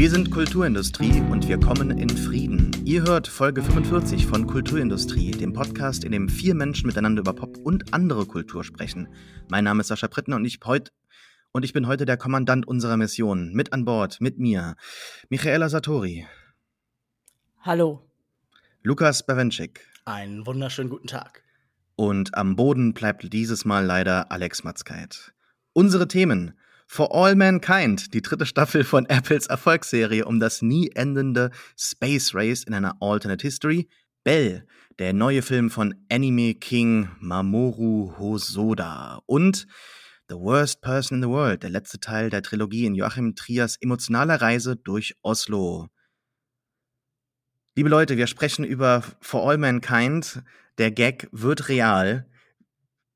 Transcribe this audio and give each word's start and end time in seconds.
Wir 0.00 0.08
sind 0.08 0.30
Kulturindustrie 0.30 1.20
und 1.30 1.46
wir 1.46 1.60
kommen 1.60 1.90
in 1.90 2.08
Frieden. 2.08 2.70
Ihr 2.86 3.02
hört 3.02 3.28
Folge 3.28 3.62
45 3.62 4.26
von 4.26 4.46
Kulturindustrie, 4.46 5.30
dem 5.30 5.52
Podcast, 5.52 6.04
in 6.04 6.12
dem 6.12 6.30
vier 6.30 6.54
Menschen 6.54 6.86
miteinander 6.86 7.20
über 7.20 7.34
Pop 7.34 7.58
und 7.58 7.92
andere 7.92 8.24
Kultur 8.24 8.64
sprechen. 8.64 9.08
Mein 9.50 9.64
Name 9.64 9.82
ist 9.82 9.88
Sascha 9.88 10.08
Prittner 10.08 10.36
und 10.36 10.46
ich, 10.46 10.58
heut, 10.64 10.90
und 11.52 11.66
ich 11.66 11.74
bin 11.74 11.86
heute 11.86 12.06
der 12.06 12.16
Kommandant 12.16 12.66
unserer 12.66 12.96
Mission. 12.96 13.52
Mit 13.52 13.74
an 13.74 13.84
Bord, 13.84 14.22
mit 14.22 14.38
mir, 14.38 14.74
Michaela 15.28 15.68
Satori. 15.68 16.26
Hallo. 17.60 18.10
Lukas 18.82 19.26
Bawenschik. 19.26 19.86
Einen 20.06 20.46
wunderschönen 20.46 20.88
guten 20.88 21.08
Tag. 21.08 21.44
Und 21.96 22.34
am 22.34 22.56
Boden 22.56 22.94
bleibt 22.94 23.30
dieses 23.34 23.66
Mal 23.66 23.84
leider 23.84 24.32
Alex 24.32 24.64
Matzkeit. 24.64 25.34
Unsere 25.74 26.08
Themen. 26.08 26.54
For 26.92 27.14
All 27.14 27.36
Mankind, 27.36 28.14
die 28.14 28.20
dritte 28.20 28.46
Staffel 28.46 28.82
von 28.82 29.06
Apples 29.06 29.46
Erfolgsserie 29.46 30.24
um 30.24 30.40
das 30.40 30.60
nie 30.60 30.90
endende 30.92 31.52
Space 31.78 32.34
Race 32.34 32.64
in 32.64 32.74
einer 32.74 32.96
Alternate 33.00 33.46
History. 33.46 33.88
Bell, 34.24 34.66
der 34.98 35.12
neue 35.12 35.42
Film 35.42 35.70
von 35.70 35.94
Anime 36.10 36.54
King 36.54 37.08
Mamoru 37.20 38.18
Hosoda. 38.18 39.22
Und 39.26 39.68
The 40.28 40.34
Worst 40.34 40.80
Person 40.80 41.18
in 41.18 41.22
the 41.22 41.28
World, 41.28 41.62
der 41.62 41.70
letzte 41.70 42.00
Teil 42.00 42.28
der 42.28 42.42
Trilogie 42.42 42.86
in 42.86 42.96
Joachim 42.96 43.36
Trias 43.36 43.76
emotionaler 43.76 44.42
Reise 44.42 44.74
durch 44.74 45.14
Oslo. 45.22 45.86
Liebe 47.76 47.88
Leute, 47.88 48.16
wir 48.16 48.26
sprechen 48.26 48.64
über 48.64 49.04
For 49.20 49.48
All 49.48 49.58
Mankind. 49.58 50.42
Der 50.78 50.90
Gag 50.90 51.28
wird 51.30 51.68
real. 51.68 52.28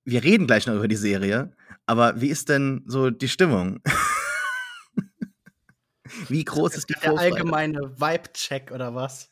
Wir 0.04 0.22
reden 0.22 0.46
gleich 0.46 0.68
noch 0.68 0.76
über 0.76 0.86
die 0.86 0.94
Serie. 0.94 1.56
Aber 1.86 2.20
wie 2.20 2.28
ist 2.28 2.48
denn 2.48 2.82
so 2.86 3.10
die 3.10 3.28
Stimmung? 3.28 3.80
wie 6.28 6.44
groß 6.44 6.76
ist 6.76 6.88
die 6.88 6.94
Der 6.94 7.18
allgemeine 7.18 7.98
Vibe-Check 7.98 8.70
oder 8.72 8.94
was? 8.94 9.30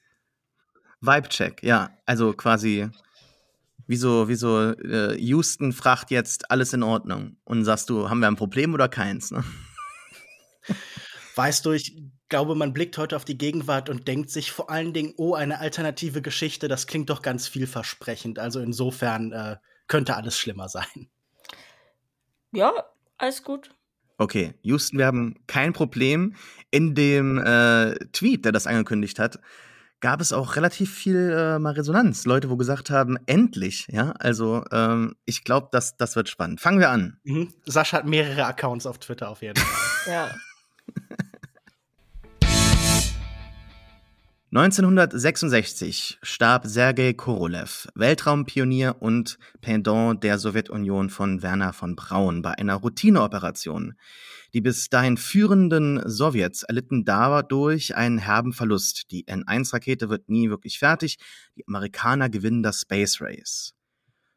Vibe-Check, 1.00 1.62
ja. 1.62 1.90
Also 2.06 2.32
quasi 2.32 2.90
wie 3.86 3.96
so, 3.96 4.28
wie 4.28 4.36
so 4.36 4.72
äh, 4.72 5.18
Houston 5.18 5.72
fragt 5.72 6.10
jetzt 6.10 6.50
alles 6.50 6.72
in 6.72 6.82
Ordnung. 6.82 7.36
Und 7.44 7.64
sagst 7.64 7.90
du, 7.90 8.08
haben 8.08 8.20
wir 8.20 8.28
ein 8.28 8.36
Problem 8.36 8.74
oder 8.74 8.88
keins? 8.88 9.30
Ne? 9.30 9.44
Weißt 11.36 11.66
du, 11.66 11.72
ich 11.72 12.00
glaube, 12.28 12.54
man 12.54 12.72
blickt 12.72 12.96
heute 12.98 13.16
auf 13.16 13.24
die 13.24 13.36
Gegenwart 13.36 13.90
und 13.90 14.08
denkt 14.08 14.30
sich 14.30 14.52
vor 14.52 14.70
allen 14.70 14.92
Dingen, 14.92 15.14
oh, 15.16 15.34
eine 15.34 15.58
alternative 15.58 16.22
Geschichte, 16.22 16.68
das 16.68 16.86
klingt 16.86 17.10
doch 17.10 17.22
ganz 17.22 17.48
vielversprechend. 17.48 18.38
Also 18.38 18.60
insofern 18.60 19.32
äh, 19.32 19.56
könnte 19.88 20.16
alles 20.16 20.38
schlimmer 20.38 20.68
sein. 20.68 21.10
Ja, 22.52 22.72
alles 23.18 23.42
gut. 23.42 23.70
Okay, 24.18 24.54
Houston, 24.62 24.98
wir 24.98 25.06
haben 25.06 25.36
kein 25.46 25.72
Problem. 25.72 26.34
In 26.70 26.94
dem 26.94 27.38
äh, 27.38 27.94
Tweet, 28.12 28.44
der 28.44 28.52
das 28.52 28.66
angekündigt 28.66 29.18
hat, 29.18 29.40
gab 30.00 30.20
es 30.20 30.32
auch 30.32 30.56
relativ 30.56 30.92
viel 30.92 31.30
äh, 31.30 31.58
mal 31.58 31.72
Resonanz. 31.72 32.24
Leute, 32.24 32.50
wo 32.50 32.56
gesagt 32.56 32.90
haben, 32.90 33.16
endlich, 33.26 33.86
ja. 33.90 34.12
Also 34.18 34.64
ähm, 34.70 35.16
ich 35.24 35.44
glaube, 35.44 35.68
das, 35.72 35.96
das 35.96 36.14
wird 36.16 36.28
spannend. 36.28 36.60
Fangen 36.60 36.80
wir 36.80 36.90
an. 36.90 37.18
Mhm. 37.24 37.52
Sascha 37.64 37.98
hat 37.98 38.06
mehrere 38.06 38.44
Accounts 38.44 38.86
auf 38.86 38.98
Twitter 38.98 39.28
auf 39.28 39.42
jeden 39.42 39.56
Fall. 39.60 40.12
ja. 40.12 40.30
1966 44.54 46.18
starb 46.20 46.66
Sergei 46.66 47.14
Korolev, 47.14 47.88
Weltraumpionier 47.94 48.96
und 49.00 49.38
Pendant 49.62 50.22
der 50.22 50.38
Sowjetunion 50.38 51.08
von 51.08 51.40
Werner 51.40 51.72
von 51.72 51.96
Braun, 51.96 52.42
bei 52.42 52.50
einer 52.58 52.74
Routineoperation. 52.74 53.94
Die 54.52 54.60
bis 54.60 54.90
dahin 54.90 55.16
führenden 55.16 56.02
Sowjets 56.04 56.64
erlitten 56.64 57.06
dadurch 57.06 57.96
einen 57.96 58.18
herben 58.18 58.52
Verlust. 58.52 59.10
Die 59.10 59.24
N1-Rakete 59.24 60.10
wird 60.10 60.28
nie 60.28 60.50
wirklich 60.50 60.78
fertig. 60.78 61.16
Die 61.56 61.66
Amerikaner 61.66 62.28
gewinnen 62.28 62.62
das 62.62 62.82
Space 62.82 63.22
Race. 63.22 63.72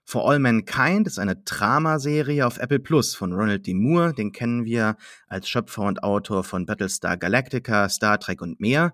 For 0.06 0.30
All 0.30 0.40
Mankind 0.40 1.08
ist 1.08 1.20
eine 1.20 1.36
Dramaserie 1.36 2.48
auf 2.48 2.58
Apple 2.60 2.80
Plus 2.80 3.16
von 3.16 3.34
Ronald 3.34 3.68
D. 3.68 3.74
Moore. 3.74 4.14
Den 4.14 4.32
kennen 4.32 4.64
wir 4.64 4.96
als 5.28 5.50
Schöpfer 5.50 5.82
und 5.82 6.04
Autor 6.04 6.46
von 6.46 6.66
Battlestar 6.66 7.18
Galactica, 7.18 7.90
Star 7.90 8.18
Trek 8.18 8.42
und 8.42 8.62
mehr. 8.62 8.94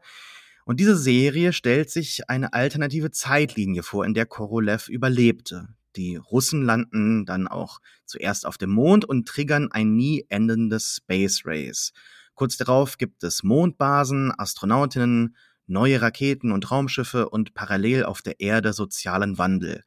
Und 0.71 0.79
diese 0.79 0.95
Serie 0.95 1.51
stellt 1.51 1.89
sich 1.89 2.29
eine 2.29 2.53
alternative 2.53 3.11
Zeitlinie 3.11 3.83
vor, 3.83 4.05
in 4.05 4.13
der 4.13 4.25
Korolev 4.25 4.87
überlebte. 4.87 5.67
Die 5.97 6.15
Russen 6.15 6.63
landen 6.63 7.25
dann 7.25 7.49
auch 7.49 7.81
zuerst 8.05 8.45
auf 8.45 8.57
dem 8.57 8.69
Mond 8.69 9.03
und 9.03 9.27
triggern 9.27 9.69
ein 9.73 9.97
nie 9.97 10.25
endendes 10.29 11.01
Space 11.03 11.41
Race. 11.43 11.91
Kurz 12.35 12.55
darauf 12.55 12.97
gibt 12.97 13.21
es 13.25 13.43
Mondbasen, 13.43 14.31
Astronautinnen, 14.31 15.35
neue 15.67 16.01
Raketen 16.01 16.53
und 16.53 16.71
Raumschiffe 16.71 17.27
und 17.27 17.53
parallel 17.53 18.05
auf 18.05 18.21
der 18.21 18.39
Erde 18.39 18.71
sozialen 18.71 19.37
Wandel. 19.37 19.83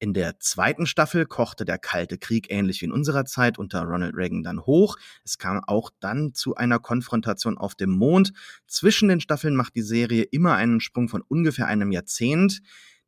In 0.00 0.14
der 0.14 0.38
zweiten 0.38 0.86
Staffel 0.86 1.26
kochte 1.26 1.64
der 1.64 1.78
Kalte 1.78 2.18
Krieg 2.18 2.46
ähnlich 2.50 2.80
wie 2.80 2.86
in 2.86 2.92
unserer 2.92 3.24
Zeit 3.24 3.58
unter 3.58 3.82
Ronald 3.82 4.14
Reagan 4.14 4.44
dann 4.44 4.64
hoch. 4.64 4.96
Es 5.24 5.38
kam 5.38 5.60
auch 5.66 5.90
dann 5.98 6.34
zu 6.34 6.54
einer 6.54 6.78
Konfrontation 6.78 7.58
auf 7.58 7.74
dem 7.74 7.90
Mond. 7.90 8.32
Zwischen 8.68 9.08
den 9.08 9.20
Staffeln 9.20 9.56
macht 9.56 9.74
die 9.74 9.82
Serie 9.82 10.22
immer 10.22 10.54
einen 10.54 10.80
Sprung 10.80 11.08
von 11.08 11.22
ungefähr 11.22 11.66
einem 11.66 11.90
Jahrzehnt. 11.90 12.60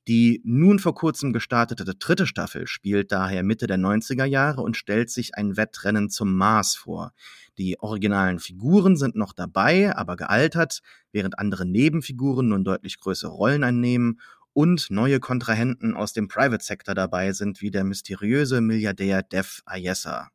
Die 0.09 0.41
nun 0.45 0.81
vor 0.81 0.95
kurzem 0.95 1.33
gestartete 1.33 1.85
dritte 1.85 2.27
Staffel 2.27 2.67
spielt 2.67 3.13
daher 3.13 3.45
Mitte 3.45 3.69
der 3.69 3.79
90er 3.79 4.25
Jahre 4.25 4.63
und 4.63 4.77
stellt 4.77 5.11
sich 5.11 5.37
ein 5.37 5.57
Wettrennen 5.57 6.11
zum 6.11 6.35
Mars 6.35 6.75
vor. 6.75 7.13
Die 7.59 7.79
originalen 7.79 8.41
Figuren 8.41 8.97
sind 8.97 9.15
noch 9.15 9.33
dabei, 9.33 9.95
aber 9.95 10.17
gealtert, 10.17 10.81
während 11.13 11.39
andere 11.39 11.67
Nebenfiguren 11.67 12.49
nun 12.49 12.65
deutlich 12.65 12.99
größere 12.99 13.31
Rollen 13.31 13.63
einnehmen 13.63 14.21
und 14.61 14.91
neue 14.91 15.21
Kontrahenten 15.21 15.97
aus 15.97 16.13
dem 16.13 16.29
Private 16.29 16.63
Sector 16.63 16.95
dabei 16.95 17.33
sind, 17.33 17.63
wie 17.63 17.71
der 17.71 17.83
mysteriöse 17.83 18.61
Milliardär 18.61 19.23
Dev 19.23 19.63
Ayesa. 19.65 20.29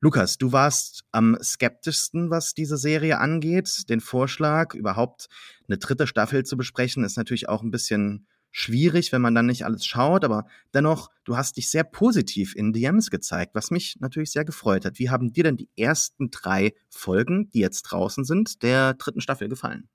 Lukas, 0.00 0.36
du 0.36 0.52
warst 0.52 1.04
am 1.12 1.38
skeptischsten, 1.42 2.28
was 2.28 2.52
diese 2.52 2.76
Serie 2.76 3.20
angeht. 3.20 3.88
Den 3.88 4.00
Vorschlag, 4.00 4.74
überhaupt 4.74 5.28
eine 5.66 5.78
dritte 5.78 6.06
Staffel 6.06 6.44
zu 6.44 6.58
besprechen, 6.58 7.04
ist 7.04 7.16
natürlich 7.16 7.48
auch 7.48 7.62
ein 7.62 7.70
bisschen 7.70 8.26
schwierig, 8.50 9.12
wenn 9.12 9.22
man 9.22 9.34
dann 9.34 9.46
nicht 9.46 9.64
alles 9.64 9.86
schaut, 9.86 10.26
aber 10.26 10.44
dennoch, 10.74 11.08
du 11.24 11.38
hast 11.38 11.56
dich 11.56 11.70
sehr 11.70 11.84
positiv 11.84 12.54
in 12.54 12.74
DMs 12.74 13.08
gezeigt, 13.08 13.54
was 13.54 13.70
mich 13.70 13.96
natürlich 13.98 14.30
sehr 14.30 14.44
gefreut 14.44 14.84
hat. 14.84 14.98
Wie 14.98 15.08
haben 15.08 15.32
dir 15.32 15.44
denn 15.44 15.56
die 15.56 15.70
ersten 15.74 16.30
drei 16.30 16.74
Folgen, 16.90 17.48
die 17.48 17.60
jetzt 17.60 17.84
draußen 17.84 18.24
sind, 18.24 18.62
der 18.62 18.92
dritten 18.92 19.22
Staffel 19.22 19.48
gefallen? 19.48 19.88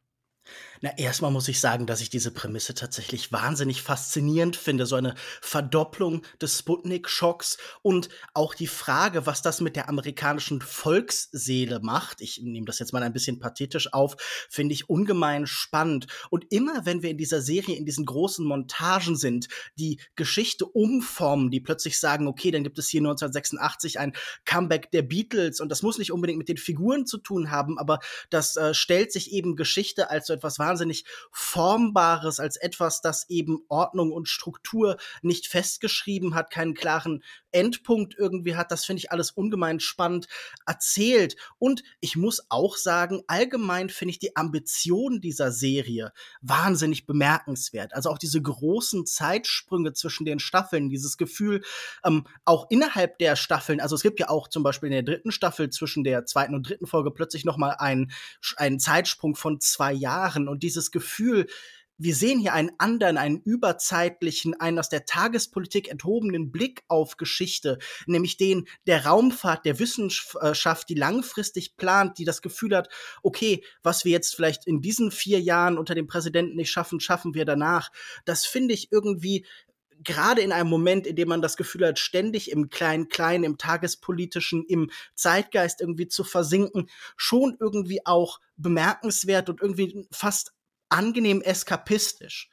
Na, 0.81 0.97
erstmal 0.97 1.31
muss 1.31 1.49
ich 1.49 1.59
sagen, 1.59 1.87
dass 1.87 1.99
ich 1.99 2.09
diese 2.09 2.31
Prämisse 2.31 2.73
tatsächlich 2.73 3.33
wahnsinnig 3.33 3.81
faszinierend 3.81 4.55
finde. 4.55 4.85
So 4.85 4.95
eine 4.95 5.15
Verdopplung 5.41 6.25
des 6.41 6.59
Sputnik-Schocks 6.59 7.57
und 7.81 8.07
auch 8.33 8.55
die 8.55 8.67
Frage, 8.67 9.25
was 9.25 9.41
das 9.41 9.59
mit 9.59 9.75
der 9.75 9.89
amerikanischen 9.89 10.61
Volksseele 10.61 11.81
macht. 11.81 12.21
Ich 12.21 12.41
nehme 12.41 12.65
das 12.65 12.79
jetzt 12.79 12.93
mal 12.93 13.03
ein 13.03 13.11
bisschen 13.11 13.39
pathetisch 13.39 13.91
auf, 13.91 14.15
finde 14.49 14.73
ich 14.73 14.89
ungemein 14.89 15.47
spannend. 15.47 16.07
Und 16.29 16.45
immer, 16.49 16.85
wenn 16.85 17.01
wir 17.01 17.09
in 17.09 17.17
dieser 17.17 17.41
Serie, 17.41 17.75
in 17.75 17.85
diesen 17.85 18.05
großen 18.05 18.45
Montagen 18.45 19.17
sind, 19.17 19.49
die 19.77 19.99
Geschichte 20.15 20.65
umformen, 20.65 21.51
die 21.51 21.59
plötzlich 21.59 21.99
sagen, 21.99 22.25
okay, 22.25 22.51
dann 22.51 22.63
gibt 22.63 22.79
es 22.79 22.87
hier 22.87 23.01
1986 23.01 23.99
ein 23.99 24.13
Comeback 24.45 24.91
der 24.91 25.01
Beatles 25.01 25.59
und 25.59 25.69
das 25.69 25.81
muss 25.81 25.97
nicht 25.97 26.13
unbedingt 26.13 26.39
mit 26.39 26.47
den 26.47 26.57
Figuren 26.57 27.05
zu 27.05 27.17
tun 27.17 27.51
haben, 27.51 27.77
aber 27.77 27.99
das 28.29 28.55
äh, 28.55 28.73
stellt 28.73 29.11
sich 29.11 29.33
eben 29.33 29.57
Geschichte 29.57 30.09
als 30.09 30.27
so 30.27 30.33
etwas 30.39 30.59
wahnsinnig 30.59 31.05
Formbares, 31.31 32.39
als 32.39 32.55
etwas, 32.57 33.01
das 33.01 33.29
eben 33.29 33.59
Ordnung 33.67 34.11
und 34.11 34.27
Struktur 34.27 34.97
nicht 35.21 35.47
festgeschrieben 35.47 36.35
hat, 36.35 36.51
keinen 36.51 36.73
klaren 36.73 37.23
Endpunkt 37.51 38.15
irgendwie 38.17 38.55
hat. 38.55 38.71
Das 38.71 38.85
finde 38.85 38.99
ich 38.99 39.11
alles 39.11 39.31
ungemein 39.31 39.79
spannend 39.79 40.27
erzählt. 40.65 41.35
Und 41.57 41.83
ich 41.99 42.15
muss 42.15 42.45
auch 42.49 42.75
sagen, 42.75 43.23
allgemein 43.27 43.89
finde 43.89 44.11
ich 44.11 44.19
die 44.19 44.35
Ambition 44.35 45.21
dieser 45.21 45.51
Serie 45.51 46.11
wahnsinnig 46.41 47.05
bemerkenswert. 47.05 47.93
Also 47.93 48.09
auch 48.09 48.17
diese 48.17 48.41
großen 48.41 49.05
Zeitsprünge 49.05 49.93
zwischen 49.93 50.25
den 50.25 50.39
Staffeln, 50.39 50.89
dieses 50.89 51.17
Gefühl, 51.17 51.61
ähm, 52.03 52.25
auch 52.45 52.67
innerhalb 52.69 53.17
der 53.17 53.35
Staffeln, 53.35 53.81
also 53.81 53.95
es 53.95 54.01
gibt 54.01 54.19
ja 54.19 54.29
auch 54.29 54.47
zum 54.47 54.63
Beispiel 54.63 54.87
in 54.87 54.93
der 54.93 55.03
dritten 55.03 55.31
Staffel 55.31 55.69
zwischen 55.69 56.03
der 56.03 56.25
zweiten 56.25 56.55
und 56.55 56.67
dritten 56.67 56.87
Folge 56.87 57.11
plötzlich 57.11 57.45
noch 57.45 57.57
mal 57.57 57.71
einen, 57.71 58.11
einen 58.57 58.79
Zeitsprung 58.79 59.35
von 59.35 59.59
zwei 59.59 59.93
Jahren 59.93 60.28
und 60.37 60.63
dieses 60.63 60.91
Gefühl, 60.91 61.47
wir 61.99 62.15
sehen 62.15 62.39
hier 62.39 62.53
einen 62.53 62.71
anderen, 62.77 63.17
einen 63.17 63.41
überzeitlichen, 63.41 64.59
einen 64.59 64.79
aus 64.79 64.87
der 64.87 65.05
Tagespolitik 65.05 65.89
enthobenen 65.89 66.49
Blick 66.49 66.83
auf 66.87 67.17
Geschichte, 67.17 67.77
nämlich 68.07 68.37
den 68.37 68.67
der 68.87 69.05
Raumfahrt, 69.05 69.65
der 69.65 69.79
Wissenschaft, 69.79 70.87
die 70.87 70.95
langfristig 70.95 71.75
plant, 71.75 72.17
die 72.17 72.23
das 72.23 72.41
Gefühl 72.41 72.75
hat, 72.75 72.87
okay, 73.21 73.63
was 73.83 74.05
wir 74.05 74.13
jetzt 74.13 74.33
vielleicht 74.33 74.65
in 74.65 74.81
diesen 74.81 75.11
vier 75.11 75.41
Jahren 75.41 75.77
unter 75.77 75.93
dem 75.93 76.07
Präsidenten 76.07 76.55
nicht 76.55 76.71
schaffen, 76.71 77.01
schaffen 77.01 77.33
wir 77.33 77.43
danach. 77.43 77.91
Das 78.23 78.45
finde 78.45 78.73
ich 78.73 78.93
irgendwie 78.93 79.45
gerade 80.03 80.41
in 80.41 80.51
einem 80.51 80.69
Moment, 80.69 81.05
in 81.07 81.15
dem 81.15 81.27
man 81.29 81.41
das 81.41 81.57
Gefühl 81.57 81.85
hat, 81.87 81.99
ständig 81.99 82.51
im 82.51 82.69
Klein-Klein, 82.69 83.43
im 83.43 83.57
Tagespolitischen, 83.57 84.65
im 84.65 84.89
Zeitgeist 85.15 85.81
irgendwie 85.81 86.07
zu 86.07 86.23
versinken, 86.23 86.89
schon 87.17 87.57
irgendwie 87.59 88.05
auch 88.05 88.39
bemerkenswert 88.57 89.49
und 89.49 89.61
irgendwie 89.61 90.07
fast 90.11 90.53
angenehm 90.89 91.41
eskapistisch. 91.41 92.49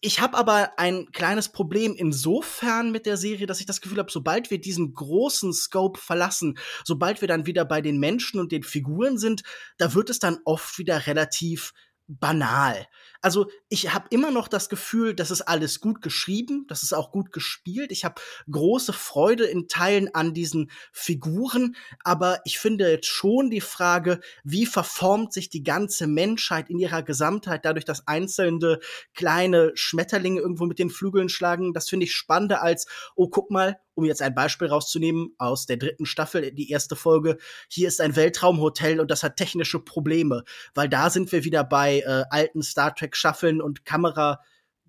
Ich 0.00 0.20
habe 0.20 0.36
aber 0.36 0.78
ein 0.78 1.10
kleines 1.12 1.48
Problem 1.48 1.94
insofern 1.96 2.92
mit 2.92 3.06
der 3.06 3.16
Serie, 3.16 3.46
dass 3.46 3.60
ich 3.60 3.66
das 3.66 3.80
Gefühl 3.80 3.98
habe, 3.98 4.12
sobald 4.12 4.50
wir 4.50 4.60
diesen 4.60 4.92
großen 4.92 5.52
Scope 5.52 5.98
verlassen, 5.98 6.58
sobald 6.84 7.22
wir 7.22 7.28
dann 7.28 7.46
wieder 7.46 7.64
bei 7.64 7.80
den 7.80 7.98
Menschen 7.98 8.38
und 8.38 8.52
den 8.52 8.62
Figuren 8.62 9.18
sind, 9.18 9.42
da 9.78 9.94
wird 9.94 10.10
es 10.10 10.18
dann 10.18 10.38
oft 10.44 10.78
wieder 10.78 11.06
relativ 11.06 11.72
banal. 12.06 12.86
Also 13.22 13.50
ich 13.68 13.92
habe 13.92 14.06
immer 14.10 14.30
noch 14.30 14.48
das 14.48 14.68
Gefühl, 14.68 15.14
das 15.14 15.30
ist 15.30 15.42
alles 15.42 15.80
gut 15.80 16.02
geschrieben, 16.02 16.66
das 16.68 16.82
ist 16.82 16.92
auch 16.92 17.10
gut 17.10 17.32
gespielt. 17.32 17.92
Ich 17.92 18.04
habe 18.04 18.20
große 18.50 18.92
Freude 18.92 19.44
in 19.44 19.68
Teilen 19.68 20.14
an 20.14 20.34
diesen 20.34 20.70
Figuren, 20.92 21.76
aber 22.04 22.40
ich 22.44 22.58
finde 22.58 22.90
jetzt 22.90 23.08
schon 23.08 23.50
die 23.50 23.60
Frage, 23.60 24.20
wie 24.44 24.66
verformt 24.66 25.32
sich 25.32 25.48
die 25.48 25.62
ganze 25.62 26.06
Menschheit 26.06 26.70
in 26.70 26.78
ihrer 26.78 27.02
Gesamtheit 27.02 27.64
dadurch, 27.64 27.84
dass 27.84 28.06
einzelne 28.06 28.78
kleine 29.14 29.72
Schmetterlinge 29.74 30.40
irgendwo 30.40 30.66
mit 30.66 30.78
den 30.78 30.90
Flügeln 30.90 31.28
schlagen, 31.28 31.72
das 31.72 31.88
finde 31.88 32.04
ich 32.04 32.14
spannender 32.14 32.62
als, 32.62 32.86
oh, 33.14 33.28
guck 33.28 33.50
mal, 33.50 33.78
um 33.96 34.04
jetzt 34.04 34.22
ein 34.22 34.34
Beispiel 34.34 34.68
rauszunehmen 34.68 35.34
aus 35.38 35.66
der 35.66 35.78
dritten 35.78 36.06
Staffel, 36.06 36.52
die 36.52 36.70
erste 36.70 36.96
Folge, 36.96 37.38
hier 37.68 37.88
ist 37.88 38.00
ein 38.00 38.14
Weltraumhotel 38.14 39.00
und 39.00 39.10
das 39.10 39.22
hat 39.22 39.36
technische 39.36 39.80
Probleme, 39.80 40.44
weil 40.74 40.88
da 40.88 41.10
sind 41.10 41.32
wir 41.32 41.44
wieder 41.44 41.64
bei 41.64 42.00
äh, 42.00 42.24
alten 42.30 42.62
Star 42.62 42.94
Trek 42.94 43.16
Schaffeln 43.16 43.60
und 43.60 43.84
Kamera 43.84 44.40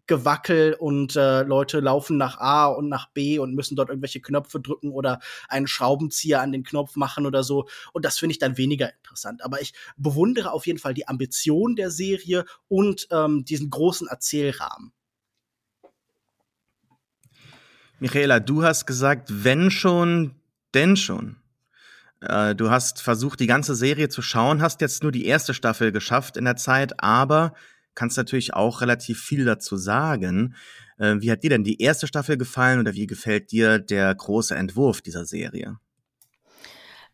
Gewackel 0.08 0.74
und 0.74 1.16
äh, 1.16 1.44
Leute 1.44 1.82
laufen 1.82 2.18
nach 2.18 2.38
A 2.40 2.68
und 2.68 2.90
nach 2.90 3.12
B 3.12 3.40
und 3.40 3.54
müssen 3.54 3.76
dort 3.76 3.90
irgendwelche 3.90 4.22
Knöpfe 4.22 4.60
drücken 4.60 4.92
oder 4.92 5.20
einen 5.50 5.68
Schraubenzieher 5.68 6.42
an 6.42 6.54
den 6.54 6.64
Knopf 6.64 6.96
machen 6.96 7.26
oder 7.26 7.44
so. 7.44 7.68
Und 7.94 8.06
das 8.06 8.18
finde 8.18 8.32
ich 8.32 8.40
dann 8.40 8.58
weniger 8.58 8.92
interessant. 8.94 9.44
Aber 9.44 9.62
ich 9.62 9.74
bewundere 9.98 10.52
auf 10.52 10.66
jeden 10.66 10.80
Fall 10.80 10.94
die 10.94 11.08
Ambition 11.08 11.76
der 11.76 11.92
Serie 11.92 12.46
und 12.70 13.08
ähm, 13.12 13.44
diesen 13.44 13.70
großen 13.70 14.08
Erzählrahmen. 14.08 14.94
Michaela, 18.00 18.40
du 18.40 18.64
hast 18.64 18.86
gesagt, 18.86 19.44
wenn 19.44 19.72
schon, 19.72 20.36
denn 20.74 20.96
schon. 20.96 21.38
Äh, 22.22 22.54
du 22.56 22.70
hast 22.70 23.02
versucht, 23.02 23.40
die 23.40 23.48
ganze 23.48 23.76
Serie 23.76 24.10
zu 24.10 24.22
schauen, 24.22 24.62
hast 24.62 24.82
jetzt 24.82 25.04
nur 25.04 25.12
die 25.12 25.26
erste 25.26 25.54
Staffel 25.54 25.92
geschafft 25.92 26.38
in 26.38 26.46
der 26.46 26.56
Zeit, 26.56 27.02
aber 27.02 27.54
kannst 27.96 28.18
natürlich 28.18 28.54
auch 28.54 28.82
relativ 28.82 29.20
viel 29.20 29.46
dazu 29.46 29.78
sagen. 29.78 30.56
Äh, 31.00 31.16
wie 31.20 31.32
hat 31.32 31.44
dir 31.44 31.50
denn 31.50 31.64
die 31.64 31.82
erste 31.82 32.06
Staffel 32.08 32.38
gefallen 32.38 32.80
oder 32.80 32.94
wie 32.94 33.08
gefällt 33.08 33.52
dir 33.52 33.80
der 33.80 34.14
große 34.14 34.56
Entwurf 34.56 35.02
dieser 35.02 35.26
Serie? 35.26 35.80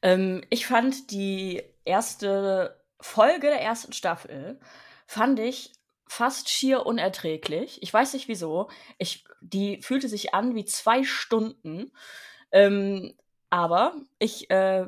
Ähm, 0.02 0.44
ich 0.50 0.68
fand 0.68 1.12
die 1.12 1.62
erste 1.86 2.78
Folge 3.00 3.48
der 3.48 3.62
ersten 3.62 3.94
Staffel, 3.94 4.60
fand 5.08 5.40
ich 5.40 5.72
fast 6.14 6.50
schier 6.50 6.86
unerträglich. 6.86 7.82
Ich 7.82 7.92
weiß 7.92 8.14
nicht 8.14 8.28
wieso. 8.28 8.70
Ich, 9.00 9.26
die 9.42 9.82
fühlte 9.82 10.08
sich 10.08 10.34
an 10.34 10.54
wie 10.54 10.66
zwei 10.66 11.04
Stunden. 11.04 11.92
Ähm, 12.52 13.16
aber 13.50 13.96
ich, 14.20 14.50
äh, 14.52 14.86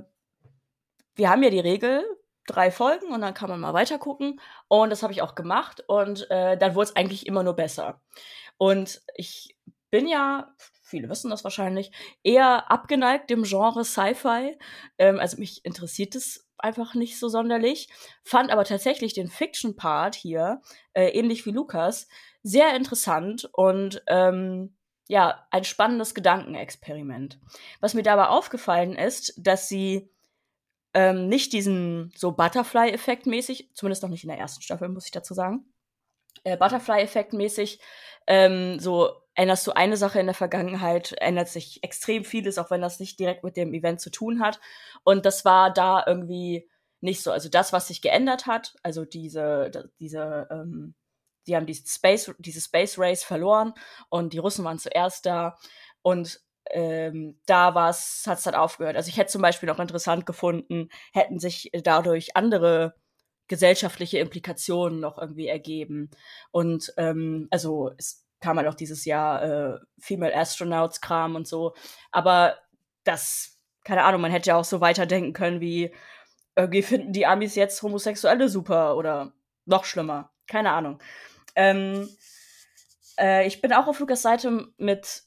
wir 1.16 1.30
haben 1.30 1.44
ja 1.44 1.50
die 1.50 1.60
Regel, 1.60 2.04
drei 2.46 2.70
Folgen 2.70 3.08
und 3.08 3.22
dann 3.22 3.34
kann 3.34 3.50
man 3.50 3.60
mal 3.60 3.74
weiter 3.74 3.98
gucken. 3.98 4.40
Und 4.68 4.92
das 4.92 5.02
habe 5.02 5.14
ich 5.14 5.24
auch 5.24 5.34
gemacht 5.34 5.84
und 5.88 6.30
äh, 6.30 6.58
dann 6.58 6.76
wurde 6.76 6.90
es 6.90 6.96
eigentlich 6.96 7.26
immer 7.26 7.42
nur 7.42 7.56
besser. 7.56 8.02
Und 8.58 9.02
ich 9.16 9.58
bin 9.90 10.08
ja, 10.08 10.54
viele 10.84 11.10
wissen 11.10 11.32
das 11.32 11.44
wahrscheinlich, 11.44 11.92
eher 12.22 12.70
abgeneigt 12.70 13.32
dem 13.32 13.44
Genre 13.44 13.84
Sci-Fi. 13.84 14.58
Ähm, 15.00 15.20
also 15.20 15.38
mich 15.38 15.66
interessiert 15.66 16.14
es 16.14 16.45
einfach 16.58 16.96
nicht 16.96 17.20
so 17.20 17.30
sonderlich, 17.30 17.90
fand 18.24 18.52
aber 18.52 18.64
tatsächlich 18.64 19.14
den 19.14 19.30
Fiction-Part 19.30 20.16
hier, 20.16 20.62
äh, 20.94 21.10
ähnlich 21.10 21.46
wie 21.46 21.52
Lukas, 21.52 22.08
sehr 22.44 22.76
interessant 22.76 23.50
und 23.54 24.04
ähm, 24.08 24.76
ja, 25.08 25.48
ein 25.52 25.64
spannendes 25.64 26.16
Gedankenexperiment. 26.16 27.40
Was 27.80 27.94
mir 27.94 28.04
dabei 28.04 28.28
aufgefallen 28.28 28.96
ist, 28.96 29.34
dass 29.38 29.70
sie 29.70 30.10
ähm, 30.94 31.28
nicht 31.28 31.54
diesen 31.54 32.12
so 32.16 32.32
Butterfly-Effekt 32.32 33.28
mäßig, 33.28 33.72
zumindest 33.74 34.02
noch 34.02 34.10
nicht 34.10 34.24
in 34.24 34.30
der 34.30 34.40
ersten 34.40 34.62
Staffel, 34.62 34.90
muss 34.90 35.06
ich 35.06 35.12
dazu 35.12 35.34
sagen, 35.34 35.66
äh, 36.44 36.58
Butterfly-Effekt 36.58 37.34
mäßig 37.34 37.80
ähm, 38.28 38.80
so 38.80 39.12
änderst 39.36 39.68
du 39.68 39.72
eine 39.76 39.98
Sache 39.98 40.20
in 40.20 40.26
der 40.28 40.36
Vergangenheit, 40.36 41.14
ändert 41.20 41.50
sich 41.50 41.84
extrem 41.84 42.24
vieles, 42.24 42.58
auch 42.58 42.72
wenn 42.72 42.82
das 42.82 43.00
nicht 43.00 43.20
direkt 43.20 43.44
mit 43.44 43.58
dem 43.58 43.74
Event 43.74 44.02
zu 44.02 44.10
tun 44.10 44.42
hat. 44.42 44.60
Und 45.04 45.26
das 45.26 45.46
war 45.46 45.72
da 45.72 46.04
irgendwie 46.08 46.70
nicht 47.02 47.22
so. 47.22 47.32
Also 47.32 47.50
das, 47.50 47.74
was 47.74 47.88
sich 47.88 48.02
geändert 48.02 48.48
hat, 48.48 48.76
also 48.82 49.06
diese, 49.06 49.92
diese, 50.00 50.48
ähm, 50.50 50.96
die 51.48 51.56
haben 51.56 51.66
diese 51.66 51.88
Space, 51.88 52.34
diese 52.40 52.62
Space 52.62 52.98
Race 52.98 53.24
verloren 53.24 53.74
und 54.10 54.34
die 54.34 54.40
Russen 54.40 54.66
waren 54.66 54.80
zuerst 54.80 55.26
da 55.26 55.58
und 56.02 56.40
ähm, 56.72 57.40
da 57.46 57.76
war's, 57.76 58.24
hat's 58.26 58.44
dann 58.44 58.56
aufgehört. 58.56 58.96
Also 58.96 59.10
ich 59.10 59.18
hätte 59.18 59.32
zum 59.32 59.42
Beispiel 59.42 59.68
noch 59.68 59.80
interessant 59.80 60.26
gefunden, 60.26 60.90
hätten 61.14 61.40
sich 61.40 61.70
dadurch 61.84 62.36
andere 62.36 62.96
gesellschaftliche 63.48 64.20
Implikationen 64.20 65.00
noch 65.00 65.18
irgendwie 65.18 65.48
ergeben. 65.48 66.10
Und 66.52 66.94
ähm, 66.98 67.48
also 67.52 67.92
es 67.98 68.26
kam 68.40 68.58
halt 68.58 68.68
auch 68.68 68.76
dieses 68.76 69.06
Jahr 69.06 69.44
äh, 69.44 69.80
Female 70.00 70.36
Astronauts 70.36 71.02
Kram 71.02 71.36
und 71.36 71.48
so. 71.48 71.74
Aber 72.12 72.58
das, 73.04 73.60
keine 73.84 74.04
Ahnung, 74.04 74.22
man 74.22 74.32
hätte 74.32 74.50
ja 74.50 74.58
auch 74.58 74.66
so 74.66 74.82
weiterdenken 74.82 75.34
können 75.34 75.62
wie, 75.62 75.94
irgendwie 76.56 76.84
finden 76.84 77.14
die 77.14 77.26
Amis 77.26 77.56
jetzt 77.56 77.82
Homosexuelle 77.82 78.50
super 78.50 78.96
oder 78.96 79.34
noch 79.66 79.86
schlimmer. 79.86 80.32
Keine 80.48 80.72
Ahnung. 80.72 81.00
Ähm, 81.56 82.08
äh, 83.18 83.48
ich 83.48 83.62
bin 83.62 83.74
auch 83.74 83.88
auf 83.88 84.00
Lukas 84.00 84.22
Seite 84.22 84.68
mit, 84.78 85.24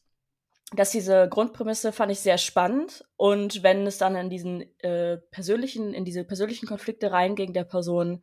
dass 0.73 0.91
diese 0.91 1.29
Grundprämisse 1.29 1.93
fand 1.93 2.13
ich 2.13 2.21
sehr 2.21 2.39
spannend 2.39 3.05
und 3.17 3.63
wenn 3.63 3.87
es 3.87 3.99
dann 3.99 4.17
in 4.17 4.29
diesen 4.29 4.63
äh, 4.81 5.17
persönlichen, 5.31 5.95
in 5.95 6.05
diese 6.05 6.25
persönlichen 6.25 6.67
Konflikte 6.67 7.11
reinging 7.11 7.53
der 7.55 7.65
Person, 7.65 8.23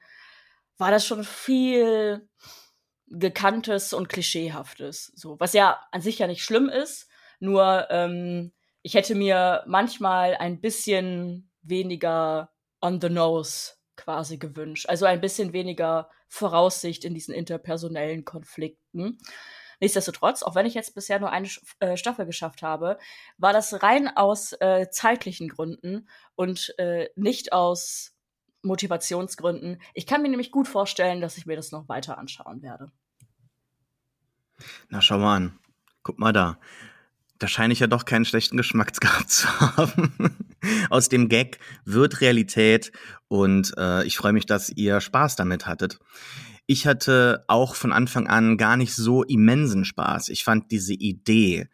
war 0.77 0.91
das 0.91 1.05
schon 1.05 1.23
viel 1.23 2.27
gekanntes 3.07 3.93
und 3.93 4.09
klischeehaftes. 4.09 5.11
So, 5.15 5.39
was 5.39 5.53
ja 5.53 5.79
an 5.91 6.01
sich 6.01 6.19
ja 6.19 6.27
nicht 6.27 6.43
schlimm 6.43 6.69
ist, 6.69 7.07
nur 7.39 7.87
ähm, 7.89 8.51
ich 8.81 8.93
hätte 8.93 9.15
mir 9.15 9.63
manchmal 9.65 10.35
ein 10.35 10.61
bisschen 10.61 11.51
weniger 11.63 12.51
on 12.81 13.01
the 13.01 13.09
nose 13.09 13.73
quasi 13.95 14.37
gewünscht. 14.37 14.87
Also 14.87 15.05
ein 15.05 15.21
bisschen 15.21 15.53
weniger 15.53 16.09
Voraussicht 16.27 17.05
in 17.05 17.13
diesen 17.13 17.33
interpersonellen 17.33 18.25
Konflikten. 18.25 19.17
Nichtsdestotrotz, 19.79 20.43
auch 20.43 20.55
wenn 20.55 20.65
ich 20.65 20.73
jetzt 20.73 20.95
bisher 20.95 21.19
nur 21.19 21.31
eine 21.31 21.47
äh, 21.79 21.97
Staffel 21.97 22.25
geschafft 22.25 22.61
habe, 22.61 22.97
war 23.37 23.53
das 23.53 23.83
rein 23.83 24.09
aus 24.15 24.53
äh, 24.53 24.89
zeitlichen 24.89 25.49
Gründen 25.49 26.07
und 26.35 26.73
äh, 26.77 27.09
nicht 27.15 27.53
aus 27.53 28.15
Motivationsgründen. 28.63 29.81
Ich 29.93 30.07
kann 30.07 30.21
mir 30.21 30.29
nämlich 30.29 30.51
gut 30.51 30.67
vorstellen, 30.67 31.21
dass 31.21 31.37
ich 31.37 31.45
mir 31.45 31.55
das 31.55 31.71
noch 31.71 31.87
weiter 31.87 32.17
anschauen 32.17 32.61
werde. 32.61 32.91
Na, 34.89 35.01
schau 35.01 35.17
mal 35.17 35.35
an. 35.35 35.59
Guck 36.03 36.19
mal 36.19 36.33
da. 36.33 36.57
Da 37.37 37.47
scheine 37.47 37.73
ich 37.73 37.79
ja 37.79 37.87
doch 37.87 38.05
keinen 38.05 38.25
schlechten 38.25 38.57
Geschmack 38.57 38.93
gehabt 38.99 39.29
zu 39.29 39.47
haben. 39.59 40.37
Aus 40.89 41.09
dem 41.09 41.29
Gag 41.29 41.59
wird 41.83 42.21
Realität 42.21 42.91
und 43.27 43.73
äh, 43.77 44.03
ich 44.05 44.17
freue 44.17 44.33
mich, 44.33 44.45
dass 44.45 44.69
ihr 44.69 45.01
Spaß 45.01 45.35
damit 45.35 45.67
hattet. 45.67 45.99
Ich 46.67 46.87
hatte 46.87 47.45
auch 47.47 47.75
von 47.75 47.93
Anfang 47.93 48.27
an 48.27 48.57
gar 48.57 48.77
nicht 48.77 48.95
so 48.95 49.23
immensen 49.23 49.85
Spaß. 49.85 50.29
Ich 50.29 50.43
fand 50.43 50.71
diese 50.71 50.93
Idee 50.93 51.69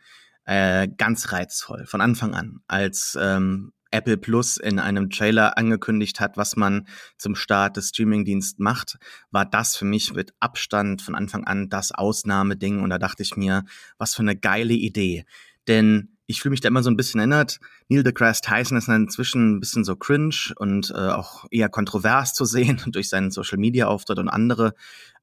äh, 0.46 0.88
ganz 0.98 1.32
reizvoll 1.32 1.86
von 1.86 2.02
Anfang 2.02 2.34
an, 2.34 2.60
als 2.68 3.18
ähm, 3.20 3.72
Apple 3.92 4.18
Plus 4.18 4.58
in 4.58 4.80
einem 4.80 5.10
Trailer 5.10 5.58
angekündigt 5.58 6.20
hat, 6.20 6.38
was 6.38 6.56
man 6.56 6.88
zum 7.18 7.36
Start 7.36 7.78
des 7.78 7.90
Streamingdienst 7.90 8.60
macht, 8.60 8.98
war 9.30 9.46
das 9.46 9.76
für 9.76 9.86
mich 9.86 10.14
mit 10.14 10.34
Abstand 10.40 11.02
von 11.02 11.14
Anfang 11.14 11.44
an 11.44 11.70
das 11.70 11.92
Ausnahmeding. 11.92 12.82
Und 12.82 12.90
da 12.90 12.98
dachte 12.98 13.22
ich 13.22 13.36
mir, 13.36 13.66
was 13.98 14.16
für 14.16 14.22
eine 14.22 14.38
geile 14.38 14.74
Idee. 14.74 15.26
Denn 15.68 16.18
ich 16.32 16.42
fühle 16.42 16.52
mich 16.52 16.62
da 16.62 16.70
immer 16.70 16.82
so 16.82 16.90
ein 16.90 16.98
bisschen 16.98 17.20
erinnert. 17.20 17.60
Neil 17.90 18.04
deGrasse 18.04 18.42
Tyson 18.42 18.78
ist 18.78 18.88
inzwischen 18.88 19.56
ein 19.56 19.60
bisschen 19.60 19.84
so 19.84 19.96
cringe 19.96 20.54
und 20.56 20.92
äh, 20.92 21.10
auch 21.10 21.46
eher 21.52 21.70
kontrovers 21.70 22.34
zu 22.34 22.46
sehen 22.46 22.82
durch 22.88 23.10
seinen 23.10 23.32
Social 23.32 23.58
Media 23.58 23.88
Auftritt 23.88 24.18
und 24.18 24.30
andere 24.30 24.74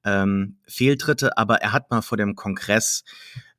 ähm, 0.04 0.58
Fehltritte. 0.66 1.36
Aber 1.36 1.56
er 1.62 1.72
hat 1.72 1.90
mal 1.90 2.02
vor 2.02 2.18
dem 2.18 2.36
Kongress 2.36 3.04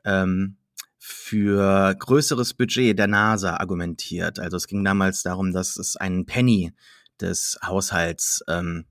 ähm, 0.05 0.57
für 0.97 1.95
größeres 1.97 2.53
Budget 2.53 2.97
der 2.97 3.07
NASA 3.07 3.57
argumentiert. 3.57 4.39
Also 4.39 4.57
es 4.57 4.67
ging 4.67 4.83
damals 4.83 5.23
darum, 5.23 5.51
dass 5.51 5.77
es 5.77 5.97
einen 5.97 6.25
Penny 6.25 6.71
des 7.19 7.57
Haushalts 7.65 8.43
ähm, 8.47 8.85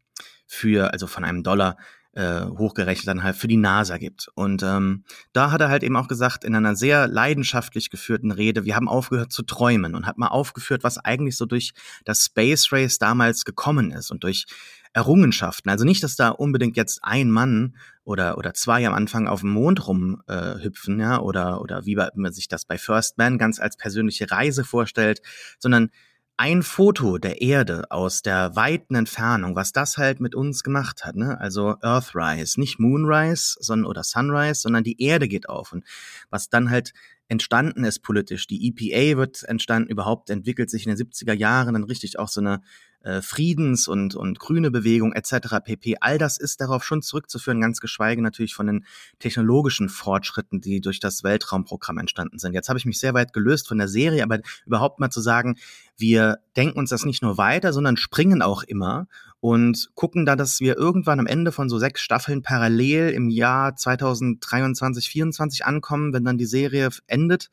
für, 0.47 0.93
also 0.93 1.07
von 1.07 1.25
einem 1.25 1.43
Dollar, 1.43 1.77
äh, 2.13 2.47
hochgerechnet 2.47 3.07
dann 3.07 3.23
halt 3.23 3.37
für 3.37 3.49
die 3.49 3.57
NASA 3.57 3.99
gibt. 3.99 4.29
Und 4.35 4.63
ähm, 4.63 5.05
da 5.33 5.51
hat 5.51 5.61
er 5.61 5.69
halt 5.69 5.83
eben 5.83 5.97
auch 5.97 6.09
gesagt, 6.09 6.45
in 6.45 6.55
einer 6.55 6.75
sehr 6.75 7.07
leidenschaftlich 7.07 7.91
geführten 7.91 8.31
Rede, 8.31 8.65
wir 8.65 8.77
haben 8.77 8.89
aufgehört 8.89 9.33
zu 9.33 9.43
träumen 9.43 9.95
und 9.95 10.07
hat 10.07 10.19
mal 10.19 10.29
aufgeführt, 10.29 10.85
was 10.85 10.99
eigentlich 10.99 11.37
so 11.37 11.47
durch 11.47 11.73
das 12.05 12.25
Space 12.25 12.73
Race 12.73 12.99
damals 12.99 13.45
gekommen 13.45 13.93
ist 13.93 14.11
und 14.11 14.25
durch 14.25 14.47
Errungenschaften. 14.93 15.71
Also 15.71 15.85
nicht, 15.85 16.03
dass 16.03 16.17
da 16.17 16.31
unbedingt 16.31 16.77
jetzt 16.77 17.01
ein 17.03 17.31
Mann 17.31 17.77
oder, 18.05 18.39
oder 18.39 18.55
zwei 18.55 18.87
am 18.87 18.95
Anfang 18.95 19.29
auf 19.29 19.41
dem 19.41 19.51
Mond 19.51 19.87
rumhüpfen, 19.87 20.99
äh, 20.99 21.03
ja, 21.03 21.21
oder, 21.21 21.61
oder 21.61 21.85
wie 21.85 21.97
man 22.15 22.33
sich 22.33 22.49
das 22.49 22.65
bei 22.65 22.79
First 22.79 23.19
Man 23.19 23.39
ganz 23.39 23.61
als 23.61 23.77
persönliche 23.77 24.31
Reise 24.31 24.65
vorstellt, 24.65 25.21
sondern 25.59 25.91
ein 26.39 26.63
Foto 26.63 27.19
der 27.19 27.43
Erde 27.43 27.91
aus 27.91 28.23
der 28.23 28.55
weiten 28.55 28.95
Entfernung, 28.95 29.57
was 29.57 29.73
das 29.73 29.99
halt 29.99 30.21
mit 30.21 30.37
uns 30.37 30.63
gemacht 30.63 31.05
hat, 31.05 31.17
ne? 31.17 31.39
Also 31.41 31.75
Earthrise, 31.83 32.61
nicht 32.61 32.79
Moonrise, 32.79 33.57
sondern 33.59 33.91
oder 33.91 34.05
Sunrise, 34.05 34.61
sondern 34.61 34.85
die 34.85 35.03
Erde 35.03 35.27
geht 35.27 35.49
auf 35.49 35.73
und 35.73 35.85
was 36.31 36.49
dann 36.49 36.71
halt 36.71 36.93
entstanden 37.27 37.83
ist 37.83 38.01
politisch. 38.01 38.47
Die 38.47 38.69
EPA 38.69 39.19
wird 39.19 39.43
entstanden, 39.43 39.91
überhaupt 39.91 40.31
entwickelt 40.31 40.71
sich 40.71 40.87
in 40.87 40.95
den 40.95 41.07
70er 41.07 41.35
Jahren 41.35 41.75
dann 41.75 41.85
richtig 41.85 42.21
auch 42.21 42.29
so 42.29 42.41
eine 42.41 42.63
äh, 43.03 43.23
Friedens- 43.23 43.89
und, 43.89 44.15
und 44.15 44.39
grüne 44.39 44.71
Bewegung 44.71 45.13
etc. 45.13 45.57
pp. 45.65 45.97
All 46.01 46.19
das 46.19 46.39
ist 46.39 46.61
darauf 46.61 46.85
schon 46.85 47.03
zurückzuführen, 47.03 47.61
ganz 47.61 47.81
geschweige 47.81 48.23
natürlich 48.23 48.55
von 48.55 48.67
den 48.67 48.85
technologischen 49.19 49.89
Fortschritten, 49.89 50.61
die 50.61 50.81
durch 50.81 51.01
das 51.01 51.23
Weltraumprogramm 51.23 51.99
entstanden 51.99 52.39
sind. 52.39 52.55
Jetzt 52.55 52.69
habe 52.69 52.79
ich 52.79 52.87
mich 52.87 52.99
sehr 52.99 53.15
weit 53.15 53.33
gelöst 53.33 53.69
von 53.69 53.79
der 53.79 53.89
Serie, 53.89 54.23
aber 54.23 54.41
überhaupt 54.67 55.01
mal 55.01 55.11
zu 55.11 55.21
sagen, 55.21 55.57
wir 55.97 56.39
denken 56.57 56.79
uns 56.79 56.91
das 56.91 57.05
nicht 57.05 57.23
nur 57.23 57.39
weiter, 57.39 57.73
sondern 57.73 57.97
springen 57.97 58.43
auch 58.43 58.63
immer 58.63 59.07
und 59.41 59.91
gucken 59.95 60.27
da, 60.27 60.37
dass 60.37 60.61
wir 60.61 60.77
irgendwann 60.77 61.21
am 61.21 61.27
Ende 61.27 61.53
von 61.53 61.69
so 61.69 61.79
sechs 61.79 62.01
Staffeln 62.01 62.43
parallel 62.43 63.11
im 63.11 63.29
Jahr 63.29 63.77
2023, 63.77 65.05
2024 65.05 65.65
ankommen, 65.65 66.13
wenn 66.13 66.25
dann 66.25 66.39
die 66.39 66.47
Serie 66.47 66.89
endet. 67.07 67.51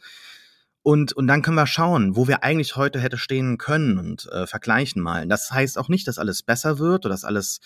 Und, 0.88 1.14
und 1.14 1.26
dann 1.26 1.42
können 1.42 1.58
wir 1.58 1.66
schauen, 1.66 2.16
wo 2.16 2.28
wir 2.28 2.44
eigentlich 2.44 2.76
heute 2.76 3.00
hätte 3.00 3.18
stehen 3.18 3.58
können 3.58 3.98
und 3.98 4.32
äh, 4.32 4.46
vergleichen 4.46 5.02
mal. 5.02 5.28
Das 5.28 5.52
heißt 5.52 5.80
auch 5.80 5.90
nicht, 5.90 6.08
dass 6.08 6.20
alles 6.20 6.44
besser 6.44 6.78
wird 6.78 7.08
oder 7.08 7.14
dass 7.16 7.24
alles 7.24 7.60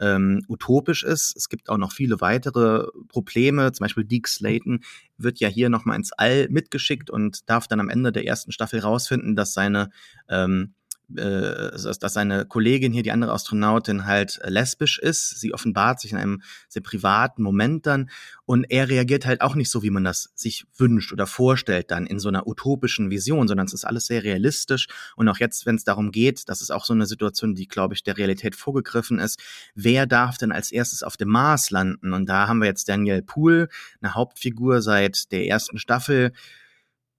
ähm, 0.00 0.44
utopisch 0.48 1.04
ist. 1.04 1.36
Es 1.36 1.48
gibt 1.48 1.68
auch 1.68 1.76
noch 1.78 1.92
viele 1.92 2.20
weitere 2.20 2.88
Probleme. 3.06 3.70
Zum 3.70 3.84
Beispiel 3.84 4.04
Deke 4.04 4.28
Slayton 4.28 4.80
wird 5.16 5.38
ja 5.38 5.46
hier 5.46 5.68
nochmal 5.68 5.96
ins 5.96 6.10
All 6.14 6.48
mitgeschickt 6.48 7.10
und 7.10 7.48
darf 7.48 7.68
dann 7.68 7.78
am 7.78 7.90
Ende 7.90 8.10
der 8.10 8.26
ersten 8.26 8.50
Staffel 8.50 8.80
rausfinden, 8.80 9.36
dass 9.36 9.54
seine 9.54 9.90
ähm, 10.28 10.74
äh, 11.16 11.70
dass 11.72 12.12
seine 12.12 12.44
Kollegin 12.44 12.92
hier, 12.92 13.02
die 13.02 13.12
andere 13.12 13.32
Astronautin, 13.32 14.06
halt 14.06 14.40
lesbisch 14.44 14.98
ist. 14.98 15.40
Sie 15.40 15.54
offenbart 15.54 16.00
sich 16.00 16.12
in 16.12 16.18
einem 16.18 16.42
sehr 16.68 16.82
privaten 16.82 17.42
Moment 17.42 17.86
dann 17.86 18.10
und 18.46 18.64
er 18.70 18.88
reagiert 18.88 19.26
halt 19.26 19.40
auch 19.40 19.54
nicht 19.54 19.70
so, 19.70 19.82
wie 19.82 19.90
man 19.90 20.04
das 20.04 20.30
sich 20.34 20.66
wünscht 20.76 21.12
oder 21.12 21.26
vorstellt 21.26 21.90
dann 21.90 22.06
in 22.06 22.18
so 22.18 22.28
einer 22.28 22.46
utopischen 22.46 23.10
Vision, 23.10 23.48
sondern 23.48 23.66
es 23.66 23.72
ist 23.72 23.84
alles 23.84 24.06
sehr 24.06 24.22
realistisch 24.24 24.86
und 25.16 25.28
auch 25.28 25.38
jetzt, 25.38 25.66
wenn 25.66 25.76
es 25.76 25.84
darum 25.84 26.10
geht, 26.10 26.48
das 26.48 26.60
ist 26.60 26.70
auch 26.70 26.84
so 26.84 26.92
eine 26.92 27.06
Situation, 27.06 27.54
die, 27.54 27.68
glaube 27.68 27.94
ich, 27.94 28.02
der 28.02 28.18
Realität 28.18 28.54
vorgegriffen 28.54 29.18
ist, 29.18 29.40
wer 29.74 30.06
darf 30.06 30.38
denn 30.38 30.52
als 30.52 30.72
erstes 30.72 31.02
auf 31.02 31.16
dem 31.16 31.28
Mars 31.28 31.70
landen? 31.70 32.12
Und 32.12 32.28
da 32.28 32.48
haben 32.48 32.58
wir 32.58 32.66
jetzt 32.66 32.88
Daniel 32.88 33.22
Poole, 33.22 33.68
eine 34.00 34.14
Hauptfigur 34.14 34.82
seit 34.82 35.32
der 35.32 35.46
ersten 35.46 35.78
Staffel, 35.78 36.32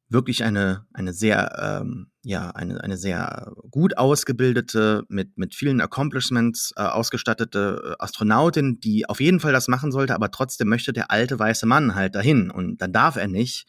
wirklich 0.10 0.44
eine, 0.44 0.86
eine 0.94 1.14
sehr, 1.14 1.82
ähm, 1.82 2.08
ja, 2.24 2.52
eine, 2.52 2.84
eine 2.84 2.98
sehr 2.98 3.52
gut 3.72 3.98
ausgebildete, 3.98 5.04
mit, 5.10 5.38
mit 5.38 5.56
vielen 5.56 5.82
Accomplishments 5.82 6.74
äh, 6.78 6.82
ausgestattete 6.82 7.96
äh, 8.00 8.04
Astronautin, 8.04 8.80
die 8.80 9.10
auf 9.10 9.20
jeden 9.20 9.40
Fall 9.40 9.54
das 9.54 9.68
machen 9.68 9.92
sollte, 9.92 10.14
aber 10.14 10.32
trotzdem 10.32 10.70
möchte 10.70 10.94
der 10.94 11.12
alte 11.12 11.40
weiße 11.40 11.66
Mann 11.66 11.96
halt 11.96 12.16
dahin 12.16 12.52
und 12.52 12.82
dann 12.82 12.94
darf 12.94 13.16
er 13.16 13.28
nicht. 13.28 13.68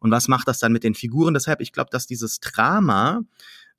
Und 0.00 0.10
was 0.10 0.28
macht 0.28 0.46
das 0.46 0.58
dann 0.58 0.72
mit 0.72 0.84
den 0.84 0.94
Figuren? 0.94 1.34
Deshalb, 1.34 1.60
ich 1.60 1.72
glaube, 1.72 1.90
dass 1.90 2.06
dieses 2.06 2.40
Drama, 2.40 3.22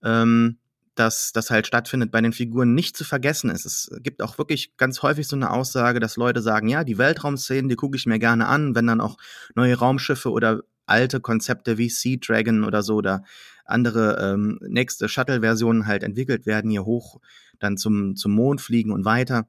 ähm, 0.04 0.58
das, 0.96 1.32
das 1.32 1.50
halt 1.50 1.66
stattfindet, 1.66 2.12
bei 2.12 2.20
den 2.20 2.34
Figuren 2.34 2.74
nicht 2.74 2.98
zu 2.98 3.06
vergessen 3.06 3.50
ist. 3.50 3.66
Es 3.66 3.90
gibt 4.02 4.22
auch 4.22 4.38
wirklich 4.38 4.76
ganz 4.76 5.02
häufig 5.02 5.28
so 5.28 5.36
eine 5.38 5.50
Aussage, 5.50 6.02
dass 6.02 6.18
Leute 6.18 6.42
sagen, 6.42 6.68
ja, 6.68 6.84
die 6.84 6.98
Weltraumszenen, 6.98 7.70
die 7.70 7.78
gucke 7.78 7.96
ich 7.96 8.06
mir 8.06 8.20
gerne 8.20 8.48
an, 8.48 8.76
wenn 8.76 8.86
dann 8.86 9.00
auch 9.00 9.18
neue 9.56 9.78
Raumschiffe 9.78 10.30
oder 10.30 10.62
alte 10.90 11.20
Konzepte 11.20 11.78
wie 11.78 11.90
Sea 11.90 12.18
Dragon 12.20 12.64
oder 12.64 12.84
so 12.84 12.96
oder 12.96 13.24
andere 13.66 14.18
ähm, 14.20 14.60
nächste 14.62 15.08
Shuttle-Versionen 15.08 15.86
halt 15.86 16.04
entwickelt 16.04 16.46
werden, 16.46 16.72
hier 16.72 16.86
hoch 16.86 17.20
dann 17.60 17.78
zum, 17.78 18.16
zum 18.16 18.32
Mond 18.34 18.62
fliegen 18.62 18.92
und 18.92 19.06
weiter 19.06 19.48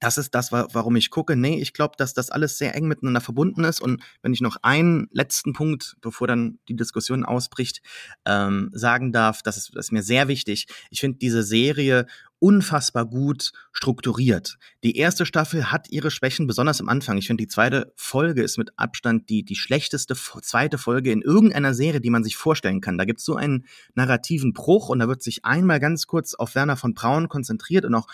das 0.00 0.16
ist 0.16 0.34
das, 0.34 0.50
warum 0.50 0.96
ich 0.96 1.10
gucke. 1.10 1.36
Nee, 1.36 1.60
ich 1.60 1.74
glaube, 1.74 1.94
dass 1.98 2.14
das 2.14 2.30
alles 2.30 2.56
sehr 2.56 2.74
eng 2.74 2.88
miteinander 2.88 3.20
verbunden 3.20 3.64
ist. 3.64 3.80
Und 3.80 4.02
wenn 4.22 4.32
ich 4.32 4.40
noch 4.40 4.56
einen 4.62 5.08
letzten 5.12 5.52
Punkt, 5.52 5.96
bevor 6.00 6.26
dann 6.26 6.58
die 6.68 6.76
Diskussion 6.76 7.24
ausbricht, 7.24 7.82
ähm, 8.24 8.70
sagen 8.72 9.12
darf, 9.12 9.42
das 9.42 9.58
ist, 9.58 9.76
das 9.76 9.86
ist 9.86 9.92
mir 9.92 10.02
sehr 10.02 10.26
wichtig. 10.26 10.66
Ich 10.88 11.00
finde 11.00 11.18
diese 11.18 11.42
Serie 11.42 12.06
unfassbar 12.38 13.04
gut 13.04 13.52
strukturiert. 13.72 14.56
Die 14.82 14.96
erste 14.96 15.26
Staffel 15.26 15.70
hat 15.70 15.90
ihre 15.90 16.10
Schwächen, 16.10 16.46
besonders 16.46 16.80
am 16.80 16.88
Anfang. 16.88 17.18
Ich 17.18 17.26
finde, 17.26 17.42
die 17.44 17.48
zweite 17.48 17.92
Folge 17.94 18.42
ist 18.42 18.56
mit 18.56 18.72
Abstand 18.78 19.28
die, 19.28 19.44
die 19.44 19.56
schlechteste 19.56 20.14
zweite 20.14 20.78
Folge 20.78 21.12
in 21.12 21.20
irgendeiner 21.20 21.74
Serie, 21.74 22.00
die 22.00 22.08
man 22.08 22.24
sich 22.24 22.38
vorstellen 22.38 22.80
kann. 22.80 22.96
Da 22.96 23.04
gibt 23.04 23.20
es 23.20 23.26
so 23.26 23.36
einen 23.36 23.66
narrativen 23.94 24.54
Bruch 24.54 24.88
und 24.88 25.00
da 25.00 25.08
wird 25.08 25.22
sich 25.22 25.44
einmal 25.44 25.78
ganz 25.78 26.06
kurz 26.06 26.32
auf 26.32 26.54
Werner 26.54 26.78
von 26.78 26.94
Braun 26.94 27.28
konzentriert 27.28 27.84
und 27.84 27.94
auch 27.94 28.06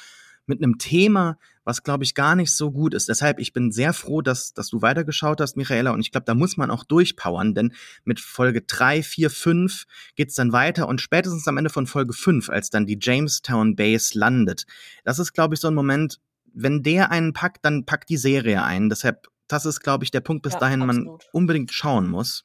mit 0.47 0.63
einem 0.63 0.79
Thema, 0.79 1.39
was 1.67 1.83
glaube 1.83 2.05
ich 2.05 2.15
gar 2.15 2.37
nicht 2.37 2.53
so 2.53 2.71
gut 2.71 2.95
ist. 2.95 3.09
Deshalb, 3.09 3.41
ich 3.41 3.53
bin 3.53 3.73
sehr 3.73 3.93
froh, 3.93 4.23
dass, 4.23 4.55
dass 4.55 4.69
du 4.69 4.83
weitergeschaut 4.83 5.41
hast, 5.41 5.57
Michaela. 5.57 5.91
Und 5.91 6.01
ich 6.01 6.13
glaube, 6.13 6.25
da 6.25 6.35
muss 6.35 6.57
man 6.57 6.71
auch 6.71 6.85
durchpowern, 6.85 7.55
denn 7.55 7.75
mit 8.05 8.21
Folge 8.21 8.63
3, 8.63 9.03
4, 9.03 9.31
5 9.31 9.85
geht's 10.15 10.37
dann 10.37 10.53
weiter 10.53 10.87
und 10.87 11.01
spätestens 11.01 11.47
am 11.49 11.59
Ende 11.59 11.69
von 11.69 11.89
Folge 11.89 12.13
5, 12.13 12.51
als 12.51 12.71
dann 12.71 12.87
die 12.87 12.99
Jamestown 13.03 13.75
Base 13.75 14.17
landet, 14.17 14.65
das 15.05 15.19
ist, 15.19 15.33
glaube 15.33 15.55
ich, 15.55 15.61
so 15.61 15.67
ein 15.67 15.75
Moment, 15.75 16.21
wenn 16.55 16.85
der 16.85 17.11
einen 17.11 17.33
packt, 17.33 17.65
dann 17.65 17.85
packt 17.85 18.09
die 18.11 18.17
Serie 18.17 18.63
ein. 18.63 18.89
Deshalb, 18.89 19.27
das 19.49 19.67
ist, 19.67 19.81
glaube 19.81 20.05
ich, 20.05 20.13
der 20.13 20.21
Punkt, 20.21 20.45
bis 20.45 20.55
ja, 20.55 20.61
dahin 20.61 20.83
absolut. 20.83 21.07
man 21.07 21.19
unbedingt 21.33 21.73
schauen 21.73 22.09
muss. 22.09 22.45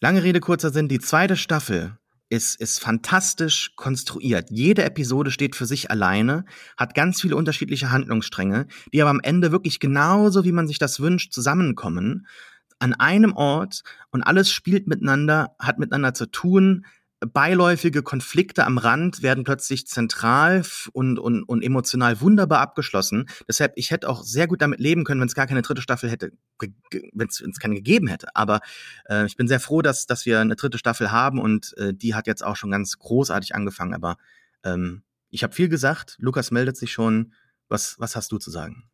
Lange 0.00 0.22
Rede, 0.22 0.38
kurzer 0.38 0.70
Sinn, 0.70 0.86
die 0.86 1.00
zweite 1.00 1.36
Staffel 1.36 1.98
ist, 2.34 2.60
ist 2.60 2.80
fantastisch 2.80 3.72
konstruiert. 3.76 4.50
Jede 4.50 4.84
Episode 4.84 5.30
steht 5.30 5.54
für 5.56 5.66
sich 5.66 5.90
alleine, 5.90 6.44
hat 6.76 6.94
ganz 6.94 7.20
viele 7.20 7.36
unterschiedliche 7.36 7.90
Handlungsstränge, 7.90 8.66
die 8.92 9.00
aber 9.00 9.10
am 9.10 9.20
Ende 9.22 9.52
wirklich 9.52 9.78
genauso, 9.78 10.44
wie 10.44 10.52
man 10.52 10.66
sich 10.66 10.78
das 10.78 11.00
wünscht, 11.00 11.32
zusammenkommen. 11.32 12.26
An 12.80 12.92
einem 12.92 13.34
Ort 13.34 13.82
und 14.10 14.22
alles 14.22 14.50
spielt 14.50 14.88
miteinander, 14.88 15.54
hat 15.58 15.78
miteinander 15.78 16.12
zu 16.12 16.26
tun, 16.26 16.84
beiläufige 17.26 18.02
Konflikte 18.02 18.64
am 18.64 18.78
Rand 18.78 19.22
werden 19.22 19.44
plötzlich 19.44 19.86
zentral 19.86 20.62
und, 20.92 21.18
und, 21.18 21.42
und 21.44 21.62
emotional 21.62 22.20
wunderbar 22.20 22.60
abgeschlossen. 22.60 23.26
Deshalb, 23.48 23.72
ich 23.76 23.90
hätte 23.90 24.08
auch 24.08 24.22
sehr 24.22 24.46
gut 24.46 24.62
damit 24.62 24.80
leben 24.80 25.04
können, 25.04 25.20
wenn 25.20 25.28
es 25.28 25.34
gar 25.34 25.46
keine 25.46 25.62
dritte 25.62 25.82
Staffel 25.82 26.10
hätte, 26.10 26.32
wenn 27.12 27.28
es 27.28 27.58
keine 27.58 27.74
gegeben 27.74 28.06
hätte. 28.06 28.28
Aber 28.34 28.60
äh, 29.08 29.26
ich 29.26 29.36
bin 29.36 29.48
sehr 29.48 29.60
froh, 29.60 29.82
dass, 29.82 30.06
dass 30.06 30.26
wir 30.26 30.40
eine 30.40 30.56
dritte 30.56 30.78
Staffel 30.78 31.10
haben 31.12 31.40
und 31.40 31.76
äh, 31.78 31.94
die 31.94 32.14
hat 32.14 32.26
jetzt 32.26 32.44
auch 32.44 32.56
schon 32.56 32.70
ganz 32.70 32.98
großartig 32.98 33.54
angefangen. 33.54 33.94
Aber 33.94 34.16
ähm, 34.64 35.02
ich 35.30 35.42
habe 35.42 35.54
viel 35.54 35.68
gesagt. 35.68 36.16
Lukas 36.18 36.50
meldet 36.50 36.76
sich 36.76 36.92
schon. 36.92 37.32
Was, 37.68 37.96
was 37.98 38.14
hast 38.14 38.30
du 38.30 38.38
zu 38.38 38.50
sagen? 38.50 38.90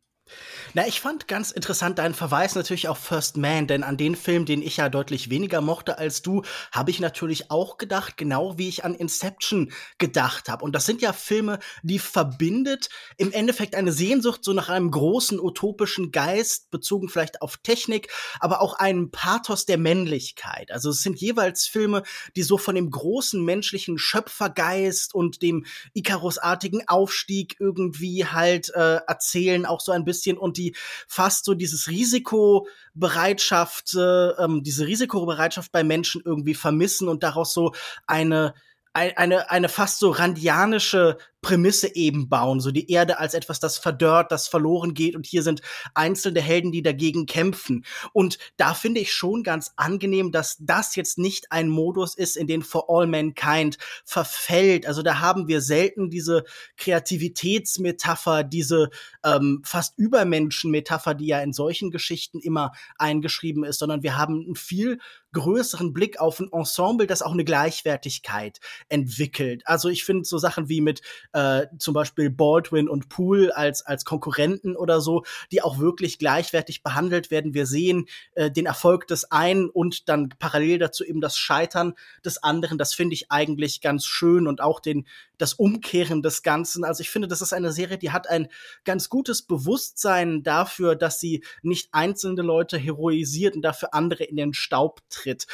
Na, 0.73 0.87
ich 0.87 1.01
fand 1.01 1.27
ganz 1.27 1.51
interessant 1.51 1.99
deinen 1.99 2.13
Verweis 2.13 2.55
natürlich 2.55 2.87
auf 2.87 2.97
First 2.97 3.35
Man, 3.35 3.67
denn 3.67 3.83
an 3.83 3.97
den 3.97 4.15
Film, 4.15 4.45
den 4.45 4.61
ich 4.61 4.77
ja 4.77 4.87
deutlich 4.87 5.29
weniger 5.29 5.59
mochte 5.59 5.97
als 5.97 6.21
du, 6.21 6.43
habe 6.71 6.91
ich 6.91 7.01
natürlich 7.01 7.51
auch 7.51 7.77
gedacht, 7.77 8.15
genau 8.15 8.57
wie 8.57 8.69
ich 8.69 8.85
an 8.85 8.95
Inception 8.95 9.73
gedacht 9.97 10.47
habe. 10.47 10.63
Und 10.63 10.73
das 10.73 10.85
sind 10.85 11.01
ja 11.01 11.11
Filme, 11.11 11.59
die 11.83 11.99
verbindet 11.99 12.87
im 13.17 13.33
Endeffekt 13.33 13.75
eine 13.75 13.91
Sehnsucht 13.91 14.45
so 14.45 14.53
nach 14.53 14.69
einem 14.69 14.91
großen 14.91 15.41
utopischen 15.41 16.13
Geist, 16.13 16.71
bezogen 16.71 17.09
vielleicht 17.09 17.41
auf 17.41 17.57
Technik, 17.57 18.07
aber 18.39 18.61
auch 18.61 18.75
einen 18.75 19.11
Pathos 19.11 19.65
der 19.65 19.77
Männlichkeit. 19.77 20.71
Also 20.71 20.91
es 20.91 21.01
sind 21.01 21.19
jeweils 21.19 21.67
Filme, 21.67 22.03
die 22.37 22.43
so 22.43 22.57
von 22.57 22.75
dem 22.75 22.89
großen 22.89 23.43
menschlichen 23.43 23.97
Schöpfergeist 23.97 25.13
und 25.13 25.41
dem 25.41 25.65
Icarus-artigen 25.93 26.87
Aufstieg 26.87 27.57
irgendwie 27.59 28.25
halt 28.25 28.69
äh, 28.73 29.01
erzählen, 29.05 29.65
auch 29.65 29.81
so 29.81 29.91
ein 29.91 30.05
bisschen 30.05 30.20
bisschen 30.21 30.37
und 30.37 30.57
die 30.57 30.75
fast 31.07 31.45
so 31.45 31.53
dieses 31.53 31.87
Risikobereitschaft, 31.87 33.95
äh, 33.95 34.29
ähm, 34.43 34.63
diese 34.63 34.87
Risikobereitschaft 34.87 35.71
bei 35.71 35.83
Menschen 35.83 36.21
irgendwie 36.23 36.53
vermissen 36.53 37.07
und 37.07 37.23
daraus 37.23 37.53
so 37.53 37.73
eine 38.05 38.53
eine, 38.93 39.49
eine 39.49 39.69
fast 39.69 39.99
so 39.99 40.09
randianische 40.09 41.17
Prämisse 41.41 41.95
eben 41.95 42.29
bauen, 42.29 42.59
so 42.59 42.71
die 42.71 42.91
Erde 42.91 43.17
als 43.19 43.33
etwas, 43.33 43.59
das 43.59 43.77
verdörrt, 43.79 44.31
das 44.31 44.47
verloren 44.47 44.93
geht 44.93 45.15
und 45.15 45.25
hier 45.25 45.41
sind 45.41 45.61
einzelne 45.95 46.39
Helden, 46.39 46.71
die 46.71 46.83
dagegen 46.83 47.25
kämpfen. 47.25 47.83
Und 48.13 48.37
da 48.57 48.73
finde 48.75 49.01
ich 49.01 49.11
schon 49.11 49.43
ganz 49.43 49.71
angenehm, 49.75 50.31
dass 50.31 50.57
das 50.59 50.95
jetzt 50.95 51.17
nicht 51.17 51.51
ein 51.51 51.67
Modus 51.67 52.15
ist, 52.15 52.37
in 52.37 52.47
den 52.47 52.61
For 52.61 52.85
All 52.89 53.07
Mankind 53.07 53.77
verfällt. 54.05 54.85
Also 54.85 55.01
da 55.01 55.19
haben 55.19 55.47
wir 55.47 55.61
selten 55.61 56.09
diese 56.09 56.43
Kreativitätsmetapher, 56.77 58.43
diese 58.43 58.89
ähm, 59.25 59.61
fast 59.65 59.97
Übermenschen-Metapher, 59.97 61.15
die 61.15 61.27
ja 61.27 61.41
in 61.41 61.53
solchen 61.53 61.89
Geschichten 61.89 62.39
immer 62.39 62.71
eingeschrieben 62.97 63.63
ist, 63.63 63.79
sondern 63.79 64.03
wir 64.03 64.17
haben 64.17 64.45
ein 64.47 64.55
viel 64.55 64.99
größeren 65.33 65.93
Blick 65.93 66.19
auf 66.19 66.39
ein 66.39 66.51
Ensemble, 66.51 67.07
das 67.07 67.21
auch 67.21 67.31
eine 67.31 67.45
Gleichwertigkeit 67.45 68.59
entwickelt. 68.89 69.63
Also 69.65 69.89
ich 69.89 70.03
finde 70.03 70.25
so 70.25 70.37
Sachen 70.37 70.69
wie 70.69 70.81
mit 70.81 71.01
äh, 71.33 71.67
zum 71.77 71.93
Beispiel 71.93 72.29
Baldwin 72.29 72.89
und 72.89 73.09
Poole 73.09 73.55
als, 73.55 73.85
als 73.85 74.05
Konkurrenten 74.05 74.75
oder 74.75 75.01
so, 75.01 75.23
die 75.51 75.61
auch 75.61 75.79
wirklich 75.79 76.19
gleichwertig 76.19 76.83
behandelt 76.83 77.31
werden. 77.31 77.53
Wir 77.53 77.65
sehen 77.65 78.07
äh, 78.33 78.51
den 78.51 78.65
Erfolg 78.65 79.07
des 79.07 79.31
einen 79.31 79.69
und 79.69 80.09
dann 80.09 80.29
parallel 80.39 80.79
dazu 80.79 81.03
eben 81.03 81.21
das 81.21 81.37
Scheitern 81.37 81.93
des 82.25 82.41
anderen. 82.43 82.77
Das 82.77 82.93
finde 82.93 83.13
ich 83.13 83.31
eigentlich 83.31 83.81
ganz 83.81 84.05
schön 84.05 84.47
und 84.47 84.61
auch 84.61 84.79
den, 84.79 85.07
das 85.37 85.53
Umkehren 85.53 86.21
des 86.21 86.43
Ganzen. 86.43 86.83
Also 86.83 87.01
ich 87.01 87.09
finde, 87.09 87.27
das 87.27 87.41
ist 87.41 87.53
eine 87.53 87.71
Serie, 87.71 87.97
die 87.97 88.11
hat 88.11 88.29
ein 88.29 88.47
ganz 88.85 89.09
gutes 89.09 89.41
Bewusstsein 89.41 90.43
dafür, 90.43 90.95
dass 90.95 91.19
sie 91.19 91.43
nicht 91.61 91.89
einzelne 91.91 92.41
Leute 92.41 92.77
heroisiert 92.77 93.55
und 93.55 93.61
dafür 93.61 93.93
andere 93.93 94.23
in 94.23 94.35
den 94.35 94.53
Staub 94.53 95.01
tritt 95.09 95.47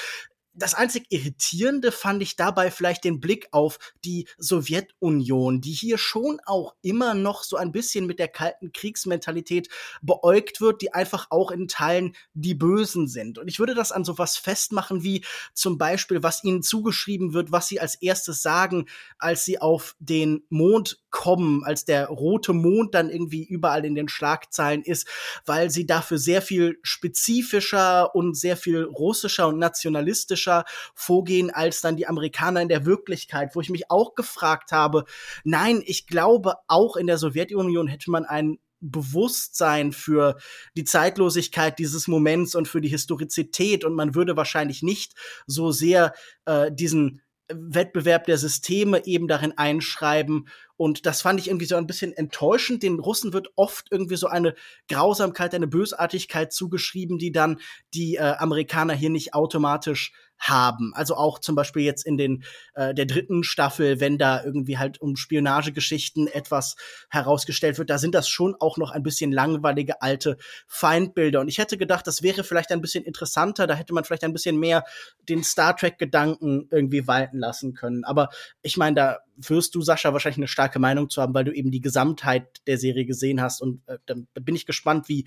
das 0.58 0.74
einzig 0.74 1.06
Irritierende 1.10 1.92
fand 1.92 2.22
ich 2.24 2.36
dabei 2.36 2.72
vielleicht 2.72 3.04
den 3.04 3.20
Blick 3.20 3.48
auf 3.52 3.78
die 4.04 4.28
Sowjetunion, 4.38 5.62
die 5.62 5.72
hier 5.72 5.98
schon 5.98 6.40
auch 6.46 6.76
immer 6.82 7.14
noch 7.14 7.44
so 7.44 7.58
ein 7.58 7.72
bisschen 7.72 8.08
mit 8.08 8.18
der 8.18 8.28
kalten 8.28 8.72
Kriegsmentalität 8.72 9.70
beäugt 10.02 10.60
wird, 10.60 10.82
die 10.82 10.94
einfach 10.94 11.28
auch 11.30 11.52
in 11.52 11.68
Teilen 11.68 12.16
die 12.34 12.56
Bösen 12.56 13.08
sind. 13.08 13.38
Und 13.38 13.48
ich 13.48 13.60
würde 13.60 13.76
das 13.76 13.92
an 13.92 14.04
sowas 14.04 14.38
festmachen 14.38 15.04
wie 15.04 15.24
zum 15.54 15.78
Beispiel, 15.78 16.24
was 16.24 16.44
ihnen 16.44 16.64
zugeschrieben 16.64 17.34
wird, 17.34 17.52
was 17.52 17.68
sie 17.68 17.80
als 17.80 17.96
erstes 17.96 18.42
sagen, 18.42 18.88
als 19.20 19.46
sie 19.46 19.62
auf 19.62 19.96
den 20.00 20.44
Mond 20.50 21.00
kommen, 21.12 21.64
als 21.64 21.86
der 21.86 22.08
rote 22.08 22.54
Mond 22.54 22.96
dann 22.96 23.10
irgendwie 23.10 23.44
überall 23.44 23.86
in 23.86 23.96
den 23.96 24.10
Schlagzeilen 24.10 24.82
ist, 24.82 25.08
weil 25.46 25.70
sie 25.70 25.86
dafür 25.86 26.18
sehr 26.18 26.42
viel 26.42 26.80
spezifischer 26.82 28.16
und 28.16 28.36
sehr 28.36 28.58
viel 28.58 28.84
russischer 28.84 29.48
und 29.48 29.60
nationalistischer 29.60 30.47
vorgehen 30.96 31.50
als 31.51 31.82
dann 31.82 31.98
die 31.98 32.08
Amerikaner 32.08 32.62
in 32.62 32.70
der 32.70 32.86
Wirklichkeit, 32.86 33.56
wo 33.56 33.62
ich 33.62 33.70
mich 33.70 33.89
auch 33.89 34.16
gefragt 34.16 34.72
habe, 34.72 35.06
nein, 35.44 35.82
ich 35.86 36.08
glaube, 36.08 36.56
auch 36.68 36.96
in 36.96 37.08
der 37.08 37.18
Sowjetunion 37.18 37.88
hätte 37.88 38.12
man 38.12 38.25
ein 38.25 38.58
Bewusstsein 38.80 39.92
für 39.92 40.38
die 40.75 40.84
Zeitlosigkeit 40.84 41.80
dieses 41.80 42.08
Moments 42.08 42.54
und 42.54 42.68
für 42.68 42.82
die 42.82 42.89
Historizität 42.89 43.84
und 43.84 43.96
man 43.96 44.13
würde 44.13 44.38
wahrscheinlich 44.38 44.84
nicht 44.84 45.13
so 45.48 45.72
sehr 45.72 46.13
äh, 46.46 46.72
diesen 46.72 47.22
Wettbewerb 47.50 48.25
der 48.25 48.38
Systeme 48.38 49.06
eben 49.06 49.27
darin 49.27 49.58
einschreiben. 49.58 50.50
Und 50.75 51.06
das 51.06 51.22
fand 51.22 51.39
ich 51.39 51.48
irgendwie 51.48 51.66
so 51.66 51.75
ein 51.75 51.88
bisschen 51.88 52.13
enttäuschend. 52.13 52.84
Den 52.84 53.00
Russen 53.00 53.34
wird 53.34 53.50
oft 53.56 53.88
irgendwie 53.89 54.18
so 54.18 54.27
eine 54.27 54.54
Grausamkeit, 54.89 55.56
eine 55.56 55.68
Bösartigkeit 55.68 56.51
zugeschrieben, 56.51 57.18
die 57.18 57.32
dann 57.32 57.60
die 57.94 58.16
äh, 58.16 58.36
Amerikaner 58.38 58.94
hier 58.94 59.10
nicht 59.10 59.34
automatisch 59.34 60.12
haben. 60.39 60.94
Also 60.94 61.15
auch 61.15 61.39
zum 61.39 61.56
Beispiel 61.56 61.84
jetzt 61.84 62.06
in 62.06 62.17
den 62.17 62.44
äh, 62.75 62.94
der 62.94 63.06
dritten 63.06 63.44
Staffel, 63.44 64.00
wenn 64.00 64.17
da 64.17 64.44
irgendwie 64.44 64.77
halt 64.77 65.01
um 65.01 65.15
Spionagegeschichten 65.15 66.27
etwas 66.27 66.75
herausgestellt 67.10 67.77
wird, 67.77 67.89
da 67.89 67.98
sind 67.98 68.15
das 68.15 68.29
schon 68.29 68.56
auch 68.60 68.77
noch 68.77 68.91
ein 68.91 69.03
bisschen 69.03 69.32
langweilige 69.32 70.01
alte 70.01 70.38
Feindbilder. 70.67 71.41
Und 71.41 71.48
ich 71.48 71.58
hätte 71.58 71.77
gedacht, 71.77 72.08
das 72.08 72.22
wäre 72.22 72.44
vielleicht 72.44 72.72
ein 72.72 72.82
bisschen 72.82 73.03
interessanter, 73.03 73.67
da 73.67 73.75
hätte 73.75 73.94
man 73.94 74.03
vielleicht 74.03 74.24
ein 74.24 74.34
bisschen 74.34 74.58
mehr 74.58 74.84
den 75.27 75.44
Star 75.44 75.75
Trek-Gedanken 75.75 76.67
irgendwie 76.72 77.08
walten 77.08 77.39
lassen 77.39 77.74
können. 77.74 78.03
Aber 78.03 78.29
ich 78.62 78.77
meine, 78.77 78.96
da 78.96 79.17
wirst 79.38 79.75
du, 79.75 79.82
Sascha, 79.82 80.13
wahrscheinlich 80.13 80.38
eine 80.38 80.48
starke 80.48 80.79
Meinung 80.79 81.10
zu 81.10 81.22
haben, 81.22 81.34
weil 81.34 81.46
du 81.46 81.53
eben 81.53 81.72
die 81.72 81.82
Gesamtheit 81.82 82.62
der 82.65 82.77
Serie 82.77 83.06
gesehen 83.06 83.41
hast. 83.41 83.62
Und 83.62 83.82
äh, 83.88 83.98
da 84.06 84.15
bin 84.34 84.56
ich 84.56 84.65
gespannt, 84.65 85.10
wie 85.10 85.25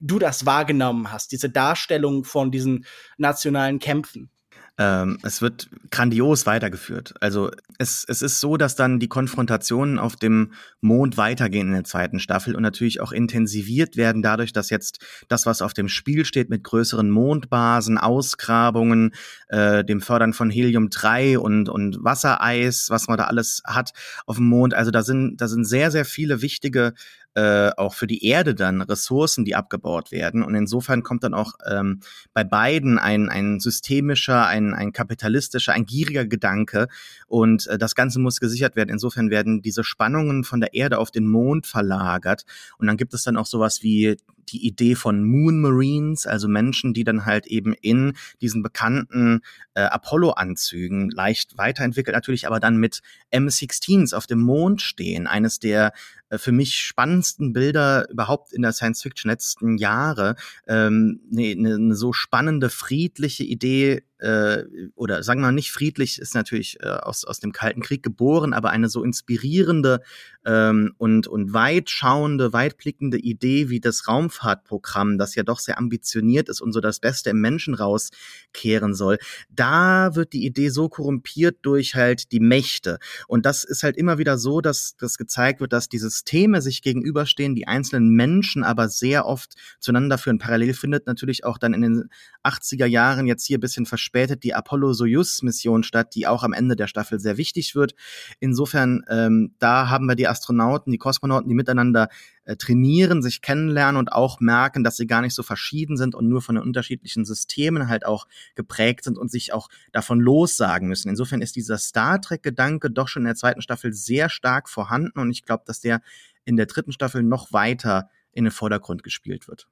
du 0.00 0.18
das 0.18 0.46
wahrgenommen 0.46 1.12
hast, 1.12 1.32
diese 1.32 1.48
Darstellung 1.48 2.24
von 2.24 2.50
diesen 2.50 2.84
nationalen 3.18 3.78
Kämpfen. 3.78 4.30
Ähm, 4.78 5.18
es 5.22 5.42
wird 5.42 5.68
grandios 5.90 6.46
weitergeführt. 6.46 7.12
Also 7.20 7.50
es, 7.78 8.06
es 8.08 8.22
ist 8.22 8.40
so, 8.40 8.56
dass 8.56 8.74
dann 8.74 8.98
die 8.98 9.08
Konfrontationen 9.08 9.98
auf 9.98 10.16
dem 10.16 10.52
Mond 10.80 11.18
weitergehen 11.18 11.68
in 11.68 11.74
der 11.74 11.84
zweiten 11.84 12.18
Staffel 12.18 12.56
und 12.56 12.62
natürlich 12.62 13.02
auch 13.02 13.12
intensiviert 13.12 13.98
werden 13.98 14.22
dadurch, 14.22 14.54
dass 14.54 14.70
jetzt 14.70 15.04
das, 15.28 15.44
was 15.44 15.60
auf 15.60 15.74
dem 15.74 15.88
Spiel 15.88 16.24
steht 16.24 16.48
mit 16.48 16.64
größeren 16.64 17.10
Mondbasen, 17.10 17.98
Ausgrabungen, 17.98 19.12
äh, 19.48 19.84
dem 19.84 20.00
Fördern 20.00 20.32
von 20.32 20.48
Helium-3 20.48 21.36
und, 21.36 21.68
und 21.68 22.02
Wassereis, 22.02 22.86
was 22.88 23.08
man 23.08 23.18
da 23.18 23.24
alles 23.24 23.62
hat 23.66 23.92
auf 24.24 24.36
dem 24.36 24.46
Mond. 24.46 24.72
Also 24.72 24.90
da 24.90 25.02
sind, 25.02 25.38
da 25.42 25.48
sind 25.48 25.66
sehr, 25.66 25.90
sehr 25.90 26.06
viele 26.06 26.40
wichtige 26.40 26.94
äh, 27.34 27.70
auch 27.76 27.94
für 27.94 28.06
die 28.06 28.24
Erde 28.26 28.54
dann 28.54 28.82
Ressourcen, 28.82 29.44
die 29.44 29.54
abgebaut 29.54 30.12
werden. 30.12 30.42
Und 30.42 30.54
insofern 30.54 31.02
kommt 31.02 31.24
dann 31.24 31.34
auch 31.34 31.54
ähm, 31.68 32.00
bei 32.34 32.44
beiden 32.44 32.98
ein, 32.98 33.28
ein 33.28 33.60
systemischer, 33.60 34.46
ein, 34.46 34.74
ein 34.74 34.92
kapitalistischer, 34.92 35.72
ein 35.72 35.86
gieriger 35.86 36.26
Gedanke. 36.26 36.88
Und 37.26 37.66
äh, 37.68 37.78
das 37.78 37.94
Ganze 37.94 38.18
muss 38.18 38.40
gesichert 38.40 38.76
werden. 38.76 38.90
Insofern 38.90 39.30
werden 39.30 39.62
diese 39.62 39.84
Spannungen 39.84 40.44
von 40.44 40.60
der 40.60 40.74
Erde 40.74 40.98
auf 40.98 41.10
den 41.10 41.26
Mond 41.26 41.66
verlagert. 41.66 42.44
Und 42.78 42.86
dann 42.86 42.96
gibt 42.96 43.14
es 43.14 43.22
dann 43.22 43.36
auch 43.36 43.46
sowas 43.46 43.82
wie 43.82 44.16
die 44.48 44.66
Idee 44.66 44.94
von 44.94 45.24
Moon 45.24 45.60
Marines, 45.60 46.26
also 46.26 46.48
Menschen, 46.48 46.94
die 46.94 47.04
dann 47.04 47.24
halt 47.24 47.46
eben 47.46 47.74
in 47.74 48.14
diesen 48.40 48.62
bekannten 48.62 49.40
äh, 49.74 49.82
Apollo-Anzügen 49.82 51.10
leicht 51.10 51.56
weiterentwickelt 51.56 52.14
natürlich, 52.14 52.46
aber 52.46 52.60
dann 52.60 52.76
mit 52.76 53.00
M16s 53.32 54.14
auf 54.14 54.26
dem 54.26 54.40
Mond 54.40 54.82
stehen. 54.82 55.26
Eines 55.26 55.58
der 55.58 55.92
für 56.38 56.52
mich 56.52 56.76
spannendsten 56.76 57.52
Bilder 57.52 58.08
überhaupt 58.10 58.52
in 58.52 58.62
der 58.62 58.72
Science 58.72 59.02
Fiction 59.02 59.30
letzten 59.30 59.76
Jahre. 59.76 60.36
Ähm, 60.66 61.20
ne, 61.30 61.54
ne, 61.54 61.78
ne 61.78 61.94
so 61.94 62.12
spannende, 62.12 62.70
friedliche 62.70 63.44
Idee 63.44 64.02
äh, 64.22 64.64
oder 64.94 65.24
sagen 65.24 65.40
wir 65.40 65.46
mal 65.46 65.52
nicht 65.52 65.72
friedlich, 65.72 66.20
ist 66.20 66.34
natürlich 66.34 66.78
äh, 66.80 66.86
aus, 66.86 67.24
aus 67.24 67.40
dem 67.40 67.50
Kalten 67.50 67.82
Krieg 67.82 68.04
geboren, 68.04 68.52
aber 68.52 68.70
eine 68.70 68.88
so 68.88 69.02
inspirierende 69.02 70.00
ähm, 70.46 70.94
und, 70.96 71.26
und 71.26 71.52
weitschauende, 71.52 72.52
weitblickende 72.52 73.18
Idee 73.18 73.68
wie 73.68 73.80
das 73.80 74.06
Raumfahrtprogramm, 74.06 75.18
das 75.18 75.34
ja 75.34 75.42
doch 75.42 75.58
sehr 75.58 75.76
ambitioniert 75.76 76.48
ist 76.48 76.60
und 76.60 76.72
so 76.72 76.80
das 76.80 77.00
Beste 77.00 77.30
im 77.30 77.40
Menschen 77.40 77.74
rauskehren 77.74 78.94
soll. 78.94 79.18
Da 79.50 80.14
wird 80.14 80.32
die 80.34 80.46
Idee 80.46 80.68
so 80.68 80.88
korrumpiert 80.88 81.58
durch 81.62 81.96
halt 81.96 82.30
die 82.30 82.40
Mächte. 82.40 82.98
Und 83.26 83.44
das 83.44 83.64
ist 83.64 83.82
halt 83.82 83.96
immer 83.96 84.18
wieder 84.18 84.38
so, 84.38 84.60
dass 84.60 84.94
das 84.98 85.18
gezeigt 85.18 85.60
wird, 85.60 85.72
dass 85.72 85.88
die 85.88 85.98
Systeme 85.98 86.62
sich 86.62 86.82
gegenüberstehen, 86.82 87.56
die 87.56 87.66
einzelnen 87.66 88.10
Menschen 88.10 88.62
aber 88.62 88.88
sehr 88.88 89.26
oft 89.26 89.54
zueinander 89.80 90.16
führen. 90.16 90.38
Parallel 90.38 90.74
findet 90.74 91.08
natürlich 91.08 91.44
auch 91.44 91.58
dann 91.58 91.74
in 91.74 91.82
den 91.82 92.10
80er 92.44 92.86
Jahren 92.86 93.26
jetzt 93.26 93.46
hier 93.46 93.58
bisschen 93.58 93.84
verspätet 93.84 94.11
die 94.12 94.54
Apollo-Soyuz-Mission 94.54 95.82
statt, 95.82 96.14
die 96.14 96.26
auch 96.26 96.42
am 96.42 96.52
Ende 96.52 96.76
der 96.76 96.86
Staffel 96.86 97.20
sehr 97.20 97.36
wichtig 97.36 97.74
wird. 97.74 97.94
Insofern, 98.40 99.04
ähm, 99.08 99.54
da 99.58 99.88
haben 99.88 100.06
wir 100.06 100.14
die 100.14 100.28
Astronauten, 100.28 100.90
die 100.90 100.98
Kosmonauten, 100.98 101.48
die 101.48 101.54
miteinander 101.54 102.08
äh, 102.44 102.56
trainieren, 102.56 103.22
sich 103.22 103.40
kennenlernen 103.40 103.98
und 103.98 104.12
auch 104.12 104.40
merken, 104.40 104.84
dass 104.84 104.96
sie 104.96 105.06
gar 105.06 105.22
nicht 105.22 105.34
so 105.34 105.42
verschieden 105.42 105.96
sind 105.96 106.14
und 106.14 106.28
nur 106.28 106.42
von 106.42 106.56
den 106.56 106.64
unterschiedlichen 106.64 107.24
Systemen 107.24 107.88
halt 107.88 108.04
auch 108.04 108.26
geprägt 108.54 109.04
sind 109.04 109.18
und 109.18 109.30
sich 109.30 109.52
auch 109.52 109.68
davon 109.92 110.20
lossagen 110.20 110.88
müssen. 110.88 111.08
Insofern 111.08 111.42
ist 111.42 111.56
dieser 111.56 111.78
Star 111.78 112.20
Trek-Gedanke 112.20 112.90
doch 112.90 113.08
schon 113.08 113.22
in 113.22 113.26
der 113.26 113.36
zweiten 113.36 113.62
Staffel 113.62 113.92
sehr 113.92 114.28
stark 114.28 114.68
vorhanden 114.68 115.18
und 115.18 115.30
ich 115.30 115.44
glaube, 115.44 115.64
dass 115.66 115.80
der 115.80 116.00
in 116.44 116.56
der 116.56 116.66
dritten 116.66 116.92
Staffel 116.92 117.22
noch 117.22 117.52
weiter 117.52 118.10
in 118.32 118.44
den 118.44 118.50
Vordergrund 118.50 119.02
gespielt 119.02 119.48
wird. 119.48 119.68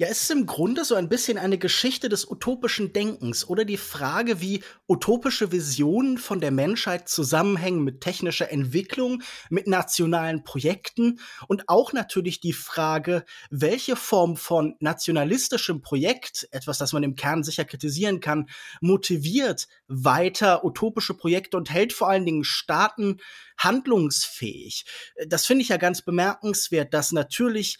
Ja, 0.00 0.06
es 0.06 0.22
ist 0.22 0.30
im 0.30 0.46
Grunde 0.46 0.86
so 0.86 0.94
ein 0.94 1.10
bisschen 1.10 1.36
eine 1.36 1.58
Geschichte 1.58 2.08
des 2.08 2.26
utopischen 2.26 2.94
Denkens 2.94 3.46
oder 3.46 3.66
die 3.66 3.76
Frage, 3.76 4.40
wie 4.40 4.62
utopische 4.88 5.52
Visionen 5.52 6.16
von 6.16 6.40
der 6.40 6.50
Menschheit 6.50 7.06
zusammenhängen 7.06 7.84
mit 7.84 8.00
technischer 8.00 8.50
Entwicklung, 8.50 9.22
mit 9.50 9.66
nationalen 9.66 10.42
Projekten 10.42 11.20
und 11.48 11.68
auch 11.68 11.92
natürlich 11.92 12.40
die 12.40 12.54
Frage, 12.54 13.26
welche 13.50 13.94
Form 13.94 14.38
von 14.38 14.74
nationalistischem 14.80 15.82
Projekt, 15.82 16.48
etwas, 16.50 16.78
das 16.78 16.94
man 16.94 17.02
im 17.02 17.14
Kern 17.14 17.42
sicher 17.42 17.66
kritisieren 17.66 18.20
kann, 18.20 18.48
motiviert 18.80 19.68
weiter 19.86 20.64
utopische 20.64 21.12
Projekte 21.12 21.58
und 21.58 21.68
hält 21.68 21.92
vor 21.92 22.08
allen 22.08 22.24
Dingen 22.24 22.44
Staaten 22.44 23.18
handlungsfähig. 23.58 24.86
Das 25.26 25.44
finde 25.44 25.60
ich 25.60 25.68
ja 25.68 25.76
ganz 25.76 26.00
bemerkenswert, 26.00 26.94
dass 26.94 27.12
natürlich 27.12 27.76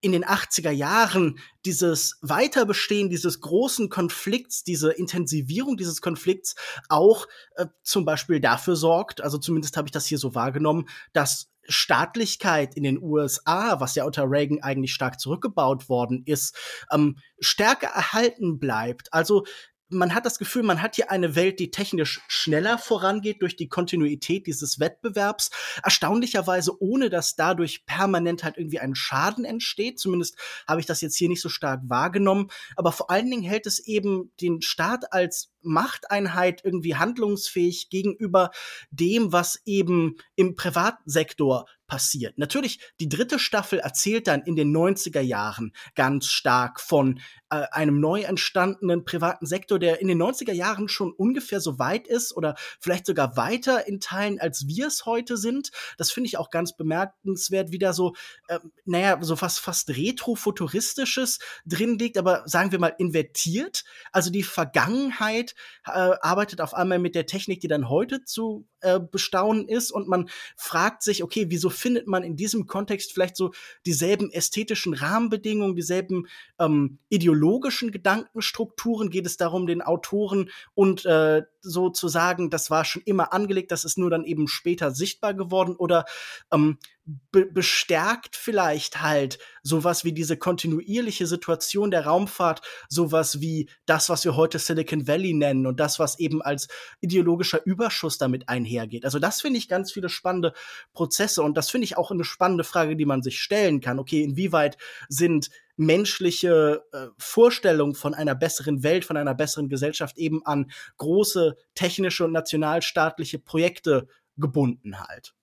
in 0.00 0.12
den 0.12 0.24
80er 0.24 0.70
Jahren 0.70 1.38
dieses 1.64 2.18
Weiterbestehen 2.22 3.10
dieses 3.10 3.40
großen 3.40 3.88
Konflikts, 3.88 4.64
diese 4.64 4.92
Intensivierung 4.92 5.76
dieses 5.76 6.00
Konflikts 6.00 6.54
auch 6.88 7.26
äh, 7.56 7.66
zum 7.82 8.04
Beispiel 8.04 8.40
dafür 8.40 8.76
sorgt, 8.76 9.20
also 9.20 9.38
zumindest 9.38 9.76
habe 9.76 9.88
ich 9.88 9.92
das 9.92 10.06
hier 10.06 10.18
so 10.18 10.34
wahrgenommen, 10.34 10.88
dass 11.12 11.50
Staatlichkeit 11.68 12.74
in 12.74 12.82
den 12.82 13.00
USA, 13.00 13.80
was 13.80 13.94
ja 13.94 14.04
unter 14.04 14.28
Reagan 14.28 14.62
eigentlich 14.62 14.92
stark 14.92 15.20
zurückgebaut 15.20 15.88
worden 15.88 16.22
ist, 16.24 16.56
ähm, 16.90 17.18
stärker 17.38 17.88
erhalten 17.88 18.58
bleibt. 18.58 19.12
Also 19.12 19.44
man 19.90 20.14
hat 20.14 20.24
das 20.24 20.38
Gefühl, 20.38 20.62
man 20.62 20.82
hat 20.82 20.96
hier 20.96 21.10
eine 21.10 21.34
Welt, 21.34 21.58
die 21.58 21.70
technisch 21.70 22.20
schneller 22.28 22.78
vorangeht 22.78 23.42
durch 23.42 23.56
die 23.56 23.68
Kontinuität 23.68 24.46
dieses 24.46 24.80
Wettbewerbs. 24.80 25.50
Erstaunlicherweise, 25.82 26.80
ohne 26.80 27.10
dass 27.10 27.36
dadurch 27.36 27.84
permanent 27.86 28.44
halt 28.44 28.56
irgendwie 28.56 28.78
ein 28.78 28.94
Schaden 28.94 29.44
entsteht. 29.44 29.98
Zumindest 29.98 30.36
habe 30.66 30.80
ich 30.80 30.86
das 30.86 31.00
jetzt 31.00 31.16
hier 31.16 31.28
nicht 31.28 31.42
so 31.42 31.48
stark 31.48 31.80
wahrgenommen. 31.84 32.48
Aber 32.76 32.92
vor 32.92 33.10
allen 33.10 33.30
Dingen 33.30 33.42
hält 33.42 33.66
es 33.66 33.80
eben 33.80 34.32
den 34.40 34.62
Staat 34.62 35.12
als 35.12 35.52
Machteinheit 35.62 36.64
irgendwie 36.64 36.96
handlungsfähig 36.96 37.90
gegenüber 37.90 38.50
dem, 38.90 39.32
was 39.32 39.60
eben 39.64 40.16
im 40.36 40.54
Privatsektor 40.54 41.66
passiert. 41.90 42.38
Natürlich, 42.38 42.78
die 43.00 43.08
dritte 43.08 43.38
Staffel 43.38 43.80
erzählt 43.80 44.28
dann 44.28 44.42
in 44.42 44.54
den 44.54 44.74
90er 44.74 45.20
Jahren 45.20 45.72
ganz 45.96 46.26
stark 46.26 46.80
von 46.80 47.20
äh, 47.50 47.66
einem 47.72 47.98
neu 47.98 48.22
entstandenen 48.22 49.04
privaten 49.04 49.44
Sektor, 49.44 49.80
der 49.80 50.00
in 50.00 50.06
den 50.06 50.22
90er 50.22 50.52
Jahren 50.52 50.88
schon 50.88 51.12
ungefähr 51.12 51.60
so 51.60 51.80
weit 51.80 52.06
ist 52.06 52.34
oder 52.34 52.54
vielleicht 52.78 53.06
sogar 53.06 53.36
weiter 53.36 53.88
in 53.88 53.98
Teilen, 53.98 54.40
als 54.40 54.68
wir 54.68 54.86
es 54.86 55.04
heute 55.04 55.36
sind. 55.36 55.72
Das 55.98 56.12
finde 56.12 56.28
ich 56.28 56.38
auch 56.38 56.50
ganz 56.50 56.76
bemerkenswert, 56.76 57.72
wie 57.72 57.78
da 57.78 57.92
so, 57.92 58.14
äh, 58.46 58.60
naja, 58.84 59.18
so 59.20 59.34
fast, 59.34 59.58
fast 59.58 59.90
retrofuturistisches 59.90 61.40
drin 61.66 61.98
liegt, 61.98 62.18
aber 62.18 62.44
sagen 62.46 62.70
wir 62.70 62.78
mal 62.78 62.94
invertiert. 62.98 63.84
Also 64.12 64.30
die 64.30 64.44
Vergangenheit 64.44 65.56
äh, 65.86 65.90
arbeitet 65.90 66.60
auf 66.60 66.72
einmal 66.72 67.00
mit 67.00 67.16
der 67.16 67.26
Technik, 67.26 67.60
die 67.60 67.68
dann 67.68 67.88
heute 67.88 68.24
zu 68.24 68.68
äh, 68.80 69.00
bestaunen 69.00 69.66
ist 69.68 69.90
und 69.90 70.06
man 70.06 70.30
fragt 70.56 71.02
sich, 71.02 71.24
okay, 71.24 71.46
wieso 71.48 71.68
findet 71.80 72.06
man 72.06 72.22
in 72.22 72.36
diesem 72.36 72.66
Kontext 72.66 73.12
vielleicht 73.12 73.36
so 73.36 73.52
dieselben 73.86 74.30
ästhetischen 74.30 74.94
Rahmenbedingungen, 74.94 75.76
dieselben 75.76 76.26
ähm, 76.58 76.98
ideologischen 77.08 77.90
Gedankenstrukturen? 77.90 79.10
Geht 79.10 79.26
es 79.26 79.36
darum, 79.36 79.66
den 79.66 79.82
Autoren 79.82 80.50
und 80.74 81.04
äh, 81.06 81.42
so 81.62 81.90
zu 81.90 82.08
sagen, 82.08 82.50
das 82.50 82.70
war 82.70 82.84
schon 82.84 83.02
immer 83.04 83.32
angelegt, 83.32 83.72
das 83.72 83.84
ist 83.84 83.98
nur 83.98 84.10
dann 84.10 84.24
eben 84.24 84.48
später 84.48 84.90
sichtbar 84.90 85.34
geworden? 85.34 85.76
Oder 85.76 86.04
ähm, 86.52 86.78
be 87.04 87.46
bestärkt 87.46 88.36
vielleicht 88.36 89.02
halt 89.02 89.38
sowas 89.62 90.04
wie 90.04 90.12
diese 90.12 90.36
kontinuierliche 90.36 91.26
Situation 91.26 91.90
der 91.90 92.06
Raumfahrt, 92.06 92.62
sowas 92.88 93.40
wie 93.40 93.68
das, 93.86 94.08
was 94.08 94.24
wir 94.24 94.36
heute 94.36 94.58
Silicon 94.58 95.06
Valley 95.06 95.34
nennen 95.34 95.66
und 95.66 95.80
das, 95.80 95.98
was 95.98 96.18
eben 96.18 96.42
als 96.42 96.68
ideologischer 97.00 97.64
Überschuss 97.64 98.18
damit 98.18 98.48
einhergeht. 98.48 99.04
Also 99.04 99.18
das 99.18 99.40
finde 99.40 99.58
ich 99.58 99.68
ganz 99.68 99.92
viele 99.92 100.08
spannende 100.08 100.52
Prozesse 100.92 101.42
und 101.42 101.56
das 101.56 101.70
finde 101.70 101.86
ich 101.86 101.96
auch 101.96 102.10
eine 102.10 102.24
spannende 102.24 102.64
Frage, 102.64 102.96
die 102.96 103.06
man 103.06 103.22
sich 103.22 103.40
stellen 103.40 103.80
kann. 103.80 103.98
Okay, 103.98 104.22
inwieweit 104.22 104.76
sind 105.08 105.50
menschliche 105.76 106.84
äh, 106.92 107.06
Vorstellungen 107.18 107.94
von 107.94 108.14
einer 108.14 108.34
besseren 108.34 108.82
Welt, 108.82 109.04
von 109.04 109.16
einer 109.16 109.34
besseren 109.34 109.68
Gesellschaft 109.68 110.18
eben 110.18 110.44
an 110.44 110.70
große 110.98 111.56
technische 111.74 112.24
und 112.24 112.32
nationalstaatliche 112.32 113.38
Projekte 113.38 114.06
gebunden 114.36 115.00
halt. 115.00 115.34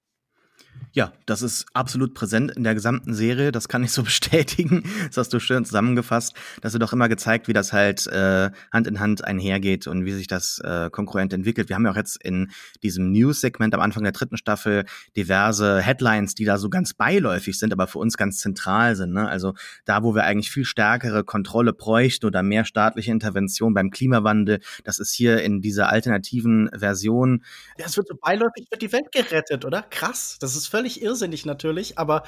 Ja, 0.94 1.14
das 1.28 1.44
ist 1.44 1.66
absolut 1.74 2.14
präsent 2.14 2.52
in 2.52 2.64
der 2.64 2.74
gesamten 2.74 3.14
Serie. 3.14 3.52
Das 3.52 3.68
kann 3.68 3.84
ich 3.84 3.92
so 3.92 4.04
bestätigen. 4.04 4.84
Das 5.08 5.18
hast 5.18 5.34
du 5.34 5.40
schön 5.40 5.64
zusammengefasst. 5.66 6.34
Das 6.62 6.74
wird 6.74 6.84
auch 6.84 6.94
immer 6.94 7.08
gezeigt, 7.10 7.48
wie 7.48 7.54
das 7.54 7.74
halt 7.74 8.08
äh, 8.08 8.50
Hand 8.72 8.88
in 8.88 9.00
Hand 9.00 9.24
einhergeht 9.24 9.88
und 9.88 10.06
wie 10.06 10.14
sich 10.14 10.28
das 10.28 10.60
äh, 10.64 10.90
konkurrent 10.90 11.34
entwickelt. 11.34 11.70
Wir 11.70 11.76
haben 11.76 11.86
ja 11.86 11.92
auch 11.92 11.96
jetzt 11.96 12.24
in 12.24 12.52
diesem 12.84 13.12
News-Segment 13.12 13.76
am 13.76 13.82
Anfang 13.82 14.04
der 14.04 14.12
dritten 14.12 14.38
Staffel 14.38 14.86
diverse 15.16 15.82
Headlines, 15.82 16.36
die 16.36 16.46
da 16.46 16.58
so 16.58 16.70
ganz 16.70 16.94
beiläufig 16.94 17.60
sind, 17.60 17.74
aber 17.74 17.88
für 17.88 18.00
uns 18.00 18.18
ganz 18.18 18.40
zentral 18.40 18.96
sind. 18.96 19.14
Ne? 19.14 19.28
Also 19.28 19.54
da, 19.86 20.04
wo 20.04 20.16
wir 20.16 20.24
eigentlich 20.24 20.52
viel 20.52 20.66
stärkere 20.66 21.24
Kontrolle 21.24 21.74
bräuchten 21.74 22.26
oder 22.26 22.44
mehr 22.44 22.66
staatliche 22.66 23.12
Intervention 23.12 23.74
beim 23.74 23.92
Klimawandel, 23.92 24.62
das 24.84 25.00
ist 25.00 25.14
hier 25.14 25.44
in 25.44 25.62
dieser 25.62 25.90
alternativen 25.90 26.70
Version. 26.74 27.44
Ja, 27.78 27.86
es 27.86 27.98
wird 27.98 28.08
so 28.08 28.16
beiläufig, 28.16 28.68
wird 28.70 28.82
die 28.82 28.92
Welt 28.92 29.12
gerettet, 29.12 29.66
oder? 29.66 29.84
Krass. 29.84 30.38
Das 30.40 30.56
ist 30.56 30.67
ist 30.68 30.72
völlig 30.72 31.02
irrsinnig 31.02 31.46
natürlich, 31.46 31.98
aber 31.98 32.24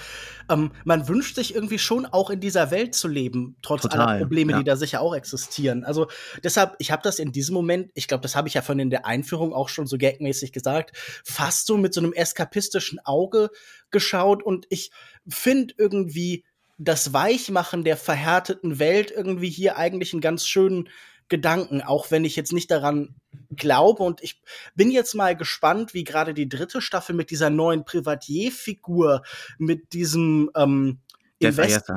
ähm, 0.49 0.71
man 0.85 1.07
wünscht 1.07 1.35
sich 1.35 1.53
irgendwie 1.53 1.79
schon 1.79 2.05
auch 2.05 2.29
in 2.29 2.39
dieser 2.39 2.71
Welt 2.71 2.95
zu 2.95 3.07
leben, 3.07 3.57
trotz 3.61 3.83
Total, 3.83 4.01
aller 4.01 4.19
Probleme, 4.19 4.53
ja. 4.53 4.57
die 4.59 4.63
da 4.63 4.75
sicher 4.75 5.01
auch 5.01 5.13
existieren. 5.13 5.83
Also 5.83 6.07
deshalb, 6.43 6.75
ich 6.79 6.91
habe 6.91 7.01
das 7.03 7.19
in 7.19 7.31
diesem 7.31 7.53
Moment, 7.53 7.91
ich 7.93 8.07
glaube, 8.07 8.21
das 8.21 8.35
habe 8.35 8.47
ich 8.47 8.53
ja 8.53 8.61
von 8.61 8.79
in 8.79 8.89
der 8.89 9.05
Einführung 9.05 9.53
auch 9.53 9.69
schon 9.69 9.87
so 9.87 9.97
gagmäßig 9.97 10.51
gesagt, 10.51 10.95
fast 11.23 11.67
so 11.67 11.77
mit 11.77 11.93
so 11.93 12.01
einem 12.01 12.13
eskapistischen 12.13 12.99
Auge 13.03 13.49
geschaut 13.91 14.43
und 14.43 14.65
ich 14.69 14.91
finde 15.27 15.73
irgendwie 15.77 16.45
das 16.77 17.11
Weichmachen 17.11 17.83
der 17.83 17.97
verhärteten 17.97 18.79
Welt 18.79 19.11
irgendwie 19.11 19.49
hier 19.49 19.77
eigentlich 19.77 20.13
einen 20.13 20.21
ganz 20.21 20.47
schönen 20.47 20.87
Gedanken, 21.29 21.81
auch 21.81 22.11
wenn 22.11 22.25
ich 22.25 22.35
jetzt 22.35 22.53
nicht 22.53 22.69
daran 22.71 23.15
glaube. 23.55 24.03
Und 24.03 24.21
ich 24.21 24.41
bin 24.75 24.91
jetzt 24.91 25.15
mal 25.15 25.35
gespannt, 25.35 25.93
wie 25.93 26.03
gerade 26.03 26.33
die 26.33 26.49
dritte 26.49 26.81
Staffel 26.81 27.15
mit 27.15 27.31
dieser 27.31 27.49
neuen 27.49 27.85
Privatier-Figur, 27.85 29.23
mit 29.57 29.93
diesem 29.93 30.49
ähm, 30.55 30.99
Invest 31.39 31.91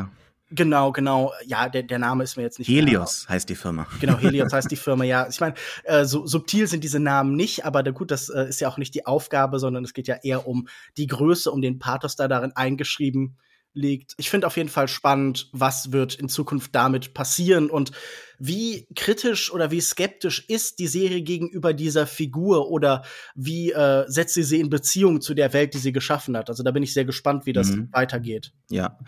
Genau, 0.55 0.93
genau. 0.93 1.33
Ja, 1.47 1.71
der, 1.71 1.83
der 1.83 1.99
Name 1.99 2.25
ist 2.25 2.37
mir 2.37 2.43
jetzt 2.43 2.59
nicht. 2.59 2.69
Helios 2.69 3.27
heißt 3.29 3.49
die 3.49 3.55
Firma. 3.55 3.87
Genau, 4.01 4.19
Helios 4.19 4.53
heißt 4.53 4.71
die 4.71 4.77
Firma, 4.77 5.05
ja. 5.05 5.27
Ich 5.29 5.41
meine, 5.41 5.55
äh, 5.85 6.05
so 6.05 6.27
subtil 6.27 6.67
sind 6.67 6.85
diese 6.85 7.01
Namen 7.01 7.35
nicht, 7.35 7.65
aber 7.65 7.83
gut, 7.85 8.11
das 8.11 8.29
äh, 8.29 8.49
ist 8.49 8.61
ja 8.61 8.69
auch 8.69 8.77
nicht 8.77 8.95
die 8.95 9.07
Aufgabe, 9.07 9.59
sondern 9.59 9.83
es 9.83 9.95
geht 9.95 10.09
ja 10.09 10.17
eher 10.23 10.47
um 10.47 10.69
die 10.99 11.07
Größe, 11.07 11.51
um 11.51 11.63
den 11.63 11.79
Pathos, 11.79 12.17
da 12.17 12.29
darin 12.29 12.53
eingeschrieben 12.55 13.39
liegt. 13.73 14.13
Ich 14.19 14.29
finde 14.29 14.47
auf 14.47 14.59
jeden 14.59 14.69
Fall 14.69 14.89
spannend, 14.89 15.49
was 15.53 15.93
wird 15.93 16.15
in 16.15 16.29
Zukunft 16.29 16.75
damit 16.75 17.15
passieren 17.15 17.71
und 17.71 17.93
wie 18.45 18.89
kritisch 18.97 19.53
oder 19.53 19.71
wie 19.71 19.81
skeptisch 19.81 20.45
ist 20.49 20.81
die 20.81 20.89
Serie 20.89 21.23
gegenüber 21.23 21.73
dieser 21.73 22.09
Figur 22.09 22.71
oder 22.71 23.05
wie 23.37 23.71
äh, 23.71 24.05
setzt 24.09 24.35
sie 24.35 24.43
sie 24.43 24.59
in 24.59 24.69
Beziehung 24.69 25.21
zu 25.21 25.35
der 25.35 25.53
Welt, 25.53 25.75
die 25.75 25.79
sie 25.79 25.93
geschaffen 25.93 26.37
hat? 26.37 26.51
Also 26.51 26.65
da 26.65 26.73
bin 26.73 26.83
ich 26.83 26.93
sehr 26.93 27.05
gespannt, 27.05 27.47
wie 27.47 27.53
das 27.53 27.71
mhm. 27.71 27.89
weitergeht. 27.93 28.53
Ja, 28.69 28.99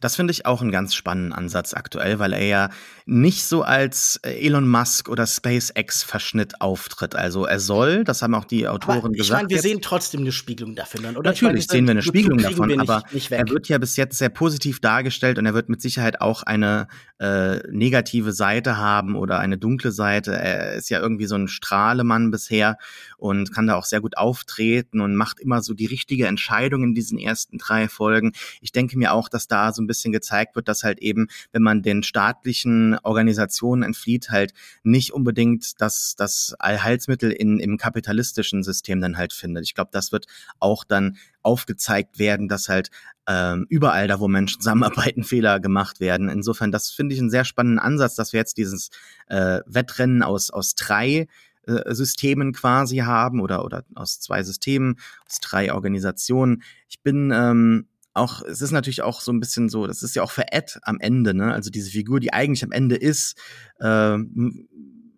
das 0.00 0.16
finde 0.16 0.30
ich 0.30 0.46
auch 0.46 0.62
einen 0.62 0.72
ganz 0.72 0.94
spannenden 0.94 1.34
Ansatz 1.34 1.74
aktuell, 1.74 2.18
weil 2.18 2.32
er 2.32 2.46
ja 2.46 2.70
nicht 3.04 3.44
so 3.44 3.60
als 3.60 4.20
Elon 4.22 4.66
Musk 4.66 5.10
oder 5.10 5.26
SpaceX-Verschnitt 5.26 6.62
auftritt. 6.62 7.14
Also 7.14 7.44
er 7.44 7.60
soll, 7.60 8.04
das 8.04 8.22
haben 8.22 8.34
auch 8.34 8.46
die 8.46 8.68
Autoren 8.68 8.98
aber 8.98 9.10
ich 9.10 9.18
gesagt. 9.18 9.42
Ich 9.42 9.48
meine, 9.48 9.50
wir 9.50 9.60
sehen 9.60 9.82
trotzdem 9.82 10.20
eine 10.20 10.32
Spiegelung 10.32 10.74
dafür 10.74 11.02
dann, 11.02 11.18
oder? 11.18 11.28
Natürlich 11.28 11.66
meine, 11.66 11.78
sehen 11.78 11.84
wir 11.84 11.90
eine 11.90 12.02
Spiegelung 12.02 12.38
davon, 12.38 12.68
nicht, 12.68 12.80
aber 12.80 13.02
nicht 13.12 13.30
er 13.30 13.46
wird 13.50 13.68
ja 13.68 13.76
bis 13.76 13.96
jetzt 13.96 14.16
sehr 14.16 14.30
positiv 14.30 14.80
dargestellt 14.80 15.38
und 15.38 15.44
er 15.44 15.52
wird 15.52 15.68
mit 15.68 15.82
Sicherheit 15.82 16.22
auch 16.22 16.42
eine 16.42 16.88
äh, 17.18 17.58
negative 17.70 18.32
Seite 18.32 18.77
haben 18.78 19.16
oder 19.16 19.38
eine 19.38 19.58
dunkle 19.58 19.92
Seite. 19.92 20.32
Er 20.32 20.74
ist 20.74 20.88
ja 20.90 21.00
irgendwie 21.00 21.26
so 21.26 21.34
ein 21.34 21.48
Strahlemann 21.48 22.30
bisher 22.30 22.78
und 23.18 23.52
kann 23.52 23.66
da 23.66 23.74
auch 23.74 23.84
sehr 23.84 24.00
gut 24.00 24.16
auftreten 24.16 25.00
und 25.00 25.16
macht 25.16 25.40
immer 25.40 25.60
so 25.60 25.74
die 25.74 25.86
richtige 25.86 26.26
Entscheidung 26.26 26.84
in 26.84 26.94
diesen 26.94 27.18
ersten 27.18 27.58
drei 27.58 27.88
Folgen. 27.88 28.32
Ich 28.60 28.72
denke 28.72 28.96
mir 28.96 29.12
auch, 29.12 29.28
dass 29.28 29.48
da 29.48 29.72
so 29.72 29.82
ein 29.82 29.86
bisschen 29.86 30.12
gezeigt 30.12 30.56
wird, 30.56 30.68
dass 30.68 30.84
halt 30.84 31.00
eben, 31.00 31.26
wenn 31.52 31.62
man 31.62 31.82
den 31.82 32.02
staatlichen 32.02 32.96
Organisationen 33.02 33.82
entflieht, 33.82 34.30
halt 34.30 34.54
nicht 34.84 35.12
unbedingt 35.12 35.80
das, 35.80 36.14
das 36.16 36.54
Allheilsmittel 36.58 37.32
in, 37.32 37.58
im 37.58 37.76
kapitalistischen 37.76 38.62
System 38.62 39.00
dann 39.00 39.18
halt 39.18 39.32
findet. 39.32 39.64
Ich 39.64 39.74
glaube, 39.74 39.90
das 39.92 40.12
wird 40.12 40.26
auch 40.60 40.84
dann 40.84 41.18
aufgezeigt 41.42 42.18
werden, 42.18 42.48
dass 42.48 42.68
halt 42.68 42.90
ähm, 43.26 43.66
überall 43.68 44.08
da, 44.08 44.20
wo 44.20 44.28
Menschen 44.28 44.60
zusammenarbeiten, 44.60 45.24
Fehler 45.24 45.60
gemacht 45.60 46.00
werden. 46.00 46.28
Insofern, 46.28 46.72
das 46.72 46.90
finde 46.90 47.14
ich 47.14 47.20
einen 47.20 47.30
sehr 47.30 47.44
spannenden 47.44 47.78
Ansatz, 47.78 48.14
dass 48.14 48.32
wir 48.32 48.38
jetzt 48.38 48.58
dieses 48.58 48.90
äh, 49.28 49.60
Wettrennen 49.66 50.22
aus, 50.22 50.50
aus 50.50 50.74
drei 50.74 51.26
äh, 51.68 51.94
Systemen 51.94 52.52
quasi 52.52 52.98
haben 52.98 53.40
oder, 53.40 53.64
oder 53.64 53.84
aus 53.94 54.20
zwei 54.20 54.42
Systemen, 54.42 54.96
aus 55.26 55.38
drei 55.40 55.72
Organisationen. 55.72 56.62
Ich 56.88 57.02
bin 57.02 57.30
ähm, 57.32 57.86
auch, 58.14 58.42
es 58.42 58.62
ist 58.62 58.72
natürlich 58.72 59.02
auch 59.02 59.20
so 59.20 59.32
ein 59.32 59.40
bisschen 59.40 59.68
so, 59.68 59.86
das 59.86 60.02
ist 60.02 60.16
ja 60.16 60.22
auch 60.22 60.30
für 60.30 60.52
Ed 60.52 60.78
am 60.82 60.98
Ende, 61.00 61.34
ne? 61.34 61.52
Also 61.52 61.70
diese 61.70 61.90
Figur, 61.90 62.20
die 62.20 62.32
eigentlich 62.32 62.64
am 62.64 62.72
Ende 62.72 62.96
ist, 62.96 63.38
äh, 63.80 63.86
am, 63.86 64.64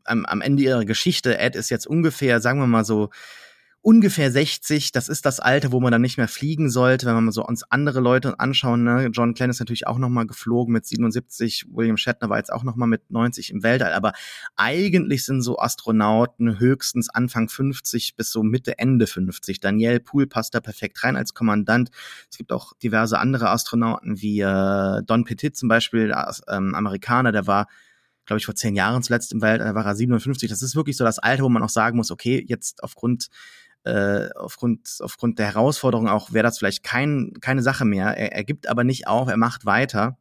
am 0.05 0.41
Ende 0.41 0.63
ihrer 0.63 0.85
Geschichte, 0.85 1.39
Ed 1.39 1.57
ist 1.57 1.71
jetzt 1.71 1.87
ungefähr, 1.87 2.41
sagen 2.41 2.61
wir 2.61 2.67
mal 2.67 2.85
so, 2.85 3.11
ungefähr 3.83 4.31
60, 4.31 4.93
das 4.93 5.09
ist 5.09 5.25
das 5.25 5.41
Alter, 5.41 5.73
wo 5.73 5.81
man 5.81 5.91
dann 5.91 6.03
nicht 6.03 6.19
mehr 6.19 6.29
fliegen 6.29 6.69
sollte, 6.69 7.07
wenn 7.07 7.15
man 7.15 7.33
so 7.33 7.45
uns 7.45 7.63
andere 7.71 8.01
Leute 8.01 8.39
anschauen. 8.39 8.85
Ne? 8.85 9.09
John 9.11 9.33
Glenn 9.33 9.49
ist 9.49 9.59
natürlich 9.59 9.87
auch 9.87 9.97
noch 9.97 10.11
mal 10.11 10.27
geflogen 10.27 10.73
mit 10.73 10.85
77, 10.85 11.67
William 11.71 11.97
Shatner 11.97 12.29
war 12.29 12.37
jetzt 12.37 12.53
auch 12.53 12.63
noch 12.63 12.77
mal 12.77 12.87
mit 12.87 13.11
90 13.11 13.51
im 13.51 13.63
Weltall, 13.63 13.95
aber 13.95 14.13
eigentlich 14.55 15.25
sind 15.25 15.41
so 15.41 15.59
Astronauten 15.59 16.59
höchstens 16.59 17.09
Anfang 17.09 17.49
50 17.49 18.17
bis 18.17 18.31
so 18.31 18.43
Mitte, 18.43 18.79
Ende 18.79 19.07
50. 19.07 19.61
Daniel 19.61 20.01
Poole 20.01 20.27
passt 20.27 20.55
da 20.55 20.61
perfekt 20.61 21.03
rein 21.03 21.17
als 21.17 21.33
Kommandant. 21.33 21.91
Es 22.31 22.37
gibt 22.37 22.53
auch 22.53 22.75
diverse 22.83 23.19
andere 23.19 23.49
Astronauten 23.49 24.21
wie 24.21 24.41
äh, 24.41 25.03
Don 25.05 25.25
Petit 25.25 25.57
zum 25.57 25.71
Beispiel, 25.71 26.11
äh, 26.11 26.53
Amerikaner, 26.53 27.33
der 27.33 27.47
war 27.47 27.67
glaube 28.27 28.39
ich, 28.39 28.45
vor 28.45 28.55
zehn 28.55 28.77
Jahren 28.77 29.03
zuletzt 29.03 29.33
im 29.33 29.43
Weltall, 29.43 29.69
da 29.69 29.75
war 29.75 29.85
er 29.85 29.97
57. 29.97 30.49
Das 30.49 30.63
ist 30.63 30.77
wirklich 30.77 30.97
so 30.97 31.03
das 31.03 31.19
Alter, 31.19 31.43
wo 31.43 31.49
man 31.49 31.65
auch 31.65 31.69
sagen 31.69 31.97
muss, 31.97 32.13
okay, 32.13 32.45
jetzt 32.47 32.85
aufgrund 32.85 33.29
äh, 33.85 34.29
aufgrund, 34.35 34.99
aufgrund 35.01 35.39
der 35.39 35.47
Herausforderung 35.47 36.09
auch 36.09 36.33
wäre 36.33 36.43
das 36.43 36.59
vielleicht 36.59 36.83
kein, 36.83 37.33
keine 37.41 37.63
Sache 37.63 37.85
mehr. 37.85 38.17
Er, 38.17 38.33
er 38.33 38.45
gibt 38.45 38.69
aber 38.69 38.85
nicht 38.85 39.07
auf, 39.07 39.29
er 39.29 39.37
macht 39.37 39.65
weiter. 39.65 40.19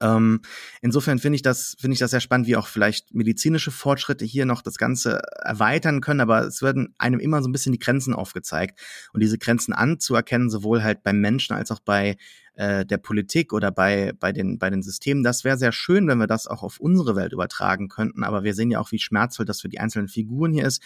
Ähm, 0.00 0.42
insofern 0.80 1.18
finde 1.18 1.36
ich 1.36 1.42
das, 1.42 1.74
finde 1.78 1.94
ich 1.94 1.98
das 1.98 2.12
sehr 2.12 2.20
spannend, 2.20 2.46
wie 2.46 2.56
auch 2.56 2.68
vielleicht 2.68 3.12
medizinische 3.14 3.72
Fortschritte 3.72 4.24
hier 4.24 4.46
noch 4.46 4.62
das 4.62 4.76
Ganze 4.76 5.20
erweitern 5.42 6.00
können, 6.00 6.20
aber 6.20 6.42
es 6.42 6.62
werden 6.62 6.94
einem 6.98 7.18
immer 7.18 7.42
so 7.42 7.48
ein 7.48 7.52
bisschen 7.52 7.72
die 7.72 7.80
Grenzen 7.80 8.14
aufgezeigt 8.14 8.80
und 9.12 9.22
diese 9.22 9.38
Grenzen 9.38 9.72
anzuerkennen, 9.72 10.50
sowohl 10.50 10.84
halt 10.84 11.02
beim 11.02 11.20
Menschen 11.20 11.56
als 11.56 11.72
auch 11.72 11.80
bei 11.80 12.16
äh, 12.58 12.84
der 12.84 12.98
Politik 12.98 13.52
oder 13.52 13.70
bei, 13.70 14.12
bei, 14.18 14.32
den, 14.32 14.58
bei 14.58 14.68
den 14.68 14.82
Systemen. 14.82 15.22
Das 15.22 15.44
wäre 15.44 15.56
sehr 15.56 15.70
schön, 15.70 16.08
wenn 16.08 16.18
wir 16.18 16.26
das 16.26 16.48
auch 16.48 16.64
auf 16.64 16.80
unsere 16.80 17.14
Welt 17.14 17.32
übertragen 17.32 17.88
könnten, 17.88 18.24
aber 18.24 18.42
wir 18.42 18.52
sehen 18.52 18.72
ja 18.72 18.80
auch, 18.80 18.90
wie 18.90 18.98
schmerzvoll 18.98 19.46
das 19.46 19.60
für 19.60 19.68
die 19.68 19.78
einzelnen 19.78 20.08
Figuren 20.08 20.52
hier 20.52 20.66
ist. 20.66 20.82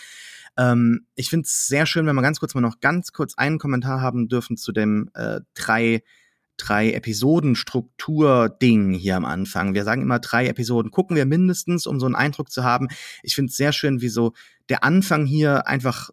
Ähm, 0.58 1.06
ich 1.14 1.30
finde 1.30 1.46
es 1.46 1.66
sehr 1.66 1.86
schön, 1.86 2.04
wenn 2.06 2.14
wir 2.14 2.20
ganz 2.20 2.40
kurz 2.40 2.54
mal 2.54 2.60
noch 2.60 2.80
ganz 2.80 3.12
kurz 3.12 3.38
einen 3.38 3.58
Kommentar 3.58 4.02
haben 4.02 4.28
dürfen 4.28 4.58
zu 4.58 4.72
dem 4.72 5.08
äh, 5.14 5.40
drei 5.54 6.02
drei 6.58 6.92
Episoden 6.92 7.56
Struktur-Ding 7.56 8.92
hier 8.92 9.16
am 9.16 9.24
Anfang. 9.24 9.72
Wir 9.72 9.84
sagen 9.84 10.02
immer 10.02 10.18
drei 10.18 10.46
Episoden 10.46 10.90
gucken 10.90 11.16
wir 11.16 11.24
mindestens, 11.24 11.86
um 11.86 11.98
so 11.98 12.04
einen 12.04 12.14
Eindruck 12.14 12.52
zu 12.52 12.62
haben. 12.62 12.88
Ich 13.22 13.34
finde 13.34 13.48
es 13.48 13.56
sehr 13.56 13.72
schön, 13.72 14.02
wie 14.02 14.10
so 14.10 14.34
der 14.68 14.84
Anfang 14.84 15.24
hier 15.24 15.66
einfach 15.66 16.10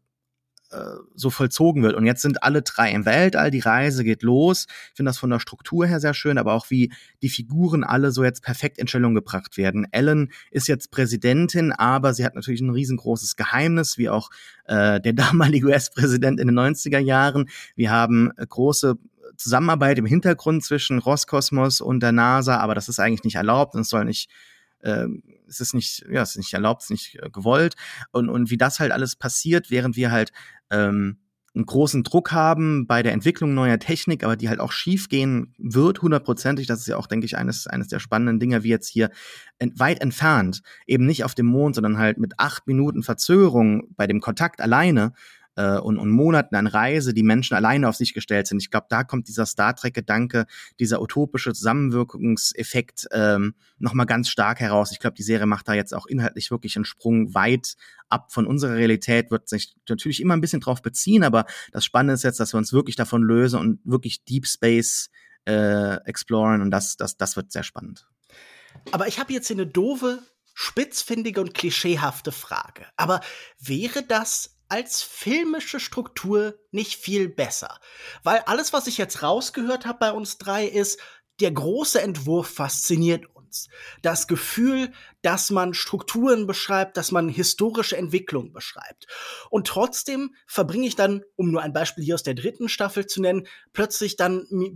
so 1.16 1.30
vollzogen 1.30 1.84
wird. 1.84 1.96
Und 1.96 2.06
jetzt 2.06 2.22
sind 2.22 2.44
alle 2.44 2.62
drei 2.62 2.92
im 2.92 3.06
Weltall, 3.06 3.52
die 3.52 3.60
Reise 3.60 4.04
geht 4.04 4.24
los. 4.24 4.68
Ich 4.90 4.98
finde 4.98 5.10
das 5.10 5.18
von 5.18 5.30
der 5.30 5.40
Struktur 5.40 5.88
her 5.88 6.00
sehr 6.00 6.14
schön, 6.14 6.38
aber 6.38 6.54
auch 6.54 6.70
wie 6.70 6.92
die 7.22 7.30
Figuren 7.30 7.84
alle 7.84 8.12
so 8.12 8.24
jetzt 8.24 8.44
perfekt 8.44 8.78
in 8.78 8.88
Stellung 8.88 9.16
gebracht 9.16 9.58
werden. 9.58 9.88
Ellen 9.92 10.32
ist 10.52 10.68
jetzt 10.68 10.92
Präsidentin, 10.92 11.72
aber 11.72 12.14
sie 12.14 12.24
hat 12.26 12.36
natürlich 12.36 12.62
ein 12.62 12.70
riesengroßes 12.70 13.36
Geheimnis, 13.36 13.98
wie 13.98 14.10
auch 14.10 14.30
äh, 14.66 15.02
der 15.02 15.14
damalige 15.14 15.68
US-Präsident 15.68 16.40
in 16.40 16.48
den 16.48 16.60
90er 16.60 17.00
Jahren. 17.00 17.50
Wir 17.76 17.92
haben 17.92 18.32
äh, 18.38 18.46
große 18.48 18.96
Zusammenarbeit 19.38 19.98
im 19.98 20.06
Hintergrund 20.06 20.64
zwischen 20.64 21.00
Roskosmos 21.00 21.82
und 21.82 22.02
der 22.02 22.12
NASA, 22.12 22.58
aber 22.58 22.76
das 22.76 22.90
ist 22.90 23.00
eigentlich 23.00 23.24
nicht 23.24 23.36
erlaubt 23.36 23.76
und 23.76 23.82
es 23.82 23.90
soll 23.90 24.06
nicht 24.06 24.30
äh, 24.82 25.08
es 25.48 25.60
ist 25.60 25.74
nicht, 25.74 26.06
ja, 26.10 26.22
es 26.22 26.32
ist 26.32 26.38
nicht 26.38 26.54
erlaubt, 26.54 26.82
es 26.82 26.86
ist 26.86 26.92
nicht 26.92 27.24
äh, 27.24 27.30
gewollt. 27.30 27.76
Und, 28.12 28.30
und 28.30 28.50
wie 28.50 28.58
das 28.58 28.80
halt 28.80 28.92
alles 28.92 29.16
passiert, 29.16 29.72
während 29.72 29.96
wir 29.96 30.12
halt 30.12 30.32
ähm, 30.70 31.18
einen 31.56 31.66
großen 31.66 32.04
Druck 32.04 32.32
haben 32.32 32.86
bei 32.86 33.02
der 33.04 33.14
Entwicklung 33.14 33.54
neuer 33.54 33.80
Technik, 33.80 34.24
aber 34.24 34.36
die 34.36 34.50
halt 34.50 34.60
auch 34.60 34.72
schief 34.72 35.10
gehen 35.10 35.54
wird, 35.58 36.02
hundertprozentig. 36.02 36.68
Das 36.68 36.80
ist 36.80 36.88
ja 36.88 36.98
auch, 36.98 37.08
denke 37.08 37.26
ich, 37.26 37.38
eines, 37.38 37.68
eines 37.68 37.88
der 37.88 38.00
spannenden 38.00 38.40
Dinge, 38.40 38.64
wie 38.64 38.70
jetzt 38.70 38.88
hier 38.88 39.10
ent 39.58 39.80
weit 39.80 40.02
entfernt, 40.02 40.62
eben 40.86 41.06
nicht 41.06 41.24
auf 41.24 41.36
dem 41.36 41.48
Mond, 41.48 41.76
sondern 41.76 41.98
halt 41.98 42.18
mit 42.18 42.34
acht 42.38 42.68
Minuten 42.68 43.04
Verzögerung 43.04 43.94
bei 43.96 44.08
dem 44.08 44.22
Kontakt 44.22 44.62
alleine 44.62 45.14
äh, 45.60 45.78
und, 45.78 45.98
und 45.98 46.10
Monaten 46.10 46.56
an 46.56 46.68
Reise 46.68 47.14
die 47.14 47.24
Menschen 47.24 47.56
alleine 47.56 47.90
auf 47.90 47.96
sich 47.98 48.14
gestellt 48.14 48.48
sind. 48.48 48.62
Ich 48.62 48.72
glaube, 48.72 48.88
da 48.90 49.04
kommt 49.04 49.28
dieser 49.28 49.46
Star 49.46 49.76
Trek-Gedanke, 49.76 50.46
dieser 50.80 51.02
utopische 51.02 51.52
Zusammenwirkungseffekt 51.54 53.08
ähm, 53.12 53.56
nochmal 53.78 54.06
ganz 54.06 54.30
stark 54.30 54.62
heraus. 54.62 54.94
Ich 54.94 55.00
glaube, 55.00 55.16
die 55.16 55.24
Serie 55.24 55.48
macht 55.48 55.68
da 55.68 55.74
jetzt 55.74 55.94
auch 55.94 56.06
inhaltlich 56.06 56.50
wirklich 56.50 56.78
einen 56.78 56.86
Sprung 56.86 57.34
weit 57.34 57.76
ab 58.08 58.32
von 58.32 58.48
unserer 58.48 58.76
Realität, 58.76 59.32
wird 59.32 59.50
sich 59.50 59.76
natürlich 59.88 60.22
immer 60.22 60.36
ein 60.36 60.42
bisschen 60.42 60.62
drauf 60.62 60.82
beziehen, 60.82 61.24
aber 61.24 61.46
das 61.74 61.84
Spannende 61.84 62.14
ist 62.14 62.24
jetzt, 62.24 62.40
dass 62.40 62.54
wir 62.54 62.58
uns 62.58 62.72
wirklich 62.72 62.96
davon 62.96 63.22
lösen 63.22 63.60
und 63.60 63.80
wirklich 63.84 64.24
Deep 64.24 64.48
Space 64.48 65.10
äh, 65.46 65.96
exploren 66.06 66.62
und 66.62 66.72
das, 66.72 66.96
das, 66.96 67.18
das 67.18 67.36
wird 67.36 67.52
sehr 67.52 67.64
spannend. 67.64 68.08
Aber 68.92 69.08
ich 69.08 69.20
habe 69.20 69.34
jetzt 69.34 69.48
hier 69.48 69.58
eine 69.58 69.68
doofe, 69.68 70.20
spitzfindige 70.54 71.42
und 71.42 71.54
klischeehafte 71.54 72.32
Frage. 72.32 72.86
Aber 72.96 73.20
wäre 73.60 74.04
das 74.04 74.59
als 74.70 75.02
filmische 75.02 75.80
Struktur 75.80 76.60
nicht 76.72 76.96
viel 76.96 77.28
besser. 77.28 77.80
Weil 78.24 78.40
alles, 78.46 78.72
was 78.72 78.88
ich 78.88 78.98
jetzt 78.98 79.24
rausgehört 79.24 79.86
habe 79.86 80.00
bei 80.00 80.12
uns 80.12 80.38
drei, 80.38 80.66
ist, 80.66 81.00
der 81.40 81.52
große 81.52 82.02
Entwurf 82.02 82.48
fasziniert 82.50 83.26
uns. 83.36 83.68
Das 84.02 84.28
Gefühl, 84.28 84.92
dass 85.22 85.50
man 85.50 85.74
Strukturen 85.74 86.48
beschreibt, 86.48 86.96
dass 86.96 87.12
man 87.12 87.28
historische 87.28 87.98
Entwicklung 87.98 88.54
beschreibt. 88.54 89.08
Und 89.50 89.68
trotzdem 89.68 90.34
verbringe 90.48 90.88
ich 90.88 90.96
dann, 90.96 91.24
um 91.36 91.52
nur 91.52 91.62
ein 91.62 91.74
Beispiel 91.74 92.04
hier 92.04 92.16
aus 92.16 92.24
der 92.24 92.36
dritten 92.36 92.70
Staffel 92.70 93.06
zu 93.06 93.22
nennen, 93.22 93.48
plötzlich 93.74 94.16
dann 94.16 94.46
Mi 94.50 94.70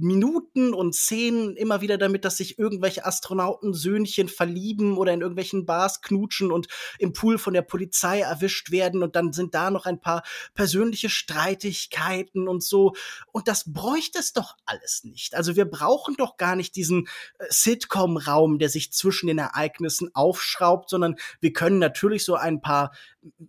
Minuten 0.00 0.72
und 0.72 0.94
Szenen 0.94 1.56
immer 1.56 1.80
wieder 1.80 1.98
damit, 1.98 2.24
dass 2.24 2.38
sich 2.38 2.58
irgendwelche 2.58 3.04
Astronautensöhnchen 3.04 4.28
verlieben 4.28 4.96
oder 4.96 5.12
in 5.12 5.20
irgendwelchen 5.20 5.66
Bars 5.66 6.00
knutschen 6.00 6.50
und 6.50 6.68
im 6.98 7.12
Pool 7.12 7.38
von 7.38 7.52
der 7.52 7.62
Polizei 7.62 8.20
erwischt 8.20 8.70
werden 8.70 9.02
und 9.02 9.16
dann 9.16 9.32
sind 9.32 9.54
da 9.54 9.70
noch 9.70 9.86
ein 9.86 10.00
paar 10.00 10.22
persönliche 10.54 11.10
Streitigkeiten 11.10 12.48
und 12.48 12.62
so. 12.62 12.94
Und 13.32 13.48
das 13.48 13.70
bräuchte 13.72 14.18
es 14.18 14.32
doch 14.32 14.56
alles 14.64 15.04
nicht. 15.04 15.34
Also 15.34 15.56
wir 15.56 15.66
brauchen 15.66 16.14
doch 16.16 16.36
gar 16.36 16.56
nicht 16.56 16.76
diesen 16.76 17.06
äh, 17.38 17.46
Sitcom-Raum, 17.48 18.58
der 18.58 18.68
sich 18.68 18.92
zwischen 18.92 19.26
den 19.26 19.38
Ereignissen 19.38 19.89
Ereignissen 19.90 20.10
aufschraubt, 20.14 20.88
sondern 20.88 21.16
wir 21.40 21.52
können 21.52 21.78
natürlich 21.78 22.24
so 22.24 22.34
ein 22.34 22.60
paar 22.60 22.92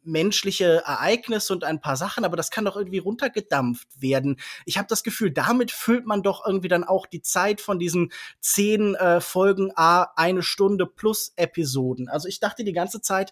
menschliche 0.03 0.83
Ereignisse 0.85 1.53
und 1.53 1.63
ein 1.63 1.79
paar 1.79 1.95
Sachen, 1.95 2.25
aber 2.25 2.35
das 2.35 2.51
kann 2.51 2.65
doch 2.65 2.75
irgendwie 2.75 2.97
runtergedampft 2.97 4.01
werden. 4.01 4.37
Ich 4.65 4.77
habe 4.77 4.87
das 4.89 5.03
Gefühl, 5.03 5.31
damit 5.31 5.71
füllt 5.71 6.05
man 6.05 6.23
doch 6.23 6.45
irgendwie 6.45 6.67
dann 6.67 6.83
auch 6.83 7.05
die 7.05 7.21
Zeit 7.21 7.61
von 7.61 7.79
diesen 7.79 8.11
zehn 8.41 8.95
äh, 8.95 9.21
Folgen 9.21 9.71
A 9.75 10.11
eine 10.15 10.43
Stunde 10.43 10.85
plus 10.85 11.33
Episoden. 11.37 12.09
Also 12.09 12.27
ich 12.27 12.39
dachte 12.39 12.63
die 12.63 12.73
ganze 12.73 13.01
Zeit, 13.01 13.31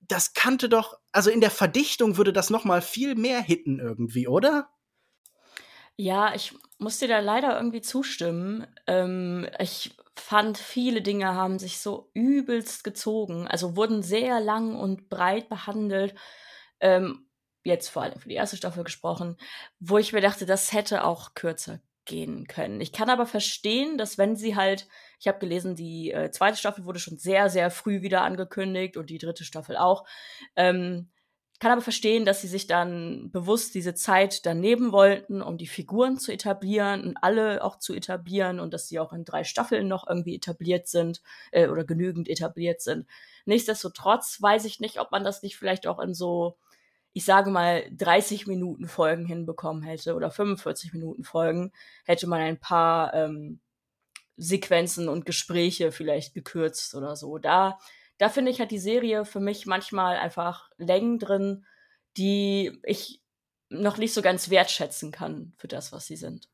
das 0.00 0.32
kannte 0.34 0.68
doch, 0.68 0.98
also 1.12 1.30
in 1.30 1.40
der 1.40 1.52
Verdichtung 1.52 2.16
würde 2.16 2.32
das 2.32 2.50
noch 2.50 2.64
mal 2.64 2.82
viel 2.82 3.14
mehr 3.14 3.40
hitten 3.40 3.78
irgendwie, 3.78 4.26
oder? 4.26 4.68
Ja, 6.00 6.34
ich 6.34 6.54
muss 6.78 6.96
dir 6.98 7.08
da 7.08 7.18
leider 7.20 7.54
irgendwie 7.56 7.82
zustimmen. 7.82 8.66
Ähm, 8.86 9.46
ich 9.58 9.94
fand, 10.16 10.56
viele 10.56 11.02
Dinge 11.02 11.34
haben 11.34 11.58
sich 11.58 11.78
so 11.78 12.10
übelst 12.14 12.84
gezogen, 12.84 13.46
also 13.46 13.76
wurden 13.76 14.02
sehr 14.02 14.40
lang 14.40 14.74
und 14.76 15.10
breit 15.10 15.50
behandelt. 15.50 16.14
Ähm, 16.80 17.26
jetzt 17.64 17.90
vor 17.90 18.02
allem 18.02 18.18
für 18.18 18.30
die 18.30 18.34
erste 18.36 18.56
Staffel 18.56 18.82
gesprochen, 18.82 19.36
wo 19.78 19.98
ich 19.98 20.14
mir 20.14 20.22
dachte, 20.22 20.46
das 20.46 20.72
hätte 20.72 21.04
auch 21.04 21.34
kürzer 21.34 21.80
gehen 22.06 22.46
können. 22.46 22.80
Ich 22.80 22.92
kann 22.92 23.10
aber 23.10 23.26
verstehen, 23.26 23.98
dass 23.98 24.16
wenn 24.16 24.36
sie 24.36 24.56
halt, 24.56 24.88
ich 25.18 25.28
habe 25.28 25.38
gelesen, 25.38 25.76
die 25.76 26.12
äh, 26.12 26.30
zweite 26.30 26.56
Staffel 26.56 26.86
wurde 26.86 26.98
schon 26.98 27.18
sehr, 27.18 27.50
sehr 27.50 27.70
früh 27.70 28.00
wieder 28.00 28.22
angekündigt 28.22 28.96
und 28.96 29.10
die 29.10 29.18
dritte 29.18 29.44
Staffel 29.44 29.76
auch. 29.76 30.06
Ähm, 30.56 31.10
kann 31.60 31.72
aber 31.72 31.82
verstehen, 31.82 32.24
dass 32.24 32.40
sie 32.40 32.48
sich 32.48 32.66
dann 32.66 33.30
bewusst 33.30 33.74
diese 33.74 33.94
Zeit 33.94 34.46
daneben 34.46 34.92
wollten, 34.92 35.42
um 35.42 35.58
die 35.58 35.66
Figuren 35.66 36.18
zu 36.18 36.32
etablieren 36.32 37.04
und 37.04 37.16
alle 37.18 37.62
auch 37.62 37.78
zu 37.78 37.94
etablieren 37.94 38.60
und 38.60 38.72
dass 38.72 38.88
sie 38.88 38.98
auch 38.98 39.12
in 39.12 39.26
drei 39.26 39.44
Staffeln 39.44 39.86
noch 39.86 40.08
irgendwie 40.08 40.34
etabliert 40.34 40.88
sind 40.88 41.20
äh, 41.52 41.68
oder 41.68 41.84
genügend 41.84 42.30
etabliert 42.30 42.80
sind. 42.80 43.06
Nichtsdestotrotz 43.44 44.40
weiß 44.40 44.64
ich 44.64 44.80
nicht, 44.80 44.98
ob 45.00 45.10
man 45.12 45.22
das 45.22 45.42
nicht 45.42 45.58
vielleicht 45.58 45.86
auch 45.86 45.98
in 45.98 46.14
so, 46.14 46.56
ich 47.12 47.26
sage 47.26 47.50
mal, 47.50 47.84
30 47.92 48.46
Minuten 48.46 48.88
Folgen 48.88 49.26
hinbekommen 49.26 49.82
hätte 49.82 50.14
oder 50.14 50.30
45 50.30 50.94
Minuten 50.94 51.24
Folgen, 51.24 51.72
hätte 52.06 52.26
man 52.26 52.40
ein 52.40 52.58
paar 52.58 53.12
ähm, 53.12 53.60
Sequenzen 54.38 55.10
und 55.10 55.26
Gespräche 55.26 55.92
vielleicht 55.92 56.32
gekürzt 56.32 56.94
oder 56.94 57.16
so. 57.16 57.36
Da 57.36 57.78
da 58.20 58.28
finde 58.28 58.50
ich, 58.50 58.60
hat 58.60 58.70
die 58.70 58.78
Serie 58.78 59.24
für 59.24 59.40
mich 59.40 59.64
manchmal 59.64 60.18
einfach 60.18 60.70
Längen 60.76 61.18
drin, 61.18 61.64
die 62.18 62.78
ich 62.84 63.22
noch 63.70 63.96
nicht 63.96 64.12
so 64.12 64.20
ganz 64.20 64.50
wertschätzen 64.50 65.10
kann 65.10 65.54
für 65.56 65.68
das, 65.68 65.90
was 65.90 66.06
sie 66.06 66.16
sind. 66.16 66.46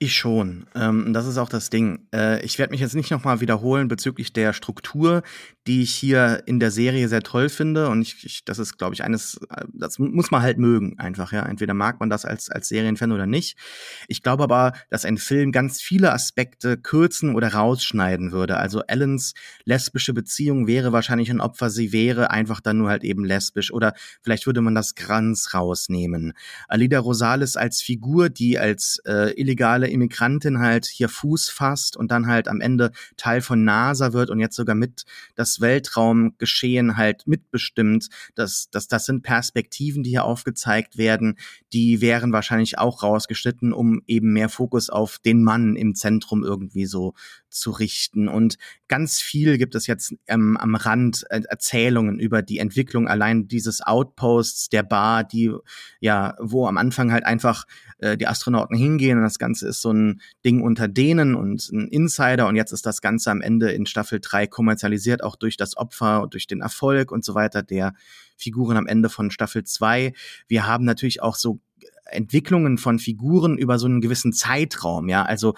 Ich 0.00 0.14
schon. 0.14 0.66
Ähm, 0.76 1.12
das 1.12 1.26
ist 1.26 1.38
auch 1.38 1.48
das 1.48 1.70
Ding. 1.70 2.06
Äh, 2.14 2.40
ich 2.44 2.60
werde 2.60 2.70
mich 2.70 2.80
jetzt 2.80 2.94
nicht 2.94 3.10
nochmal 3.10 3.40
wiederholen 3.40 3.88
bezüglich 3.88 4.32
der 4.32 4.52
Struktur, 4.52 5.24
die 5.66 5.82
ich 5.82 5.92
hier 5.92 6.44
in 6.46 6.60
der 6.60 6.70
Serie 6.70 7.08
sehr 7.08 7.24
toll 7.24 7.48
finde. 7.48 7.88
Und 7.88 8.02
ich, 8.02 8.24
ich 8.24 8.44
das 8.44 8.60
ist, 8.60 8.78
glaube 8.78 8.94
ich, 8.94 9.02
eines, 9.02 9.40
das 9.72 9.98
muss 9.98 10.30
man 10.30 10.42
halt 10.42 10.56
mögen, 10.58 10.96
einfach, 11.00 11.32
ja. 11.32 11.44
Entweder 11.44 11.74
mag 11.74 11.98
man 11.98 12.10
das 12.10 12.24
als, 12.24 12.48
als 12.48 12.68
Serienfan 12.68 13.10
oder 13.10 13.26
nicht. 13.26 13.58
Ich 14.06 14.22
glaube 14.22 14.44
aber, 14.44 14.72
dass 14.88 15.04
ein 15.04 15.18
Film 15.18 15.50
ganz 15.50 15.82
viele 15.82 16.12
Aspekte 16.12 16.76
kürzen 16.76 17.34
oder 17.34 17.52
rausschneiden 17.54 18.30
würde. 18.30 18.56
Also 18.56 18.82
Ellens 18.86 19.34
lesbische 19.64 20.14
Beziehung 20.14 20.68
wäre 20.68 20.92
wahrscheinlich 20.92 21.28
ein 21.28 21.40
Opfer, 21.40 21.70
sie 21.70 21.92
wäre 21.92 22.30
einfach 22.30 22.60
dann 22.60 22.78
nur 22.78 22.88
halt 22.88 23.02
eben 23.02 23.24
lesbisch. 23.24 23.72
Oder 23.72 23.94
vielleicht 24.22 24.46
würde 24.46 24.60
man 24.60 24.76
das 24.76 24.94
Kranz 24.94 25.54
rausnehmen. 25.54 26.34
Alida 26.68 27.00
Rosales 27.00 27.56
als 27.56 27.82
Figur, 27.82 28.28
die 28.28 28.60
als 28.60 29.02
äh, 29.04 29.32
illegale 29.32 29.87
Immigrantin 29.90 30.58
halt 30.58 30.86
hier 30.86 31.08
Fuß 31.08 31.50
fasst 31.50 31.96
und 31.96 32.10
dann 32.10 32.26
halt 32.26 32.48
am 32.48 32.60
Ende 32.60 32.92
Teil 33.16 33.40
von 33.40 33.64
NASA 33.64 34.12
wird 34.12 34.30
und 34.30 34.40
jetzt 34.40 34.56
sogar 34.56 34.74
mit 34.74 35.04
das 35.34 35.60
Weltraumgeschehen 35.60 36.96
halt 36.96 37.26
mitbestimmt. 37.26 38.08
Das, 38.34 38.68
das, 38.70 38.88
das 38.88 39.06
sind 39.06 39.22
Perspektiven, 39.22 40.02
die 40.02 40.10
hier 40.10 40.24
aufgezeigt 40.24 40.98
werden. 40.98 41.38
Die 41.72 42.00
wären 42.00 42.32
wahrscheinlich 42.32 42.78
auch 42.78 43.02
rausgeschnitten, 43.02 43.72
um 43.72 44.02
eben 44.06 44.32
mehr 44.32 44.48
Fokus 44.48 44.90
auf 44.90 45.18
den 45.18 45.42
Mann 45.42 45.76
im 45.76 45.94
Zentrum 45.94 46.44
irgendwie 46.44 46.86
so 46.86 47.14
zu 47.50 47.70
richten. 47.70 48.28
Und 48.28 48.56
ganz 48.88 49.20
viel 49.20 49.58
gibt 49.58 49.74
es 49.74 49.86
jetzt 49.86 50.14
ähm, 50.26 50.56
am 50.56 50.74
Rand 50.74 51.24
äh, 51.30 51.42
Erzählungen 51.48 52.18
über 52.18 52.42
die 52.42 52.58
Entwicklung 52.58 53.08
allein 53.08 53.48
dieses 53.48 53.80
Outposts 53.80 54.68
der 54.68 54.82
Bar, 54.82 55.24
die 55.24 55.52
ja, 56.00 56.36
wo 56.40 56.66
am 56.66 56.78
Anfang 56.78 57.12
halt 57.12 57.24
einfach 57.24 57.64
äh, 57.98 58.16
die 58.16 58.26
Astronauten 58.26 58.76
hingehen 58.76 59.18
und 59.18 59.24
das 59.24 59.38
Ganze 59.38 59.68
ist 59.68 59.82
so 59.82 59.92
ein 59.92 60.20
Ding 60.44 60.62
unter 60.62 60.88
denen 60.88 61.34
und 61.34 61.70
ein 61.72 61.88
Insider 61.88 62.46
und 62.46 62.56
jetzt 62.56 62.72
ist 62.72 62.86
das 62.86 63.00
Ganze 63.00 63.30
am 63.30 63.40
Ende 63.40 63.70
in 63.70 63.86
Staffel 63.86 64.20
3 64.20 64.46
kommerzialisiert, 64.46 65.22
auch 65.22 65.36
durch 65.36 65.56
das 65.56 65.76
Opfer 65.76 66.22
und 66.22 66.34
durch 66.34 66.46
den 66.46 66.60
Erfolg 66.60 67.12
und 67.12 67.24
so 67.24 67.34
weiter 67.34 67.62
der 67.62 67.94
Figuren 68.36 68.76
am 68.76 68.86
Ende 68.86 69.08
von 69.08 69.30
Staffel 69.30 69.64
2. 69.64 70.12
Wir 70.46 70.66
haben 70.66 70.84
natürlich 70.84 71.22
auch 71.22 71.34
so 71.34 71.60
Entwicklungen 72.06 72.78
von 72.78 72.98
Figuren 72.98 73.58
über 73.58 73.78
so 73.78 73.86
einen 73.86 74.00
gewissen 74.00 74.32
Zeitraum, 74.32 75.08
ja, 75.08 75.24
also 75.24 75.54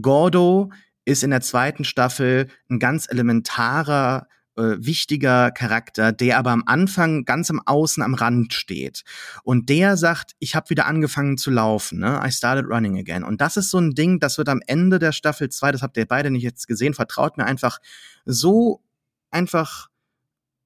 Gordo 0.00 0.70
ist 1.04 1.22
in 1.22 1.30
der 1.30 1.40
zweiten 1.40 1.84
Staffel 1.84 2.48
ein 2.70 2.78
ganz 2.78 3.06
elementarer 3.10 4.26
äh, 4.56 4.76
wichtiger 4.78 5.50
Charakter, 5.50 6.12
der 6.12 6.38
aber 6.38 6.52
am 6.52 6.62
Anfang 6.66 7.24
ganz 7.24 7.50
am 7.50 7.60
Außen 7.64 8.02
am 8.02 8.14
Rand 8.14 8.52
steht. 8.52 9.02
Und 9.42 9.68
der 9.68 9.96
sagt, 9.96 10.32
ich 10.38 10.54
habe 10.54 10.70
wieder 10.70 10.86
angefangen 10.86 11.36
zu 11.36 11.50
laufen, 11.50 11.98
ne? 11.98 12.22
I 12.24 12.30
started 12.30 12.66
running 12.66 12.98
again. 12.98 13.24
Und 13.24 13.40
das 13.40 13.56
ist 13.56 13.70
so 13.70 13.78
ein 13.78 13.94
Ding, 13.94 14.20
das 14.20 14.38
wird 14.38 14.48
am 14.48 14.60
Ende 14.66 14.98
der 14.98 15.12
Staffel 15.12 15.48
2, 15.48 15.72
das 15.72 15.82
habt 15.82 15.96
ihr 15.96 16.06
beide 16.06 16.30
nicht 16.30 16.44
jetzt 16.44 16.68
gesehen, 16.68 16.94
vertraut 16.94 17.36
mir 17.36 17.44
einfach 17.44 17.78
so 18.24 18.82
einfach 19.30 19.88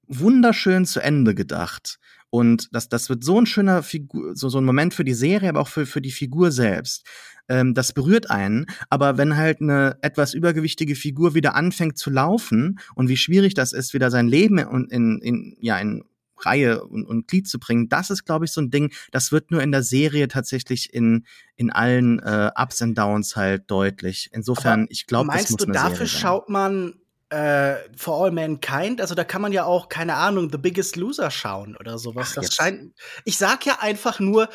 wunderschön 0.07 0.87
zu 0.87 1.01
Ende 1.01 1.35
gedacht. 1.35 1.99
Und 2.31 2.69
das, 2.73 2.88
das 2.88 3.09
wird 3.09 3.25
so 3.25 3.41
ein 3.41 3.47
schöner 3.47 3.83
Figur, 3.83 4.37
so, 4.37 4.49
so 4.49 4.59
ein 4.59 4.64
Moment 4.64 4.93
für 4.95 5.05
die 5.05 5.14
Serie, 5.14 5.49
aber 5.49 5.61
auch 5.61 5.69
für, 5.69 5.87
für 5.87 6.03
die 6.03 6.11
Figur 6.11 6.51
selbst. 6.53 7.07
Ähm, 7.49 7.75
das 7.75 7.93
berührt 7.93 8.31
einen. 8.31 8.67
Aber 8.91 9.17
wenn 9.17 9.37
halt 9.37 9.61
eine 9.61 9.97
etwas 10.03 10.35
übergewichtige 10.35 10.95
Figur 10.95 11.35
wieder 11.35 11.55
anfängt 11.55 11.97
zu 11.97 12.11
laufen 12.11 12.79
und 12.95 13.09
wie 13.09 13.17
schwierig 13.17 13.55
das 13.55 13.73
ist, 13.73 13.95
wieder 13.95 14.11
sein 14.11 14.29
Leben 14.29 14.59
in, 14.59 14.88
in, 14.91 15.21
in 15.21 15.57
ja, 15.61 15.79
in 15.79 16.05
Reihe 16.41 16.85
und, 16.85 17.05
und 17.05 17.27
Glied 17.27 17.49
zu 17.49 17.59
bringen, 17.59 17.88
das 17.88 18.11
ist, 18.11 18.25
glaube 18.25 18.45
ich, 18.45 18.53
so 18.53 18.61
ein 18.61 18.71
Ding, 18.71 18.93
das 19.11 19.33
wird 19.33 19.51
nur 19.51 19.62
in 19.62 19.73
der 19.73 19.83
Serie 19.83 20.29
tatsächlich 20.29 20.93
in, 20.93 21.25
in 21.57 21.71
allen 21.71 22.21
äh, 22.21 22.51
Ups 22.55 22.81
und 22.83 22.97
Downs 22.97 23.37
halt 23.37 23.71
deutlich. 23.71 24.31
Insofern, 24.33 24.83
Aber 24.83 24.91
ich 24.93 25.07
glaube, 25.07 25.31
das 25.33 25.51
muss 25.51 25.64
du, 25.64 25.73
dafür 25.73 26.07
schaut 26.07 26.49
man 26.49 26.95
äh, 27.31 27.77
For 27.97 28.25
All 28.25 28.31
Mankind, 28.31 29.01
also 29.01 29.14
da 29.14 29.25
kann 29.25 29.43
man 29.43 29.53
ja 29.53 29.64
auch, 29.64 29.88
keine 29.88 30.14
Ahnung, 30.14 30.49
The 30.51 30.59
Biggest 30.59 30.97
Loser 30.97 31.31
schauen 31.31 31.77
oder 31.77 31.99
sowas. 31.99 32.29
Ach, 32.31 32.35
das 32.37 32.45
jetzt. 32.45 32.55
scheint. 32.57 32.95
Ich 33.25 33.37
sag 33.38 33.67
ja 33.67 33.79
einfach 33.81 34.19
nur, 34.21 34.49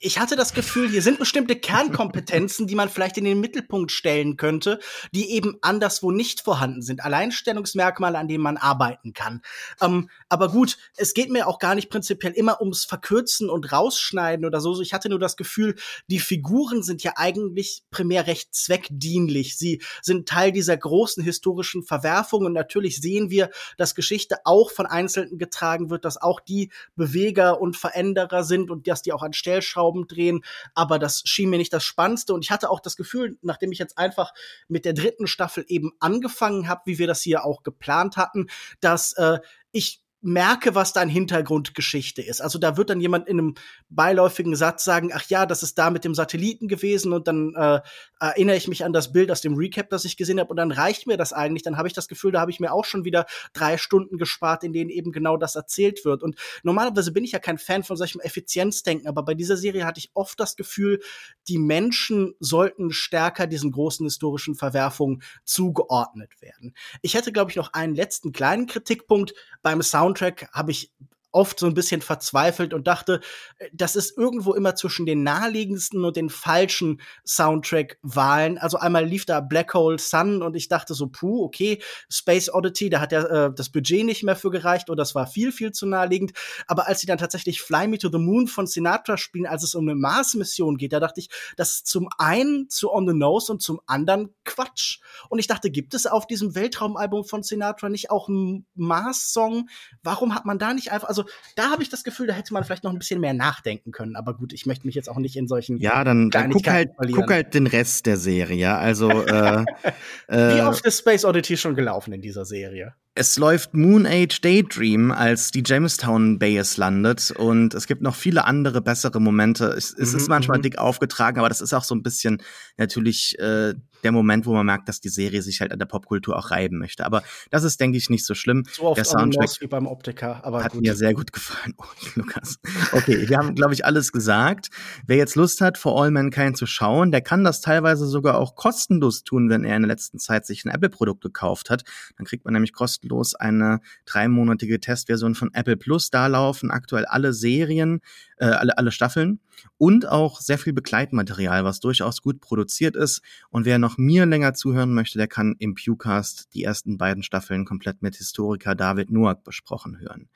ich 0.00 0.18
hatte 0.18 0.36
das 0.36 0.54
Gefühl, 0.54 0.88
hier 0.88 1.02
sind 1.02 1.18
bestimmte 1.18 1.56
Kernkompetenzen, 1.56 2.68
die 2.68 2.76
man 2.76 2.88
vielleicht 2.88 3.18
in 3.18 3.24
den 3.24 3.40
Mittelpunkt 3.40 3.90
stellen 3.90 4.36
könnte, 4.36 4.78
die 5.12 5.32
eben 5.32 5.58
anderswo 5.60 6.12
nicht 6.12 6.40
vorhanden 6.40 6.82
sind. 6.82 7.04
Alleinstellungsmerkmale, 7.04 8.16
an 8.16 8.28
denen 8.28 8.44
man 8.44 8.56
arbeiten 8.56 9.12
kann. 9.12 9.42
Ähm, 9.80 10.08
aber 10.28 10.50
gut, 10.50 10.78
es 10.96 11.14
geht 11.14 11.30
mir 11.30 11.48
auch 11.48 11.58
gar 11.58 11.74
nicht 11.74 11.90
prinzipiell 11.90 12.32
immer 12.32 12.60
ums 12.60 12.84
Verkürzen 12.84 13.50
und 13.50 13.72
Rausschneiden 13.72 14.46
oder 14.46 14.60
so. 14.60 14.80
Ich 14.80 14.94
hatte 14.94 15.08
nur 15.08 15.18
das 15.18 15.36
Gefühl, 15.36 15.74
die 16.08 16.20
Figuren 16.20 16.84
sind 16.84 17.02
ja 17.02 17.14
eigentlich 17.16 17.82
primär 17.90 18.28
recht 18.28 18.54
zweckdienlich. 18.54 19.58
Sie 19.58 19.82
sind 20.00 20.28
Teil 20.28 20.52
dieser 20.52 20.76
großen 20.76 21.24
historischen 21.24 21.82
Verwerfung 21.82 22.44
und 22.44 22.52
natürlich 22.52 23.00
sehen 23.00 23.30
wir, 23.30 23.50
dass 23.76 23.96
Geschichte 23.96 24.36
auch 24.44 24.70
von 24.70 24.86
Einzelnen 24.86 25.38
getragen 25.38 25.90
wird, 25.90 26.04
dass 26.04 26.22
auch 26.22 26.38
die 26.38 26.70
Beweger 26.94 27.60
und 27.60 27.76
Veränderer 27.76 28.44
sind 28.44 28.70
und 28.70 28.86
dass 28.86 29.02
die 29.02 29.12
auch 29.12 29.22
an 29.22 29.32
Stellschrauben 29.32 29.87
drehen, 29.92 30.44
aber 30.74 30.98
das 30.98 31.22
schien 31.24 31.50
mir 31.50 31.58
nicht 31.58 31.72
das 31.72 31.84
Spannendste. 31.84 32.34
Und 32.34 32.44
ich 32.44 32.50
hatte 32.50 32.70
auch 32.70 32.80
das 32.80 32.96
Gefühl, 32.96 33.38
nachdem 33.42 33.72
ich 33.72 33.78
jetzt 33.78 33.98
einfach 33.98 34.32
mit 34.68 34.84
der 34.84 34.92
dritten 34.92 35.26
Staffel 35.26 35.64
eben 35.68 35.92
angefangen 36.00 36.68
habe, 36.68 36.82
wie 36.84 36.98
wir 36.98 37.06
das 37.06 37.22
hier 37.22 37.44
auch 37.44 37.62
geplant 37.62 38.16
hatten, 38.16 38.48
dass 38.80 39.12
äh, 39.14 39.38
ich 39.72 40.02
merke, 40.20 40.74
was 40.74 40.92
da 40.92 41.02
in 41.02 41.08
Hintergrundgeschichte 41.08 42.22
ist. 42.22 42.40
Also 42.40 42.58
da 42.58 42.76
wird 42.76 42.90
dann 42.90 43.00
jemand 43.00 43.28
in 43.28 43.38
einem 43.38 43.54
beiläufigen 43.88 44.56
Satz 44.56 44.84
sagen, 44.84 45.10
ach 45.14 45.24
ja, 45.28 45.46
das 45.46 45.62
ist 45.62 45.78
da 45.78 45.90
mit 45.90 46.04
dem 46.04 46.14
Satelliten 46.14 46.66
gewesen 46.66 47.12
und 47.12 47.28
dann 47.28 47.54
äh, 47.54 47.80
erinnere 48.18 48.56
ich 48.56 48.66
mich 48.66 48.84
an 48.84 48.92
das 48.92 49.12
Bild 49.12 49.30
aus 49.30 49.42
dem 49.42 49.54
Recap, 49.54 49.90
das 49.90 50.04
ich 50.04 50.16
gesehen 50.16 50.40
habe 50.40 50.50
und 50.50 50.56
dann 50.56 50.72
reicht 50.72 51.06
mir 51.06 51.16
das 51.16 51.32
eigentlich. 51.32 51.62
Dann 51.62 51.76
habe 51.76 51.86
ich 51.86 51.94
das 51.94 52.08
Gefühl, 52.08 52.32
da 52.32 52.40
habe 52.40 52.50
ich 52.50 52.58
mir 52.58 52.72
auch 52.72 52.84
schon 52.84 53.04
wieder 53.04 53.26
drei 53.52 53.78
Stunden 53.78 54.18
gespart, 54.18 54.64
in 54.64 54.72
denen 54.72 54.90
eben 54.90 55.12
genau 55.12 55.36
das 55.36 55.54
erzählt 55.54 56.04
wird. 56.04 56.24
Und 56.24 56.36
normalerweise 56.64 57.12
bin 57.12 57.22
ich 57.22 57.32
ja 57.32 57.38
kein 57.38 57.58
Fan 57.58 57.84
von 57.84 57.96
solchem 57.96 58.20
Effizienzdenken, 58.20 59.06
aber 59.06 59.22
bei 59.22 59.34
dieser 59.34 59.56
Serie 59.56 59.86
hatte 59.86 60.00
ich 60.00 60.10
oft 60.14 60.40
das 60.40 60.56
Gefühl, 60.56 61.00
die 61.46 61.58
Menschen 61.58 62.34
sollten 62.40 62.90
stärker 62.90 63.46
diesen 63.46 63.70
großen 63.70 64.04
historischen 64.04 64.56
Verwerfungen 64.56 65.22
zugeordnet 65.44 66.40
werden. 66.40 66.74
Ich 67.02 67.14
hätte, 67.14 67.32
glaube 67.32 67.52
ich, 67.52 67.56
noch 67.56 67.72
einen 67.72 67.94
letzten 67.94 68.32
kleinen 68.32 68.66
Kritikpunkt 68.66 69.34
beim 69.62 69.80
Sound 69.82 70.07
Soundtrack 70.08 70.48
habe 70.52 70.70
ich 70.70 70.90
oft 71.32 71.58
so 71.58 71.66
ein 71.66 71.74
bisschen 71.74 72.00
verzweifelt 72.00 72.72
und 72.72 72.86
dachte, 72.86 73.20
äh, 73.58 73.68
das 73.72 73.96
ist 73.96 74.16
irgendwo 74.16 74.54
immer 74.54 74.74
zwischen 74.74 75.06
den 75.06 75.22
naheliegendsten 75.22 76.04
und 76.04 76.16
den 76.16 76.30
falschen 76.30 77.00
Soundtrack-Wahlen. 77.26 78.58
Also 78.58 78.78
einmal 78.78 79.04
lief 79.04 79.26
da 79.26 79.40
Black 79.40 79.74
Hole 79.74 79.98
Sun 79.98 80.42
und 80.42 80.56
ich 80.56 80.68
dachte 80.68 80.94
so, 80.94 81.08
puh, 81.08 81.44
okay, 81.44 81.82
Space 82.10 82.52
Oddity, 82.52 82.90
da 82.90 83.00
hat 83.00 83.12
ja 83.12 83.46
äh, 83.46 83.52
das 83.54 83.70
Budget 83.70 84.04
nicht 84.04 84.22
mehr 84.22 84.36
für 84.36 84.50
gereicht 84.50 84.88
oder 84.88 84.96
das 85.02 85.14
war 85.14 85.26
viel, 85.26 85.52
viel 85.52 85.72
zu 85.72 85.86
naheliegend. 85.86 86.32
Aber 86.66 86.86
als 86.86 87.00
sie 87.00 87.06
dann 87.06 87.18
tatsächlich 87.18 87.60
Fly 87.60 87.88
Me 87.88 87.98
to 87.98 88.08
the 88.10 88.18
Moon 88.18 88.46
von 88.46 88.66
Sinatra 88.66 89.16
spielen, 89.16 89.46
als 89.46 89.62
es 89.62 89.74
um 89.74 89.88
eine 89.88 89.94
Mars-Mission 89.96 90.76
geht, 90.76 90.92
da 90.92 91.00
dachte 91.00 91.20
ich, 91.20 91.28
das 91.56 91.74
ist 91.74 91.86
zum 91.86 92.08
einen 92.18 92.68
zu 92.68 92.92
On 92.92 93.06
the 93.06 93.14
Nose 93.14 93.52
und 93.52 93.62
zum 93.62 93.80
anderen 93.86 94.34
Quatsch. 94.44 95.00
Und 95.28 95.38
ich 95.38 95.46
dachte, 95.46 95.70
gibt 95.70 95.94
es 95.94 96.06
auf 96.06 96.26
diesem 96.26 96.54
Weltraumalbum 96.54 97.24
von 97.24 97.42
Sinatra 97.42 97.88
nicht 97.88 98.10
auch 98.10 98.28
einen 98.28 98.66
Mars-Song? 98.74 99.68
Warum 100.02 100.34
hat 100.34 100.44
man 100.44 100.58
da 100.58 100.72
nicht 100.72 100.90
einfach, 100.90 101.08
also 101.08 101.17
da 101.56 101.70
habe 101.70 101.82
ich 101.82 101.88
das 101.88 102.04
Gefühl, 102.04 102.26
da 102.26 102.34
hätte 102.34 102.52
man 102.52 102.64
vielleicht 102.64 102.84
noch 102.84 102.92
ein 102.92 102.98
bisschen 102.98 103.20
mehr 103.20 103.34
nachdenken 103.34 103.92
können. 103.92 104.16
Aber 104.16 104.34
gut, 104.34 104.52
ich 104.52 104.66
möchte 104.66 104.86
mich 104.86 104.94
jetzt 104.94 105.08
auch 105.08 105.18
nicht 105.18 105.36
in 105.36 105.48
solchen 105.48 105.78
Ja, 105.78 106.04
dann, 106.04 106.30
dann 106.30 106.50
guck 106.50 106.66
halt, 106.68 106.90
verlieren. 106.94 107.20
guck 107.20 107.30
halt 107.30 107.54
den 107.54 107.66
Rest 107.66 108.06
der 108.06 108.16
Serie. 108.16 108.74
Also 108.76 109.10
äh, 109.10 109.64
Wie 110.28 110.34
äh, 110.34 110.60
oft 110.62 110.84
ist 110.84 110.98
Space 110.98 111.24
Oddity 111.24 111.56
schon 111.56 111.74
gelaufen 111.74 112.12
in 112.12 112.20
dieser 112.20 112.44
Serie? 112.44 112.94
Es 113.18 113.36
läuft 113.36 113.74
Moon 113.74 114.06
Age 114.06 114.40
Daydream, 114.40 115.10
als 115.10 115.50
die 115.50 115.64
Jamestown 115.66 116.38
Base 116.38 116.78
landet 116.78 117.32
und 117.32 117.74
es 117.74 117.88
gibt 117.88 118.00
noch 118.00 118.14
viele 118.14 118.44
andere 118.44 118.80
bessere 118.80 119.20
Momente. 119.20 119.64
Es, 119.66 119.92
es 119.92 120.14
ist 120.14 120.28
Mhm, 120.28 120.28
manchmal 120.28 120.58
mhm. 120.58 120.62
dick 120.62 120.78
aufgetragen, 120.78 121.40
aber 121.40 121.48
das 121.48 121.60
ist 121.60 121.72
auch 121.72 121.82
so 121.82 121.96
ein 121.96 122.04
bisschen 122.04 122.40
natürlich 122.76 123.36
äh, 123.40 123.74
der 124.04 124.12
Moment, 124.12 124.46
wo 124.46 124.52
man 124.52 124.64
merkt, 124.64 124.88
dass 124.88 125.00
die 125.00 125.08
Serie 125.08 125.42
sich 125.42 125.60
halt 125.60 125.72
an 125.72 125.80
der 125.80 125.86
Popkultur 125.86 126.36
auch 126.36 126.52
reiben 126.52 126.78
möchte. 126.78 127.04
Aber 127.04 127.24
das 127.50 127.64
ist, 127.64 127.80
denke 127.80 127.98
ich, 127.98 128.08
nicht 128.08 128.24
so 128.24 128.34
schlimm. 128.34 128.62
So 128.70 128.84
oft 128.84 128.96
Der 128.96 129.04
Soundtrack 129.04 129.50
wie 129.60 129.66
beim 129.66 129.88
Optiker, 129.88 130.44
aber 130.44 130.62
hat 130.62 130.72
gut. 130.72 130.82
mir 130.82 130.94
sehr 130.94 131.14
gut 131.14 131.32
gefallen, 131.32 131.74
oh, 131.78 131.84
Lukas. 132.14 132.60
Okay, 132.92 133.28
wir 133.28 133.36
haben, 133.36 133.56
glaube 133.56 133.74
ich, 133.74 133.84
alles 133.84 134.12
gesagt. 134.12 134.68
Wer 135.06 135.16
jetzt 135.16 135.34
Lust 135.34 135.60
hat, 135.60 135.76
For 135.76 136.00
All 136.00 136.12
Mankind 136.12 136.56
zu 136.56 136.66
schauen, 136.66 137.10
der 137.10 137.22
kann 137.22 137.42
das 137.42 137.60
teilweise 137.60 138.06
sogar 138.06 138.38
auch 138.38 138.54
kostenlos 138.54 139.24
tun, 139.24 139.50
wenn 139.50 139.64
er 139.64 139.74
in 139.74 139.82
der 139.82 139.88
letzten 139.88 140.20
Zeit 140.20 140.46
sich 140.46 140.64
ein 140.64 140.70
Apple-Produkt 140.70 141.22
gekauft 141.22 141.68
hat. 141.68 141.82
Dann 142.16 142.26
kriegt 142.26 142.44
man 142.44 142.54
nämlich 142.54 142.72
kostenlos 142.72 143.07
eine 143.34 143.80
dreimonatige 144.06 144.80
Testversion 144.80 145.34
von 145.34 145.52
Apple 145.54 145.76
Plus. 145.76 146.10
Da 146.10 146.26
laufen 146.26 146.70
aktuell 146.70 147.04
alle 147.06 147.32
Serien, 147.32 148.00
äh, 148.36 148.46
alle, 148.46 148.76
alle 148.78 148.92
Staffeln 148.92 149.40
und 149.76 150.08
auch 150.08 150.40
sehr 150.40 150.58
viel 150.58 150.72
Begleitmaterial, 150.72 151.64
was 151.64 151.80
durchaus 151.80 152.22
gut 152.22 152.40
produziert 152.40 152.96
ist. 152.96 153.22
Und 153.50 153.64
wer 153.64 153.78
noch 153.78 153.98
mir 153.98 154.26
länger 154.26 154.54
zuhören 154.54 154.94
möchte, 154.94 155.18
der 155.18 155.28
kann 155.28 155.56
im 155.58 155.74
Pewcast 155.74 156.48
die 156.54 156.64
ersten 156.64 156.98
beiden 156.98 157.22
Staffeln 157.22 157.64
komplett 157.64 158.02
mit 158.02 158.16
Historiker 158.16 158.74
David 158.74 159.10
Noack 159.10 159.44
besprochen 159.44 159.98
hören. 160.00 160.28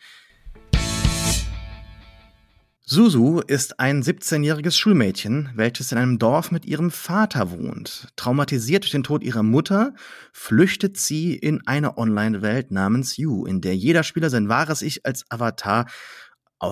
Susu 2.85 3.38
ist 3.38 3.79
ein 3.79 4.03
17-jähriges 4.03 4.77
Schulmädchen, 4.77 5.51
welches 5.55 5.92
in 5.92 5.99
einem 5.99 6.18
Dorf 6.18 6.51
mit 6.51 6.66
ihrem 6.66 6.90
Vater 6.90 7.53
wohnt. 7.53 8.09
Traumatisiert 8.16 8.83
durch 8.83 8.90
den 8.90 9.05
Tod 9.05 9.23
ihrer 9.23 9.45
Mutter 9.45 9.95
flüchtet 10.33 10.97
sie 10.97 11.37
in 11.37 11.64
eine 11.64 11.97
Online-Welt 11.97 12.73
namens 12.73 13.16
You, 13.16 13.47
in 13.47 13.61
der 13.61 13.77
jeder 13.77 14.03
Spieler 14.03 14.31
sein 14.31 14.49
wahres 14.49 14.83
Ich 14.83 15.07
als 15.07 15.25
Avatar 15.31 15.87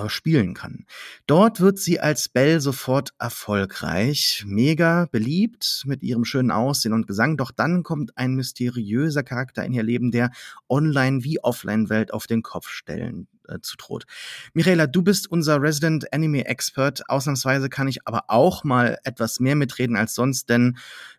spielen 0.07 0.55
kann. 0.55 0.85
Dort 1.27 1.61
wird 1.61 1.79
sie 1.79 1.99
als 1.99 2.29
Belle 2.29 2.61
sofort 2.61 3.11
erfolgreich, 3.19 4.45
mega 4.47 5.07
beliebt 5.11 5.83
mit 5.85 6.03
ihrem 6.03 6.25
schönen 6.25 6.53
Aussehen 6.53 6.93
und 6.93 7.09
Gesang, 7.09 7.37
doch 7.37 7.51
dann 7.51 7.83
kommt 7.83 8.17
ein 8.17 8.35
mysteriöser 8.35 9.25
Charakter 9.25 9.65
in 9.65 9.73
ihr 9.73 9.83
Leben, 9.83 10.13
der 10.13 10.31
Online- 10.69 11.25
wie 11.25 11.43
Offline-Welt 11.43 12.13
auf 12.13 12.29
den 12.29 12.43
Kopf 12.43 12.69
stellen 12.69 13.27
äh, 13.51 13.61
zutroht. 13.61 14.05
Michaela, 14.55 14.87
du 14.87 15.03
bist 15.03 15.31
unser 15.31 15.61
Resident 15.61 16.13
Anime 16.13 16.47
Expert. 16.47 17.09
Ausnahmsweise 17.09 17.69
kann 17.69 17.89
ich 17.89 18.07
aber 18.07 18.25
auch 18.29 18.65
mal 18.65 18.99
etwas 19.05 19.41
mehr 19.41 19.57
mitreden 19.57 19.97
als 19.97 20.15
sonst, 20.15 20.49
denn 20.49 20.79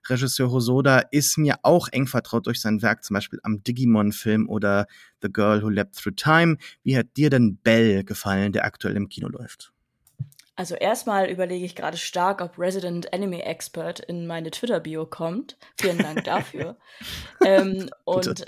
Regisseur 0.10 0.52
Hosoda 0.52 1.00
ist 1.12 1.38
mir 1.38 1.60
auch 1.64 1.88
eng 1.92 2.08
vertraut 2.08 2.48
durch 2.48 2.62
sein 2.62 2.82
Werk, 2.82 3.04
zum 3.04 3.16
Beispiel 3.16 3.40
am 3.44 3.64
Digimon-Film 3.64 4.50
oder 4.50 4.88
The 5.22 5.32
Girl 5.32 5.62
Who 5.62 5.70
Leapt 5.70 5.96
Through 5.96 6.16
Time. 6.16 6.58
Wie 6.84 6.98
hat 6.98 7.18
dir 7.18 7.30
denn 7.30 7.58
Bell 7.58 8.04
gefallen, 8.04 8.52
der 8.52 8.66
aktuell 8.66 8.96
im 8.96 9.10
Kino 9.10 9.28
läuft? 9.28 9.72
Also 10.56 10.76
erstmal 10.76 11.30
überlege 11.30 11.66
ich 11.66 11.76
gerade 11.76 11.98
stark, 11.98 12.42
ob 12.42 12.60
Resident 12.60 13.14
Anime 13.14 13.44
Expert 13.44 14.00
in 14.00 14.28
meine 14.28 14.52
Twitter-Bio 14.52 15.06
kommt. 15.06 15.58
Vielen 15.80 15.98
Dank 15.98 16.24
dafür. 16.24 16.78
ähm, 17.46 17.90
und 18.04 18.46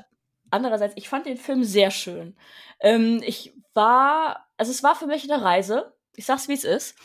andererseits, 0.53 0.93
ich 0.95 1.09
fand 1.09 1.25
den 1.25 1.37
Film 1.37 1.63
sehr 1.63 1.91
schön. 1.91 2.37
Ähm, 2.79 3.21
ich 3.25 3.53
war, 3.73 4.47
also 4.57 4.71
es 4.71 4.83
war 4.83 4.95
für 4.95 5.07
mich 5.07 5.29
eine 5.29 5.43
Reise. 5.43 5.93
Ich 6.15 6.25
sag's 6.25 6.47
wie 6.47 6.53
es 6.53 6.63
ist. 6.63 6.95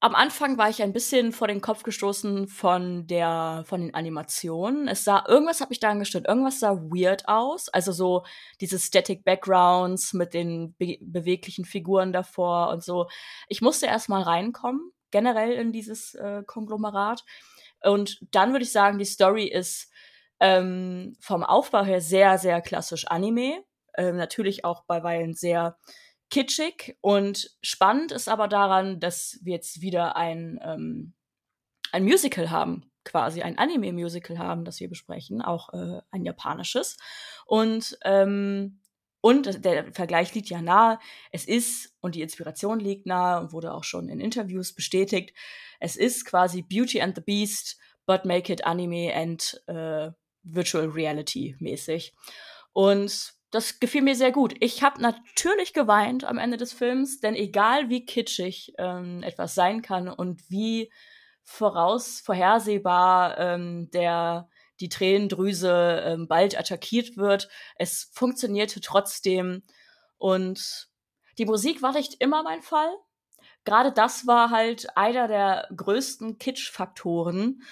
Am 0.00 0.14
Anfang 0.14 0.58
war 0.58 0.68
ich 0.68 0.82
ein 0.82 0.92
bisschen 0.92 1.32
vor 1.32 1.48
den 1.48 1.62
Kopf 1.62 1.82
gestoßen 1.82 2.46
von 2.46 3.06
der, 3.06 3.64
von 3.66 3.80
den 3.80 3.94
Animationen. 3.94 4.86
Es 4.86 5.02
sah, 5.02 5.24
irgendwas 5.26 5.62
hat 5.62 5.70
mich 5.70 5.80
daran 5.80 5.98
gestört. 5.98 6.28
Irgendwas 6.28 6.60
sah 6.60 6.74
weird 6.76 7.26
aus. 7.26 7.70
Also 7.70 7.90
so 7.90 8.24
diese 8.60 8.78
Static 8.78 9.24
Backgrounds 9.24 10.12
mit 10.12 10.34
den 10.34 10.74
be 10.78 10.98
beweglichen 11.00 11.64
Figuren 11.64 12.12
davor 12.12 12.68
und 12.68 12.84
so. 12.84 13.08
Ich 13.48 13.62
musste 13.62 13.86
erstmal 13.86 14.22
reinkommen, 14.22 14.92
generell 15.10 15.52
in 15.52 15.72
dieses 15.72 16.14
äh, 16.14 16.42
Konglomerat. 16.46 17.24
Und 17.82 18.20
dann 18.30 18.52
würde 18.52 18.64
ich 18.64 18.72
sagen, 18.72 18.98
die 18.98 19.04
Story 19.06 19.46
ist 19.46 19.90
ähm, 20.44 21.16
vom 21.20 21.42
Aufbau 21.42 21.84
her 21.84 22.02
sehr, 22.02 22.36
sehr 22.36 22.60
klassisch 22.60 23.06
Anime. 23.06 23.64
Ähm, 23.96 24.16
natürlich 24.16 24.64
auch 24.64 24.84
bei 24.84 25.02
Weilen 25.02 25.32
sehr 25.32 25.78
kitschig 26.28 26.98
und 27.00 27.50
spannend 27.62 28.12
ist 28.12 28.28
aber 28.28 28.46
daran, 28.46 29.00
dass 29.00 29.38
wir 29.42 29.54
jetzt 29.54 29.80
wieder 29.80 30.16
ein, 30.16 30.60
ähm, 30.62 31.14
ein 31.92 32.04
Musical 32.04 32.50
haben, 32.50 32.90
quasi 33.04 33.40
ein 33.40 33.56
Anime-Musical 33.56 34.38
haben, 34.38 34.66
das 34.66 34.80
wir 34.80 34.88
besprechen, 34.90 35.40
auch 35.40 35.72
äh, 35.72 36.02
ein 36.10 36.24
japanisches. 36.26 36.98
Und, 37.46 37.96
ähm, 38.04 38.80
und 39.22 39.64
der 39.64 39.94
Vergleich 39.94 40.34
liegt 40.34 40.50
ja 40.50 40.60
nahe. 40.60 40.98
Es 41.30 41.46
ist, 41.46 41.94
und 42.00 42.16
die 42.16 42.22
Inspiration 42.22 42.80
liegt 42.80 43.06
nahe 43.06 43.40
und 43.40 43.52
wurde 43.52 43.72
auch 43.72 43.84
schon 43.84 44.10
in 44.10 44.20
Interviews 44.20 44.74
bestätigt, 44.74 45.34
es 45.80 45.96
ist 45.96 46.26
quasi 46.26 46.60
Beauty 46.60 47.00
and 47.00 47.14
the 47.14 47.22
Beast, 47.22 47.78
but 48.04 48.26
make 48.26 48.52
it 48.52 48.66
Anime 48.66 49.14
and 49.14 49.62
äh, 49.68 50.10
Virtual 50.44 50.86
Reality 50.86 51.56
mäßig. 51.58 52.14
Und 52.72 53.34
das 53.50 53.78
gefiel 53.78 54.02
mir 54.02 54.16
sehr 54.16 54.32
gut. 54.32 54.54
Ich 54.60 54.82
habe 54.82 55.00
natürlich 55.00 55.72
geweint 55.72 56.24
am 56.24 56.38
Ende 56.38 56.56
des 56.56 56.72
Films, 56.72 57.20
denn 57.20 57.36
egal 57.36 57.88
wie 57.88 58.04
kitschig 58.04 58.74
ähm, 58.78 59.22
etwas 59.22 59.54
sein 59.54 59.80
kann 59.80 60.08
und 60.08 60.50
wie 60.50 60.92
voraus 61.44 62.20
vorhersehbar 62.20 63.38
ähm, 63.38 63.90
der 63.92 64.48
die 64.80 64.88
Tränendrüse 64.88 66.02
ähm, 66.04 66.26
bald 66.26 66.58
attackiert 66.58 67.16
wird, 67.16 67.48
es 67.76 68.10
funktionierte 68.12 68.80
trotzdem 68.80 69.62
und 70.18 70.88
die 71.38 71.46
Musik 71.46 71.80
war 71.80 71.92
nicht 71.92 72.14
immer 72.20 72.42
mein 72.42 72.62
Fall. 72.62 72.90
Gerade 73.64 73.92
das 73.92 74.26
war 74.26 74.50
halt 74.50 74.96
einer 74.96 75.28
der 75.28 75.68
größten 75.76 76.38
Kitsch-Faktoren, 76.38 77.62